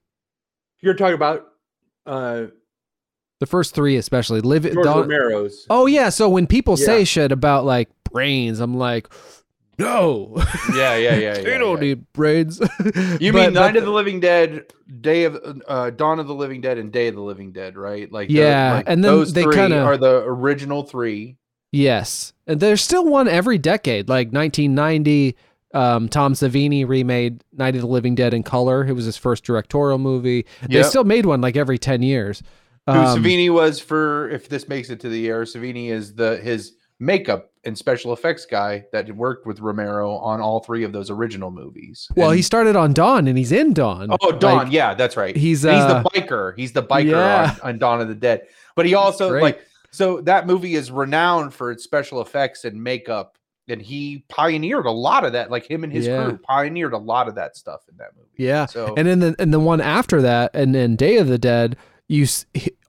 [0.81, 1.47] you're talking about
[2.05, 2.45] uh
[3.39, 7.31] the first three especially live George Dawn- Romero's Oh yeah, so when people say shit
[7.31, 9.07] about like brains, I'm like,
[9.77, 10.33] no.
[10.75, 11.87] yeah yeah yeah, they yeah, don't yeah.
[11.89, 12.59] need brains.
[13.19, 14.65] You But- mean Night of the Living Dead,
[15.01, 15.37] Day of
[15.67, 18.11] uh, Dawn of the Living Dead, and Day of the Living Dead, right?
[18.11, 21.37] Like the- Yeah, like and then those they three kinda- are the original three.
[21.71, 22.33] Yes.
[22.47, 24.09] And there's still one every decade.
[24.09, 25.35] Like 1990,
[25.75, 28.83] um, Tom Savini remade Night of the Living Dead in color.
[28.85, 30.45] It was his first directorial movie.
[30.67, 30.85] They Yep.
[30.87, 32.41] still made one like every 10 years.
[32.93, 34.29] Who Um, Savini was for?
[34.29, 38.45] If this makes it to the air, Savini is the his makeup and special effects
[38.45, 42.07] guy that worked with Romero on all three of those original movies.
[42.15, 44.09] well, And- he started on Dawn and he's in Dawn.
[44.21, 44.65] Oh, Dawn.
[44.65, 45.35] Like, yeah, that's right.
[45.35, 46.53] he's, he's uh, the biker.
[46.57, 47.55] He's the biker yeah.
[47.63, 48.47] on, on Dawn of the Dead.
[48.75, 49.61] But he also like
[49.91, 53.37] So that movie is renowned for its special effects and makeup,
[53.69, 55.49] and he pioneered a lot of that.
[55.51, 56.23] Like him and his Yeah.
[56.25, 58.29] crew pioneered a lot of that stuff in that movie.
[58.37, 58.65] Yeah.
[58.67, 61.77] So And then the and the one after that, and then Day of the Dead,
[62.09, 62.25] you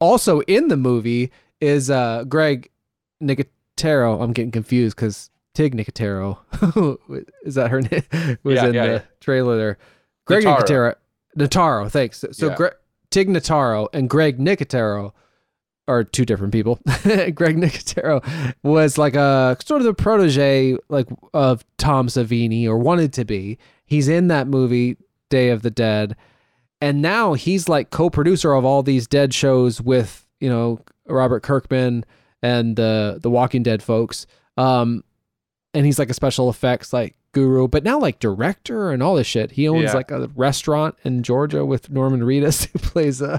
[0.01, 2.69] also in the movie is uh Greg
[3.23, 4.21] Nicotero.
[4.23, 6.39] I'm getting confused because Tig Nicotero
[7.45, 8.03] is that her name?
[8.43, 9.03] Was Yeah, in yeah, the yeah.
[9.21, 9.79] trailer there.
[10.27, 10.61] Greg Notaro.
[10.63, 10.95] Nicotero.
[11.39, 12.19] Notaro, thanks.
[12.19, 12.57] So, so Yeah.
[12.57, 12.67] Gre-
[13.11, 15.13] Tig Notaro and Greg Nicotero
[15.89, 16.77] are two different people.
[17.03, 18.25] Greg Nicotero
[18.63, 23.59] was like a sort of the protege like of Tom Savini or wanted to be.
[23.87, 24.97] He's in that movie
[25.31, 26.17] Day of the Dead
[26.81, 32.05] and now he's like co-producer of all these dead shows with, you know, Robert Kirkman
[32.43, 34.27] and the the Walking Dead folks.
[34.57, 35.05] Um
[35.75, 39.27] and he's like a special effects like guru, but now like director and all this
[39.27, 39.53] shit.
[39.53, 39.93] He owns Yeah.
[39.95, 43.39] like a restaurant in Georgia with Norman Reedus who plays uh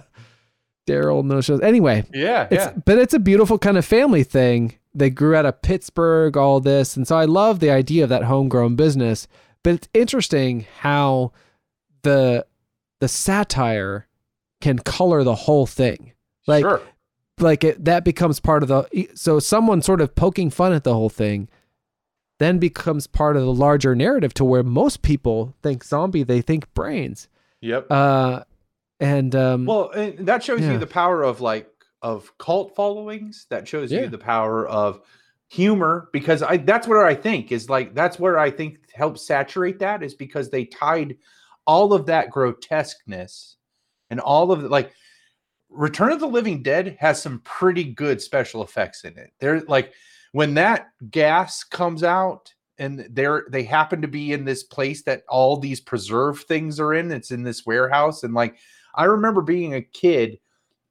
[0.88, 1.62] Daryl in those shows.
[1.62, 2.74] Anyway, yeah, it's yeah.
[2.86, 4.76] but it's a beautiful kind of family thing.
[4.94, 8.24] They grew out of Pittsburgh, all this, and so I love the idea of that
[8.24, 9.28] homegrown business.
[9.64, 11.32] But it's interesting how
[12.02, 12.46] the
[13.02, 14.08] the satire
[14.62, 16.14] can color the whole thing.
[16.48, 16.82] Like sure.
[17.40, 20.94] like it, that becomes part of the so someone sort of poking fun at the
[20.94, 21.50] whole thing
[22.40, 26.74] then becomes part of the larger narrative to where most people think zombie they think
[26.74, 27.28] brains
[27.62, 27.92] Yep.
[27.92, 28.44] uh
[29.00, 30.72] and um well, and that shows yeah.
[30.74, 31.68] you the power of like
[32.02, 33.46] of cult followings.
[33.50, 34.02] That shows Yeah.
[34.02, 35.02] you the power of
[35.48, 39.80] humor because I that's where I think is like that's where I think helps saturate
[39.80, 41.18] that is because they tied
[41.66, 43.58] all of that grotesqueness
[44.10, 44.94] and all of the like
[45.70, 49.32] Return of the Living Dead has some pretty good special effects in it.
[49.40, 49.94] They're like
[50.34, 55.24] when that gas comes out and they're they happen to be in this place that
[55.30, 57.12] all these preserved things are in.
[57.12, 58.24] It's in this warehouse.
[58.24, 58.58] And like
[58.96, 60.40] I remember being a kid,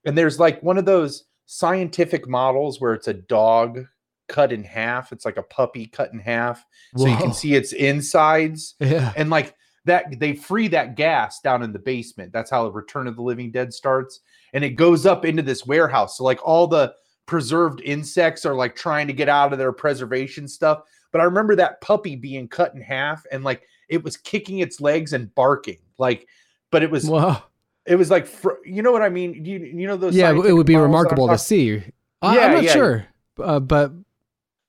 [0.07, 3.85] and there's like one of those scientific models where it's a dog
[4.29, 5.13] cut in half.
[5.13, 6.65] It's like a puppy cut in half.
[6.97, 11.63] So you can see its insides yeah and like that they free that gas down
[11.63, 12.33] in the basement.
[12.33, 14.21] That's how the return of the living dead starts.
[14.53, 16.19] And it goes up into this warehouse.
[16.19, 16.95] So like all the
[17.27, 20.83] preserved insects are like trying to get out of their preservation stuff.
[21.13, 24.81] But i remember that puppy being cut in half and like it was kicking its
[24.81, 25.79] legs and barking.
[25.99, 26.27] Like
[26.71, 27.45] but it was wow.
[27.87, 29.45] it was like fr- you know what i mean?
[29.45, 31.83] You, you know those yeah it would be models that I'm remarkable to see.
[32.23, 32.73] I, Yeah, i'm not yeah.
[32.73, 33.07] sure
[33.43, 33.93] uh, but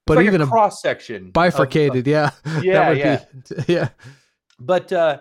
[0.05, 2.31] but like even a cross section bifurcated yeah.
[2.43, 3.25] That Yeah, would yeah.
[3.33, 3.89] be, yeah
[4.65, 5.19] but uh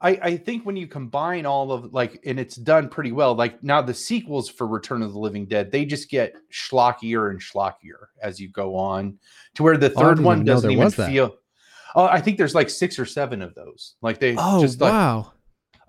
[0.00, 3.62] I, I think when you combine all of like and it's done pretty well like
[3.62, 8.06] now the sequels for return of the living dead they just get schlockier and schlockier
[8.20, 9.18] as you go on
[9.54, 11.36] to where the Oh, third didn't one doesn't even feel
[11.94, 13.94] oh i think there's like six or seven of those.
[14.02, 15.32] Like they oh just like wow.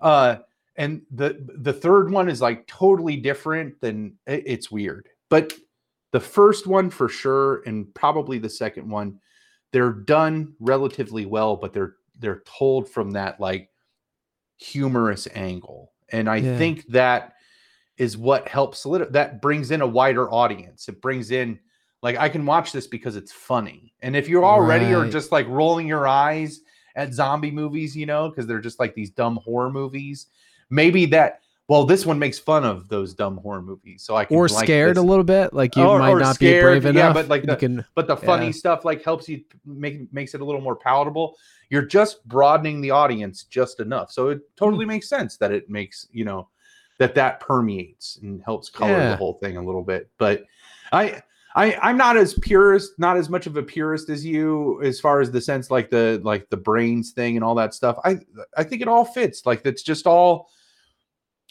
[0.00, 0.36] uh
[0.76, 5.08] and the the third one is like totally different than it- it's weird.
[5.28, 5.52] But
[6.12, 9.18] the first one for sure and probably the second one
[9.72, 13.68] they're done relatively well but they're they're told from that like
[14.56, 16.56] humorous angle and i Yeah.
[16.56, 17.34] think that
[17.96, 21.58] is what helps solidify that brings in a wider audience it brings in
[22.02, 25.12] like i can watch this because it's funny and if you're already are Right.
[25.12, 26.60] just like rolling your eyes
[26.96, 30.26] at zombie movies you know because they're just like these dumb horror movies
[30.70, 34.36] maybe that well this one makes fun of those dumb horror movies so i can
[34.36, 35.02] or like scared this.
[35.02, 37.42] a little bit like you Or- might or not be scared, brave yeah, but, like,
[37.42, 38.52] you the- can but the funny Yeah.
[38.52, 41.36] stuff like helps you make makes it a little more palatable
[41.70, 44.42] you're just broadening the audience just enough so it Hmm.
[44.56, 46.48] totally makes sense that it makes you know
[46.98, 49.10] that that permeates and helps color Yeah.
[49.10, 50.44] the whole thing a little bit but
[50.92, 51.20] i
[51.56, 55.20] I, I'm not as purist, not as much of a purist as you, as far
[55.20, 57.96] as the sense like the like the brains thing and all that stuff.
[58.04, 58.18] I
[58.56, 59.46] I think it all fits.
[59.46, 60.48] Like it's just all.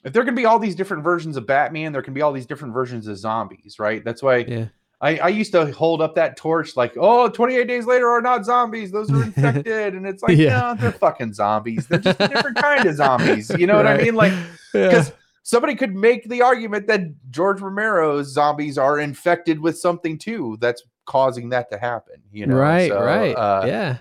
[0.04, 2.46] If there can be all these different versions of Batman, there can be all these
[2.46, 4.04] different versions of zombies, right?
[4.04, 4.66] That's why yeah
[5.04, 8.46] I, I used to hold up that torch like, oh, 28 days later are not
[8.46, 8.90] zombies.
[8.90, 9.94] Those are infected.
[9.96, 10.60] And it's like, Yeah.
[10.60, 11.88] no, they're fucking zombies.
[11.88, 13.52] They're just a different kind of zombies.
[13.58, 14.16] You know what I mean?
[14.16, 14.32] Like,
[14.74, 14.88] yeah.
[14.88, 15.12] because
[15.44, 17.02] somebody could make the argument that
[17.32, 22.16] George Romero's zombies are infected with something too that's causing that to happen.
[22.32, 22.56] You know?
[22.56, 23.98] right So, right Uh, yeah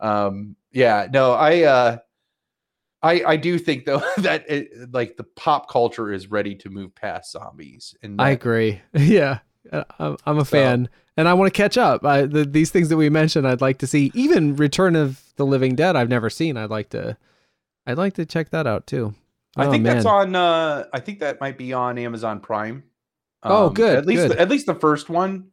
[0.00, 1.96] um yeah no i uh
[3.02, 6.94] i i do think though that it, like the pop culture is ready to move
[6.94, 8.82] past zombies and I agree.
[8.92, 9.38] Yeah,
[9.72, 12.04] I'm, I'm a So- fan, and I want to catch up.
[12.04, 14.10] I, the, these things that we mentioned, I'd like to see.
[14.14, 16.56] Even Return of the Living Dead, I've never seen.
[16.56, 17.16] I'd like to,
[17.86, 19.14] I'd like to check that out too.
[19.56, 20.34] I Oh, think that's on.
[20.36, 22.84] uh I think that might be on Amazon Prime.
[23.42, 24.36] Oh, Um, good, At least, good.
[24.38, 25.48] at least the first one.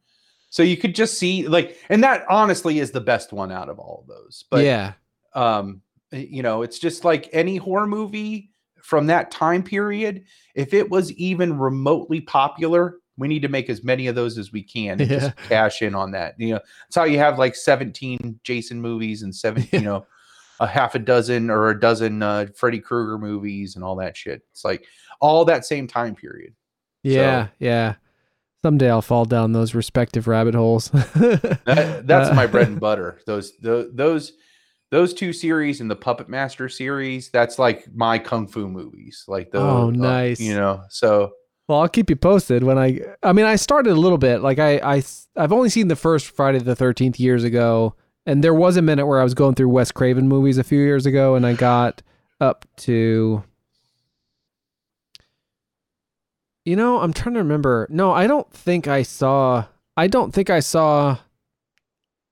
[0.50, 3.78] So you could just see like, and that honestly is the best one out of
[3.78, 4.44] all of those.
[4.50, 4.92] But yeah,
[5.34, 5.80] um,
[6.12, 8.50] you know, it's just like any horror movie
[8.82, 10.24] from that time period.
[10.54, 14.50] If it was even remotely popular, we need to make as many of those as
[14.52, 15.18] we can and Yeah.
[15.18, 16.34] just cash in on that.
[16.38, 20.06] You know, that's how you have like 17 Jason movies and seven, you know,
[20.60, 24.42] a half a dozen or a dozen uh, Freddy Krueger movies and all that shit.
[24.52, 24.84] It's like
[25.20, 26.54] all that same time period.
[27.02, 27.94] Yeah, yeah.
[28.62, 30.88] Someday I'll fall down those respective rabbit holes.
[31.14, 33.20] That, that's Uh, my bread and butter.
[33.26, 34.32] Those tho- those
[34.90, 37.28] those two series and the Puppet Master series.
[37.30, 39.24] That's like my kung fu movies.
[39.28, 40.40] Like the Oh, nice.
[40.40, 40.82] you know.
[40.88, 41.32] So
[41.66, 43.00] Well, I'll keep you posted when I.
[43.22, 44.42] I mean, I started a little bit.
[44.42, 45.02] Like I, I,
[45.36, 47.94] I've only seen the first Friday the Thirteenth years ago,
[48.26, 50.80] and there was a minute where I was going through Wes Craven movies a few
[50.80, 52.02] years ago, and I got
[52.40, 53.42] up to.
[56.66, 57.86] You know, I'm trying to remember.
[57.90, 59.66] No, I don't think I saw.
[59.96, 61.18] I don't think I saw.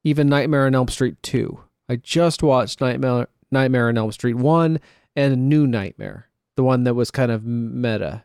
[0.05, 1.61] Even Nightmare on Elm Street two.
[1.89, 4.81] I just watched Nightmare Nightmare on Elm Street one
[5.15, 8.25] and New Nightmare, the one that was kind of meta.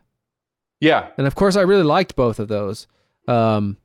[0.80, 2.86] Yeah, And of course, I really liked both of those.
[3.26, 3.76] Um,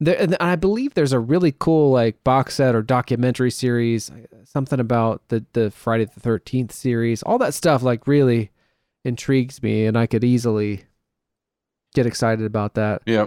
[0.00, 4.10] there, and I believe there's a really cool like box set or documentary series,
[4.44, 7.22] something about the the Friday the Thirteenth series.
[7.22, 8.50] All that stuff like really
[9.04, 10.84] intrigues me, and I could easily
[11.94, 13.02] get excited about that.
[13.06, 13.26] yeah.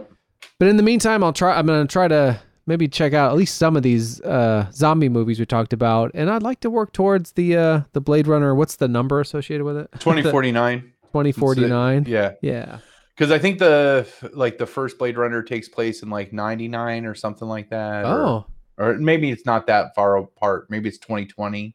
[0.59, 1.57] But in the meantime, I'll try.
[1.57, 5.39] I'm gonna try to maybe check out at least some of these uh, zombie movies
[5.39, 8.53] we talked about, and I'd like to work towards the uh, the Blade Runner.
[8.53, 9.89] What's the number associated with it?
[9.99, 10.91] 2049.
[11.11, 12.05] Twenty forty nine.
[12.07, 12.33] Yeah.
[12.41, 12.79] Yeah.
[13.15, 17.15] Because I think the like the first Blade Runner takes place in like '99 or
[17.15, 18.05] something like that.
[18.05, 18.45] Oh.
[18.77, 20.69] or, maybe it's not that far apart.
[20.69, 21.73] Maybe it's 2020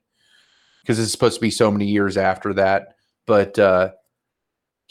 [0.82, 2.96] because it's supposed to be so many years after that.
[3.26, 3.92] But uh,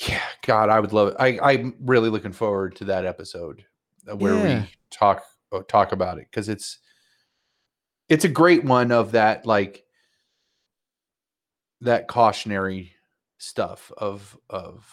[0.08, 1.16] yeah, God, I would love it.
[1.20, 3.64] I, I'm really looking forward to that episode
[4.12, 4.62] uh, where Yeah.
[4.62, 6.80] we talk uh, talk about it because it's
[8.08, 9.84] it's a great one of that like
[11.82, 12.94] that cautionary
[13.38, 14.92] stuff of of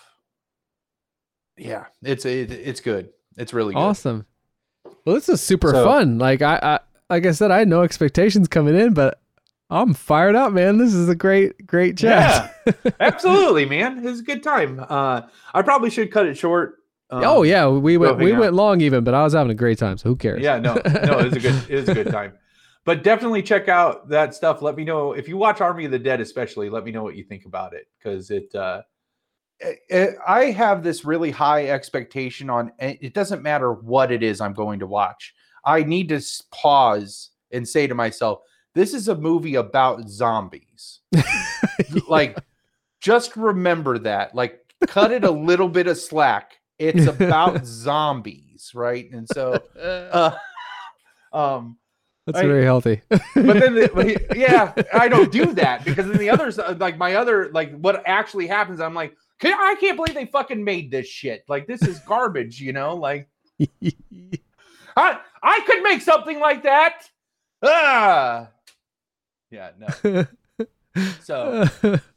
[1.57, 3.81] yeah it's it, it's good it's really good.
[3.81, 4.25] Awesome.
[5.05, 6.19] Well, this is super So- fun.
[6.19, 9.21] Like I, I, like I said, I had no expectations coming in, but
[9.69, 10.79] I'm fired up, man.
[10.79, 12.55] This is a great, great chat.
[12.67, 13.99] Yeah, absolutely, man.
[13.99, 14.81] It was a good time.
[14.89, 16.77] Uh, I probably should cut it short.
[17.11, 18.41] Um, oh yeah, we went, we out.
[18.41, 19.99] went long even, but I was having a great time.
[19.99, 20.41] So who cares?
[20.43, 22.33] Yeah, no, no, it was a good, it was a good time.
[22.87, 24.63] But definitely check out that stuff.
[24.63, 26.71] Let me know if you watch Army of the Dead, especially.
[26.71, 28.55] Let me know what you think about it because it.
[28.55, 28.81] Uh,
[30.27, 32.73] I have this really high expectation on.
[32.79, 35.35] It it doesn't matter what it is I'm going to watch.
[35.65, 36.21] I need to
[36.53, 38.41] pause and say to myself,
[38.75, 41.01] "This is a movie about zombies."
[42.09, 42.39] like
[43.01, 49.11] just remember that like cut it a little bit of slack it's about zombies right
[49.13, 50.37] and so uh
[51.33, 51.77] um
[52.27, 53.03] That's I- very healthy.
[53.09, 57.15] but then the, yeah i don't do that because then the others uh, like my
[57.15, 61.07] other like what actually happens i'm like "Can- i can't believe they fucking made this
[61.07, 61.45] shit.
[61.49, 62.97] Like this is garbage you know?
[62.97, 63.29] Like
[64.97, 67.09] i i could make something like that.
[67.63, 68.49] Ah!
[69.51, 70.27] Yeah no.
[71.23, 71.65] So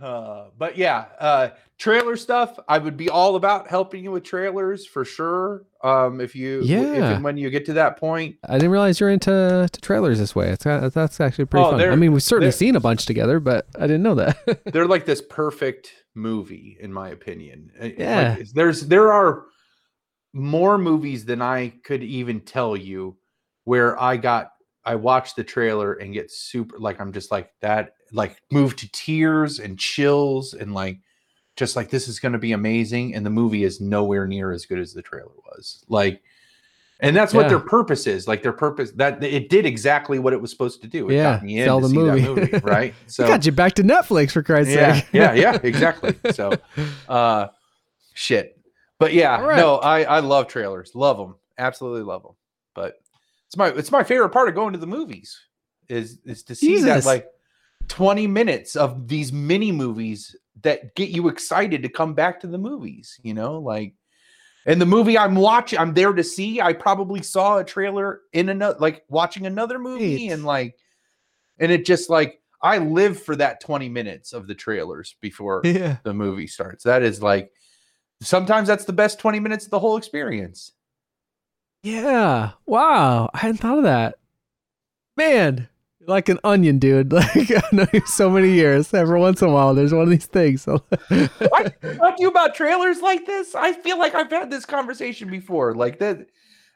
[0.00, 2.58] Uh, but yeah, uh, trailer stuff.
[2.68, 5.64] I would be all about helping you with trailers for sure.
[5.82, 7.12] Um, if you, if Yeah.
[7.14, 10.34] and when you get to that point, I didn't realize you're into to trailers this
[10.34, 10.50] way.
[10.50, 11.80] It's that's actually pretty Oh, fun.
[11.80, 14.60] I mean, we've certainly seen a bunch together, but I didn't know that.
[14.72, 17.70] they're like this perfect movie, in my opinion.
[17.78, 18.36] Uh, like, Yeah.
[18.54, 19.44] there's there are
[20.34, 23.16] more movies than I could even tell you
[23.64, 24.50] where I got
[24.84, 28.88] I watched the trailer and get super like I'm just like that like move to
[28.92, 30.98] tears and chills and like
[31.56, 34.66] just like this is going to be amazing and the movie is nowhere near as
[34.66, 36.22] good as the trailer was like
[37.00, 40.40] and that's what their purpose is like their purpose that it did exactly what it
[40.40, 42.20] was supposed to do it Yeah, got me in sell to the see movie.
[42.20, 45.06] that movie right So, got you back to Netflix for Christ's yeah, sake.
[45.12, 46.14] yeah, yeah, exactly.
[46.32, 46.52] So,
[47.08, 47.48] uh,
[48.14, 48.58] shit.
[48.98, 49.56] But yeah, right.
[49.58, 52.32] no, I I love trailers, love them, absolutely love them.
[52.74, 52.94] But
[53.46, 55.38] it's my it's my favorite part of going to the movies
[55.90, 57.26] is is to see that like
[57.88, 62.58] twenty minutes of these mini movies that get you excited to come back to the
[62.58, 63.18] movies.
[63.22, 63.94] You know, like.
[64.68, 66.60] And the movie I'm watching, I'm there to see.
[66.60, 70.74] I probably saw a trailer in another, like watching another movie, and like,
[71.60, 75.98] and it just like I live for that 20 minutes of the trailers before Yeah.
[76.02, 76.82] the movie starts.
[76.82, 77.52] That is like
[78.22, 80.72] sometimes that's the best 20 minutes of the whole experience.
[81.84, 82.50] Yeah.
[82.66, 83.30] Wow.
[83.32, 84.16] I hadn't thought of that.
[85.16, 85.68] Man,
[86.06, 87.12] like an onion, dude.
[87.12, 88.92] Like I know you so many years.
[88.94, 90.62] Every once in a while, there's one of these things.
[90.62, 91.28] So I
[91.98, 93.54] talk to you about trailers like this.
[93.54, 95.74] I feel like I've had this conversation before.
[95.74, 96.26] Like that,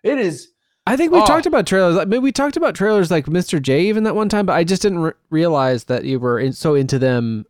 [0.02, 0.48] it is.
[0.86, 1.26] I think we Oh.
[1.26, 1.96] talked about trailers.
[1.96, 3.60] I mean, we talked about trailers like Mr.
[3.62, 6.52] J even that one time, but I just didn't re- realize that you were in,
[6.52, 7.44] so into them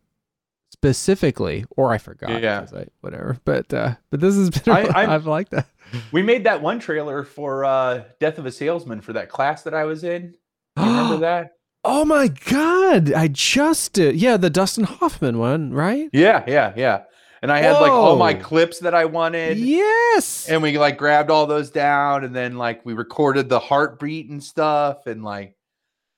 [0.72, 2.42] specifically, or I forgot.
[2.42, 2.60] Yeah.
[2.60, 3.38] 'cause I, whatever.
[3.44, 4.74] But uh, but this has been.
[4.74, 5.66] I, I've liked that.
[6.12, 9.74] We made that one trailer for uh Death of a Salesman for that class that
[9.74, 10.34] I was in.
[10.76, 11.52] You remember that?
[11.82, 13.12] Oh my god!
[13.12, 14.16] I just did.
[14.16, 16.10] Yeah, the Dustin Hoffman one, right?
[16.12, 17.02] Yeah, yeah, yeah.
[17.42, 19.56] And I had like all my clips that I wanted.
[19.56, 20.46] Yes.
[20.46, 24.44] And we like grabbed all those down and then like we recorded the heartbeat and
[24.44, 25.56] stuff and like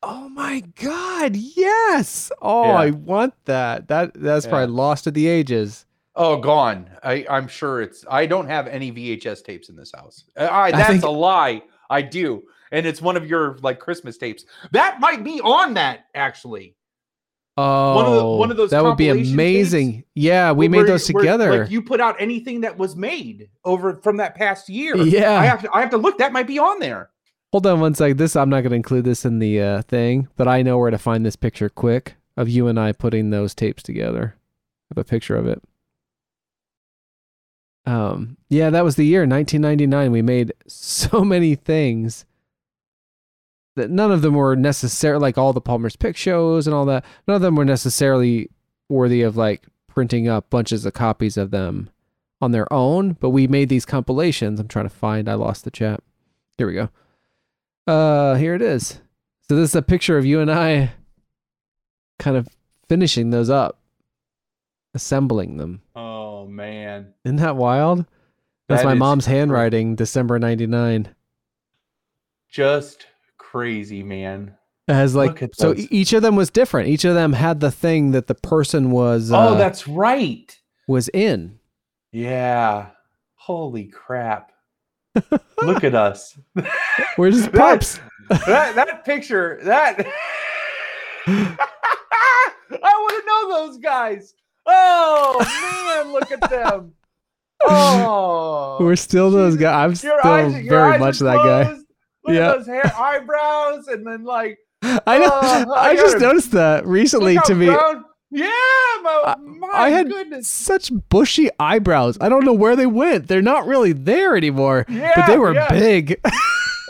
[0.03, 1.37] oh my god!
[1.37, 2.33] Yes.
[2.43, 2.73] Oh, Yeah.
[2.75, 3.87] I want that.
[3.87, 4.51] That that's Yeah.
[4.51, 5.87] probably lost to the ages.
[6.17, 6.91] oh gone.
[7.05, 10.25] I I'm sure it's I don't have any VHS tapes in this house.
[10.37, 11.63] Uh, I, that's think- a lie.
[11.89, 12.43] I do.
[12.73, 14.45] And it's one of your like Christmas tapes.
[14.73, 16.75] That might be on that actually.
[17.59, 20.05] Oh, One of the- one of those that would be amazing.
[20.15, 21.61] Yeah, we Where- made those where, together.
[21.65, 24.97] Like you put out anything that was made over from that past year.
[24.97, 25.39] Yeah.
[25.39, 26.17] I have to I have to look.
[26.19, 27.11] That might be on there.
[27.53, 28.17] Hold on one sec.
[28.17, 30.91] This I'm not going to include this in the uh, thing, but I know where
[30.91, 34.35] to find this picture quick of you and I putting those tapes together.
[34.91, 35.63] I have a picture of it.
[37.85, 40.11] Um, yeah, that was the year 1999.
[40.13, 42.25] We made so many things
[43.77, 47.05] that none of them were necessary, like all the Palmer's Pick shows and all that.
[47.27, 48.51] None of them were necessarily
[48.89, 51.91] worthy of like printing up bunches of copies of them
[52.41, 53.13] on their own.
[53.15, 54.61] But we made these compilations.
[54.61, 55.29] I'm trying to find.
[55.29, 56.01] I lost the chat.
[56.59, 56.91] Here we go.
[57.87, 59.01] Uh, here it is.
[59.49, 60.93] So this is a picture of you and I
[62.19, 62.49] kind of
[62.89, 63.79] finishing those up,
[64.95, 65.83] assembling them.
[65.97, 67.15] Oh man.
[67.25, 68.07] Isn't that wild?
[68.69, 71.09] That's That my mom's handwriting, December 99.
[72.49, 73.07] Just
[73.53, 74.55] crazy, man.
[74.89, 75.87] Has like so those.
[75.93, 76.89] each of them was different.
[76.89, 80.59] Each of them had the thing that the person was uh, oh, that's right.
[80.89, 81.59] was in.
[82.11, 82.87] Yeah.
[83.35, 84.53] Holy crap.
[85.63, 86.37] Look at us.
[87.17, 88.01] We're just That- pups.
[88.47, 90.01] that that picture, that
[91.27, 91.57] I
[92.71, 94.35] want to know those guys.
[94.65, 95.37] Oh
[96.05, 96.95] man, look at them.
[97.65, 99.75] Oh, We're still those guys.
[99.85, 101.77] I'm still eyes, very much that guy.
[102.25, 102.51] Look Yeah.
[102.53, 105.31] at those hair, eyebrows, and then like I know.
[105.33, 107.67] Oh, I, I just noticed that recently to me.
[107.67, 108.47] brown- Yeah,
[109.03, 110.49] my, I- my I had goodness.
[110.49, 112.19] such bushy eyebrows.
[112.21, 113.29] I don't know where they went.
[113.29, 114.85] They're not really there anymore.
[114.89, 115.69] yeah, but they were yeah.
[115.71, 116.21] big.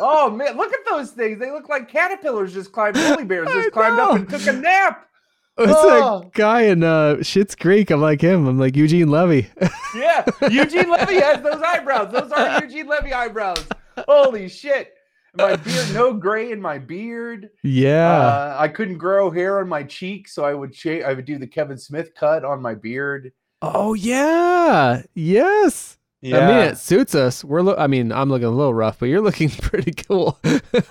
[0.04, 1.38] Oh man, look at those things.
[1.38, 4.52] They look like caterpillars just climbed, woolly bears I just climbed up and took a
[4.52, 5.06] nap.
[5.58, 6.20] It's Oh.
[6.22, 7.90] that guy in uh, Schitt's Creek.
[7.90, 8.48] I'm like him.
[8.48, 9.48] I'm like Eugene Levy.
[9.94, 12.10] Yeah, Eugene Levy has those eyebrows.
[12.10, 13.64] Those are Eugene Levy eyebrows.
[14.08, 14.92] Holy shit.
[15.34, 17.50] My beard, no gray in my beard.
[17.62, 18.10] yeah.
[18.18, 21.04] Uh, I couldn't grow hair on my cheeks, so I would shave.
[21.04, 23.32] I would do the Kevin Smith cut on my beard.
[23.62, 25.02] oh yeah.
[25.14, 25.96] Yes.
[26.20, 26.38] yeah.
[26.38, 27.42] I mean, it suits us.
[27.44, 27.62] We're.
[27.62, 30.38] Lo- I mean, I'm looking a little rough, but you're looking pretty cool.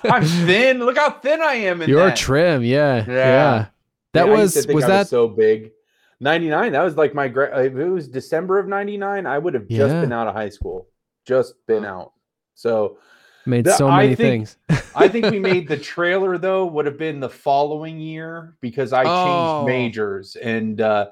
[0.04, 0.80] I'm thin.
[0.80, 2.18] Look how thin I am in You're that.
[2.18, 2.64] trim.
[2.64, 3.06] Yeah.
[3.08, 3.14] Yeah.
[3.14, 3.66] Yeah.
[4.14, 5.72] That Yeah, I was used to think was I that so big.
[6.20, 6.72] 99.
[6.74, 9.94] That was like my gra- if it was December of 99, I would have just
[9.94, 10.02] Yeah.
[10.02, 10.88] been out of high school.
[11.26, 12.14] Just been out.
[12.56, 12.98] So
[13.46, 14.92] made the- so I many think- things.
[14.96, 19.04] I think we made the trailer though would have been the following year because I
[19.06, 19.66] Oh.
[19.66, 21.08] changed majors and uh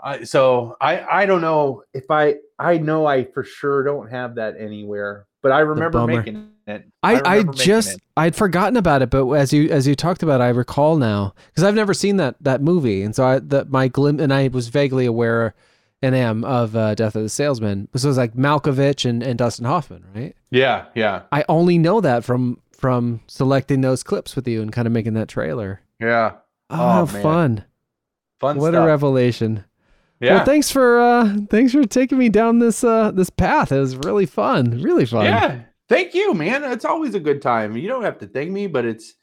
[0.00, 4.34] I, so I I don't know if I I know I for sure don't have
[4.34, 6.84] that anywhere, but I remember making it.
[7.02, 8.02] I, I, remember making just it.
[8.16, 11.32] I'd forgotten about it, but as you as you talked about, it, I recall now
[11.48, 14.48] because I've never seen that that movie, and so I that my glim and I
[14.48, 15.54] was vaguely aware
[16.04, 17.88] and am of uh, Death of the Salesman.
[17.96, 20.34] So it was like Malkovich and, and Dustin Hoffman, right?
[20.50, 24.86] yeah yeah I only know that from from selecting those clips with you and kind
[24.86, 25.80] of making that trailer.
[26.00, 26.32] yeah
[26.70, 27.64] Oh, Oh, fun!
[28.40, 28.84] fun what stuff.
[28.84, 29.64] a revelation!
[30.20, 33.72] yeah Well, thanks for uh thanks for taking me down this uh this path.
[33.72, 35.24] It was really fun, really fun.
[35.24, 35.60] Yeah.
[35.88, 36.64] Thank you, man.
[36.64, 37.76] It's always a good time.
[37.76, 39.14] You don't have to thank me, but it's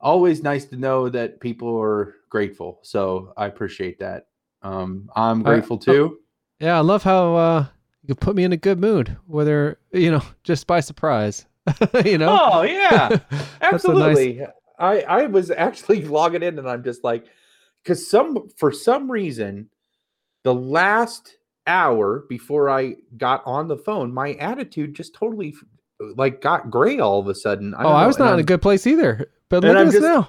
[0.00, 2.78] always nice to know that people are grateful.
[2.82, 4.27] So I appreciate that.
[4.62, 6.18] Um, I'm I- grateful too.
[6.60, 7.66] Yeah, I love how uh,
[8.04, 11.46] you put me in a good mood, whether you know, just by surprise.
[12.04, 12.36] you know.
[12.40, 14.46] Oh yeah, That's a nice- absolutely.
[14.78, 17.26] I I was actually logging in, and I'm just like,
[17.82, 19.68] because some for some reason,
[20.44, 25.54] the last hour before I got on the phone, my attitude just totally
[26.16, 27.74] like got gray all of a sudden.
[27.78, 29.30] oh, don't I was not in I'm- a good place either.
[29.50, 30.28] But look at I'm us just- now.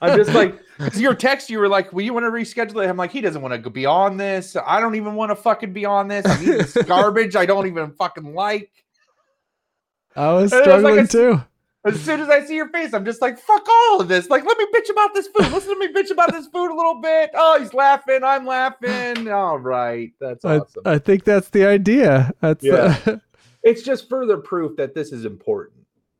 [0.00, 0.56] I'm just like,
[0.94, 3.42] your text, you were like, "Well, you want to reschedule it?" I'm like, he doesn't
[3.42, 4.56] want to be on this.
[4.64, 6.24] I don't even want to fucking be on this.
[6.26, 7.34] I'm this garbage.
[7.34, 8.70] I don't even fucking like.
[10.14, 11.44] I was And was like struggling a- too.
[11.84, 14.44] As soon as I see your face, I'm just like, "Fuck all of this." Like,
[14.46, 15.50] let me bitch about this food.
[15.50, 17.30] Listen to me bitch about this food a little bit.
[17.34, 18.20] Oh, he's laughing.
[18.22, 19.28] I'm laughing.
[19.28, 20.82] All right, that's I, awesome.
[20.84, 22.30] I think that's the idea.
[22.40, 22.96] That's Yeah.
[23.06, 23.16] uh,
[23.62, 25.78] it's just further proof that this is important.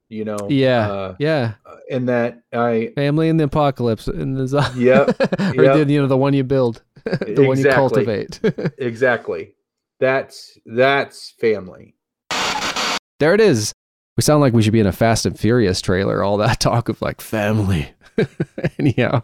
[0.08, 0.36] You know.
[0.50, 1.54] yeah, Uh, yeah.
[1.90, 2.92] and that I.
[2.94, 5.08] Family in the apocalypse and the zo- Yep,
[5.56, 5.86] or yep.
[5.86, 8.38] the you know the one you build, the one you cultivate.
[8.78, 9.54] Exactly.
[10.00, 11.94] That's that's family.
[13.20, 13.72] there it is.
[14.18, 16.22] We sound like we should be in a Fast and Furious trailer.
[16.22, 17.88] All that talk of like family.
[18.78, 19.22] Anyhow,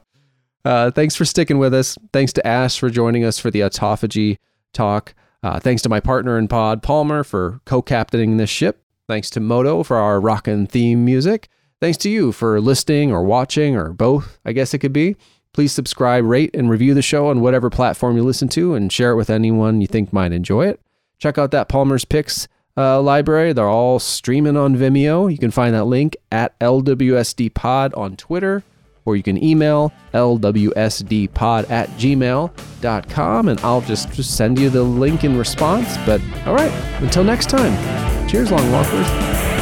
[0.65, 1.99] uh, thanks for sticking with us.
[2.15, 4.39] Thanks to Ash for joining us for the autophagy
[4.73, 5.15] talk.
[5.43, 8.83] Uh, thanks to my partner in pod, Palmer, for co captaining this ship.
[9.07, 11.49] Thanks to Moto for our rockin' theme music.
[11.81, 15.17] Thanks to you for listening or watching or both, I guess it could be.
[15.53, 19.13] Please subscribe, rate, and review the show on whatever platform you listen to and share
[19.13, 20.81] it with anyone you think might enjoy it.
[21.19, 23.53] Check out that Palmer's Picks uh, library.
[23.53, 25.31] They're all streaming on Vimeo.
[25.31, 28.63] You can find that link at LWSD Pod on Twitter,
[29.09, 35.25] or you can email lwsdpod at gmail.com, and I'll just, just send you the link
[35.25, 35.97] in response.
[36.05, 39.58] But all right, until next time, cheers, long walkers.